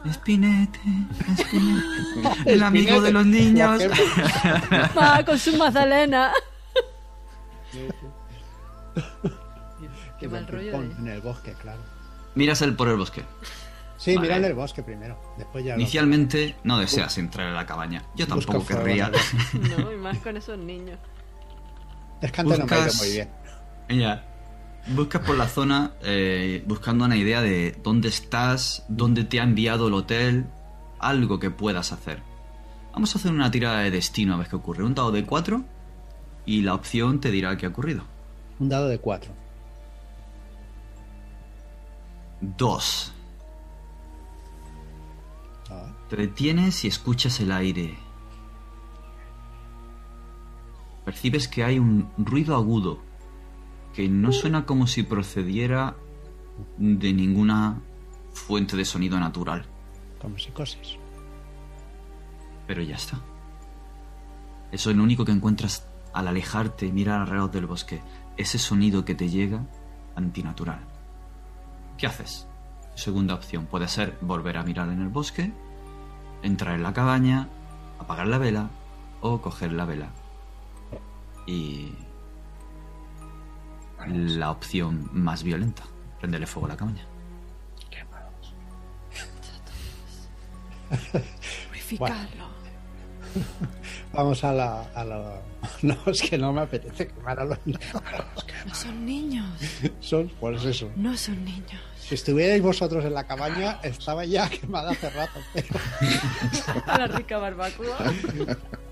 Espinete, 0.05 0.79
Espinete, 1.37 1.83
el 2.45 2.63
amigo 2.63 3.01
de 3.01 3.11
los 3.11 3.25
niños. 3.25 3.81
Va 4.97 5.23
con 5.25 5.37
su 5.37 5.57
magdalena. 5.57 6.31
Qué 10.19 10.27
mal 10.27 10.47
rollo 10.47 10.71
Pon 10.71 10.89
de... 10.89 10.95
En 10.95 11.07
el 11.07 11.21
bosque, 11.21 11.53
claro. 11.61 11.79
Miras 12.35 12.61
el 12.61 12.75
por 12.75 12.87
el 12.89 12.97
bosque. 12.97 13.23
Sí, 13.97 14.15
Vale. 14.15 14.27
mira 14.27 14.37
en 14.37 14.45
el 14.45 14.53
bosque 14.53 14.81
primero. 14.83 15.19
Después 15.37 15.63
ya. 15.65 15.75
lo- 15.75 15.81
Inicialmente 15.81 16.55
no 16.63 16.77
deseas 16.77 17.17
entrar 17.17 17.47
en 17.49 17.53
la 17.55 17.65
cabaña. 17.65 18.03
Yo 18.15 18.27
tampoco 18.27 18.65
querría. 18.65 19.11
No, 19.77 19.91
y 19.91 19.97
más 19.97 20.17
con 20.19 20.37
esos 20.37 20.57
niños. 20.57 20.97
Es 22.21 22.31
que 22.31 22.41
antes 22.41 22.59
no 22.59 22.65
me 22.65 22.71
ha 22.75 22.77
ido 22.79 22.85
Buscas- 22.87 22.97
muy 22.99 23.11
bien. 23.11 23.29
Ya. 23.89 24.25
Buscas 24.87 25.21
por 25.25 25.37
la 25.37 25.47
zona 25.47 25.91
eh, 26.01 26.63
buscando 26.65 27.05
una 27.05 27.17
idea 27.17 27.41
de 27.41 27.77
dónde 27.83 28.07
estás, 28.07 28.85
dónde 28.87 29.23
te 29.25 29.39
ha 29.39 29.43
enviado 29.43 29.87
el 29.89 29.93
hotel, 29.93 30.45
algo 30.99 31.39
que 31.39 31.51
puedas 31.51 31.91
hacer. 31.91 32.21
Vamos 32.93 33.13
a 33.13 33.19
hacer 33.19 33.31
una 33.31 33.51
tirada 33.51 33.79
de 33.81 33.91
destino 33.91 34.33
a 34.33 34.37
ver 34.37 34.47
qué 34.47 34.55
ocurre. 34.55 34.83
Un 34.83 34.95
dado 34.95 35.11
de 35.11 35.25
4 35.25 35.63
y 36.45 36.61
la 36.61 36.73
opción 36.73 37.19
te 37.19 37.29
dirá 37.31 37.55
qué 37.57 37.65
ha 37.65 37.69
ocurrido. 37.69 38.03
Un 38.59 38.69
dado 38.69 38.87
de 38.87 38.97
cuatro. 38.99 39.31
2. 42.41 43.13
Ah, 45.69 45.93
Te 46.09 46.15
detienes 46.15 46.83
y 46.85 46.87
escuchas 46.87 47.39
el 47.39 47.51
aire. 47.51 47.97
Percibes 51.05 51.47
que 51.47 51.63
hay 51.63 51.79
un 51.79 52.09
ruido 52.17 52.55
agudo 52.55 52.99
que 53.93 54.07
no 54.07 54.31
suena 54.31 54.65
como 54.65 54.85
si 54.87 55.03
procediera 55.03 55.95
de 56.77 57.13
ninguna 57.13 57.81
fuente 58.33 58.77
de 58.77 58.85
sonido 58.85 59.19
natural. 59.19 59.65
como 60.21 60.37
psicosis. 60.37 60.97
Pero 62.67 62.81
ya 62.83 62.95
está. 62.95 63.19
Eso 64.71 64.91
es 64.91 64.95
lo 64.95 65.01
único 65.03 65.25
que 65.25 65.31
encuentras 65.31 65.87
al 66.13 66.27
alejarte 66.27 66.85
y 66.85 66.91
mirar 66.91 67.21
alrededor 67.21 67.49
del 67.51 67.65
bosque. 67.65 68.01
Ese 68.37 68.59
sonido 68.59 69.03
que 69.05 69.15
te 69.15 69.29
llega 69.29 69.65
antinatural. 70.15 70.79
¿Qué 71.99 72.07
haces? 72.07 72.47
Segunda 72.95 73.33
opción 73.35 73.65
puede 73.65 73.87
ser 73.87 74.17
volver 74.21 74.57
a 74.57 74.63
mirar 74.63 74.89
en 74.89 75.01
el 75.01 75.09
bosque, 75.09 75.51
entrar 76.43 76.75
en 76.75 76.83
la 76.83 76.93
cabaña, 76.93 77.47
apagar 77.99 78.27
la 78.27 78.37
vela 78.37 78.69
o 79.21 79.41
coger 79.41 79.71
la 79.73 79.85
vela. 79.85 80.09
Y 81.45 81.93
la 84.07 84.51
opción 84.51 85.09
más 85.11 85.43
violenta, 85.43 85.83
prenderle 86.19 86.47
fuego 86.47 86.67
a 86.67 86.69
la 86.69 86.77
cabaña. 86.77 87.05
Quémalos. 87.89 88.53
Purificarlo. 91.67 92.49
Vamos 94.13 94.43
a 94.43 94.53
la, 94.53 94.81
a 94.95 95.03
la- 95.05 95.41
No, 95.83 95.95
es 96.07 96.21
que 96.21 96.37
no 96.37 96.51
me 96.51 96.61
apetece 96.61 97.07
quemar 97.09 97.39
a 97.39 97.45
los 97.45 97.59
niños. 97.65 97.81
No 98.65 98.73
son 98.75 99.05
niños. 99.05 99.45
Son, 99.99 100.29
pues 100.39 100.63
eso. 100.65 100.89
No 100.95 101.15
son 101.15 101.43
niños. 101.45 101.81
Si 102.09 102.15
estuvierais 102.15 102.61
vosotros 102.61 103.05
en 103.05 103.13
la 103.13 103.25
cabaña, 103.27 103.79
estaba 103.83 104.25
ya 104.25 104.49
quemada 104.49 104.91
hace 104.91 105.09
rato. 105.11 105.39
Pero, 105.53 105.67
La 106.87 107.05
rica 107.07 107.37
barbacoa. 107.37 107.97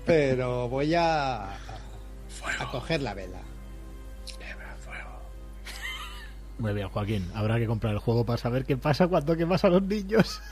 pero 0.06 0.68
voy 0.68 0.94
a, 0.94 1.46
a 1.52 2.70
coger 2.70 3.02
la 3.02 3.14
vela. 3.14 3.38
Muy 6.58 6.72
bien, 6.74 6.88
Joaquín. 6.88 7.28
Habrá 7.34 7.56
que 7.58 7.66
comprar 7.66 7.92
el 7.92 7.98
juego 8.00 8.24
para 8.26 8.36
saber 8.36 8.64
qué 8.64 8.76
pasa 8.76 9.06
cuando 9.06 9.36
quemas 9.36 9.64
a 9.64 9.68
los 9.68 9.82
niños. 9.82 10.40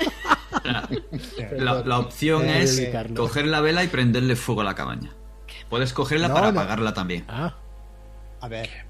La, 1.59 1.83
la 1.85 1.99
opción 1.99 2.45
Eh, 2.45 2.63
es 2.63 2.79
eh, 2.79 2.93
coger 3.17 3.47
la 3.47 3.61
vela 3.61 3.85
y 3.85 3.89
prenderle 3.89 4.35
fuego 4.37 4.63
a 4.63 4.65
la 4.65 4.75
cabaña. 4.75 5.11
Puedes 5.69 5.93
cogerla 5.93 6.29
No, 6.29 6.35
para 6.35 6.51
no. 6.53 6.61
apagarla 6.61 6.95
también. 6.95 7.25
Ah, 7.29 7.55
A 8.41 8.49
ver, 8.49 8.69
a 8.69 8.73
ver. 8.73 8.86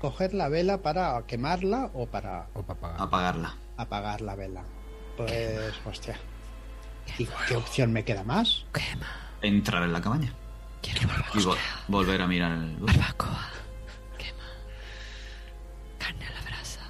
¿Coger 0.00 0.32
la 0.34 0.48
vela 0.48 0.78
para 0.78 1.22
quemarla 1.26 1.90
o 1.94 2.06
para 2.06 2.46
o 2.54 2.62
para 2.62 2.80
pagar. 2.80 3.00
Apagarla. 3.02 3.54
apagar 3.76 4.20
la 4.22 4.34
vela? 4.34 4.62
Pues, 5.16 5.72
hostia. 5.84 6.18
¿Y 7.18 7.26
qué 7.48 7.56
opción 7.56 7.92
me 7.92 8.04
queda 8.04 8.24
más? 8.24 8.64
Entrar 9.42 9.82
en 9.82 9.92
la 9.92 10.00
cabaña. 10.00 10.32
Y 11.34 11.38
vo- 11.40 11.56
volver 11.88 12.22
a 12.22 12.26
mirar 12.26 12.52
el... 12.52 12.76
Barbacoa. 12.78 13.48
Quema. 14.16 14.44
Carne 15.98 16.26
a 16.26 16.30
la 16.30 16.40
brasa. 16.48 16.80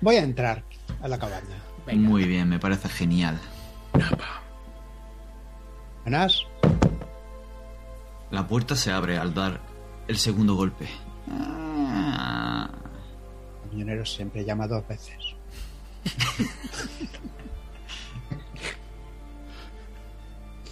Voy 0.00 0.16
a 0.16 0.22
entrar 0.22 0.62
a 1.02 1.08
la 1.08 1.18
cabaña. 1.18 1.62
Muy 1.92 2.24
bien, 2.24 2.48
me 2.48 2.58
parece 2.58 2.88
genial. 2.88 3.38
Buenas. 6.04 6.42
La 8.30 8.46
puerta 8.46 8.74
se 8.76 8.92
abre 8.92 9.18
al 9.18 9.34
dar 9.34 9.60
el 10.08 10.16
segundo 10.18 10.54
golpe. 10.54 10.88
Ah, 11.30 11.65
camionero 13.76 14.06
siempre 14.06 14.42
llama 14.42 14.66
dos 14.66 14.88
veces. 14.88 15.18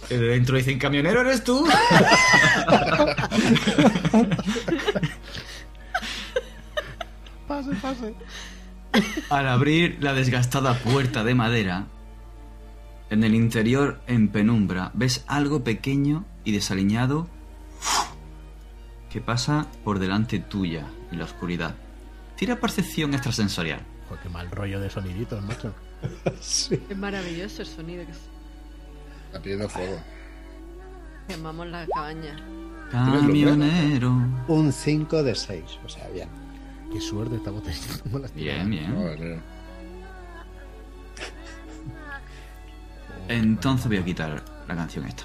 el 0.09 0.19
de 0.19 0.27
dentro 0.27 0.57
dicen, 0.57 0.79
camionero, 0.79 1.21
¿eres 1.21 1.43
tú? 1.43 1.63
Pase, 7.47 7.75
pase. 7.75 8.15
Al 9.29 9.47
abrir 9.47 9.97
la 10.01 10.13
desgastada 10.13 10.73
puerta 10.79 11.23
de 11.23 11.35
madera, 11.35 11.85
en 13.11 13.23
el 13.23 13.35
interior, 13.35 14.01
en 14.07 14.29
penumbra, 14.29 14.89
ves 14.95 15.23
algo 15.27 15.63
pequeño 15.63 16.25
y 16.43 16.53
desaliñado 16.53 17.27
que 19.11 19.21
pasa 19.21 19.67
por 19.83 19.99
delante 19.99 20.39
tuya 20.39 20.87
en 21.11 21.19
la 21.19 21.25
oscuridad. 21.25 21.75
Tira 22.37 22.59
percepción 22.59 23.13
extrasensorial. 23.13 23.79
Joder, 24.09 24.23
qué 24.23 24.29
mal 24.29 24.51
rollo 24.51 24.79
de 24.79 24.89
soniditos, 24.89 25.43
macho. 25.43 25.73
Sí. 26.41 26.79
Es 26.89 26.97
maravilloso 26.97 27.61
el 27.61 27.67
sonido 27.67 28.05
que 28.05 28.11
s- 28.11 28.19
Está 29.27 29.41
pidiendo 29.41 29.67
fuego. 29.69 29.97
quemamos 31.27 31.67
la 31.67 31.87
cabaña. 31.87 32.35
Camionero. 32.91 34.11
Un 34.47 34.71
5 34.71 35.23
de 35.23 35.33
6. 35.35 35.63
O 35.85 35.89
sea, 35.89 36.07
bien. 36.09 36.29
Qué 36.91 37.01
suerte 37.01 37.37
estamos 37.37 37.63
teniendo. 37.63 38.03
con 38.11 38.21
las 38.21 38.33
Bien, 38.35 38.69
bien. 38.69 38.93
Joder. 38.95 39.39
Entonces 43.27 43.87
voy 43.87 43.97
a 43.97 44.05
quitar 44.05 44.43
la 44.67 44.75
canción 44.75 45.05
esta. 45.05 45.23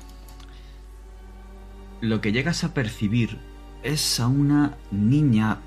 Lo 2.00 2.20
que 2.22 2.32
llegas 2.32 2.64
a 2.64 2.72
percibir 2.72 3.38
es 3.82 4.20
a 4.20 4.26
una 4.28 4.76
niña 4.90 5.58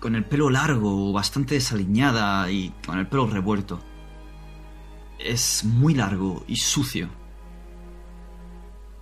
con 0.00 0.14
el 0.14 0.24
pelo 0.24 0.50
largo, 0.50 1.12
bastante 1.12 1.54
desaliñada 1.54 2.50
y 2.50 2.72
con 2.86 2.98
el 2.98 3.06
pelo 3.06 3.26
revuelto. 3.26 3.80
Es 5.18 5.64
muy 5.64 5.94
largo 5.94 6.44
y 6.46 6.56
sucio. 6.56 7.08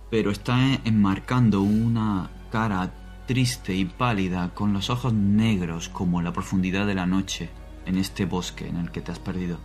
Pero 0.09 0.31
está 0.31 0.57
enmarcando 0.83 1.61
una 1.61 2.31
cara 2.51 2.93
triste 3.27 3.75
y 3.75 3.85
pálida 3.85 4.53
con 4.53 4.73
los 4.73 4.89
ojos 4.89 5.13
negros 5.13 5.89
como 5.89 6.21
la 6.21 6.33
profundidad 6.33 6.87
de 6.87 6.95
la 6.95 7.05
noche 7.05 7.49
en 7.85 7.97
este 7.97 8.25
bosque 8.25 8.67
en 8.67 8.77
el 8.77 8.91
que 8.91 9.01
te 9.01 9.11
has 9.11 9.19
perdido. 9.19 9.59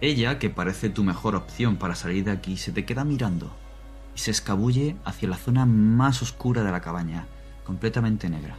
Ella, 0.00 0.38
que 0.38 0.50
parece 0.50 0.90
tu 0.90 1.02
mejor 1.02 1.34
opción 1.34 1.76
para 1.76 1.94
salir 1.94 2.24
de 2.24 2.32
aquí, 2.32 2.56
se 2.58 2.72
te 2.72 2.84
queda 2.84 3.04
mirando 3.04 3.50
y 4.14 4.18
se 4.18 4.30
escabulle 4.30 4.96
hacia 5.04 5.28
la 5.28 5.36
zona 5.36 5.64
más 5.66 6.20
oscura 6.20 6.62
de 6.62 6.70
la 6.70 6.82
cabaña, 6.82 7.26
completamente 7.64 8.28
negra. 8.28 8.58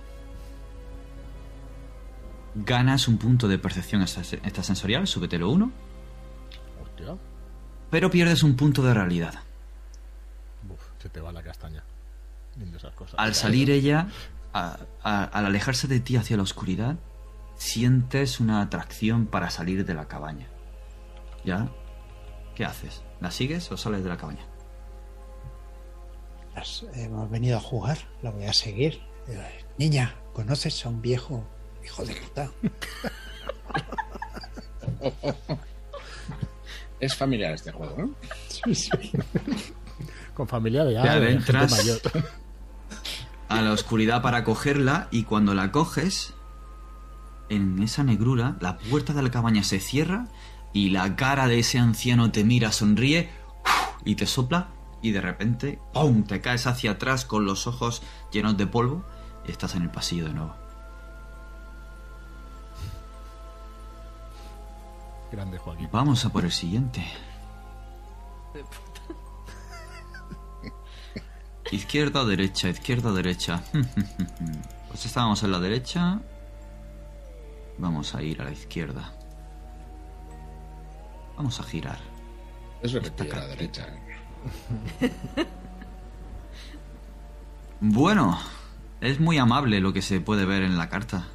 Ganas 2.55 3.07
un 3.07 3.17
punto 3.17 3.47
de 3.47 3.57
percepción 3.59 4.01
extra- 4.01 4.23
extrasensorial, 4.43 5.07
súbetelo 5.07 5.49
uno, 5.49 5.71
Hostia. 6.81 7.17
pero 7.91 8.09
pierdes 8.09 8.43
un 8.43 8.55
punto 8.55 8.81
de 8.81 8.93
realidad. 8.93 9.33
Uf, 10.69 10.79
se 11.01 11.09
te 11.09 11.19
va 11.19 11.31
la 11.33 11.43
castaña. 11.43 11.83
Viendo 12.55 12.77
esas 12.77 12.93
cosas. 12.93 13.15
Al 13.17 13.35
salir 13.35 13.69
ella, 13.69 14.07
a- 14.53 14.77
a- 15.03 15.23
al 15.25 15.45
alejarse 15.47 15.87
de 15.89 15.99
ti 15.99 16.15
hacia 16.15 16.37
la 16.37 16.43
oscuridad, 16.43 16.95
sientes 17.57 18.39
una 18.39 18.61
atracción 18.61 19.25
para 19.25 19.49
salir 19.49 19.85
de 19.85 19.93
la 19.93 20.07
cabaña. 20.07 20.47
¿Ya? 21.43 21.67
¿Qué 22.55 22.63
haces? 22.63 23.03
¿La 23.19 23.31
sigues 23.31 23.69
o 23.71 23.75
sales 23.77 24.03
de 24.03 24.09
la 24.09 24.15
cabaña? 24.17 24.45
Las- 26.55 26.85
hemos 26.93 27.29
venido 27.29 27.57
a 27.57 27.61
jugar. 27.61 27.97
La 28.21 28.31
voy 28.31 28.45
a 28.45 28.53
seguir. 28.53 29.01
Eh, 29.27 29.65
Niña, 29.77 30.15
¿conoces 30.33 30.85
a 30.85 30.89
un 30.89 31.01
viejo 31.01 31.43
hijo 31.85 32.03
de 32.03 32.15
puta? 32.15 32.51
Es 36.99 37.15
familiar 37.15 37.53
este 37.53 37.71
juego, 37.71 37.95
¿no? 37.97 38.15
Con 40.33 40.47
familia 40.47 40.83
de, 40.83 40.97
ah, 40.97 41.19
de 41.19 41.39
mayor. 41.39 42.01
a 43.47 43.61
la 43.61 43.71
oscuridad 43.71 44.21
para 44.21 44.43
cogerla 44.43 45.07
y 45.11 45.23
cuando 45.23 45.53
la 45.53 45.71
coges, 45.71 46.33
en 47.49 47.81
esa 47.81 48.03
negrura, 48.03 48.57
la 48.59 48.77
puerta 48.77 49.13
de 49.13 49.21
la 49.21 49.31
cabaña 49.31 49.63
se 49.63 49.79
cierra 49.79 50.27
y 50.73 50.89
la 50.89 51.15
cara 51.15 51.47
de 51.47 51.59
ese 51.59 51.79
anciano 51.79 52.31
te 52.31 52.43
mira, 52.43 52.71
sonríe 52.71 53.29
y 54.03 54.15
te 54.15 54.25
sopla 54.25 54.69
y 55.01 55.11
de 55.11 55.21
repente 55.21 55.79
¡pum! 55.93 56.23
te 56.23 56.41
caes 56.41 56.67
hacia 56.67 56.91
atrás 56.91 57.25
con 57.25 57.45
los 57.45 57.67
ojos 57.67 58.01
llenos 58.31 58.57
de 58.57 58.67
polvo 58.67 59.05
y 59.47 59.51
estás 59.51 59.75
en 59.75 59.83
el 59.83 59.91
pasillo 59.91 60.25
de 60.25 60.33
nuevo. 60.33 60.64
Grande 65.35 65.57
Joaquín. 65.57 65.89
Vamos 65.91 66.23
a 66.23 66.29
por 66.29 66.45
el 66.45 66.51
siguiente. 66.51 67.05
Izquierda, 71.71 72.23
derecha, 72.23 72.69
izquierda, 72.69 73.11
derecha. 73.11 73.61
Pues 74.87 75.07
estábamos 75.07 75.43
en 75.43 75.51
la 75.51 75.59
derecha. 75.59 76.21
Vamos 77.77 78.15
a 78.15 78.23
ir 78.23 78.39
a 78.39 78.45
la 78.45 78.51
izquierda. 78.51 79.11
Vamos 81.35 81.59
a 81.59 81.63
girar. 81.63 81.97
Es 82.81 82.93
lo 82.93 83.01
que 83.01 83.11
pilla 83.11 83.33
a 83.33 83.39
la 83.39 83.47
derecha. 83.47 83.87
Bueno, 87.81 88.39
es 89.01 89.19
muy 89.19 89.37
amable 89.37 89.81
lo 89.81 89.91
que 89.91 90.01
se 90.01 90.21
puede 90.21 90.45
ver 90.45 90.63
en 90.63 90.77
la 90.77 90.87
carta. 90.87 91.27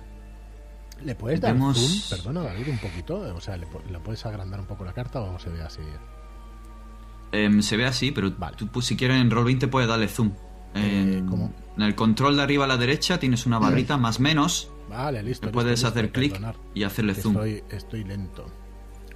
¿Le 1.05 1.15
puedes 1.15 1.41
dar 1.41 1.53
Vemos- 1.55 1.77
zoom? 1.79 2.19
Perdona, 2.19 2.43
David, 2.43 2.69
un 2.69 2.79
poquito. 2.79 3.19
O 3.35 3.41
sea, 3.41 3.57
¿le, 3.57 3.67
po- 3.67 3.83
¿le 3.91 3.99
puedes 4.01 4.25
agrandar 4.27 4.61
un 4.61 4.67
poco 4.67 4.85
la 4.85 4.93
carta 4.93 5.21
o 5.21 5.39
se 5.39 5.49
ve 5.51 5.63
así? 5.63 5.81
Em, 7.33 7.63
se 7.63 7.77
ve 7.77 7.87
así, 7.87 8.11
pero 8.11 8.31
Vale. 8.37 8.57
tú 8.57 8.67
pues, 8.69 8.87
si 8.87 8.97
quieres 8.97 9.21
en 9.21 9.31
Roll20 9.31 9.69
puedes 9.71 9.89
darle 9.89 10.09
zoom. 10.09 10.33
Eh, 10.75 11.17
En, 11.19 11.27
¿cómo? 11.27 11.53
en 11.77 11.83
el 11.83 11.95
control 11.95 12.37
de 12.37 12.43
arriba 12.43 12.65
a 12.65 12.69
la 12.69 12.77
derecha 12.77 13.19
tienes 13.19 13.47
una 13.47 13.59
barrita 13.59 13.97
más 13.97 14.21
menos. 14.21 14.71
Vale, 14.89 15.23
listo. 15.23 15.47
Le 15.47 15.53
puedes 15.53 15.73
listo, 15.73 15.89
hacer 15.89 16.11
clic 16.13 16.41
y 16.75 16.83
hacerle 16.83 17.15
zoom. 17.15 17.35
Estoy, 17.37 17.65
estoy 17.71 18.05
lento. 18.05 18.47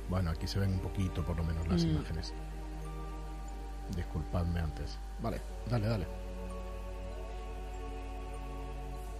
Bueno, 0.08 0.30
aquí 0.30 0.46
se 0.46 0.58
ven 0.60 0.72
un 0.74 0.80
poquito, 0.80 1.24
por 1.24 1.36
lo 1.36 1.44
menos, 1.44 1.66
las 1.68 1.84
Mm. 1.84 1.90
imágenes. 1.90 2.32
Disculpadme 3.96 4.60
antes. 4.60 4.98
Vale, 5.22 5.40
dale, 5.70 5.86
dale. 5.86 6.06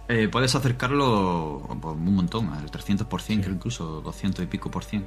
Eh, 0.07 0.27
puedes 0.27 0.53
acercarlo 0.55 1.61
pues, 1.81 1.95
un 1.95 2.15
montón, 2.15 2.53
al 2.53 2.69
300%, 2.69 3.35
Sí. 3.37 3.41
creo 3.41 3.55
incluso 3.55 4.01
200 4.01 4.43
y 4.43 4.47
pico 4.47 4.69
por 4.69 4.83
cien. 4.83 5.05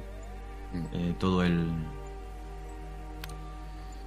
Eh, 0.93 1.15
todo 1.17 1.43
el... 1.43 1.69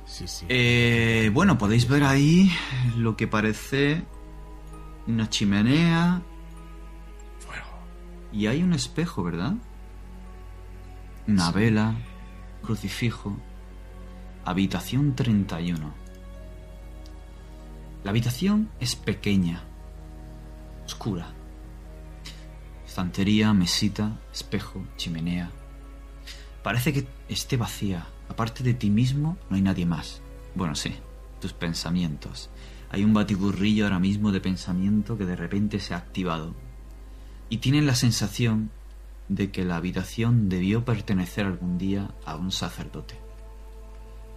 Sí, 0.04 0.28
sí. 0.28 0.44
Eh, 0.48 1.30
bueno, 1.32 1.56
podéis 1.56 1.88
ver 1.88 2.04
ahí 2.04 2.50
lo 2.96 3.16
que 3.16 3.26
parece 3.26 4.02
una 5.06 5.28
chimenea. 5.28 6.22
Y 8.32 8.46
hay 8.46 8.62
un 8.62 8.72
espejo, 8.72 9.22
¿verdad? 9.22 9.54
Una 11.28 11.50
vela, 11.50 11.94
crucifijo. 12.62 13.36
Habitación 14.44 15.14
31. 15.14 15.92
La 18.04 18.10
habitación 18.10 18.70
es 18.80 18.96
pequeña, 18.96 19.62
oscura. 20.84 21.26
Estantería, 22.86 23.52
mesita, 23.52 24.20
espejo, 24.32 24.84
chimenea. 24.96 25.50
Parece 26.62 26.92
que 26.92 27.06
esté 27.28 27.56
vacía. 27.56 28.06
Aparte 28.28 28.62
de 28.62 28.74
ti 28.74 28.90
mismo, 28.90 29.36
no 29.48 29.56
hay 29.56 29.62
nadie 29.62 29.86
más. 29.86 30.20
Bueno, 30.54 30.74
sí, 30.74 30.94
tus 31.40 31.52
pensamientos. 31.52 32.50
Hay 32.90 33.04
un 33.04 33.14
batiburrillo 33.14 33.84
ahora 33.84 33.98
mismo 33.98 34.32
de 34.32 34.40
pensamiento 34.40 35.16
que 35.16 35.24
de 35.24 35.36
repente 35.36 35.80
se 35.80 35.94
ha 35.94 35.96
activado. 35.96 36.54
Y 37.48 37.58
tienes 37.58 37.84
la 37.84 37.94
sensación 37.94 38.70
de 39.28 39.50
que 39.50 39.64
la 39.64 39.76
habitación 39.76 40.48
debió 40.48 40.84
pertenecer 40.84 41.46
algún 41.46 41.78
día 41.78 42.10
a 42.26 42.36
un 42.36 42.52
sacerdote. 42.52 43.18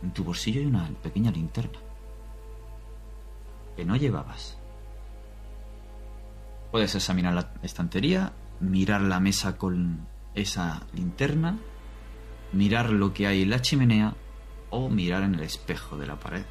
En 0.02 0.12
tu 0.12 0.24
bolsillo 0.24 0.62
hay 0.62 0.68
una 0.68 0.88
pequeña 1.04 1.32
linterna. 1.32 1.80
Que 3.76 3.86
no 3.86 3.96
llevabas. 3.98 4.55
Puedes 6.76 6.94
examinar 6.94 7.34
la 7.34 7.54
estantería, 7.64 8.34
mirar 8.60 9.00
la 9.00 9.22
mesa 9.22 9.58
con 9.58 10.10
esa 10.34 10.86
linterna, 10.92 11.58
mirar 12.52 12.90
lo 12.90 13.14
que 13.14 13.28
hay 13.28 13.44
en 13.44 13.52
la 13.52 13.62
chimenea 13.62 14.14
o 14.72 14.90
mirar 14.90 15.24
en 15.24 15.36
el 15.36 15.44
espejo 15.44 15.96
de 15.96 16.06
la 16.06 16.20
pared. 16.20 16.44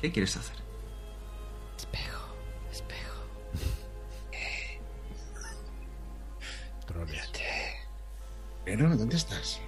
¿Qué 0.00 0.12
quieres 0.12 0.34
hacer? 0.38 0.56
Espejo, 1.76 2.34
espejo. 2.72 3.22
Pero, 8.64 8.96
¿dónde 8.96 9.16
estás? 9.16 9.60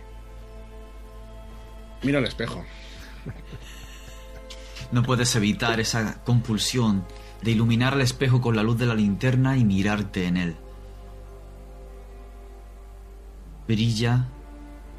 Mira 2.02 2.18
al 2.18 2.24
espejo. 2.24 2.64
No 4.90 5.02
puedes 5.02 5.36
evitar 5.36 5.80
esa 5.80 6.24
compulsión 6.24 7.06
de 7.42 7.50
iluminar 7.50 7.94
el 7.94 8.00
espejo 8.00 8.40
con 8.40 8.56
la 8.56 8.62
luz 8.62 8.78
de 8.78 8.86
la 8.86 8.94
linterna 8.94 9.56
y 9.56 9.64
mirarte 9.64 10.26
en 10.26 10.36
él. 10.36 10.56
Brilla 13.66 14.28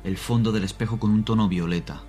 el 0.04 0.18
fondo 0.18 0.52
del 0.52 0.64
espejo 0.64 1.00
con 1.00 1.12
un 1.12 1.24
tono 1.24 1.48
violeta. 1.48 2.02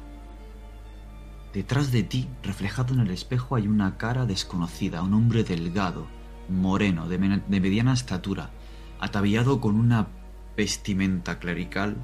Detrás 1.53 1.93
de 1.93 2.03
ti, 2.03 2.29
reflejado 2.43 2.95
en 2.95 3.01
el 3.01 3.11
espejo, 3.11 3.55
hay 3.55 3.69
una 3.69 3.97
cara 3.97 4.27
desconocida, 4.27 5.03
un 5.03 5.15
hombre 5.15 5.45
delgado, 5.45 6.09
moreno, 6.49 7.09
de, 7.09 7.19
de 7.19 7.61
mediana 7.61 7.93
estatura, 7.93 8.51
ataviado 8.99 9.61
con 9.61 9.77
una 9.77 10.09
vestimenta 10.57 11.39
clerical 11.39 11.97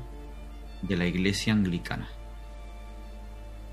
de 0.83 0.97
la 0.97 1.07
iglesia 1.07 1.53
anglicana. 1.53 2.09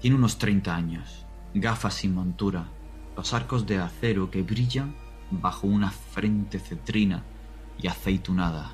Tiene 0.02 0.16
unos 0.16 0.40
30 0.40 0.76
años, 0.76 1.26
gafas 1.54 1.94
sin 1.94 2.16
montura, 2.16 2.70
los 3.18 3.34
arcos 3.34 3.66
de 3.66 3.80
acero 3.80 4.30
que 4.30 4.44
brillan 4.44 4.96
bajo 5.32 5.66
una 5.66 5.90
frente 5.90 6.60
cetrina 6.60 7.24
y 7.80 7.88
aceitunada. 7.88 8.72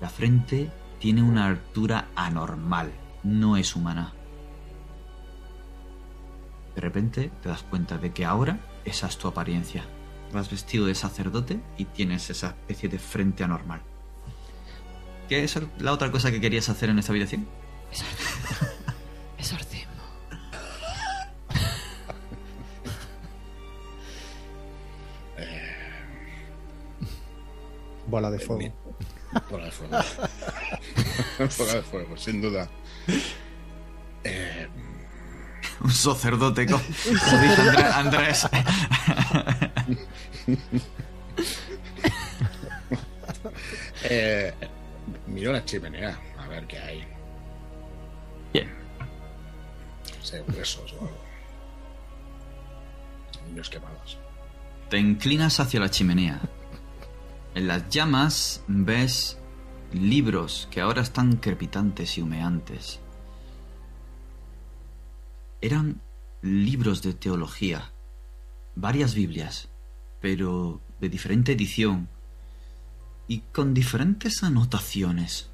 La 0.00 0.08
frente 0.08 0.70
tiene 1.00 1.22
una 1.22 1.46
altura 1.46 2.08
anormal, 2.14 2.92
no 3.24 3.56
es 3.56 3.74
humana. 3.74 4.12
De 6.76 6.80
repente 6.80 7.32
te 7.42 7.48
das 7.48 7.64
cuenta 7.64 7.98
de 7.98 8.12
que 8.12 8.24
ahora 8.24 8.60
esa 8.84 9.08
es 9.08 9.18
tu 9.18 9.26
apariencia. 9.26 9.84
Vas 10.32 10.50
vestido 10.50 10.86
de 10.86 10.94
sacerdote 10.94 11.60
y 11.76 11.86
tienes 11.86 12.30
esa 12.30 12.48
especie 12.48 12.88
de 12.88 12.98
frente 12.98 13.42
anormal. 13.42 13.82
¿Qué 15.28 15.42
es 15.42 15.58
la 15.78 15.92
otra 15.92 16.10
cosa 16.10 16.30
que 16.30 16.40
querías 16.40 16.68
hacer 16.68 16.90
en 16.90 16.98
esta 16.98 17.12
habitación? 17.12 17.46
Exorcismo. 19.38 19.70
Bola 28.06 28.30
de 28.30 28.38
fuego. 28.38 28.72
Bola 29.50 29.64
de 29.64 29.70
fuego. 29.70 29.96
Bola 31.58 31.74
de 31.74 31.82
fuego, 31.82 32.16
sin 32.16 32.40
duda. 32.42 32.68
Eh, 34.24 34.68
Un 35.80 35.90
sacerdote, 35.92 36.66
co- 36.66 36.80
como 37.04 37.42
dice 37.42 37.62
André- 37.62 37.92
Andrés. 37.92 38.48
eh, 44.04 44.52
miro 45.26 45.52
la 45.52 45.64
chimenea, 45.64 46.18
a 46.38 46.48
ver 46.48 46.66
qué 46.66 46.78
hay. 46.78 47.04
Bien. 48.52 48.70
Hay 50.32 50.40
huesos 50.56 50.92
o 50.94 51.00
algo. 51.02 51.18
Niños 53.48 53.68
quemados. 53.70 54.18
Te 54.90 54.98
inclinas 54.98 55.60
hacia 55.60 55.80
la 55.80 55.90
chimenea. 55.90 56.40
En 57.54 57.68
las 57.68 57.88
llamas 57.88 58.64
ves 58.66 59.38
libros 59.92 60.66
que 60.72 60.80
ahora 60.80 61.02
están 61.02 61.36
crepitantes 61.36 62.18
y 62.18 62.22
humeantes. 62.22 62.98
Eran 65.60 66.02
libros 66.42 67.00
de 67.02 67.14
teología, 67.14 67.92
varias 68.74 69.14
Biblias, 69.14 69.68
pero 70.20 70.80
de 71.00 71.08
diferente 71.08 71.52
edición 71.52 72.08
y 73.28 73.38
con 73.52 73.72
diferentes 73.72 74.42
anotaciones. 74.42 75.48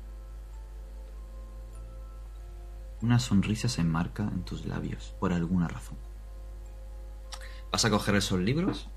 Una 3.02 3.18
sonrisa 3.18 3.68
se 3.68 3.82
enmarca 3.82 4.22
en 4.22 4.42
tus 4.42 4.64
labios 4.64 5.14
por 5.20 5.34
alguna 5.34 5.68
razón. 5.68 5.98
¿Vas 7.70 7.84
a 7.84 7.90
coger 7.90 8.14
esos 8.14 8.40
libros? 8.40 8.88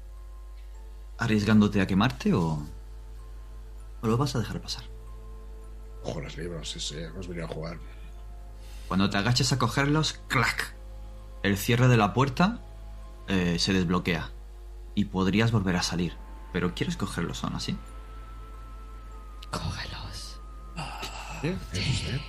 ¿Arriesgándote 1.18 1.82
a 1.82 1.88
quemarte 1.88 2.34
o, 2.34 2.66
o 4.04 4.08
lo 4.08 4.18
vas 4.18 4.36
a 4.36 4.40
dejar 4.40 4.62
pasar? 4.62 4.84
Ojo 6.04 6.20
los 6.22 6.38
libros, 6.38 6.70
sí, 6.70 6.80
sí, 6.80 6.98
hemos 6.98 7.28
venido 7.28 7.46
a 7.46 7.50
jugar. 7.50 7.78
Cuando 8.88 9.10
te 9.10 9.18
agaches 9.18 9.52
a 9.54 9.58
cogerlos, 9.58 10.20
¡clac! 10.28 10.76
El 11.42 11.58
cierre 11.58 11.88
de 11.88 11.98
la 11.98 12.14
puerta 12.14 12.60
eh, 13.28 13.58
se 13.58 13.74
desbloquea 13.74 14.30
y 14.96 15.06
podrías 15.06 15.52
volver 15.52 15.78
a 15.78 15.82
salir. 15.84 16.16
Pero 16.52 16.76
¿quieres 16.76 16.98
cogerlos 16.98 17.44
aún 17.44 17.56
así? 17.56 17.78
Cógelos. 19.50 20.40
¿Sí? 21.42 21.56
Eso 21.72 21.82
sí. 21.82 22.22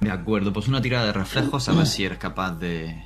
De 0.00 0.10
acuerdo, 0.10 0.52
pues 0.52 0.68
una 0.68 0.80
tirada 0.80 1.06
de 1.06 1.12
reflejos 1.12 1.68
a 1.68 1.72
ver 1.72 1.86
si 1.86 2.04
eres 2.04 2.18
capaz 2.18 2.52
de... 2.52 3.04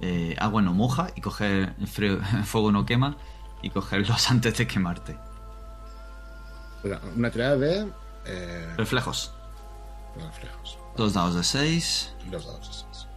eh, 0.00 0.36
agua 0.38 0.62
no 0.62 0.74
moja 0.74 1.08
y 1.16 1.20
coger... 1.20 1.74
fuego 2.44 2.70
no 2.70 2.84
quema 2.86 3.16
y 3.62 3.70
cogerlos 3.70 4.30
antes 4.30 4.58
de 4.58 4.66
quemarte. 4.66 5.16
Una, 7.16 7.30
tirada 7.30 7.56
de. 7.56 7.92
Eh, 8.26 8.74
Reflejos. 8.76 9.32
reflejos. 10.16 10.78
Dos 10.96 11.12
dados 11.14 11.34
de 11.34 11.44
6. 11.44 12.14
Y 12.26 12.30
los 12.30 12.44
dados 12.44 12.68
esos. 12.68 13.08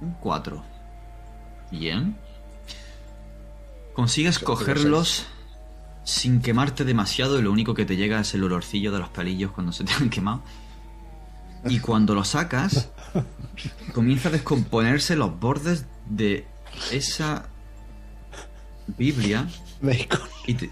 Un 0.00 0.12
4. 0.20 0.62
Bien. 1.70 2.16
Consigues 3.94 4.38
cogerlos 4.38 5.26
sin 6.04 6.40
quemarte 6.40 6.84
demasiado 6.84 7.38
y 7.38 7.42
lo 7.42 7.52
único 7.52 7.74
que 7.74 7.84
te 7.84 7.96
llega 7.96 8.20
es 8.20 8.32
el 8.32 8.44
olorcillo 8.44 8.92
de 8.92 8.98
los 8.98 9.10
pelillos 9.10 9.52
cuando 9.52 9.72
se 9.72 9.84
te 9.84 9.92
han 9.92 10.08
quemado. 10.08 10.42
Y 11.64 11.80
cuando 11.80 12.14
lo 12.14 12.24
sacas, 12.24 12.88
comienza 13.92 14.28
a 14.28 14.32
descomponerse 14.32 15.16
los 15.16 15.38
bordes 15.38 15.84
de 16.06 16.46
esa 16.92 17.48
Biblia 18.96 19.46
Bacon. 19.80 20.20
y 20.46 20.54
te, 20.54 20.70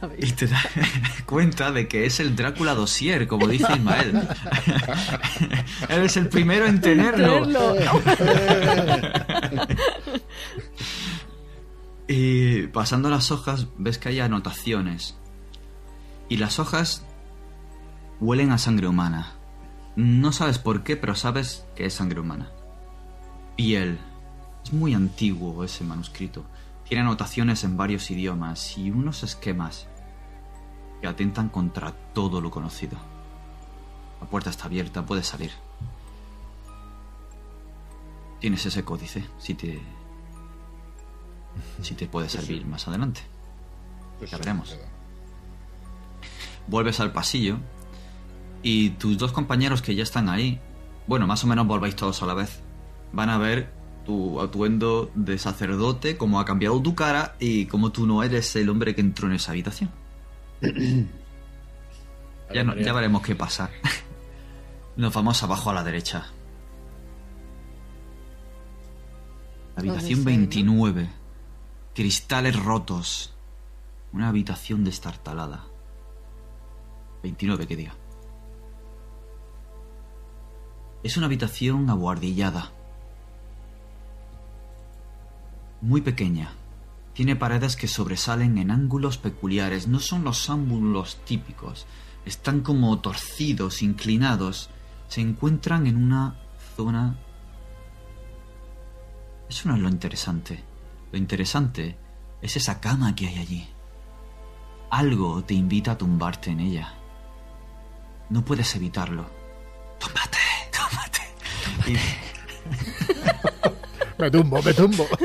y 0.18 0.32
das 0.46 0.66
cuenta 1.26 1.72
de 1.72 1.88
que 1.88 2.06
es 2.06 2.20
el 2.20 2.36
Drácula 2.36 2.74
Dossier, 2.74 3.26
como 3.26 3.48
dice 3.48 3.72
Ismael. 3.72 4.28
Eres 5.88 6.16
el 6.16 6.28
primero 6.28 6.66
en 6.66 6.80
tenerlo. 6.80 7.46
Tenerlo. 7.46 7.74
Y 12.06 12.68
pasando 12.68 13.10
las 13.10 13.30
hojas 13.30 13.66
ves 13.76 13.98
que 13.98 14.08
hay 14.10 14.20
anotaciones. 14.20 15.16
Y 16.28 16.36
las 16.38 16.58
hojas 16.58 17.04
huelen 18.20 18.50
a 18.50 18.58
sangre 18.58 18.88
humana. 18.88 19.32
No 19.96 20.32
sabes 20.32 20.58
por 20.58 20.84
qué, 20.84 20.96
pero 20.96 21.14
sabes 21.14 21.66
que 21.74 21.86
es 21.86 21.94
sangre 21.94 22.20
humana. 22.20 22.50
Piel. 23.56 23.98
Es 24.64 24.72
muy 24.72 24.94
antiguo 24.94 25.64
ese 25.64 25.84
manuscrito. 25.84 26.44
Tiene 26.88 27.02
anotaciones 27.02 27.64
en 27.64 27.76
varios 27.76 28.10
idiomas 28.10 28.78
y 28.78 28.90
unos 28.90 29.22
esquemas 29.22 29.86
que 31.00 31.06
atentan 31.06 31.50
contra 31.50 31.92
todo 31.92 32.40
lo 32.40 32.50
conocido. 32.50 32.96
La 34.20 34.26
puerta 34.26 34.50
está 34.50 34.64
abierta, 34.64 35.04
puedes 35.04 35.26
salir. 35.26 35.52
Tienes 38.40 38.64
ese 38.64 38.84
códice, 38.84 39.24
si 39.38 39.54
te 39.54 39.80
si 41.82 41.94
te 41.94 42.06
puede 42.06 42.28
servir 42.28 42.64
más 42.66 42.88
adelante. 42.88 43.20
Pues 44.18 44.30
Ya 44.30 44.38
sí, 44.38 44.42
veremos. 44.42 44.78
Vuelves 46.68 47.00
al 47.00 47.12
pasillo 47.12 47.58
y 48.62 48.90
tus 48.90 49.18
dos 49.18 49.32
compañeros 49.32 49.82
que 49.82 49.94
ya 49.94 50.02
están 50.02 50.28
ahí, 50.28 50.60
bueno, 51.06 51.26
más 51.26 51.44
o 51.44 51.46
menos 51.46 51.66
volvéis 51.66 51.96
todos 51.96 52.22
a 52.22 52.26
la 52.26 52.34
vez, 52.34 52.60
van 53.12 53.30
a 53.30 53.38
ver 53.38 53.72
tu 54.08 54.40
atuendo 54.40 55.10
de 55.14 55.36
sacerdote, 55.38 56.16
cómo 56.16 56.40
ha 56.40 56.46
cambiado 56.46 56.80
tu 56.80 56.94
cara 56.94 57.36
y 57.38 57.66
cómo 57.66 57.92
tú 57.92 58.06
no 58.06 58.22
eres 58.22 58.56
el 58.56 58.70
hombre 58.70 58.94
que 58.94 59.02
entró 59.02 59.26
en 59.28 59.34
esa 59.34 59.50
habitación. 59.52 59.90
ya, 62.54 62.64
no- 62.64 62.74
ya 62.74 62.94
veremos 62.94 63.20
qué 63.20 63.36
pasa. 63.36 63.68
Nos 64.96 65.12
vamos 65.12 65.42
abajo 65.42 65.68
a 65.68 65.74
la 65.74 65.84
derecha. 65.84 66.24
Habitación 69.76 70.24
Donde 70.24 70.32
sea, 70.54 70.64
¿no? 70.64 70.82
29. 70.84 71.10
Cristales 71.94 72.56
rotos. 72.64 73.34
Una 74.14 74.30
habitación 74.30 74.84
destartalada. 74.84 75.66
29, 77.22 77.66
que 77.66 77.76
diga. 77.76 77.94
Es 81.02 81.18
una 81.18 81.26
habitación 81.26 81.90
abuhardillada. 81.90 82.72
Muy 85.80 86.00
pequeña. 86.00 86.52
Tiene 87.14 87.36
paredes 87.36 87.76
que 87.76 87.88
sobresalen 87.88 88.58
en 88.58 88.70
ángulos 88.70 89.18
peculiares. 89.18 89.88
No 89.88 90.00
son 90.00 90.24
los 90.24 90.50
ángulos 90.50 91.18
típicos. 91.24 91.86
Están 92.24 92.60
como 92.60 92.98
torcidos, 93.00 93.82
inclinados. 93.82 94.70
Se 95.08 95.20
encuentran 95.20 95.86
en 95.86 95.96
una 95.96 96.36
zona... 96.76 97.18
Eso 99.48 99.68
no 99.68 99.76
es 99.76 99.80
lo 99.80 99.88
interesante. 99.88 100.62
Lo 101.10 101.18
interesante 101.18 101.96
es 102.42 102.56
esa 102.56 102.80
cama 102.80 103.14
que 103.14 103.28
hay 103.28 103.38
allí. 103.38 103.68
Algo 104.90 105.42
te 105.42 105.54
invita 105.54 105.92
a 105.92 105.98
tumbarte 105.98 106.50
en 106.50 106.60
ella. 106.60 106.94
No 108.30 108.44
puedes 108.44 108.74
evitarlo. 108.76 109.26
¡Túmbate! 109.98 110.38
¡Túmbate! 110.70 111.20
Y 111.90 113.14
Me 114.18 114.30
tumbo, 114.30 114.62
me 114.62 114.74
tumbo. 114.74 115.06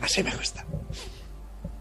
Así 0.00 0.22
me 0.22 0.34
gusta. 0.34 0.64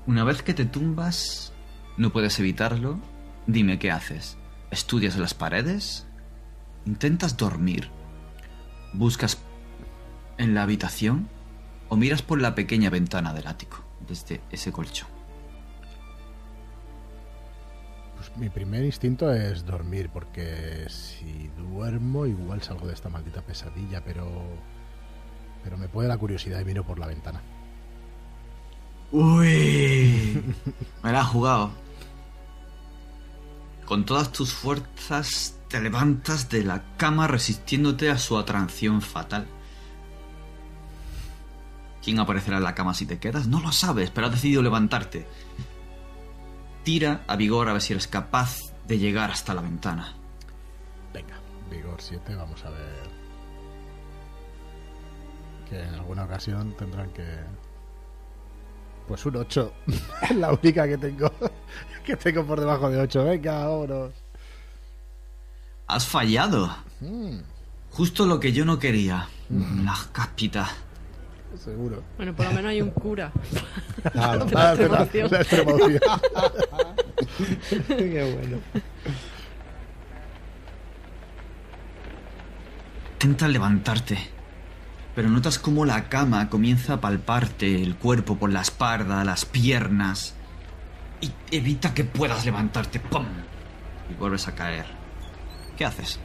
una 0.05 0.23
vez 0.23 0.41
que 0.41 0.53
te 0.53 0.65
tumbas, 0.65 1.53
no 1.97 2.11
puedes 2.11 2.39
evitarlo. 2.39 2.99
Dime 3.47 3.79
qué 3.79 3.91
haces. 3.91 4.37
¿Estudias 4.71 5.17
las 5.17 5.33
paredes? 5.33 6.05
¿Intentas 6.85 7.37
dormir? 7.37 7.89
¿Buscas 8.93 9.37
en 10.37 10.55
la 10.55 10.63
habitación? 10.63 11.29
¿O 11.89 11.95
miras 11.95 12.21
por 12.21 12.41
la 12.41 12.55
pequeña 12.55 12.89
ventana 12.89 13.33
del 13.33 13.47
ático, 13.47 13.83
desde 14.07 14.41
ese 14.51 14.71
colchón? 14.71 15.07
Pues 18.15 18.35
mi 18.37 18.49
primer 18.49 18.83
instinto 18.83 19.31
es 19.31 19.65
dormir, 19.65 20.09
porque 20.11 20.87
si 20.89 21.49
duermo 21.57 22.25
igual 22.25 22.61
salgo 22.61 22.87
de 22.87 22.93
esta 22.93 23.09
maldita 23.09 23.41
pesadilla, 23.41 24.03
pero... 24.03 24.41
Pero 25.63 25.77
me 25.77 25.87
puede 25.87 26.07
la 26.07 26.17
curiosidad 26.17 26.59
y 26.59 26.65
miro 26.65 26.83
por 26.83 26.99
la 26.99 27.07
ventana. 27.07 27.41
¡Uy! 29.11 30.43
Me 31.03 31.11
la 31.11 31.21
has 31.21 31.27
jugado. 31.27 31.71
Con 33.85 34.05
todas 34.05 34.31
tus 34.31 34.53
fuerzas 34.53 35.55
te 35.67 35.81
levantas 35.81 36.49
de 36.49 36.63
la 36.63 36.83
cama 36.97 37.27
resistiéndote 37.27 38.09
a 38.09 38.17
su 38.17 38.37
atracción 38.37 39.01
fatal. 39.01 39.47
¿Quién 42.03 42.19
aparecerá 42.19 42.57
en 42.57 42.63
la 42.63 42.75
cama 42.75 42.93
si 42.93 43.05
te 43.05 43.19
quedas? 43.19 43.47
No 43.47 43.61
lo 43.61 43.71
sabes, 43.71 44.09
pero 44.09 44.27
has 44.27 44.33
decidido 44.33 44.61
levantarte. 44.61 45.27
Tira 46.83 47.23
a 47.27 47.35
vigor 47.35 47.69
a 47.69 47.73
ver 47.73 47.81
si 47.81 47.93
eres 47.93 48.07
capaz 48.07 48.57
de 48.87 48.97
llegar 48.97 49.31
hasta 49.31 49.53
la 49.53 49.61
ventana. 49.61 50.13
Venga, 51.13 51.39
vigor 51.69 52.01
7, 52.01 52.35
vamos 52.35 52.65
a 52.65 52.71
ver. 52.71 53.12
Que 55.73 55.81
en 55.81 55.93
alguna 55.95 56.25
ocasión 56.25 56.75
tendrán 56.77 57.09
que. 57.13 57.25
Pues 59.07 59.25
un 59.25 59.37
8. 59.37 59.73
es 60.29 60.35
la 60.35 60.53
única 60.53 60.87
que 60.87 60.97
tengo. 60.99 61.31
que 62.05 62.15
tengo 62.15 62.45
por 62.45 62.59
debajo 62.59 62.91
de 62.91 62.99
8. 62.99 63.25
Venga, 63.25 63.65
vámonos. 63.67 64.11
Has 65.87 66.05
fallado. 66.07 66.75
Mm, 66.99 67.39
Justo 67.89 68.27
lo 68.27 68.39
que 68.39 68.51
yo 68.51 68.65
no 68.65 68.77
quería. 68.77 69.27
La 69.49 69.95
cáspita. 70.11 70.69
seguro. 71.57 72.03
Bueno, 72.17 72.35
por 72.35 72.45
lo 72.45 72.51
menos 72.53 72.69
hay 72.69 72.81
un 72.83 72.91
cura. 72.91 73.31
Claro. 74.11 74.45
La 74.51 74.71
Ah, 74.71 74.75
la 74.75 75.03
extremación. 75.03 75.29
Qué 77.87 78.35
bueno. 78.35 78.57
Intenta 83.13 83.47
levantarte, 83.47 84.17
pero 85.15 85.29
notas 85.29 85.59
cómo 85.59 85.85
la 85.85 86.09
cama 86.09 86.49
comienza 86.49 86.93
a 86.93 87.01
palparte 87.01 87.81
el 87.81 87.95
cuerpo 87.95 88.37
por 88.37 88.51
la 88.51 88.61
espalda, 88.61 89.23
las 89.23 89.45
piernas, 89.45 90.35
y 91.21 91.31
evita 91.51 91.93
que 91.93 92.03
puedas 92.03 92.45
levantarte. 92.45 92.99
¡Pum! 92.99 93.25
Y 94.09 94.13
vuelves 94.15 94.47
a 94.47 94.55
caer. 94.55 94.85
¿Qué 95.77 95.85
haces? 95.85 96.19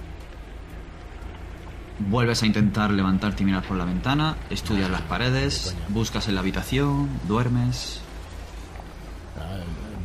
Vuelves 1.98 2.42
a 2.42 2.46
intentar 2.46 2.90
levantarte 2.90 3.42
y 3.42 3.46
mirar 3.46 3.64
por 3.64 3.76
la 3.76 3.84
ventana, 3.84 4.36
estudias 4.50 4.90
las 4.90 5.02
paredes, 5.02 5.76
buscas 5.88 6.28
en 6.28 6.34
la 6.34 6.40
habitación, 6.40 7.08
duermes. 7.26 8.02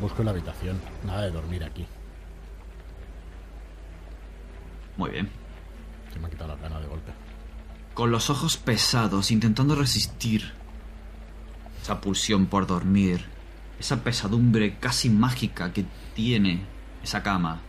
Busco 0.03 0.21
en 0.21 0.25
la 0.25 0.31
habitación. 0.31 0.81
Nada 1.05 1.21
de 1.21 1.31
dormir 1.31 1.63
aquí. 1.63 1.87
Muy 4.97 5.11
bien. 5.11 5.29
Se 6.11 6.19
me 6.19 6.27
ha 6.27 6.29
quitado 6.29 6.55
la 6.55 6.61
gana 6.61 6.79
de 6.81 6.87
golpe. 6.87 7.13
Con 7.93 8.11
los 8.11 8.29
ojos 8.29 8.57
pesados, 8.57 9.29
intentando 9.31 9.75
resistir 9.75 10.51
esa 11.81 12.01
pulsión 12.01 12.47
por 12.47 12.65
dormir, 12.65 13.25
esa 13.79 14.03
pesadumbre 14.03 14.77
casi 14.79 15.09
mágica 15.09 15.71
que 15.73 15.85
tiene 16.15 16.61
esa 17.03 17.21
cama. 17.21 17.59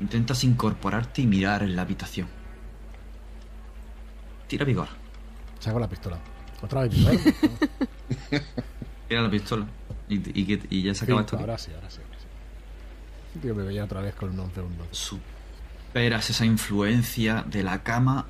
Intentas 0.00 0.44
incorporarte 0.44 1.22
y 1.22 1.26
mirar 1.26 1.62
en 1.62 1.74
la 1.74 1.82
habitación. 1.82 2.28
Tira 4.46 4.64
vigor. 4.64 4.88
Saco 5.58 5.78
la 5.78 5.88
pistola. 5.88 6.18
Otra 6.62 6.82
vez 6.82 6.94
vigor. 6.94 7.16
Tira 9.08 9.22
la 9.22 9.30
pistola. 9.30 9.66
Y, 10.08 10.16
y 10.16 10.60
y 10.70 10.82
ya 10.82 10.94
se 10.94 11.04
acaba 11.04 11.22
esto. 11.22 11.38
ahora 11.38 11.56
sí, 11.56 11.72
ahora 11.74 11.88
sí. 11.90 12.00
ahora 12.04 12.18
sí. 12.18 13.40
Tío, 13.40 13.54
me 13.54 13.64
veía 13.64 13.84
otra 13.84 14.00
vez 14.00 14.14
con 14.14 14.30
un 14.30 14.38
11 14.38 14.60
un 14.60 14.78
12. 14.78 15.16
Superas 15.94 16.28
esa 16.28 16.44
influencia 16.44 17.44
de 17.46 17.62
la 17.62 17.84
cama 17.84 18.26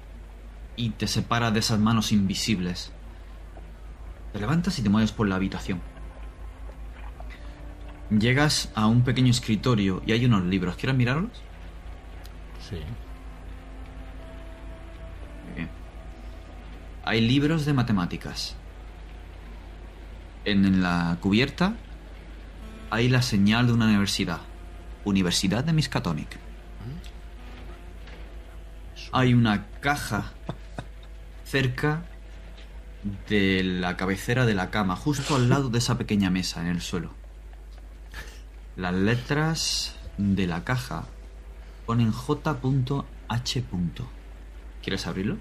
y 0.77 0.91
te 0.91 1.07
separa 1.07 1.51
de 1.51 1.61
esas 1.61 1.79
manos 1.79 2.13
invisibles. 2.13 2.93
Te 4.35 4.39
levantas 4.39 4.79
y 4.79 4.83
te 4.83 4.91
mueves 4.91 5.13
por 5.13 5.27
la 5.27 5.37
habitación. 5.37 5.81
Llegas 8.11 8.71
a 8.75 8.87
un 8.87 9.01
pequeño 9.01 9.31
escritorio 9.31 10.03
y 10.05 10.13
hay 10.13 10.27
unos 10.27 10.45
libros. 10.45 10.77
¿Quieres 10.77 10.95
mirarlos? 10.95 11.31
Sí. 12.69 12.77
Muy 15.47 15.55
bien. 15.57 15.71
Hay 17.03 17.23
libros 17.23 17.65
de 17.65 17.73
matemáticas. 17.73 18.57
En, 20.45 20.67
en 20.67 20.83
la 20.83 21.17
cubierta 21.19 21.77
hay 22.91 23.09
la 23.09 23.23
señal 23.23 23.69
de 23.69 23.73
una 23.73 23.87
universidad. 23.87 24.41
Universidad 25.07 25.65
de 25.65 25.73
Miskatonic. 25.73 26.44
Hay 29.17 29.33
una 29.33 29.67
caja 29.79 30.33
cerca 31.45 32.03
de 33.29 33.63
la 33.63 33.97
cabecera 33.97 34.45
de 34.45 34.55
la 34.55 34.71
cama, 34.71 34.97
justo 34.97 35.37
al 35.37 35.49
lado 35.49 35.69
de 35.69 35.79
esa 35.79 35.97
pequeña 35.97 36.31
mesa 36.31 36.63
en 36.63 36.67
el 36.67 36.81
suelo. 36.81 37.13
Las 38.75 38.93
letras 38.93 39.95
de 40.19 40.49
la 40.49 40.65
caja 40.65 41.05
ponen 41.87 42.11
J.H. 42.11 43.65
¿Quieres 44.83 45.07
abrirlo? 45.07 45.37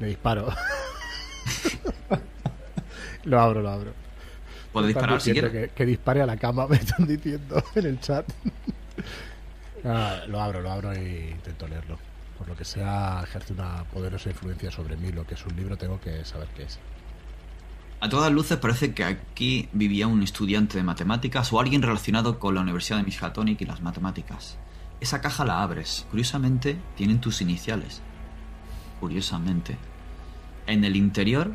Le 0.00 0.08
disparo. 0.08 0.52
lo 3.24 3.40
abro, 3.40 3.62
lo 3.62 3.70
abro. 3.70 3.92
Están 4.66 4.86
disparar 4.88 5.20
si 5.20 5.30
quieres. 5.30 5.52
que, 5.52 5.68
que 5.68 5.86
dispare 5.86 6.22
a 6.22 6.26
la 6.26 6.36
cama, 6.36 6.66
me 6.66 6.74
están 6.74 7.06
diciendo 7.06 7.62
en 7.76 7.86
el 7.86 8.00
chat. 8.00 8.26
Ah, 9.84 10.22
lo 10.26 10.40
abro, 10.42 10.62
lo 10.62 10.72
abro 10.72 10.92
e 10.92 11.30
intento 11.30 11.68
leerlo. 11.68 11.96
Por 12.38 12.48
lo 12.48 12.56
que 12.56 12.64
sea, 12.64 13.22
ejerce 13.22 13.52
una 13.52 13.84
poderosa 13.84 14.30
influencia 14.30 14.70
sobre 14.70 14.96
mí. 14.96 15.10
Lo 15.10 15.26
que 15.26 15.34
es 15.34 15.46
un 15.46 15.56
libro, 15.56 15.76
tengo 15.76 16.00
que 16.00 16.24
saber 16.24 16.48
qué 16.54 16.64
es. 16.64 16.78
A 17.98 18.08
todas 18.10 18.30
luces 18.30 18.58
parece 18.58 18.92
que 18.92 19.04
aquí 19.04 19.70
vivía 19.72 20.06
un 20.06 20.22
estudiante 20.22 20.76
de 20.76 20.84
matemáticas 20.84 21.50
o 21.52 21.60
alguien 21.60 21.80
relacionado 21.80 22.38
con 22.38 22.54
la 22.54 22.60
Universidad 22.60 22.98
de 22.98 23.04
Miskatonic 23.04 23.62
y 23.62 23.64
las 23.64 23.80
matemáticas. 23.80 24.58
Esa 25.00 25.22
caja 25.22 25.46
la 25.46 25.62
abres. 25.62 26.06
Curiosamente, 26.10 26.78
tienen 26.94 27.20
tus 27.20 27.40
iniciales. 27.40 28.02
Curiosamente. 29.00 29.78
En 30.66 30.84
el 30.84 30.94
interior 30.96 31.52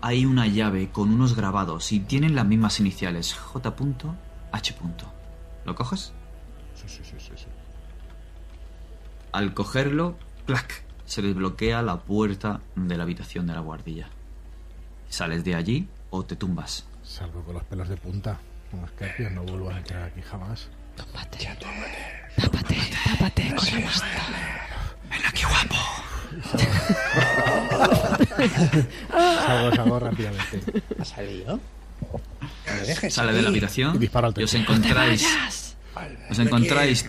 hay 0.00 0.24
una 0.24 0.46
llave 0.46 0.90
con 0.90 1.10
unos 1.10 1.36
grabados 1.36 1.92
y 1.92 2.00
tienen 2.00 2.34
las 2.34 2.46
mismas 2.46 2.80
iniciales. 2.80 3.34
J.H. 3.34 4.74
¿Lo 5.64 5.74
coges? 5.74 6.12
Sí, 6.74 6.88
sí, 6.88 7.02
sí, 7.04 7.16
sí. 7.18 7.32
sí. 7.36 7.59
Al 9.32 9.54
cogerlo, 9.54 10.16
¡clac! 10.46 10.82
se 11.10 11.22
desbloquea 11.22 11.82
la 11.82 11.98
puerta 11.98 12.60
de 12.76 12.96
la 12.96 13.02
habitación 13.02 13.46
de 13.46 13.54
la 13.54 13.60
guardilla. 13.60 14.08
Sales 15.08 15.44
de 15.44 15.56
allí 15.56 15.88
o 16.10 16.24
te 16.24 16.36
tumbas. 16.36 16.86
Salgo 17.02 17.42
con 17.42 17.54
los 17.54 17.64
pelos 17.64 17.88
de 17.88 17.96
punta. 17.96 18.38
No 19.32 19.42
vuelvo 19.42 19.70
a 19.70 19.78
entrar 19.78 20.04
aquí 20.04 20.22
jamás. 20.22 20.68
Tápate. 20.96 21.38
Tápate, 22.36 22.76
tápate 23.04 23.54
con 23.56 23.66
la 23.66 23.86
manta. 23.86 24.06
¡Ven 25.10 25.20
aquí, 25.26 25.42
guapo! 25.42 25.76
Salgo, 29.18 29.76
salgo 29.76 29.98
rápidamente. 29.98 30.60
¿Ha 30.96 31.04
salido? 31.04 31.60
Sale 33.08 33.32
de 33.32 33.42
la 33.42 33.48
habitación 33.48 34.00
Y 34.00 34.08
y 34.40 34.44
os 34.44 34.54
encontráis, 34.54 35.26
os 36.30 36.38
encontráis 36.38 37.04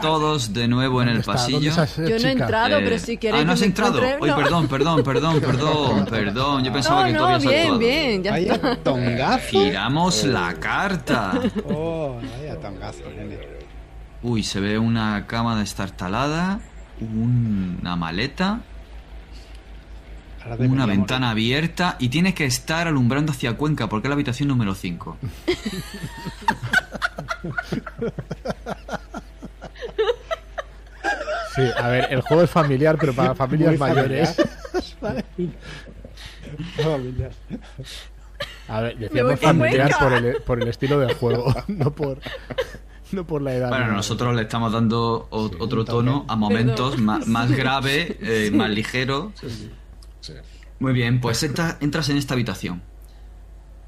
todos 0.00 0.52
de 0.52 0.68
nuevo 0.68 1.02
en 1.02 1.08
el 1.08 1.22
¿Dónde 1.22 1.32
está? 1.32 1.50
¿Dónde 1.50 1.70
pasillo. 1.70 2.08
Yo 2.08 2.18
no 2.22 2.28
he 2.28 2.32
entrado, 2.32 2.76
Eh, 2.78 2.82
pero 2.84 2.98
si 2.98 3.16
queréis 3.18 3.42
ah, 3.42 3.46
no 3.46 3.52
has 3.52 3.62
entrado. 3.62 4.00
no. 4.00 4.36
perdón, 4.36 4.68
perdón, 4.68 5.02
perdón, 5.04 5.40
perdón, 5.46 6.04
perdón. 6.06 6.64
Yo 6.64 6.72
pensaba 6.72 7.00
No, 7.02 7.06
que 7.06 7.12
tú 7.12 7.18
no, 7.18 7.24
habías 7.26 7.42
bien, 7.42 7.60
actuado. 7.62 7.78
bien, 7.78 8.22
ya 8.22 8.36
está. 8.36 8.76
tongazo. 8.76 9.48
Giramos 9.50 10.24
la 10.24 10.54
carta. 10.54 11.40
Oh, 11.68 12.18
vaya 12.40 12.58
tongazo, 12.60 13.02
nene. 13.16 13.38
Uy, 14.22 14.42
se 14.42 14.60
ve 14.60 14.78
una 14.78 15.26
cama 15.26 15.58
destartalada, 15.58 16.60
una 17.00 17.96
maleta, 17.96 18.60
una 20.58 20.84
ventana 20.86 21.30
abierta 21.30 21.96
y 21.98 22.08
tienes 22.10 22.34
que 22.34 22.44
estar 22.44 22.86
alumbrando 22.88 23.32
hacia 23.32 23.56
Cuenca 23.56 23.88
porque 23.88 24.08
es 24.08 24.10
la 24.10 24.14
habitación 24.14 24.48
número 24.48 24.74
5. 24.74 25.16
Sí, 31.54 31.62
a 31.76 31.88
ver, 31.88 32.06
el 32.10 32.20
juego 32.22 32.42
es 32.44 32.50
familiar, 32.50 32.96
pero 32.98 33.12
para 33.12 33.34
familias 33.34 33.70
Muy 33.70 33.78
mayores. 33.78 34.36
familiar. 35.00 35.24
Familiar. 36.82 37.30
A 38.68 38.80
ver, 38.80 38.98
decíamos 38.98 39.40
familiar 39.40 39.90
por 39.98 40.12
el, 40.12 40.36
por 40.42 40.62
el 40.62 40.68
estilo 40.68 40.98
del 41.00 41.14
juego, 41.14 41.54
no 41.68 41.92
por, 41.92 42.18
no 43.12 43.26
por 43.26 43.42
la 43.42 43.54
edad. 43.54 43.68
Bueno, 43.68 43.86
no. 43.88 43.92
nosotros 43.94 44.34
le 44.34 44.42
estamos 44.42 44.72
dando 44.72 45.26
o- 45.30 45.48
Sí, 45.48 45.56
otro 45.58 45.84
tono 45.84 46.24
a 46.28 46.36
momentos 46.36 46.98
más, 46.98 47.50
grave, 47.52 48.16
eh, 48.20 48.50
más 48.52 48.70
ligero. 48.70 49.32
Sí. 49.40 50.34
Muy 50.78 50.92
bien, 50.92 51.20
pues 51.20 51.42
entra- 51.42 51.76
entras 51.80 52.08
en 52.08 52.16
esta 52.16 52.34
habitación. 52.34 52.82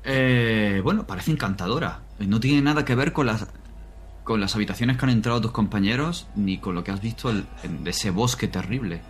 Eh, 0.05 0.81
bueno, 0.83 1.07
parece 1.07 1.31
encantadora. 1.31 2.01
No 2.19 2.39
tiene 2.41 2.61
nada 2.63 2.85
que 2.85 2.95
ver 2.95 3.13
con 3.13 3.27
las 3.27 3.47
con 4.25 4.41
las 4.41 4.55
habitaciones 4.55 4.97
que 4.97 5.05
han 5.05 5.11
entrado 5.11 5.41
tus 5.41 5.53
compañeros 5.53 6.27
ni 6.37 6.59
con 6.59 6.75
lo 6.75 6.85
que 6.85 6.93
has 6.93 7.01
visto 7.01 7.33
de 7.33 7.45
ese 7.91 8.11
bosque 8.11 8.49
terrible. 8.49 9.01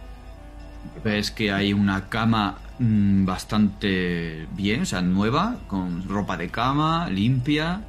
Ves 1.04 1.30
que 1.30 1.52
hay 1.52 1.72
una 1.72 2.08
cama 2.08 2.58
mm, 2.78 3.24
bastante 3.24 4.46
bien, 4.56 4.82
o 4.82 4.86
sea, 4.86 5.02
nueva, 5.02 5.58
con 5.68 6.08
ropa 6.08 6.36
de 6.36 6.48
cama, 6.48 7.08
limpia. 7.08 7.82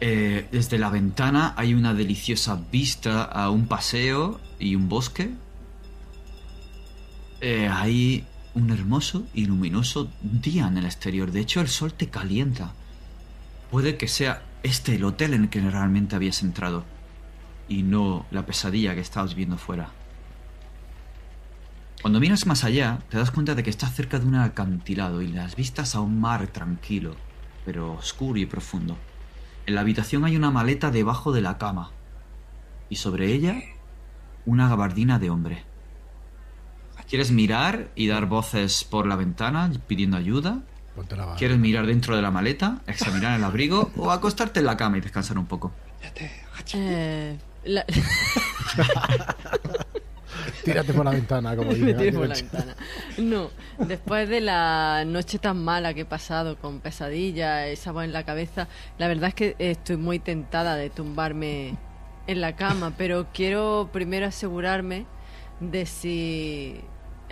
Eh, 0.00 0.48
desde 0.52 0.78
la 0.78 0.90
ventana 0.90 1.54
hay 1.56 1.74
una 1.74 1.94
deliciosa 1.94 2.60
vista 2.70 3.24
a 3.24 3.50
un 3.50 3.66
paseo 3.66 4.40
y 4.58 4.74
un 4.74 4.88
bosque. 4.88 5.30
Eh, 7.40 7.68
hay 7.68 8.24
un 8.54 8.70
hermoso 8.70 9.26
y 9.34 9.46
luminoso 9.46 10.08
día 10.22 10.68
en 10.68 10.78
el 10.78 10.84
exterior. 10.84 11.32
De 11.32 11.40
hecho, 11.40 11.60
el 11.60 11.68
sol 11.68 11.92
te 11.92 12.08
calienta. 12.08 12.72
Puede 13.70 13.96
que 13.96 14.08
sea 14.08 14.42
este 14.64 14.94
el 14.94 15.04
hotel 15.04 15.34
en 15.34 15.42
el 15.42 15.48
que 15.50 15.60
realmente 15.60 16.16
habías 16.16 16.42
entrado 16.42 16.84
y 17.68 17.82
no 17.82 18.26
la 18.30 18.46
pesadilla 18.46 18.94
que 18.94 19.00
estabas 19.00 19.34
viendo 19.34 19.58
fuera. 19.58 19.90
Cuando 22.00 22.18
miras 22.18 22.46
más 22.46 22.64
allá, 22.64 22.98
te 23.10 23.18
das 23.18 23.30
cuenta 23.30 23.54
de 23.54 23.62
que 23.62 23.70
estás 23.70 23.94
cerca 23.94 24.18
de 24.18 24.26
un 24.26 24.34
acantilado 24.34 25.22
y 25.22 25.28
las 25.28 25.54
vistas 25.54 25.94
a 25.94 26.00
un 26.00 26.18
mar 26.18 26.46
tranquilo, 26.48 27.14
pero 27.64 27.92
oscuro 27.92 28.38
y 28.38 28.46
profundo. 28.46 28.96
En 29.66 29.74
la 29.74 29.82
habitación 29.82 30.24
hay 30.24 30.36
una 30.36 30.50
maleta 30.50 30.90
debajo 30.90 31.32
de 31.32 31.42
la 31.42 31.58
cama 31.58 31.92
y 32.88 32.96
sobre 32.96 33.32
ella 33.32 33.62
una 34.46 34.68
gabardina 34.68 35.18
de 35.18 35.30
hombre. 35.30 35.64
¿Quieres 37.08 37.30
mirar 37.32 37.90
y 37.94 38.06
dar 38.06 38.26
voces 38.26 38.82
por 38.82 39.06
la 39.06 39.16
ventana 39.16 39.70
pidiendo 39.86 40.16
ayuda? 40.16 40.62
Ponte 40.94 41.16
la 41.16 41.24
barra. 41.24 41.36
¿Quieres 41.38 41.58
mirar 41.58 41.86
dentro 41.86 42.14
de 42.16 42.22
la 42.22 42.30
maleta, 42.30 42.78
examinar 42.86 43.36
el 43.38 43.44
abrigo 43.44 43.90
o 43.96 44.10
acostarte 44.10 44.60
en 44.60 44.66
la 44.66 44.76
cama 44.76 44.98
y 44.98 45.00
descansar 45.00 45.36
un 45.38 45.46
poco? 45.46 45.72
Eh, 46.74 47.36
la- 47.64 47.84
Tírate 50.64 50.92
por 50.94 51.04
la 51.04 51.10
ventana, 51.12 51.54
como 51.56 51.70
me 51.72 51.76
dice. 51.76 51.94
tiré 51.94 52.12
por 52.12 52.26
la 52.28 52.34
ventana. 52.34 52.74
No, 53.18 53.50
después 53.78 54.28
de 54.28 54.40
la 54.40 55.04
noche 55.06 55.38
tan 55.38 55.62
mala 55.62 55.94
que 55.94 56.00
he 56.02 56.04
pasado 56.06 56.56
con 56.58 56.80
pesadilla, 56.80 57.66
esa 57.66 57.92
voz 57.92 58.04
en 58.04 58.12
la 58.12 58.24
cabeza, 58.24 58.68
la 58.98 59.08
verdad 59.08 59.28
es 59.28 59.34
que 59.34 59.56
estoy 59.58 59.96
muy 59.96 60.18
tentada 60.18 60.76
de 60.76 60.90
tumbarme 60.90 61.76
en 62.26 62.40
la 62.40 62.56
cama, 62.56 62.92
pero 62.96 63.26
quiero 63.34 63.90
primero 63.92 64.26
asegurarme 64.26 65.06
de 65.60 65.86
si 65.86 66.80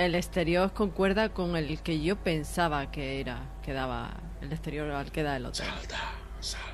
el 0.02 0.14
exterior 0.14 0.72
concuerda 0.72 1.30
con 1.30 1.56
el 1.56 1.80
que 1.80 2.00
yo 2.00 2.16
pensaba 2.16 2.90
que 2.90 3.20
era, 3.20 3.40
que 3.64 3.72
daba 3.72 4.10
el 4.40 4.52
exterior 4.52 4.90
al 4.90 5.10
que 5.10 5.22
da 5.22 5.36
el 5.36 5.46
hotel. 5.46 5.66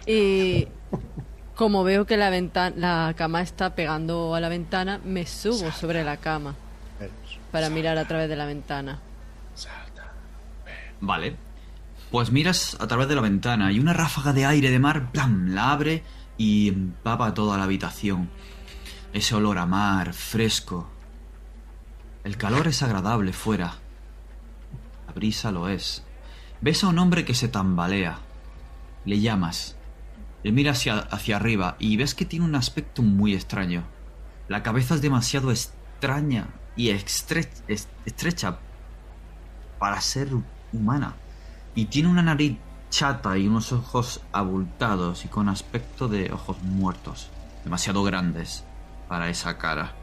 Y 0.06 0.68
como 1.54 1.84
veo 1.84 2.06
que 2.06 2.16
la 2.16 2.30
ventana, 2.30 2.76
la 2.76 3.14
cama 3.14 3.42
está 3.42 3.74
pegando 3.74 4.34
a 4.34 4.40
la 4.40 4.48
ventana, 4.48 5.00
me 5.04 5.26
subo 5.26 5.70
sobre 5.72 6.04
la 6.04 6.16
cama 6.16 6.54
para 7.52 7.70
mirar 7.70 7.98
a 7.98 8.06
través 8.06 8.28
de 8.28 8.36
la 8.36 8.46
ventana. 8.46 9.00
Vale. 11.00 11.36
Pues 12.10 12.32
miras 12.32 12.76
a 12.80 12.86
través 12.86 13.08
de 13.08 13.14
la 13.14 13.20
ventana 13.20 13.70
y 13.70 13.80
una 13.80 13.92
ráfaga 13.92 14.32
de 14.32 14.46
aire 14.46 14.70
de 14.70 14.78
mar, 14.78 15.12
¡plam! 15.12 15.54
la 15.54 15.72
abre 15.72 16.02
y 16.38 16.68
empapa 16.68 17.34
toda 17.34 17.58
la 17.58 17.64
habitación. 17.64 18.30
Ese 19.12 19.34
olor 19.34 19.58
a 19.58 19.66
mar, 19.66 20.14
fresco. 20.14 20.88
El 22.24 22.36
calor 22.36 22.66
es 22.66 22.82
agradable 22.82 23.32
fuera. 23.32 23.74
La 25.06 25.12
brisa 25.12 25.50
lo 25.52 25.68
es. 25.68 26.02
Ves 26.60 26.84
a 26.84 26.88
un 26.88 26.98
hombre 26.98 27.24
que 27.24 27.34
se 27.34 27.48
tambalea. 27.48 28.18
Le 29.04 29.20
llamas. 29.20 29.76
Le 30.42 30.52
miras 30.52 30.78
hacia, 30.78 30.98
hacia 30.98 31.36
arriba 31.36 31.76
y 31.78 31.96
ves 31.96 32.14
que 32.14 32.24
tiene 32.24 32.44
un 32.44 32.54
aspecto 32.54 33.02
muy 33.02 33.34
extraño. 33.34 33.84
La 34.48 34.62
cabeza 34.62 34.94
es 34.94 35.02
demasiado 35.02 35.50
extraña 35.50 36.48
y 36.76 36.88
estre- 36.90 37.48
es- 37.68 37.88
estrecha 38.04 38.58
para 39.78 40.00
ser 40.00 40.28
humana. 40.72 41.14
Y 41.74 41.86
tiene 41.86 42.08
una 42.08 42.22
nariz 42.22 42.56
chata 42.90 43.36
y 43.38 43.46
unos 43.46 43.72
ojos 43.72 44.20
abultados 44.32 45.24
y 45.24 45.28
con 45.28 45.48
aspecto 45.48 46.08
de 46.08 46.32
ojos 46.32 46.60
muertos. 46.62 47.30
Demasiado 47.64 48.02
grandes 48.02 48.64
para 49.08 49.28
esa 49.28 49.58
cara. 49.58 49.94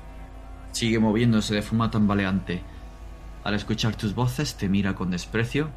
Sigue 0.75 0.99
moviéndose 0.99 1.55
de 1.55 1.61
forma 1.61 1.89
tambaleante. 1.89 2.61
Al 3.45 3.53
escuchar 3.53 3.95
tus 3.95 4.13
voces 4.13 4.55
te 4.55 4.67
mira 4.67 4.93
con 4.93 5.09
desprecio. 5.09 5.69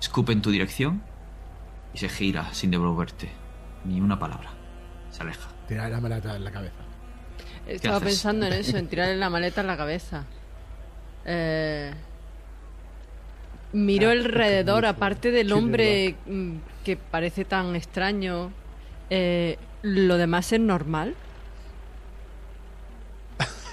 Escupe 0.00 0.32
en 0.32 0.40
tu 0.40 0.50
dirección 0.50 1.02
y 1.92 1.98
se 1.98 2.08
gira 2.08 2.54
sin 2.54 2.70
devolverte 2.70 3.28
ni 3.84 4.00
una 4.00 4.18
palabra. 4.18 4.48
Se 5.10 5.20
aleja. 5.22 5.50
Tirar 5.68 5.90
la 5.90 6.00
maleta 6.00 6.34
en 6.34 6.44
la 6.44 6.50
cabeza. 6.50 6.76
Estaba 7.66 7.96
haces? 7.96 8.08
pensando 8.08 8.46
en 8.46 8.52
eso, 8.54 8.78
en 8.78 8.86
tirarle 8.86 9.16
la 9.18 9.28
maleta 9.28 9.60
en 9.60 9.66
la 9.66 9.76
cabeza. 9.76 10.24
Eh, 11.26 11.92
miro 13.74 14.08
Ah, 14.08 14.12
alrededor, 14.12 14.86
aparte 14.86 15.30
del 15.30 15.52
hombre 15.52 16.14
mm, 16.24 16.52
que 16.86 16.96
parece 16.96 17.44
tan 17.44 17.76
extraño, 17.76 18.50
eh, 19.10 19.58
¿lo 19.82 20.16
demás 20.16 20.50
es 20.54 20.60
normal? 20.60 21.14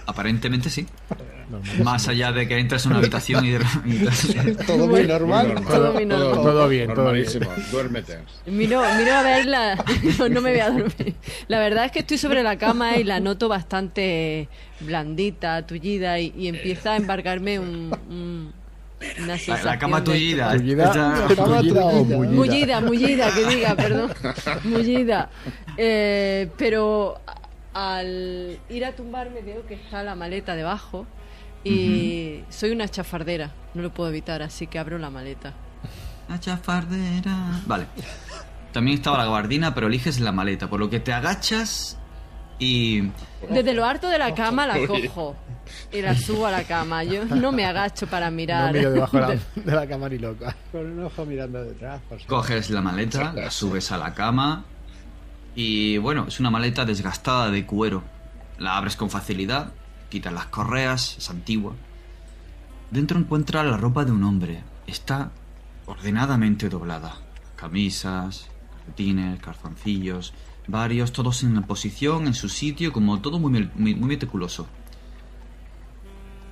Aparentemente 0.06 0.70
sí. 0.70 0.86
Normal. 1.50 1.84
Más 1.84 2.08
allá 2.08 2.32
de 2.32 2.48
que 2.48 2.58
entres 2.58 2.86
en 2.86 2.92
una 2.92 3.00
habitación 3.00 3.46
y... 3.46 3.52
de- 3.52 3.60
Todo 4.68 4.88
muy 4.88 5.06
normal. 5.06 5.54
Todo 5.68 5.94
muy 5.94 6.06
normal. 6.06 6.34
Todo 6.36 6.68
bien, 6.70 6.88
todo 6.88 6.96
normalísimo. 7.04 7.50
Duérmete. 7.72 8.20
Miro, 8.48 8.82
miro 8.98 9.14
a 9.14 9.24
verla. 9.24 9.86
No, 10.18 10.30
no 10.30 10.42
me 10.42 10.52
voy 10.52 10.60
a 10.62 10.70
dormir. 10.70 11.14
La 11.50 11.60
verdad 11.60 11.86
es 11.86 11.92
que 11.92 12.00
estoy 12.00 12.18
sobre 12.18 12.42
la 12.44 12.58
cama 12.58 12.96
y 12.98 13.04
la 13.04 13.20
noto 13.20 13.50
bastante 13.50 14.48
blandita, 14.80 15.66
tullida 15.68 16.18
y, 16.20 16.34
y 16.38 16.48
empieza 16.48 16.94
a 16.94 16.98
embargarme 16.98 17.60
un, 17.60 17.92
un- 18.10 18.54
una 19.22 19.36
La, 19.48 19.64
la 19.64 19.78
cama 19.78 20.02
tullida. 20.04 20.54
¿Tullida, 20.56 20.92
tullida 21.28 21.28
o 21.28 21.58
tullida. 21.58 21.86
mullida? 21.92 22.32
Mullida, 22.32 22.82
mullida, 22.82 23.32
que 23.36 23.46
diga, 23.56 23.76
perdón. 23.76 24.14
Mullida. 24.64 25.30
Eh, 25.78 26.50
pero 26.58 27.20
al 27.74 28.60
ir 28.70 28.86
a 28.86 28.96
tumbarme 28.96 29.42
veo 29.42 29.66
que 29.66 29.76
está 29.76 30.04
la 30.04 30.16
maleta 30.16 30.56
debajo 30.56 31.06
y 31.64 32.42
soy 32.50 32.72
una 32.72 32.88
chafardera, 32.88 33.52
no 33.74 33.82
lo 33.82 33.94
puedo 33.94 34.10
evitar, 34.10 34.42
así 34.42 34.68
que 34.68 34.80
abro 34.80 34.98
la 34.98 35.10
maleta. 35.10 35.54
La 36.28 36.40
chafardera. 36.40 37.62
Vale. 37.66 37.88
También 38.72 38.98
estaba 38.98 39.18
la 39.18 39.26
gabardina, 39.26 39.74
pero 39.74 39.88
eliges 39.88 40.20
la 40.20 40.32
maleta, 40.32 40.70
por 40.70 40.80
lo 40.80 40.90
que 40.90 41.00
te 41.00 41.14
agachas 41.14 41.98
y 42.60 43.10
Desde 43.50 43.74
lo 43.74 43.86
harto 43.86 44.10
de 44.10 44.18
la 44.18 44.34
cama 44.34 44.68
la 44.68 44.86
cojo. 44.88 45.36
Y 45.92 46.02
la 46.02 46.16
subo 46.16 46.46
a 46.46 46.52
la 46.52 46.64
cama. 46.64 47.04
Yo 47.04 47.24
no 47.26 47.52
me 47.52 47.66
agacho 47.66 48.08
para 48.08 48.30
mirar. 48.30 48.74
No 48.74 48.80
miro 48.80 48.92
debajo 48.92 49.18
de 49.18 49.22
la, 49.22 49.40
de 49.56 49.72
la 49.72 49.88
cama 49.88 50.10
ni 50.10 50.18
loca. 50.18 50.56
Con 50.72 50.86
un 50.86 51.06
ojo 51.06 51.26
mirando 51.26 51.64
detrás. 51.64 52.02
por 52.10 52.24
Coges 52.26 52.70
la 52.70 52.82
maleta, 52.82 53.32
la 53.34 53.50
subes 53.50 53.92
a 53.92 53.98
la 53.98 54.14
cama 54.14 54.66
y 55.56 55.98
bueno, 55.98 56.26
es 56.28 56.40
una 56.40 56.50
maleta 56.50 56.86
desgastada 56.86 57.52
de 57.52 57.66
cuero. 57.66 58.04
La 58.58 58.78
abres 58.78 58.96
con 58.96 59.10
facilidad, 59.10 59.74
quitas 60.10 60.34
las 60.34 60.48
correas, 60.48 61.18
es 61.18 61.30
antigua. 61.30 61.74
Dentro 62.92 63.20
encuentra 63.20 63.64
la 63.64 63.78
ropa 63.78 64.06
de 64.06 64.12
un 64.12 64.24
hombre. 64.24 64.64
Está 64.88 65.32
ordenadamente 65.86 66.70
doblada. 66.70 67.18
Camisas, 67.56 68.50
calcetines, 68.72 69.40
calzoncillos, 69.40 70.34
varios, 70.68 71.12
todos 71.12 71.44
en 71.44 71.62
posición, 71.64 72.28
en 72.28 72.34
su 72.34 72.50
sitio, 72.50 72.94
como 72.94 73.20
todo 73.22 73.40
muy, 73.40 73.70
muy 73.76 73.96
meticuloso. 73.96 74.68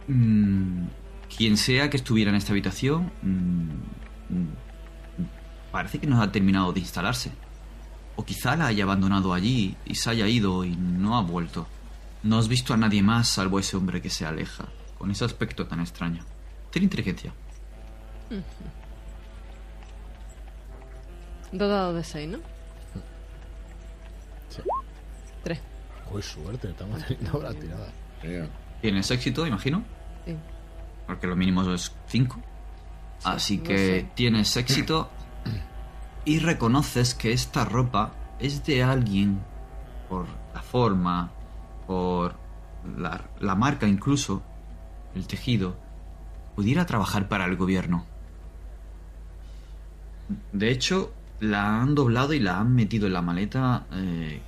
Mm, 0.07 0.85
quien 1.35 1.57
sea 1.57 1.89
que 1.89 1.97
estuviera 1.97 2.31
en 2.31 2.35
esta 2.35 2.51
habitación, 2.51 3.11
mm, 3.21 4.35
mm, 4.35 4.47
parece 5.71 5.99
que 5.99 6.07
no 6.07 6.21
ha 6.21 6.31
terminado 6.31 6.73
de 6.73 6.79
instalarse. 6.81 7.31
O 8.21 8.23
quizá 8.23 8.55
la 8.55 8.67
haya 8.67 8.83
abandonado 8.83 9.33
allí 9.33 9.75
y 9.83 9.95
se 9.95 10.11
haya 10.11 10.27
ido 10.27 10.63
y 10.63 10.75
no 10.75 11.17
ha 11.17 11.21
vuelto. 11.23 11.65
No 12.21 12.37
has 12.37 12.47
visto 12.47 12.71
a 12.71 12.77
nadie 12.77 13.01
más 13.01 13.27
salvo 13.29 13.57
ese 13.57 13.75
hombre 13.75 13.99
que 13.99 14.11
se 14.11 14.27
aleja, 14.27 14.65
con 14.99 15.09
ese 15.09 15.25
aspecto 15.25 15.65
tan 15.65 15.79
extraño. 15.79 16.23
Tiene 16.69 16.83
inteligencia. 16.83 17.33
Dos 21.51 21.67
dados 21.69 21.95
de 21.95 22.03
seis, 22.03 22.29
¿no? 22.29 22.37
Sí. 24.49 24.61
Tres. 25.43 25.59
Uy, 26.11 26.21
suerte, 26.21 26.69
estamos 26.69 27.03
teniendo 27.07 27.41
la 27.41 27.53
tirada. 27.55 27.87
Tienes 28.81 29.09
éxito, 29.09 29.47
imagino, 29.47 29.83
Sí. 30.27 30.35
porque 31.07 31.25
lo 31.25 31.35
mínimo 31.35 31.63
es 31.73 31.91
5. 32.07 32.39
Así 33.23 33.57
no 33.57 33.63
que 33.63 33.77
sé. 33.77 34.11
tienes 34.15 34.55
éxito 34.57 35.09
y 36.25 36.39
reconoces 36.39 37.15
que 37.15 37.31
esta 37.33 37.65
ropa 37.65 38.13
es 38.39 38.65
de 38.65 38.83
alguien 38.83 39.39
por 40.09 40.25
la 40.53 40.61
forma, 40.61 41.31
por 41.87 42.35
la, 42.97 43.29
la 43.39 43.55
marca 43.55 43.87
incluso, 43.87 44.41
el 45.15 45.27
tejido, 45.27 45.75
pudiera 46.55 46.85
trabajar 46.85 47.27
para 47.27 47.45
el 47.45 47.55
gobierno. 47.55 48.05
De 50.51 50.71
hecho, 50.71 51.11
la 51.39 51.81
han 51.81 51.95
doblado 51.95 52.33
y 52.33 52.39
la 52.39 52.59
han 52.59 52.73
metido 52.73 53.07
en 53.07 53.13
la 53.13 53.21
maleta 53.21 53.85
eh, 53.91 54.41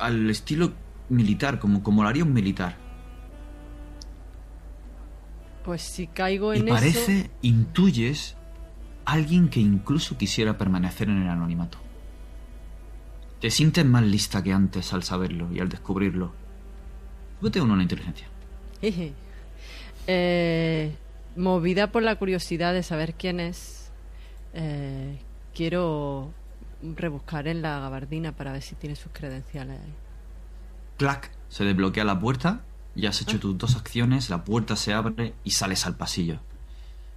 al 0.00 0.28
estilo 0.30 0.72
militar, 1.08 1.58
como, 1.58 1.82
como 1.82 2.02
lo 2.02 2.08
haría 2.08 2.24
un 2.24 2.32
militar. 2.32 2.76
Pues 5.64 5.82
si 5.82 6.06
caigo 6.08 6.52
Y 6.52 6.58
en 6.58 6.66
parece, 6.66 7.20
eso. 7.20 7.30
intuyes, 7.42 8.36
alguien 9.04 9.48
que 9.48 9.60
incluso 9.60 10.16
quisiera 10.16 10.56
permanecer 10.58 11.08
en 11.08 11.22
el 11.22 11.28
anonimato. 11.28 11.78
Te 13.40 13.50
sientes 13.50 13.84
más 13.84 14.02
lista 14.02 14.42
que 14.42 14.52
antes 14.52 14.92
al 14.92 15.02
saberlo 15.02 15.52
y 15.52 15.60
al 15.60 15.68
descubrirlo. 15.68 16.32
Súbete 17.40 17.60
uno 17.60 17.74
en 17.74 17.78
la 17.78 17.82
inteligencia. 17.82 18.26
Eh, 20.06 20.94
movida 21.36 21.90
por 21.90 22.02
la 22.02 22.16
curiosidad 22.16 22.74
de 22.74 22.82
saber 22.82 23.14
quién 23.14 23.40
es, 23.40 23.90
eh, 24.52 25.18
quiero 25.54 26.32
rebuscar 26.82 27.48
en 27.48 27.62
la 27.62 27.80
gabardina 27.80 28.32
para 28.32 28.52
ver 28.52 28.62
si 28.62 28.74
tiene 28.74 28.96
sus 28.96 29.12
credenciales 29.12 29.80
ahí. 29.80 29.94
Clac, 30.98 31.30
se 31.48 31.64
desbloquea 31.64 32.04
la 32.04 32.20
puerta, 32.20 32.62
ya 32.94 33.08
has 33.08 33.20
hecho 33.20 33.40
tus 33.40 33.56
dos 33.58 33.76
acciones, 33.76 34.30
la 34.30 34.44
puerta 34.44 34.76
se 34.76 34.92
abre 34.92 35.34
y 35.42 35.50
sales 35.50 35.86
al 35.86 35.96
pasillo. 35.96 36.40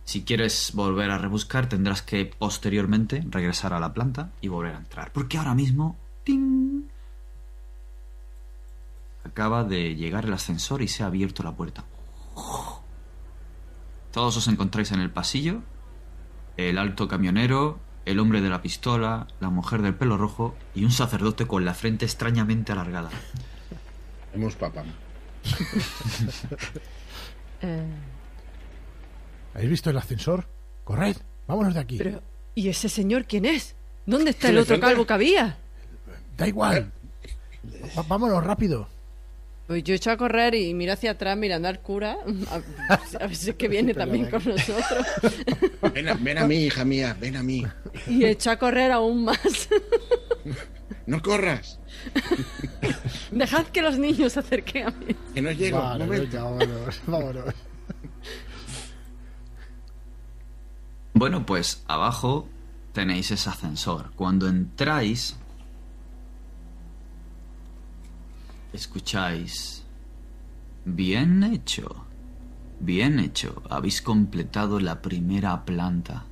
Si 0.08 0.24
quieres 0.24 0.72
volver 0.74 1.12
a 1.12 1.18
rebuscar, 1.18 1.68
tendrás 1.68 2.02
que 2.02 2.26
posteriormente 2.26 3.26
regresar 3.30 3.74
a 3.74 3.80
la 3.82 3.94
planta 3.94 4.32
y 4.40 4.48
volver 4.48 4.74
a 4.74 4.78
entrar. 4.78 5.12
Porque 5.12 5.38
ahora 5.38 5.54
mismo... 5.54 5.98
¡ting! 6.24 6.84
Acaba 9.26 9.66
de 9.66 9.96
llegar 9.96 10.24
el 10.24 10.32
ascensor 10.32 10.82
y 10.82 10.88
se 10.88 11.04
ha 11.04 11.08
abierto 11.08 11.44
la 11.44 11.58
puerta. 11.58 11.84
Todos 14.14 14.38
os 14.38 14.48
encontráis 14.48 14.94
en 14.94 15.02
el 15.02 15.12
pasillo. 15.12 15.60
El 16.56 16.78
alto 16.78 17.10
camionero, 17.10 17.78
el 18.06 18.20
hombre 18.20 18.40
de 18.40 18.48
la 18.48 18.62
pistola, 18.62 19.28
la 19.42 19.50
mujer 19.50 19.82
del 19.82 19.96
pelo 19.96 20.16
rojo 20.16 20.56
y 20.74 20.86
un 20.86 20.92
sacerdote 20.92 21.48
con 21.48 21.66
la 21.66 21.74
frente 21.74 22.06
extrañamente 22.06 22.72
alargada. 22.72 23.10
hemos 24.34 24.56
papá. 24.56 24.86
Eh, 27.60 27.88
¿Habéis 29.58 29.72
visto 29.72 29.90
el 29.90 29.98
ascensor? 29.98 30.46
Corred, 30.86 31.18
vámonos 31.48 31.74
de 31.74 31.80
aquí. 31.82 31.98
pero, 31.98 32.22
¿y 32.56 32.70
ese 32.70 32.88
señor 32.90 33.26
quién 33.26 33.44
es? 33.46 33.76
¿Dónde 34.06 34.30
está 34.30 34.44
¿Se 34.48 34.54
el 34.54 34.60
otro 34.60 34.76
frente? 34.76 34.86
calvo 34.88 35.06
que 35.06 35.14
había? 35.14 35.58
Da 36.38 36.48
igual. 36.48 36.92
Va- 37.98 38.04
vámonos 38.08 38.44
rápido. 38.44 38.88
Pues 39.68 39.84
yo 39.84 39.94
echo 39.96 40.12
a 40.12 40.16
correr 40.18 40.56
y 40.56 40.74
miro 40.74 40.94
hacia 40.94 41.12
atrás 41.12 41.36
mirando 41.38 41.68
al 41.68 41.82
cura. 41.82 42.18
A, 42.90 42.94
a 42.94 43.28
ver 43.28 43.36
si 43.36 43.50
es 43.50 43.56
que 43.58 43.68
viene 43.68 43.94
también 43.94 44.30
con 44.30 44.42
nosotros. 44.46 45.06
Ven 45.94 46.08
a, 46.08 46.14
ven 46.14 46.38
a 46.38 46.48
mí, 46.48 46.56
hija 46.66 46.86
mía, 46.86 47.18
ven 47.20 47.36
a 47.36 47.44
mí. 47.44 47.66
Y 48.08 48.24
echo 48.24 48.52
a 48.52 48.56
correr 48.58 48.92
aún 48.94 49.26
más. 49.26 49.68
No 51.06 51.22
corras, 51.22 51.80
Dejad 53.32 53.66
que 53.68 53.82
los 53.82 53.98
niños 53.98 54.34
se 54.34 54.40
acerquen 54.40 54.88
a 54.88 54.92
mí. 54.92 55.16
que 55.34 55.42
no 55.42 55.52
llego. 55.52 55.80
Vale, 55.80 56.04
un 56.04 56.10
momento. 56.10 56.32
venga, 56.38 56.44
vámonos, 56.44 57.02
vámonos. 57.08 57.54
Bueno, 61.18 61.48
pues 61.48 61.84
abajo 61.88 62.48
tenéis 62.94 63.32
ese 63.32 63.50
ascensor. 63.50 64.12
Cuando 64.16 64.48
entráis, 64.48 65.36
escucháis... 68.72 69.84
Bien 70.86 71.44
hecho. 71.44 72.06
Bien 72.80 73.20
hecho. 73.20 73.64
Habéis 73.68 74.04
completado 74.04 74.80
la 74.80 75.02
primera 75.02 75.66
planta. 75.66 76.26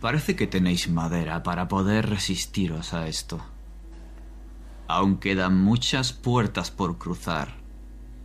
Parece 0.00 0.34
que 0.34 0.48
tenéis 0.48 0.90
madera 0.90 1.44
para 1.44 1.68
poder 1.68 2.10
resistiros 2.10 2.94
a 2.94 3.06
esto. 3.06 3.40
Aún 4.88 5.18
quedan 5.18 5.56
muchas 5.56 6.12
puertas 6.12 6.72
por 6.72 6.98
cruzar. 6.98 7.54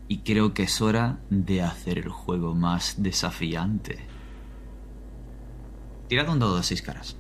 Y 0.08 0.22
creo 0.22 0.56
que 0.56 0.64
es 0.64 0.82
hora 0.82 1.20
de 1.30 1.62
hacer 1.62 2.00
el 2.00 2.10
juego 2.10 2.56
más 2.56 2.96
desafiante. 2.98 4.13
Tirad 6.14 6.30
un 6.30 6.38
dado 6.38 6.58
de 6.58 6.62
seis 6.62 6.84
caras. 6.84 7.16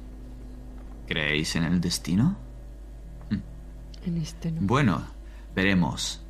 ¿Creéis 1.07 1.55
en 1.55 1.63
el 1.63 1.81
destino? 1.81 2.37
En 4.05 4.17
este 4.21 4.51
no. 4.51 4.61
Bueno, 4.61 5.03
veremos. 5.55 6.21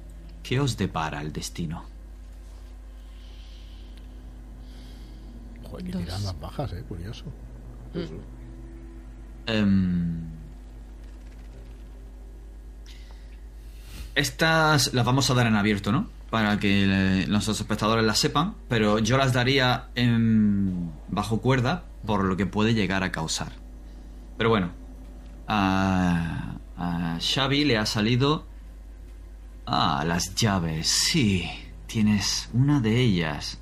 ¿Qué 0.41 0.61
os 0.61 0.77
depara 0.77 1.19
el 1.19 1.33
destino? 1.33 1.83
Joder, 5.69 5.85
que 5.87 5.91
Dos. 5.91 6.01
tiran 6.03 6.23
las 6.23 6.39
bajas, 6.39 6.71
eh, 6.71 6.85
curioso. 6.87 7.25
Em, 9.45 10.21
Estas 14.15 14.93
las 14.93 15.05
vamos 15.05 15.29
a 15.29 15.33
dar 15.33 15.47
en 15.47 15.55
abierto, 15.57 15.91
¿no? 15.91 16.07
Para 16.33 16.57
que 16.57 16.85
eh, 16.85 17.27
nuestros 17.27 17.59
espectadores 17.59 18.03
las 18.03 18.17
sepan, 18.17 18.55
pero 18.67 18.97
yo 18.97 19.19
las 19.19 19.33
daría 19.33 19.89
en 19.93 20.91
bajo 21.07 21.41
cuerda 21.41 21.83
por 22.07 22.23
lo 22.23 22.35
que 22.35 22.47
puede 22.47 22.73
llegar 22.73 23.03
a 23.03 23.11
causar. 23.11 23.51
Pero 24.35 24.49
bueno, 24.49 24.71
a, 25.47 26.55
a 26.75 27.19
Xavi 27.21 27.65
le 27.65 27.77
ha 27.77 27.85
salido... 27.85 28.47
Ah, 29.67 30.03
las 30.07 30.33
llaves, 30.33 30.87
sí, 30.87 31.47
tienes 31.85 32.49
una 32.51 32.79
de 32.79 32.99
ellas. 32.99 33.59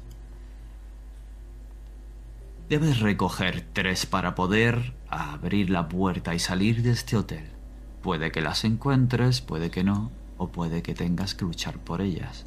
Debes 2.70 3.02
recoger 3.02 3.68
tres 3.74 4.06
para 4.06 4.34
poder 4.34 4.94
abrir 5.10 5.70
la 5.72 5.90
puerta 5.90 6.34
y 6.34 6.40
salir 6.40 6.84
de 6.84 6.92
este 6.92 7.18
hotel. 7.18 7.50
Puede 8.02 8.32
que 8.32 8.40
las 8.40 8.64
encuentres, 8.64 9.42
puede 9.42 9.70
que 9.72 9.84
no, 9.84 10.10
o 10.38 10.48
puede 10.48 10.82
que 10.82 10.94
tengas 10.94 11.36
que 11.36 11.44
luchar 11.44 11.78
por 11.78 12.00
ellas. 12.00 12.46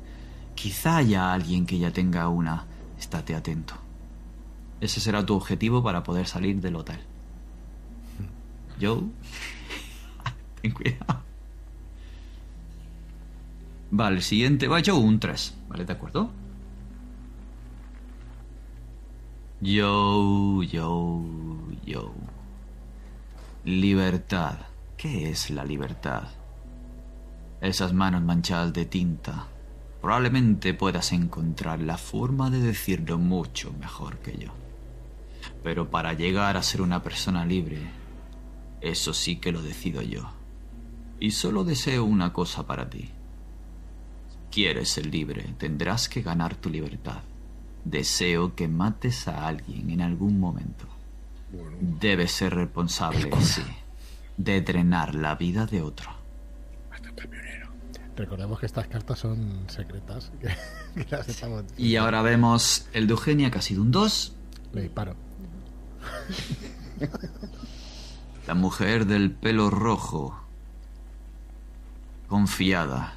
Quizá 0.54 0.98
haya 0.98 1.32
alguien 1.32 1.66
que 1.66 1.78
ya 1.78 1.90
tenga 1.90 2.28
una. 2.28 2.64
Estate 2.98 3.34
atento. 3.34 3.74
Ese 4.80 5.00
será 5.00 5.24
tu 5.24 5.34
objetivo 5.34 5.82
para 5.82 6.02
poder 6.02 6.26
salir 6.26 6.60
del 6.60 6.76
hotel. 6.76 7.00
Joe, 8.80 9.02
ten 10.62 10.72
cuidado. 10.72 11.22
Vale, 13.90 14.16
el 14.16 14.22
siguiente 14.22 14.68
va 14.68 14.82
Joe 14.84 14.98
un 14.98 15.20
3. 15.20 15.54
¿Vale? 15.68 15.84
¿De 15.84 15.92
acuerdo? 15.92 16.30
Yo, 19.60 20.62
yo, 20.62 21.22
yo. 21.86 22.12
Libertad. 23.64 24.58
¿Qué 24.96 25.30
es 25.30 25.50
la 25.50 25.64
libertad? 25.64 26.24
Esas 27.60 27.92
manos 27.92 28.22
manchadas 28.22 28.72
de 28.72 28.84
tinta 28.84 29.46
Probablemente 30.04 30.74
puedas 30.74 31.12
encontrar 31.12 31.80
la 31.80 31.96
forma 31.96 32.50
de 32.50 32.60
decirlo 32.60 33.16
mucho 33.16 33.72
mejor 33.80 34.18
que 34.18 34.36
yo. 34.36 34.50
Pero 35.62 35.88
para 35.88 36.12
llegar 36.12 36.58
a 36.58 36.62
ser 36.62 36.82
una 36.82 37.02
persona 37.02 37.46
libre, 37.46 37.78
eso 38.82 39.14
sí 39.14 39.36
que 39.36 39.50
lo 39.50 39.62
decido 39.62 40.02
yo. 40.02 40.30
Y 41.20 41.30
solo 41.30 41.64
deseo 41.64 42.04
una 42.04 42.34
cosa 42.34 42.66
para 42.66 42.90
ti. 42.90 43.12
Quieres 44.52 44.90
ser 44.90 45.06
libre, 45.06 45.54
tendrás 45.56 46.10
que 46.10 46.20
ganar 46.20 46.54
tu 46.54 46.68
libertad. 46.68 47.22
Deseo 47.86 48.54
que 48.54 48.68
mates 48.68 49.26
a 49.26 49.46
alguien 49.48 49.88
en 49.88 50.02
algún 50.02 50.38
momento. 50.38 50.86
Bueno, 51.50 51.78
Debes 51.80 52.32
ser 52.32 52.54
responsable, 52.54 53.30
sí, 53.40 53.62
de 54.36 54.60
drenar 54.60 55.14
la 55.14 55.34
vida 55.34 55.64
de 55.64 55.80
otro. 55.80 56.10
hasta. 56.90 57.10
Recordemos 58.16 58.60
que 58.60 58.66
estas 58.66 58.86
cartas 58.86 59.18
son 59.18 59.64
secretas. 59.68 60.30
Que, 60.94 61.04
que 61.04 61.16
las 61.16 61.28
estamos 61.28 61.64
Y 61.76 61.96
ahora 61.96 62.22
vemos 62.22 62.86
el 62.92 63.08
de 63.08 63.12
Eugenia, 63.12 63.50
que 63.50 63.58
ha 63.58 63.62
sido 63.62 63.82
un 63.82 63.90
2. 63.90 64.36
Le 64.72 64.82
disparo. 64.82 65.16
La 68.46 68.54
mujer 68.54 69.06
del 69.06 69.32
pelo 69.32 69.70
rojo. 69.70 70.38
Confiada. 72.28 73.14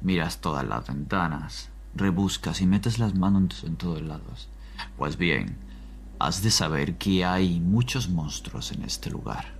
Miras 0.00 0.40
todas 0.40 0.66
las 0.66 0.86
ventanas. 0.86 1.70
Rebuscas 1.94 2.60
y 2.60 2.66
metes 2.66 2.98
las 2.98 3.14
manos 3.14 3.64
en 3.64 3.76
todos 3.76 4.02
lados. 4.02 4.48
Pues 4.96 5.16
bien, 5.16 5.56
has 6.18 6.42
de 6.42 6.50
saber 6.50 6.96
que 6.98 7.24
hay 7.24 7.60
muchos 7.60 8.08
monstruos 8.08 8.72
en 8.72 8.82
este 8.82 9.10
lugar. 9.10 9.54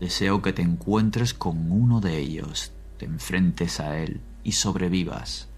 Deseo 0.00 0.42
que 0.42 0.52
te 0.52 0.62
encuentres 0.62 1.34
con 1.34 1.70
uno 1.70 2.00
de 2.00 2.18
ellos, 2.18 2.72
te 3.00 3.06
enfrentes 3.06 3.80
a 3.80 3.96
él 3.96 4.20
y 4.44 4.52
sobrevivas. 4.52 5.48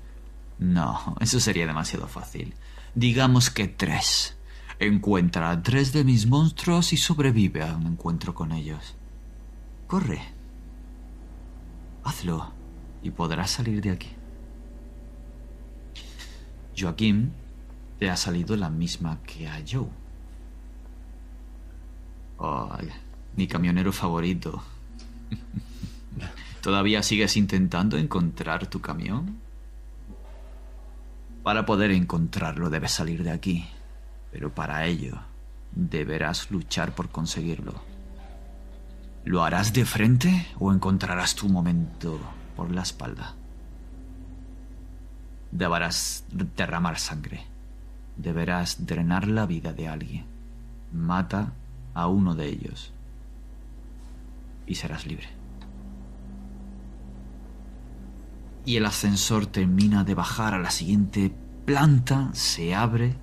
No, 0.61 1.17
eso 1.19 1.41
sería 1.41 1.67
demasiado 1.67 2.07
fácil. 2.07 2.55
Digamos 2.95 3.51
que 3.51 3.67
tres. 3.67 4.37
Encuentra 4.79 5.51
a 5.51 5.61
tres 5.61 5.93
de 5.93 6.05
mis 6.05 6.27
monstruos 6.27 6.93
y 6.93 6.97
sobrevive 6.97 7.65
a 7.65 7.75
un 7.75 7.89
encuentro 7.89 8.33
con 8.33 8.53
ellos. 8.53 8.95
Corre. 9.89 10.23
Hazlo 12.05 12.53
y 13.03 13.11
podrás 13.11 13.51
salir 13.51 13.83
de 13.83 13.91
aquí. 13.91 14.11
Joaquín 16.79 17.33
te 17.99 18.09
ha 18.09 18.17
salido 18.17 18.57
la 18.57 18.71
misma 18.71 19.21
que 19.25 19.49
a 19.49 19.61
Joe. 19.69 19.89
Ay, 22.39 22.89
mi 23.35 23.49
camionero 23.49 23.93
favorito. 23.93 24.63
¿Todavía 26.63 27.03
sigues 27.03 27.37
intentando 27.37 27.99
encontrar 27.99 28.69
tu 28.69 28.81
camión? 28.81 29.41
Para 31.43 31.67
poder 31.67 31.91
encontrarlo 31.91 32.71
debes 32.71 32.93
salir 32.93 33.25
de 33.25 33.33
aquí, 33.33 33.67
pero 34.31 34.55
para 34.55 34.87
ello 34.87 35.19
deberás 35.73 36.53
luchar 36.53 36.95
por 36.95 37.09
conseguirlo. 37.09 37.83
¿Lo 39.25 39.43
harás 39.43 39.73
de 39.73 39.85
frente 39.85 40.47
o 40.61 40.73
encontrarás 40.73 41.35
tu 41.35 41.49
momento 41.49 42.21
por 42.55 42.71
la 42.71 42.83
espalda? 42.83 43.35
Deberás 45.51 46.25
derramar 46.31 47.01
sangre. 47.01 47.45
Deberás 48.17 48.87
drenar 48.87 49.27
la 49.27 49.47
vida 49.47 49.73
de 49.73 49.89
alguien. 49.89 50.27
Mata 50.93 51.55
a 51.93 52.07
uno 52.07 52.37
de 52.37 52.47
ellos 52.47 52.93
y 54.65 54.77
serás 54.77 55.07
libre. 55.09 55.42
Y 58.65 58.77
el 58.77 58.87
ascensor 58.87 59.47
termina 59.47 60.05
de 60.05 60.15
bajar 60.15 60.55
a 60.55 60.59
la 60.59 60.71
siguiente 60.71 61.35
planta, 61.65 62.31
se 62.33 62.75
abre, 62.75 63.17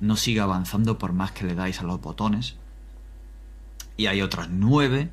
no 0.00 0.16
sigue 0.16 0.40
avanzando 0.40 0.98
por 0.98 1.12
más 1.12 1.32
que 1.32 1.46
le 1.46 1.54
dais 1.54 1.80
a 1.80 1.84
los 1.84 2.00
botones. 2.00 2.56
Y 3.96 4.06
hay 4.06 4.22
otras 4.22 4.48
nueve. 4.50 5.10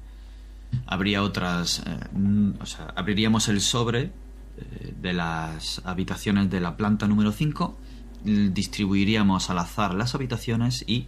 Habría 0.86 1.24
otras... 1.24 1.80
eh, 1.86 2.00
mm, 2.12 2.62
o 2.62 2.66
sea, 2.66 2.94
abriríamos 2.96 3.48
el 3.48 3.62
sobre 3.62 4.12
eh, 4.58 4.94
de 5.02 5.14
las 5.14 5.82
habitaciones 5.86 6.50
de 6.50 6.60
la 6.60 6.78
planta 6.78 7.08
número 7.08 7.32
5, 7.32 7.78
distribuiríamos 8.24 9.50
al 9.50 9.60
azar 9.60 9.94
las 9.94 10.16
habitaciones 10.16 10.84
y 10.88 11.08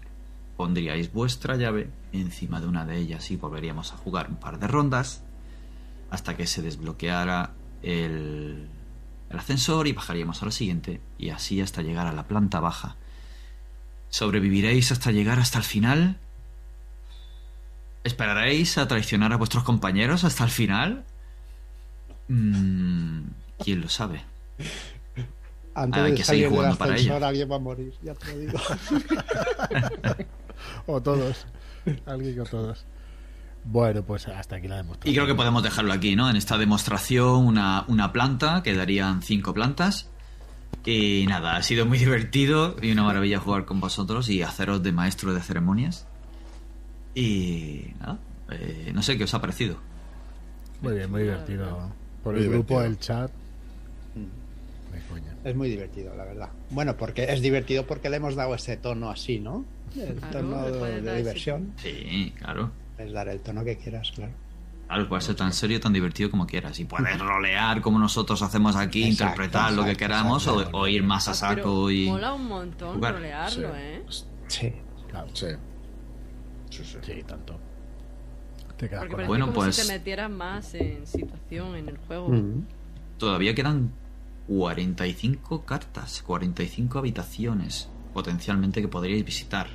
pondríais 0.56 1.12
vuestra 1.14 1.56
llave 1.56 1.90
encima 2.12 2.60
de 2.60 2.68
una 2.68 2.86
de 2.86 2.98
ellas 2.98 3.32
y 3.32 3.38
volveríamos 3.38 3.94
a 3.94 3.98
jugar 3.98 4.30
un 4.30 4.36
par 4.36 4.60
de 4.60 4.68
rondas 4.68 5.24
hasta 6.10 6.36
que 6.36 6.46
se 6.46 6.62
desbloqueara 6.62 7.54
el, 7.84 8.70
el 9.30 9.38
ascensor 9.40 9.88
y 9.88 9.94
bajaríamos 9.94 10.42
a 10.42 10.46
la 10.46 10.52
siguiente 10.52 11.02
y 11.18 11.30
así 11.30 11.62
hasta 11.62 11.82
llegar 11.82 12.08
a 12.08 12.14
la 12.14 12.28
planta 12.28 12.60
baja. 12.60 12.96
¿Sobreviviréis 14.10 14.92
hasta 14.92 15.12
llegar 15.12 15.40
hasta 15.40 15.58
el 15.58 15.64
final? 15.66 16.18
¿Esperaréis 18.04 18.78
a 18.78 18.88
traicionar 18.88 19.34
a 19.34 19.38
vuestros 19.38 19.64
compañeros 19.64 20.24
hasta 20.24 20.44
el 20.46 20.50
final? 20.50 21.04
Mm, 22.30 23.24
¿Quién 23.60 23.82
lo 23.82 23.90
sabe? 23.90 24.24
Antes 25.74 26.02
Ah, 26.02 26.06
hay 26.06 26.12
de 26.12 26.18
que 26.18 26.24
salir 26.24 26.50
del 26.50 26.78
para 26.78 26.94
ascensor 26.94 27.18
ello. 27.18 27.26
alguien 27.28 27.52
va 27.52 27.56
a 27.58 27.60
morir, 27.60 27.94
ya 28.02 28.14
te 28.16 28.32
lo 28.32 28.40
digo. 28.40 28.60
O 30.88 31.02
todos. 31.02 31.46
Alguien 32.06 32.40
o 32.40 32.44
todos. 32.46 32.86
Bueno, 33.70 34.02
pues 34.02 34.28
hasta 34.28 34.56
aquí 34.56 34.68
la 34.68 34.78
demostración. 34.78 35.12
Y 35.12 35.16
creo 35.16 35.28
que 35.28 35.36
podemos 35.36 35.62
dejarlo 35.62 35.92
aquí, 35.92 36.16
¿no? 36.16 36.30
En 36.30 36.36
esta 36.38 36.58
demostración, 36.58 37.46
una, 37.46 37.84
una 37.88 38.14
planta, 38.14 38.64
quedarían 38.64 39.22
cinco 39.22 39.54
plantas. 39.54 40.10
Y 40.86 41.26
nada, 41.28 41.58
ha 41.58 41.64
sido 41.64 41.86
muy 41.86 41.98
divertido 41.98 42.78
y 42.82 42.92
una 42.92 43.04
maravilla 43.04 43.40
jugar 43.40 43.66
con 43.66 43.80
vosotros 43.82 44.30
y 44.30 44.42
haceros 44.42 44.84
de 44.84 44.92
maestro 44.94 45.34
de 45.34 45.42
ceremonias. 45.42 46.08
Y 47.14 47.94
nada, 48.00 48.20
eh, 48.52 48.92
no 48.94 49.02
sé 49.02 49.18
qué 49.18 49.26
os 49.26 49.34
ha 49.34 49.42
parecido. 49.42 49.78
Muy 50.82 50.94
bien, 50.94 51.12
muy 51.12 51.24
divertido. 51.24 51.92
Por 52.24 52.36
Muy 52.36 52.44
el 52.44 52.50
grupo, 52.52 52.82
el 52.82 52.98
chat. 53.00 53.32
Coña. 55.10 55.36
Es 55.44 55.56
muy 55.56 55.70
divertido, 55.70 56.16
la 56.16 56.26
verdad. 56.26 56.50
Bueno, 56.72 56.98
porque 56.98 57.26
es 57.32 57.42
divertido 57.42 57.86
porque 57.86 58.10
le 58.10 58.18
hemos 58.18 58.36
dado 58.36 58.56
ese 58.56 58.78
tono 58.78 59.10
así, 59.10 59.40
¿no? 59.40 59.64
El 59.96 60.16
Claro, 60.16 60.40
tono 60.40 60.64
de, 60.86 61.16
diversión. 61.18 61.74
Sí, 61.78 62.34
claro. 62.38 62.72
Puedes 62.98 63.14
dar 63.14 63.30
el 63.30 63.40
tono 63.40 63.64
que 63.64 63.78
quieras, 63.78 64.12
claro. 64.14 64.34
Claro, 64.88 65.08
puede 65.10 65.22
ser 65.22 65.36
tan 65.36 65.54
serio, 65.54 65.80
tan 65.80 65.94
divertido 65.94 66.32
como 66.32 66.46
quieras. 66.48 66.80
Y 66.80 66.86
puedes 66.86 67.20
rolear 67.20 67.82
como 67.82 68.00
nosotros 68.00 68.42
hacemos 68.42 68.76
aquí, 68.76 69.04
Exacto, 69.04 69.24
interpretar 69.34 69.74
lo 69.74 69.86
que 69.86 69.96
queramos 69.96 70.48
o- 70.48 70.58
exacto. 70.60 70.78
o, 70.78 70.88
ir 70.88 71.04
más 71.04 71.28
a 71.28 71.34
saco 71.34 71.56
pero 71.56 71.92
y... 71.92 72.08
Mola 72.10 72.34
un 72.34 72.48
montón 72.48 72.96
jugar. 72.96 73.16
rolearlo, 73.16 73.70
Sí. 73.70 73.76
¿eh? 73.78 74.06
Sí. 74.48 74.74
Claro, 75.10 75.28
Sí. 75.34 75.48
Sí, 76.70 76.84
sí. 76.84 76.98
sí, 77.02 77.24
tanto. 77.24 77.60
Te 78.78 78.88
quedas 78.90 79.00
Porque 79.02 79.08
con 79.10 79.16
parece 79.18 79.28
Bueno, 79.28 79.46
como 79.48 79.56
pues- 79.56 79.76
si 79.76 79.88
te 79.88 79.94
metieras 79.94 80.30
más 80.32 80.74
en 80.74 81.06
situación 81.08 81.76
en 81.76 81.90
el 81.90 81.98
juego. 81.98 82.30
Mm. 82.30 82.66
Todavía 83.18 83.54
quedan 83.56 83.92
45 84.48 85.66
cartas, 85.66 86.22
45 86.26 87.00
habitaciones 87.00 87.90
potencialmente 88.14 88.82
que 88.82 88.88
podríais 88.88 89.26
visitar. 89.26 89.68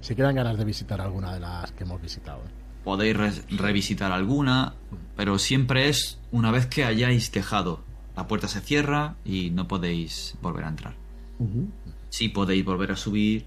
Si 0.00 0.14
quedan 0.14 0.34
ganas 0.36 0.56
de 0.56 0.64
visitar 0.64 1.00
alguna 1.00 1.34
de 1.34 1.40
las 1.40 1.72
que 1.72 1.84
hemos 1.84 2.00
visitado. 2.00 2.38
¿eh? 2.38 2.61
Podéis 2.84 3.16
re- 3.16 3.42
revisitar 3.50 4.12
alguna, 4.12 4.74
pero 5.16 5.38
siempre 5.38 5.88
es 5.88 6.18
una 6.30 6.50
vez 6.50 6.66
que 6.66 6.84
hayáis 6.84 7.30
dejado. 7.32 7.80
La 8.16 8.26
puerta 8.26 8.48
se 8.48 8.60
cierra 8.60 9.16
y 9.24 9.50
no 9.50 9.68
podéis 9.68 10.34
volver 10.42 10.64
a 10.64 10.68
entrar. 10.68 10.94
Ujú. 11.38 11.68
Sí 12.10 12.28
podéis 12.28 12.64
volver 12.64 12.92
a 12.92 12.96
subir 12.96 13.46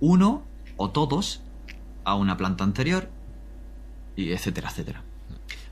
uno 0.00 0.42
o 0.76 0.90
todos 0.90 1.42
a 2.04 2.14
una 2.14 2.36
planta 2.36 2.64
anterior, 2.64 3.08
y 4.16 4.30
etcétera, 4.32 4.70
etcétera. 4.70 5.02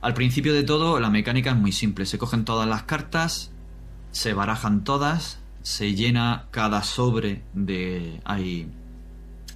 Al 0.01 0.14
principio 0.14 0.52
de 0.55 0.62
todo, 0.62 0.98
la 1.01 1.10
mecánica 1.10 1.51
es 1.51 1.56
muy 1.56 1.72
simple. 1.72 2.06
Se 2.06 2.18
cogen 2.18 2.44
todas 2.44 2.68
las 2.68 2.85
cartas, 2.85 3.51
se 4.12 4.32
barajan 4.35 4.82
todas, 4.85 5.39
se 5.62 5.94
llena 5.94 6.47
cada 6.51 6.82
sobre 6.82 7.43
de... 7.55 8.20
Hay 8.24 8.68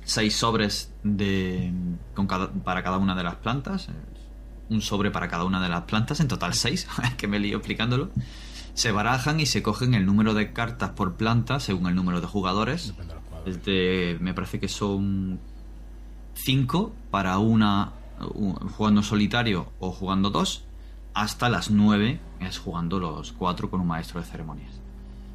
seis 0.04 0.36
sobres 0.36 0.92
de, 1.04 1.72
con 2.14 2.26
cada- 2.26 2.50
para 2.50 2.82
cada 2.82 2.98
una 2.98 3.14
de 3.14 3.22
las 3.22 3.36
plantas. 3.36 3.88
Un 4.68 4.80
sobre 4.80 5.10
para 5.10 5.28
cada 5.28 5.44
una 5.44 5.60
de 5.62 5.68
las 5.68 5.82
plantas, 5.82 6.18
en 6.20 6.26
total 6.28 6.54
seis, 6.54 6.88
que 7.16 7.28
me 7.28 7.38
lío 7.38 7.58
explicándolo. 7.58 8.10
Se 8.72 8.90
barajan 8.90 9.38
y 9.38 9.46
se 9.46 9.62
cogen 9.62 9.94
el 9.94 10.04
número 10.06 10.34
de 10.34 10.52
cartas 10.52 10.90
por 10.90 11.14
planta 11.14 11.60
según 11.60 11.86
el 11.86 11.94
número 11.94 12.20
de 12.20 12.26
jugadores. 12.26 12.96
De 12.96 13.04
los 13.04 13.22
jugadores. 13.22 13.62
Desde, 13.62 14.18
me 14.20 14.34
parece 14.34 14.58
que 14.58 14.68
son 14.68 15.38
5 16.34 16.92
para 17.10 17.38
una 17.38 17.92
jugando 18.76 19.02
solitario 19.02 19.72
o 19.80 19.90
jugando 19.92 20.30
dos, 20.30 20.64
hasta 21.12 21.48
las 21.48 21.70
9 21.70 22.20
es 22.40 22.58
jugando 22.58 22.98
los 22.98 23.32
cuatro 23.32 23.70
con 23.70 23.80
un 23.80 23.86
maestro 23.88 24.20
de 24.20 24.26
ceremonias. 24.26 24.80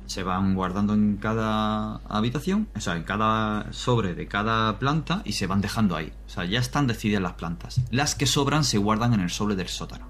Se 0.09 0.23
van 0.23 0.55
guardando 0.55 0.95
en 0.95 1.17
cada 1.17 1.97
habitación, 2.09 2.67
o 2.75 2.79
sea, 2.81 2.95
en 2.95 3.03
cada 3.03 3.71
sobre 3.71 4.15
de 4.15 4.27
cada 4.27 4.79
planta 4.79 5.21
y 5.23 5.33
se 5.33 5.45
van 5.45 5.61
dejando 5.61 5.95
ahí. 5.95 6.11
O 6.25 6.29
sea, 6.29 6.45
ya 6.45 6.59
están 6.59 6.87
decididas 6.87 7.21
las 7.21 7.33
plantas. 7.33 7.79
Las 7.91 8.15
que 8.15 8.25
sobran 8.25 8.63
se 8.63 8.79
guardan 8.79 9.13
en 9.13 9.19
el 9.19 9.29
sobre 9.29 9.55
del 9.55 9.67
sótano. 9.67 10.07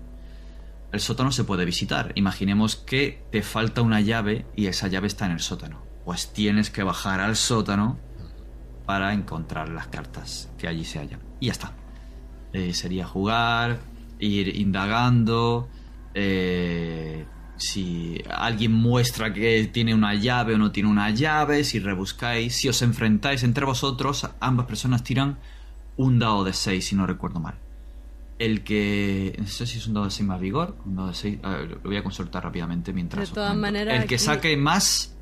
el 0.94 1.02
sótano 1.02 1.34
se 1.34 1.44
puede 1.44 1.66
visitar. 1.66 2.14
Imaginemos 2.16 2.78
que 2.78 3.26
te 3.30 3.42
falta 3.42 3.82
una 3.82 4.00
llave 4.00 4.46
y 4.56 4.68
esa 4.68 4.88
llave 4.88 5.08
está 5.08 5.26
en 5.26 5.34
el 5.34 5.42
sótano. 5.42 5.84
Pues 6.06 6.32
tienes 6.32 6.70
que 6.70 6.84
bajar 6.84 7.20
al 7.20 7.36
sótano 7.36 8.00
para 8.86 9.14
encontrar 9.14 9.68
las 9.68 9.88
cartas 9.88 10.50
que 10.58 10.70
allí 10.70 10.86
se 10.86 11.00
hallan. 11.00 11.20
Y 11.42 11.48
ya 11.48 11.52
está. 11.52 11.74
Eh, 12.54 12.74
sería 12.74 13.06
jugar, 13.06 13.82
ir 14.18 14.56
indagando. 14.56 15.68
eh, 16.14 17.26
si 17.60 18.22
alguien 18.30 18.72
muestra 18.74 19.34
que 19.34 19.70
tiene 19.72 19.94
una 19.94 20.16
llave 20.16 20.56
o 20.56 20.58
no 20.58 20.72
tiene 20.72 20.90
una 20.90 21.10
llave, 21.12 21.64
si 21.64 21.80
rebuscáis, 21.80 22.56
si 22.56 22.68
os 22.70 22.82
enfrentáis 22.82 23.44
entre 23.44 23.66
vosotros, 23.66 24.30
ambas 24.40 24.66
personas 24.66 25.04
tiran 25.04 25.38
un 25.98 26.18
dado 26.20 26.44
de 26.44 26.54
6, 26.54 26.86
si 26.86 26.96
no 26.96 27.06
recuerdo 27.06 27.40
mal. 27.40 27.56
El 28.40 28.64
que. 28.64 29.36
No 29.38 29.48
sé 29.48 29.68
si 29.68 29.80
es 29.80 29.88
un 29.88 29.94
dado 29.96 30.06
de 30.06 30.12
6 30.12 30.26
más 30.28 30.40
vigor. 30.40 30.78
Un 30.86 30.96
dado 30.96 31.10
de 31.10 31.14
6. 31.14 31.40
a 31.44 31.50
ver, 31.50 31.72
lo 31.72 31.80
voy 31.84 31.98
a 31.98 32.04
consultar 32.04 32.44
rápidamente 32.44 32.94
mientras. 32.94 33.20
De 33.20 33.24
os 33.24 33.34
todas 33.34 33.56
maneras, 33.56 34.02
El 34.02 34.08
que 34.08 34.16
aquí- 34.16 34.24
saque 34.24 34.56
más 34.58 35.14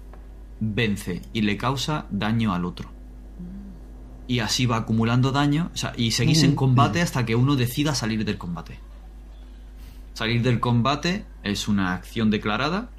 vence 0.59 1.23
y 1.33 1.41
le 1.41 1.57
causa 1.57 2.05
daño 2.11 2.53
al 2.53 2.63
otro. 2.65 2.91
Y 4.27 4.39
así 4.39 4.65
va 4.65 4.77
acumulando 4.77 5.31
daño. 5.31 5.71
o 5.73 5.77
sea, 5.77 5.93
y 5.97 6.11
seguís 6.11 6.43
en 6.43 6.53
combate 6.53 7.01
hasta 7.01 7.25
que 7.25 7.35
uno 7.35 7.55
decida 7.55 7.95
salir 7.95 8.23
del 8.25 8.37
combate. 8.37 8.79
Salir 10.17 10.41
del 10.41 10.59
combate 10.59 11.25
es 11.43 11.67
una 11.67 11.93
acción 11.93 12.31
declarada. 12.31 12.89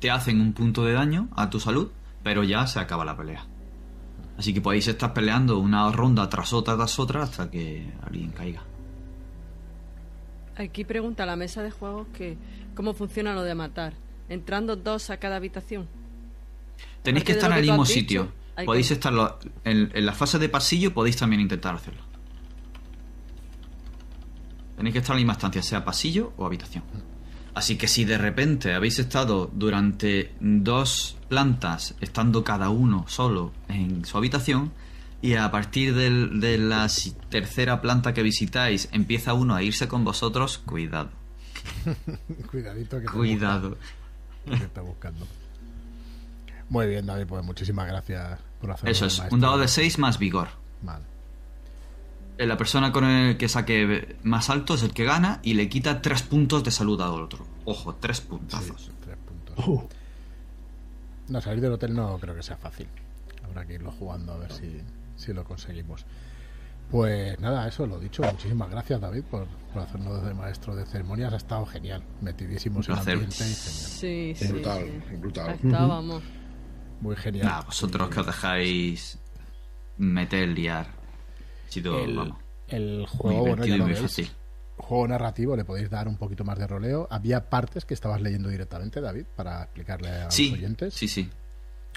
Te 0.00 0.10
hacen 0.10 0.40
un 0.40 0.54
punto 0.54 0.82
de 0.82 0.94
daño 0.94 1.28
a 1.36 1.50
tu 1.50 1.60
salud, 1.60 1.90
pero 2.22 2.42
ya 2.42 2.66
se 2.66 2.80
acaba 2.80 3.04
la 3.04 3.14
pelea. 3.14 3.44
Así 4.38 4.54
que 4.54 4.62
podéis 4.62 4.88
estar 4.88 5.12
peleando 5.12 5.58
una 5.58 5.92
ronda 5.92 6.26
tras 6.30 6.54
otra 6.54 6.74
tras 6.76 6.98
otra 6.98 7.24
hasta 7.24 7.50
que 7.50 7.86
alguien 8.02 8.30
caiga. 8.30 8.62
Aquí 10.56 10.86
pregunta 10.86 11.26
la 11.26 11.36
mesa 11.36 11.62
de 11.62 11.70
juegos 11.70 12.06
que 12.16 12.38
cómo 12.74 12.94
funciona 12.94 13.34
lo 13.34 13.42
de 13.42 13.54
matar. 13.54 13.92
Entrando 14.30 14.76
dos 14.76 15.10
a 15.10 15.18
cada 15.18 15.36
habitación. 15.36 15.86
Tenéis 17.02 17.24
que 17.26 17.32
estar 17.32 17.50
en 17.52 17.58
el 17.58 17.64
mismo 17.66 17.84
sitio. 17.84 18.32
Podéis 18.64 18.88
que- 18.88 18.94
estar 18.94 19.12
en, 19.64 19.90
en 19.94 20.06
la 20.06 20.14
fase 20.14 20.38
de 20.38 20.48
pasillo, 20.48 20.94
podéis 20.94 21.18
también 21.18 21.42
intentar 21.42 21.74
hacerlo. 21.74 22.00
Tenéis 24.76 24.92
que 24.92 24.98
estar 24.98 25.14
en 25.14 25.18
la 25.18 25.22
misma 25.24 25.32
estancia, 25.34 25.62
sea 25.62 25.84
pasillo 25.84 26.32
o 26.36 26.46
habitación. 26.46 26.84
Así 27.54 27.76
que 27.76 27.86
si 27.86 28.04
de 28.04 28.18
repente 28.18 28.74
habéis 28.74 28.98
estado 28.98 29.48
durante 29.52 30.34
dos 30.40 31.16
plantas, 31.28 31.94
estando 32.00 32.42
cada 32.42 32.68
uno 32.70 33.04
solo 33.08 33.52
en 33.68 34.04
su 34.04 34.18
habitación, 34.18 34.72
y 35.22 35.34
a 35.36 35.50
partir 35.50 35.94
del- 35.94 36.40
de 36.40 36.58
la 36.58 36.88
tercera 37.30 37.80
planta 37.80 38.12
que 38.12 38.22
visitáis 38.22 38.88
empieza 38.92 39.32
uno 39.34 39.54
a 39.54 39.62
irse 39.62 39.86
con 39.88 40.04
vosotros, 40.04 40.58
cuidado. 40.58 41.10
Cuidadito 42.50 42.98
que 43.00 43.06
te 43.06 43.12
Cuidado. 43.12 43.70
busca- 43.70 44.58
que 44.58 44.64
está 44.64 44.80
buscando. 44.82 45.26
Muy 46.68 46.86
bien, 46.88 47.06
David, 47.06 47.26
pues 47.26 47.44
muchísimas 47.44 47.86
gracias 47.86 48.38
por 48.60 48.72
hacerlo. 48.72 48.90
Eso 48.90 49.06
es, 49.06 49.18
maestro. 49.18 49.34
un 49.34 49.40
dado 49.40 49.58
de 49.58 49.68
6 49.68 49.98
más 49.98 50.18
vigor. 50.18 50.48
Vale. 50.82 51.04
Eh, 52.38 52.46
La 52.46 52.56
persona 52.56 52.90
con 52.92 53.04
el 53.04 53.36
que 53.36 53.48
saque 53.48 54.16
más 54.22 54.50
alto 54.50 54.74
es 54.74 54.82
el 54.82 54.92
que 54.92 55.04
gana 55.04 55.40
y 55.42 55.54
le 55.54 55.68
quita 55.68 56.02
tres 56.02 56.22
puntos 56.22 56.64
de 56.64 56.70
salud 56.70 57.00
al 57.00 57.12
otro. 57.22 57.46
Ojo, 57.64 57.94
tres 57.96 58.18
Sí, 58.18 58.24
puntazos. 58.28 58.90
tres 59.04 59.16
puntos. 59.18 59.84
No, 61.28 61.40
salir 61.40 61.60
del 61.62 61.72
hotel 61.72 61.94
no 61.94 62.18
creo 62.18 62.34
que 62.34 62.42
sea 62.42 62.56
fácil. 62.56 62.88
Habrá 63.44 63.64
que 63.66 63.74
irlo 63.74 63.92
jugando 63.92 64.32
a 64.32 64.36
ver 64.38 64.52
si, 64.52 64.80
si 65.16 65.32
lo 65.32 65.44
conseguimos. 65.44 66.04
Pues 66.90 67.38
nada, 67.40 67.66
eso 67.66 67.86
lo 67.86 67.98
dicho. 67.98 68.22
Muchísimas 68.22 68.70
gracias, 68.70 69.00
David, 69.00 69.22
por, 69.30 69.46
por 69.72 69.82
hacernos 69.82 70.22
de 70.24 70.34
maestro 70.34 70.76
de 70.76 70.84
ceremonias. 70.84 71.32
Ha 71.32 71.36
estado 71.36 71.64
genial. 71.66 72.02
Metidísimos 72.20 72.88
en 72.88 72.98
ambiente 72.98 73.26
y 73.26 73.30
genial. 73.38 73.54
Sí, 73.56 74.34
sí. 74.36 74.48
Brutal, 74.48 75.02
sí. 75.08 75.16
brutal. 75.16 75.58
Estábamos. 75.62 76.22
Muy 77.00 77.16
genial. 77.16 77.46
Nada, 77.46 77.60
vosotros 77.62 78.08
que 78.10 78.20
os 78.20 78.26
dejáis 78.26 79.18
meter, 79.96 80.48
liar. 80.48 80.88
El, 81.80 82.16
vamos, 82.16 82.38
el 82.68 82.98
muy 82.98 83.06
juego, 83.06 83.40
bueno, 83.40 83.56
ya 83.64 83.64
divertido 83.64 83.74
y 83.76 83.78
lo 83.78 83.84
muy 83.84 83.92
veis. 83.94 84.02
fácil. 84.02 84.30
Juego 84.76 85.08
narrativo, 85.08 85.56
le 85.56 85.64
podéis 85.64 85.88
dar 85.88 86.08
un 86.08 86.16
poquito 86.16 86.44
más 86.44 86.58
de 86.58 86.66
roleo. 86.66 87.06
Había 87.10 87.48
partes 87.48 87.84
que 87.84 87.94
estabas 87.94 88.20
leyendo 88.20 88.48
directamente, 88.48 89.00
David, 89.00 89.24
para 89.36 89.62
explicarle 89.62 90.08
a 90.08 90.30
Sí, 90.30 90.50
los 90.50 90.58
oyentes. 90.58 90.94
sí, 90.94 91.06
sí. 91.08 91.30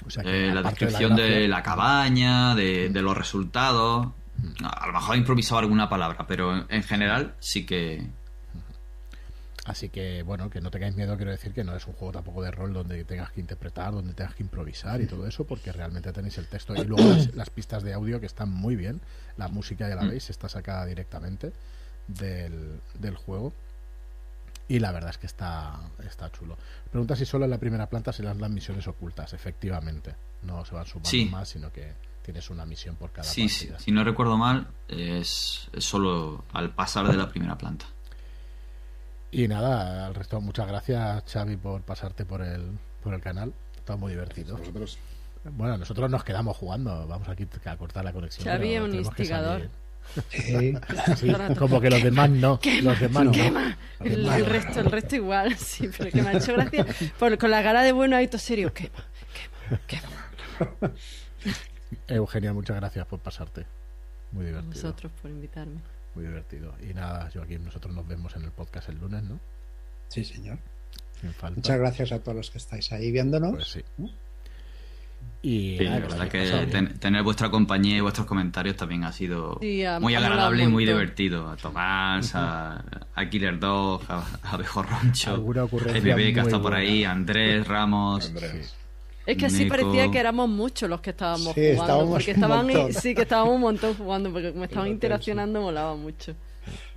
O 0.06 0.10
sea 0.10 0.22
que, 0.22 0.48
Eh, 0.48 0.54
la 0.54 0.62
descripción 0.62 1.16
de, 1.16 1.28
gracia- 1.28 1.48
la 1.48 1.62
cabaña, 1.62 2.54
de, 2.54 2.88
de 2.88 3.02
los 3.02 3.16
resultados. 3.16 4.08
A 4.62 4.86
lo 4.86 4.92
mejor 4.92 5.16
he 5.16 5.18
improvisado 5.18 5.58
alguna 5.58 5.88
palabra, 5.88 6.24
pero 6.28 6.70
en 6.70 6.82
general 6.84 7.34
sí 7.40 7.66
que. 7.66 8.06
Así 9.68 9.90
que, 9.90 10.22
bueno, 10.22 10.48
que 10.48 10.60
no 10.62 10.70
tengáis 10.70 10.96
miedo, 10.96 11.14
quiero 11.16 11.30
decir 11.30 11.52
que 11.52 11.62
no 11.62 11.76
es 11.76 11.86
un 11.86 11.92
juego 11.92 12.12
tampoco 12.12 12.42
de 12.42 12.50
rol 12.50 12.72
donde 12.72 13.04
tengas 13.04 13.30
que 13.32 13.40
interpretar, 13.40 13.92
donde 13.92 14.14
tengas 14.14 14.34
que 14.34 14.42
improvisar 14.42 15.00
y 15.02 15.06
todo 15.06 15.26
eso, 15.26 15.44
porque 15.44 15.72
realmente 15.72 16.10
tenéis 16.12 16.38
el 16.38 16.46
texto 16.46 16.74
y 16.74 16.84
luego 16.86 17.06
las, 17.06 17.34
las 17.34 17.50
pistas 17.50 17.82
de 17.82 17.92
audio 17.92 18.18
que 18.18 18.26
están 18.26 18.50
muy 18.50 18.76
bien. 18.76 19.00
La 19.36 19.48
música, 19.48 19.86
ya 19.88 19.94
la 19.94 20.02
Mm. 20.04 20.08
veis, 20.10 20.30
está 20.30 20.48
sacada 20.48 20.86
directamente 20.86 21.52
del, 22.06 22.80
del 22.98 23.16
juego. 23.16 23.52
Y 24.68 24.78
la 24.80 24.92
verdad 24.92 25.10
es 25.10 25.18
que 25.18 25.26
está, 25.26 25.78
está 26.06 26.30
chulo. 26.30 26.56
Pregunta 26.90 27.16
si 27.16 27.24
solo 27.24 27.44
en 27.44 27.50
la 27.50 27.58
primera 27.58 27.86
planta 27.88 28.12
se 28.12 28.22
dan 28.22 28.40
las 28.40 28.50
misiones 28.50 28.86
ocultas. 28.86 29.32
Efectivamente, 29.32 30.14
no 30.42 30.64
se 30.64 30.74
van 30.74 30.86
sumando 30.86 31.08
Sí. 31.10 31.24
más, 31.26 31.48
sino 31.48 31.72
que 31.72 31.92
tienes 32.22 32.50
una 32.50 32.66
misión 32.66 32.96
por 32.96 33.10
cada 33.10 33.26
Sí, 33.28 33.48
sí, 33.48 33.66
partida. 33.66 33.78
si 33.84 33.90
no 33.92 34.04
recuerdo 34.04 34.36
mal, 34.36 34.66
es, 34.88 35.68
es 35.72 35.84
solo 35.84 36.44
al 36.52 36.74
pasar 36.74 37.06
de 37.08 37.16
la 37.16 37.28
primera 37.30 37.56
planta. 37.56 37.86
Y 39.30 39.46
nada, 39.48 40.06
al 40.06 40.14
resto, 40.14 40.40
muchas 40.40 40.66
gracias, 40.66 41.22
Xavi, 41.30 41.56
por 41.56 41.82
pasarte 41.82 42.24
por 42.24 42.40
el, 42.42 42.78
por 43.02 43.12
el 43.14 43.20
canal. 43.20 43.52
Está 43.76 43.96
muy 43.96 44.12
divertido. 44.12 44.58
Bueno, 45.44 45.76
nosotros 45.78 46.10
nos 46.10 46.24
quedamos 46.24 46.56
jugando. 46.56 47.06
Vamos 47.06 47.28
aquí 47.28 47.46
a 47.64 47.76
cortar 47.76 48.04
la 48.04 48.12
conexión. 48.12 48.44
Xavi 48.46 48.74
es 48.74 48.80
un 48.82 48.94
instigador. 48.94 49.68
Sí. 50.30 50.74
Sí, 51.16 51.32
como 51.58 51.80
que 51.80 51.90
los 51.90 52.02
demás 52.02 52.30
no. 52.30 52.58
los 52.82 52.98
demás 53.00 53.24
no. 53.26 53.32
Quema. 53.32 53.76
El, 54.00 54.46
resto, 54.46 54.80
el 54.80 54.86
resto 54.90 55.16
igual, 55.16 55.54
sí, 55.58 55.90
pero 55.96 56.10
que 56.10 56.22
me 56.22 56.30
ha 56.30 56.32
hecho 56.38 56.54
gracia. 56.54 56.86
Por- 57.18 57.36
con 57.36 57.50
la 57.50 57.62
cara 57.62 57.82
de 57.82 57.92
bueno 57.92 58.16
ahí 58.16 58.26
todo 58.26 58.38
serio. 58.38 58.72
Quema, 58.72 59.04
quema, 59.86 60.22
quema. 60.80 60.92
Eugenia, 62.08 62.52
muchas 62.54 62.76
gracias 62.76 63.06
por 63.06 63.18
pasarte. 63.20 63.66
Muy 64.32 64.44
A 64.44 64.48
divertido. 64.48 64.72
vosotros 64.74 65.12
por 65.20 65.30
invitarme. 65.30 65.80
Muy 66.18 66.26
divertido. 66.26 66.74
Y 66.82 66.94
nada, 66.94 67.30
Joaquín, 67.32 67.64
nosotros 67.64 67.94
nos 67.94 68.08
vemos 68.08 68.34
en 68.34 68.42
el 68.42 68.50
podcast 68.50 68.88
el 68.88 68.98
lunes, 68.98 69.22
¿no? 69.22 69.38
Sí, 70.08 70.24
señor. 70.24 70.58
Sin 71.20 71.32
falta. 71.32 71.54
Muchas 71.54 71.78
gracias 71.78 72.10
a 72.10 72.18
todos 72.18 72.36
los 72.36 72.50
que 72.50 72.58
estáis 72.58 72.90
ahí 72.90 73.12
viéndonos. 73.12 73.52
Pues 73.52 73.68
sí. 73.68 73.84
Y 75.42 75.76
Sí, 75.78 75.84
nada, 75.84 76.00
la 76.00 76.06
verdad 76.08 76.28
que 76.28 76.66
ten- 76.72 76.98
tener 76.98 77.22
vuestra 77.22 77.50
compañía 77.50 77.96
y 77.96 78.00
vuestros 78.00 78.26
comentarios 78.26 78.76
también 78.76 79.04
ha 79.04 79.12
sido 79.12 79.58
Sí, 79.60 79.84
muy 80.00 80.16
agradable 80.16 80.64
y 80.64 80.66
muy 80.66 80.84
divertido. 80.84 81.48
A 81.50 81.56
Tomás, 81.56 82.34
a, 82.34 82.82
a 83.14 83.30
Killer 83.30 83.60
Dog, 83.60 84.02
a, 84.08 84.26
a 84.42 84.56
Bejorroncho, 84.56 85.34
Alguna 85.34 85.62
a 85.62 85.66
Bebé 86.00 86.34
que 86.34 86.40
está 86.40 86.60
por 86.60 86.74
ahí, 86.74 87.04
a 87.04 87.12
Andrés 87.12 87.64
Ramos. 87.68 88.26
Andrés. 88.26 88.74
Es 89.28 89.36
que 89.36 89.46
así 89.46 89.64
Nico. 89.64 89.76
parecía 89.76 90.10
que 90.10 90.18
éramos 90.18 90.48
muchos 90.48 90.88
los 90.88 91.00
que 91.00 91.10
estábamos 91.10 91.54
Sí, 91.54 91.60
jugando. 91.60 91.82
estábamos 91.82 92.10
porque 92.10 92.30
estaban, 92.30 92.92
sí, 92.94 93.14
que 93.14 93.22
estábamos 93.22 93.54
un 93.54 93.60
montón 93.60 93.94
jugando, 93.94 94.32
porque 94.32 94.52
como 94.52 94.64
estaban 94.64 94.88
interaccionando 94.88 95.60
molaba 95.60 95.94
mucho. 95.96 96.34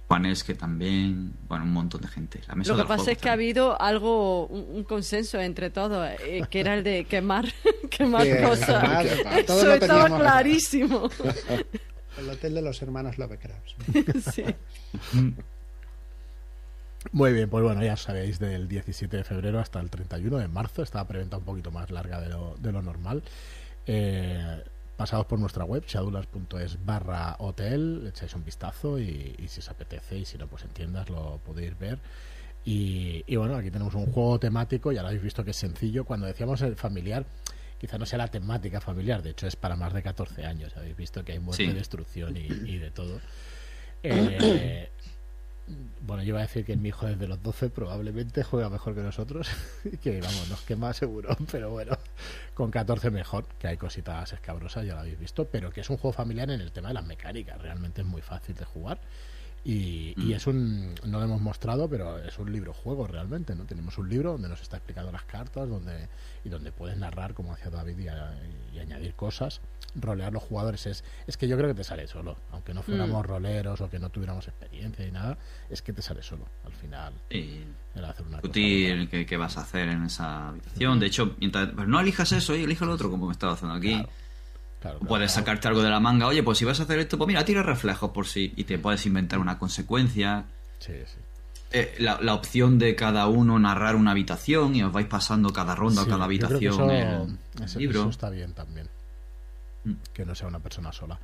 Juanes 0.07 0.43
que 0.43 0.55
también, 0.55 1.33
bueno, 1.47 1.63
un 1.63 1.71
montón 1.71 2.01
de 2.01 2.07
gente. 2.09 2.41
La 2.47 2.55
mesa 2.55 2.73
Lo 2.73 2.81
que 2.81 2.87
pasa 2.87 3.11
es 3.11 3.17
que 3.17 3.29
ha 3.29 3.33
habido 3.33 3.81
algo, 3.81 4.45
un, 4.47 4.65
un 4.77 4.83
consenso 4.83 5.39
entre 5.39 5.69
todos, 5.69 6.05
eh, 6.25 6.41
que 6.49 6.59
era 6.59 6.73
el 6.75 6.83
de 6.83 7.05
quemar, 7.05 7.45
quemar 7.89 8.23
Sí, 8.25 8.31
cosas. 8.43 9.05
quemar, 9.07 9.39
Eso 9.39 9.65
lo 9.65 9.73
estaba 9.73 10.03
teníamos. 10.03 10.19
clarísimo. 10.21 11.09
El 12.19 12.29
hotel 12.29 12.53
de 12.55 12.61
los 12.61 12.81
hermanos 12.81 13.17
Lovecraft. 13.17 13.67
Sí. 14.33 14.43
Muy 17.11 17.33
bien, 17.33 17.49
pues 17.49 17.63
bueno, 17.63 17.83
ya 17.83 17.97
sabéis, 17.97 18.37
del 18.39 18.67
17 18.67 19.17
de 19.17 19.23
febrero 19.23 19.59
hasta 19.59 19.79
el 19.79 19.89
31 19.89 20.37
de 20.37 20.47
marzo, 20.47 20.83
está 20.83 21.05
preventa 21.07 21.37
un 21.37 21.43
poquito 21.43 21.71
más 21.71 21.89
larga 21.89 22.21
de 22.21 22.29
lo, 22.29 22.55
de 22.59 22.71
lo 22.71 22.81
normal. 22.81 23.23
Eh, 23.87 24.63
pasados 24.95 25.25
por 25.25 25.39
nuestra 25.39 25.63
web, 25.65 25.83
shadulas.es 25.87 26.85
barra 26.85 27.35
hotel, 27.39 28.05
echáis 28.07 28.35
un 28.35 28.45
vistazo 28.45 28.99
y, 28.99 29.35
y 29.39 29.47
si 29.47 29.59
os 29.61 29.69
apetece 29.69 30.19
y 30.19 30.25
si 30.25 30.37
no, 30.37 30.47
pues 30.47 30.63
en 30.63 30.69
tiendas 30.69 31.09
lo 31.09 31.39
podéis 31.43 31.77
ver. 31.79 31.97
Y, 32.63 33.23
y 33.25 33.35
bueno, 33.35 33.55
aquí 33.55 33.71
tenemos 33.71 33.95
un 33.95 34.05
juego 34.05 34.39
temático, 34.39 34.91
ya 34.91 35.01
lo 35.01 35.07
habéis 35.07 35.23
visto 35.23 35.43
que 35.43 35.51
es 35.51 35.57
sencillo. 35.57 36.05
Cuando 36.05 36.27
decíamos 36.27 36.61
el 36.61 36.75
familiar, 36.75 37.25
quizá 37.79 37.97
no 37.97 38.05
sea 38.05 38.19
la 38.19 38.27
temática 38.27 38.79
familiar, 38.79 39.23
de 39.23 39.31
hecho 39.31 39.47
es 39.47 39.55
para 39.55 39.75
más 39.75 39.91
de 39.93 40.03
14 40.03 40.45
años. 40.45 40.77
Habéis 40.77 40.95
visto 40.95 41.25
que 41.25 41.31
hay 41.31 41.39
muerte, 41.39 41.65
Sí. 41.65 41.73
destrucción 41.73 42.37
y, 42.37 42.41
y 42.45 42.77
de 42.77 42.91
todo. 42.91 43.19
Eh, 44.03 44.89
bueno, 46.01 46.23
yo 46.23 46.29
iba 46.29 46.39
a 46.39 46.43
decir 46.43 46.65
que 46.65 46.75
mi 46.75 46.89
hijo 46.89 47.05
desde 47.05 47.27
los 47.27 47.41
12 47.41 47.69
probablemente 47.69 48.43
juega 48.43 48.69
mejor 48.69 48.95
que 48.95 49.01
nosotros, 49.01 49.49
que 50.01 50.19
vamos, 50.19 50.49
nos 50.49 50.61
quema 50.61 50.93
seguro, 50.93 51.35
pero 51.51 51.69
bueno, 51.69 51.97
con 52.53 52.71
14 52.71 53.11
mejor, 53.11 53.45
que 53.59 53.67
hay 53.67 53.77
cositas 53.77 54.33
escabrosas, 54.33 54.85
ya 54.85 54.95
lo 54.95 55.01
habéis 55.01 55.19
visto, 55.19 55.45
pero 55.45 55.71
que 55.71 55.81
es 55.81 55.89
un 55.89 55.97
juego 55.97 56.13
familiar 56.13 56.49
en 56.49 56.61
el 56.61 56.71
tema 56.71 56.89
de 56.89 56.95
las 56.95 57.05
mecánicas, 57.05 57.61
realmente 57.61 58.01
es 58.01 58.07
muy 58.07 58.21
fácil 58.21 58.55
de 58.55 58.65
jugar 58.65 58.99
Y, 59.63 60.15
Mm. 60.17 60.21
y 60.29 60.33
es 60.33 60.47
un, 60.47 60.95
no 61.05 61.19
lo 61.19 61.25
hemos 61.25 61.39
mostrado, 61.41 61.87
pero 61.87 62.17
es 62.17 62.39
un 62.39 62.51
libro 62.51 62.73
juego 62.73 63.05
realmente, 63.05 63.53
¿no? 63.55 63.65
Tenemos 63.65 63.95
un 63.99 64.09
libro 64.09 64.31
donde 64.31 64.49
nos 64.49 64.59
está 64.61 64.77
explicando 64.77 65.11
las 65.11 65.23
cartas 65.23 65.69
donde 65.69 66.07
y 66.43 66.49
donde 66.49 66.71
puedes 66.71 66.97
narrar, 66.97 67.35
como 67.35 67.53
hacía 67.53 67.69
David, 67.69 67.99
y, 67.99 68.07
a- 68.07 68.33
y 68.73 68.79
añadir 68.79 69.13
cosas. 69.13 69.61
Rolear 69.93 70.31
los 70.33 70.41
jugadores 70.41 70.85
es, 70.87 71.03
es 71.27 71.37
que 71.37 71.47
yo 71.47 71.57
creo 71.57 71.67
que 71.69 71.75
te 71.75 71.83
sale 71.83 72.07
solo, 72.07 72.37
aunque 72.51 72.73
no 72.73 72.81
fuéramos 72.81 73.23
roleros 73.25 73.81
o 73.81 73.89
que 73.89 73.99
no 73.99 74.09
tuviéramos 74.09 74.47
experiencia 74.47 75.05
y 75.05 75.11
nada, 75.11 75.37
es 75.69 75.81
que 75.83 75.93
te 75.93 76.01
sale 76.01 76.23
solo 76.23 76.45
al 76.65 76.71
final. 76.71 77.13
Y 77.29 77.59
el 77.93 78.05
hacer 78.05 78.25
una 78.25 78.37
discutir 78.37 79.09
qué, 79.27 79.37
vas 79.37 79.57
a 79.57 79.61
hacer 79.61 79.89
en 79.89 80.05
esa 80.05 80.47
habitación. 80.49 80.99
De 80.99 81.05
hecho, 81.07 81.35
mientras, 81.39 81.69
pues 81.75 81.87
no 81.87 81.99
elijas 81.99 82.31
eso 82.31 82.55
y 82.55 82.63
elija 82.63 82.85
lo 82.85 82.93
otro, 82.93 83.11
como 83.11 83.27
me 83.27 83.33
estaba 83.33 83.53
haciendo 83.53 83.75
aquí. 83.75 83.93
Claro, 83.93 84.09
claro, 84.81 84.97
claro. 84.99 85.07
Puedes 85.07 85.31
sacarte 85.31 85.67
algo 85.69 85.81
de 85.81 85.89
la 85.89 85.99
manga. 86.01 86.27
Oye, 86.27 86.43
pues 86.43 86.57
si 86.57 86.65
vas 86.65 86.79
a 86.81 86.83
hacer 86.83 86.99
esto, 86.99 87.17
pues 87.17 87.27
mira, 87.27 87.45
tira 87.45 87.63
reflejos 87.63 88.11
por 88.11 88.27
si. 88.27 88.51
Y 88.57 88.65
te 88.65 88.77
puedes 88.77 89.05
inventar 89.05 89.39
una 89.39 89.57
consecuencia. 89.57 90.43
Sí, 90.79 90.93
sí. 91.05 91.17
Eh, 91.73 91.95
la, 91.99 92.19
la 92.19 92.33
opción 92.33 92.77
de 92.79 92.95
cada 92.95 93.27
uno 93.27 93.57
narrar 93.57 93.95
una 93.95 94.11
habitación 94.11 94.75
y 94.75 94.83
os 94.83 94.91
vais 94.91 95.07
pasando 95.07 95.53
cada 95.53 95.73
ronda 95.73 96.03
Sí, 96.03 96.09
o 96.09 96.11
cada 96.11 96.25
yo 96.27 96.37
creo 96.47 96.47
que 96.59 96.67
habitación 96.67 96.91
eso, 96.91 97.37
el 97.59 97.63
eso- 97.63 97.79
libro. 97.79 97.99
eso 98.01 98.09
está 98.09 98.29
bien 98.29 98.51
también. 98.53 98.89
Mm. 99.85 99.93
Que 100.13 100.25
no 100.25 100.35
sea 100.35 100.47
una 100.49 100.59
persona 100.59 100.91
sola. 100.91 101.17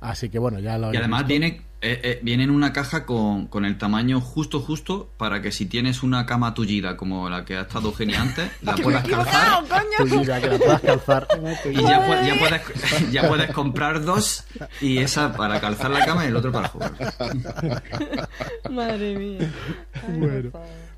Así 0.00 0.28
que 0.28 0.38
bueno, 0.38 0.58
ya 0.58 0.78
lo 0.78 0.92
Y 0.92 0.96
además 0.96 1.20
visto. 1.20 1.28
viene, 1.28 1.46
eh, 1.80 2.00
eh, 2.02 2.20
viene 2.22 2.44
en 2.44 2.50
una 2.50 2.72
caja 2.72 3.04
con, 3.06 3.46
con 3.46 3.64
el 3.64 3.78
tamaño 3.78 4.20
justo 4.20 4.60
justo 4.60 5.10
para 5.16 5.40
que 5.42 5.52
si 5.52 5.66
tienes 5.66 6.02
una 6.02 6.26
cama 6.26 6.54
tullida 6.54 6.96
como 6.96 7.28
la 7.30 7.44
que 7.44 7.56
ha 7.56 7.62
estado 7.62 7.92
Genia 7.92 8.20
antes, 8.22 8.50
la 8.62 8.74
¡Que 8.74 8.82
me 8.84 8.88
he 8.98 9.00
puedas 9.00 9.08
calzar! 9.08 9.64
Tullida, 9.98 10.40
que 10.40 10.46
la 10.48 10.58
puedas 10.58 10.80
calzar. 10.82 11.28
y 11.70 11.74
ya, 11.82 12.06
pu- 12.06 12.26
ya 12.26 12.38
puedes, 12.38 13.12
ya 13.12 13.28
puedes 13.28 13.50
comprar 13.52 14.04
dos 14.04 14.44
y 14.80 14.98
esa 14.98 15.32
para 15.34 15.60
calzar 15.60 15.90
la 15.90 16.04
cama 16.04 16.24
y 16.24 16.28
el 16.28 16.36
otro 16.36 16.52
para 16.52 16.68
jugar. 16.68 16.92
Madre 18.70 19.14
mía. 19.18 19.50
Ay, 19.94 20.18
Bueno. 20.18 20.50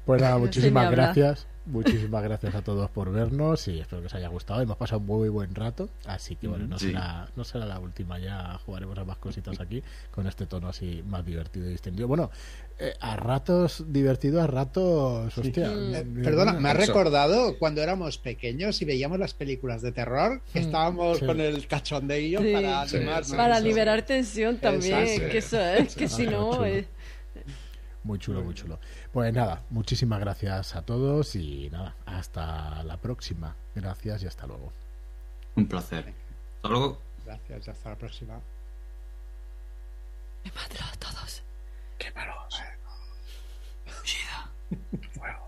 Pues 0.04 0.22
nada, 0.22 0.38
muchísimas 0.38 0.90
gracias. 0.90 1.46
Muchísimas 1.68 2.22
gracias 2.22 2.54
a 2.54 2.62
todos 2.62 2.88
por 2.90 3.12
vernos 3.12 3.68
y 3.68 3.78
espero 3.80 4.00
que 4.00 4.06
os 4.06 4.14
haya 4.14 4.28
gustado. 4.28 4.62
Hemos 4.62 4.76
pasado 4.78 5.00
un 5.00 5.06
muy 5.06 5.28
buen 5.28 5.54
rato, 5.54 5.90
así 6.06 6.34
que 6.36 6.48
bueno, 6.48 6.66
no, 6.66 6.78
Sí. 6.78 6.86
será, 6.88 7.28
no 7.36 7.44
será 7.44 7.66
la 7.66 7.78
última, 7.78 8.18
ya 8.18 8.58
jugaremos 8.64 8.96
a 8.96 9.04
más 9.04 9.18
cositas 9.18 9.60
aquí 9.60 9.82
con 10.10 10.26
este 10.26 10.46
tono 10.46 10.68
así 10.68 11.02
más 11.06 11.26
divertido 11.26 11.66
y 11.66 11.72
distendido. 11.72 12.08
Bueno, 12.08 12.30
eh, 12.78 12.94
a 13.00 13.16
ratos 13.16 13.84
divertido, 13.88 14.40
a 14.40 14.46
ratos, 14.46 15.36
hostia. 15.36 15.68
Mm. 15.68 15.94
Eh, 15.94 16.04
mira, 16.04 16.24
perdona, 16.30 16.52
me 16.54 16.70
ha 16.70 16.74
recordado 16.74 17.58
cuando 17.58 17.82
éramos 17.82 18.16
pequeños 18.16 18.80
y 18.80 18.86
veíamos 18.86 19.18
las 19.18 19.34
películas 19.34 19.82
de 19.82 19.92
terror, 19.92 20.40
que 20.52 20.60
estábamos 20.60 21.18
Sí. 21.18 21.26
con 21.26 21.38
el 21.40 21.66
cachondeillo 21.66 22.40
Sí. 22.40 22.52
para 22.52 22.86
Sí, 22.88 22.96
animarnos. 22.96 23.28
sí, 23.28 23.36
Para 23.36 23.58
sí. 23.58 23.64
liberar 23.64 24.02
tensión 24.02 24.56
también, 24.56 24.98
Exacto. 25.00 25.30
que 25.32 25.38
eso 25.38 25.60
es, 25.60 25.94
que 25.94 26.08
si 26.08 26.24
no... 26.26 26.52
chulo. 26.52 26.64
eh, 26.66 26.86
Muy 28.04 28.18
chulo, 28.18 28.42
muy 28.42 28.54
chulo. 28.54 28.78
Pues 29.18 29.34
nada, 29.34 29.64
muchísimas 29.70 30.20
gracias 30.20 30.76
a 30.76 30.82
todos 30.82 31.34
y 31.34 31.68
nada, 31.70 31.96
hasta 32.06 32.84
la 32.84 32.98
próxima. 32.98 33.56
Gracias 33.74 34.22
y 34.22 34.28
hasta 34.28 34.46
luego. 34.46 34.72
Un 35.56 35.66
placer. 35.66 36.14
Hasta 36.54 36.68
luego. 36.68 37.02
Gracias, 37.26 37.66
y 37.66 37.70
hasta 37.72 37.90
la 37.90 37.96
próxima. 37.96 38.40
Me 40.44 40.52
matará 40.52 40.86
a 40.86 40.96
todos. 40.98 41.42
Qué 41.98 42.12
malo. 42.12 42.32
Shida. 44.04 44.52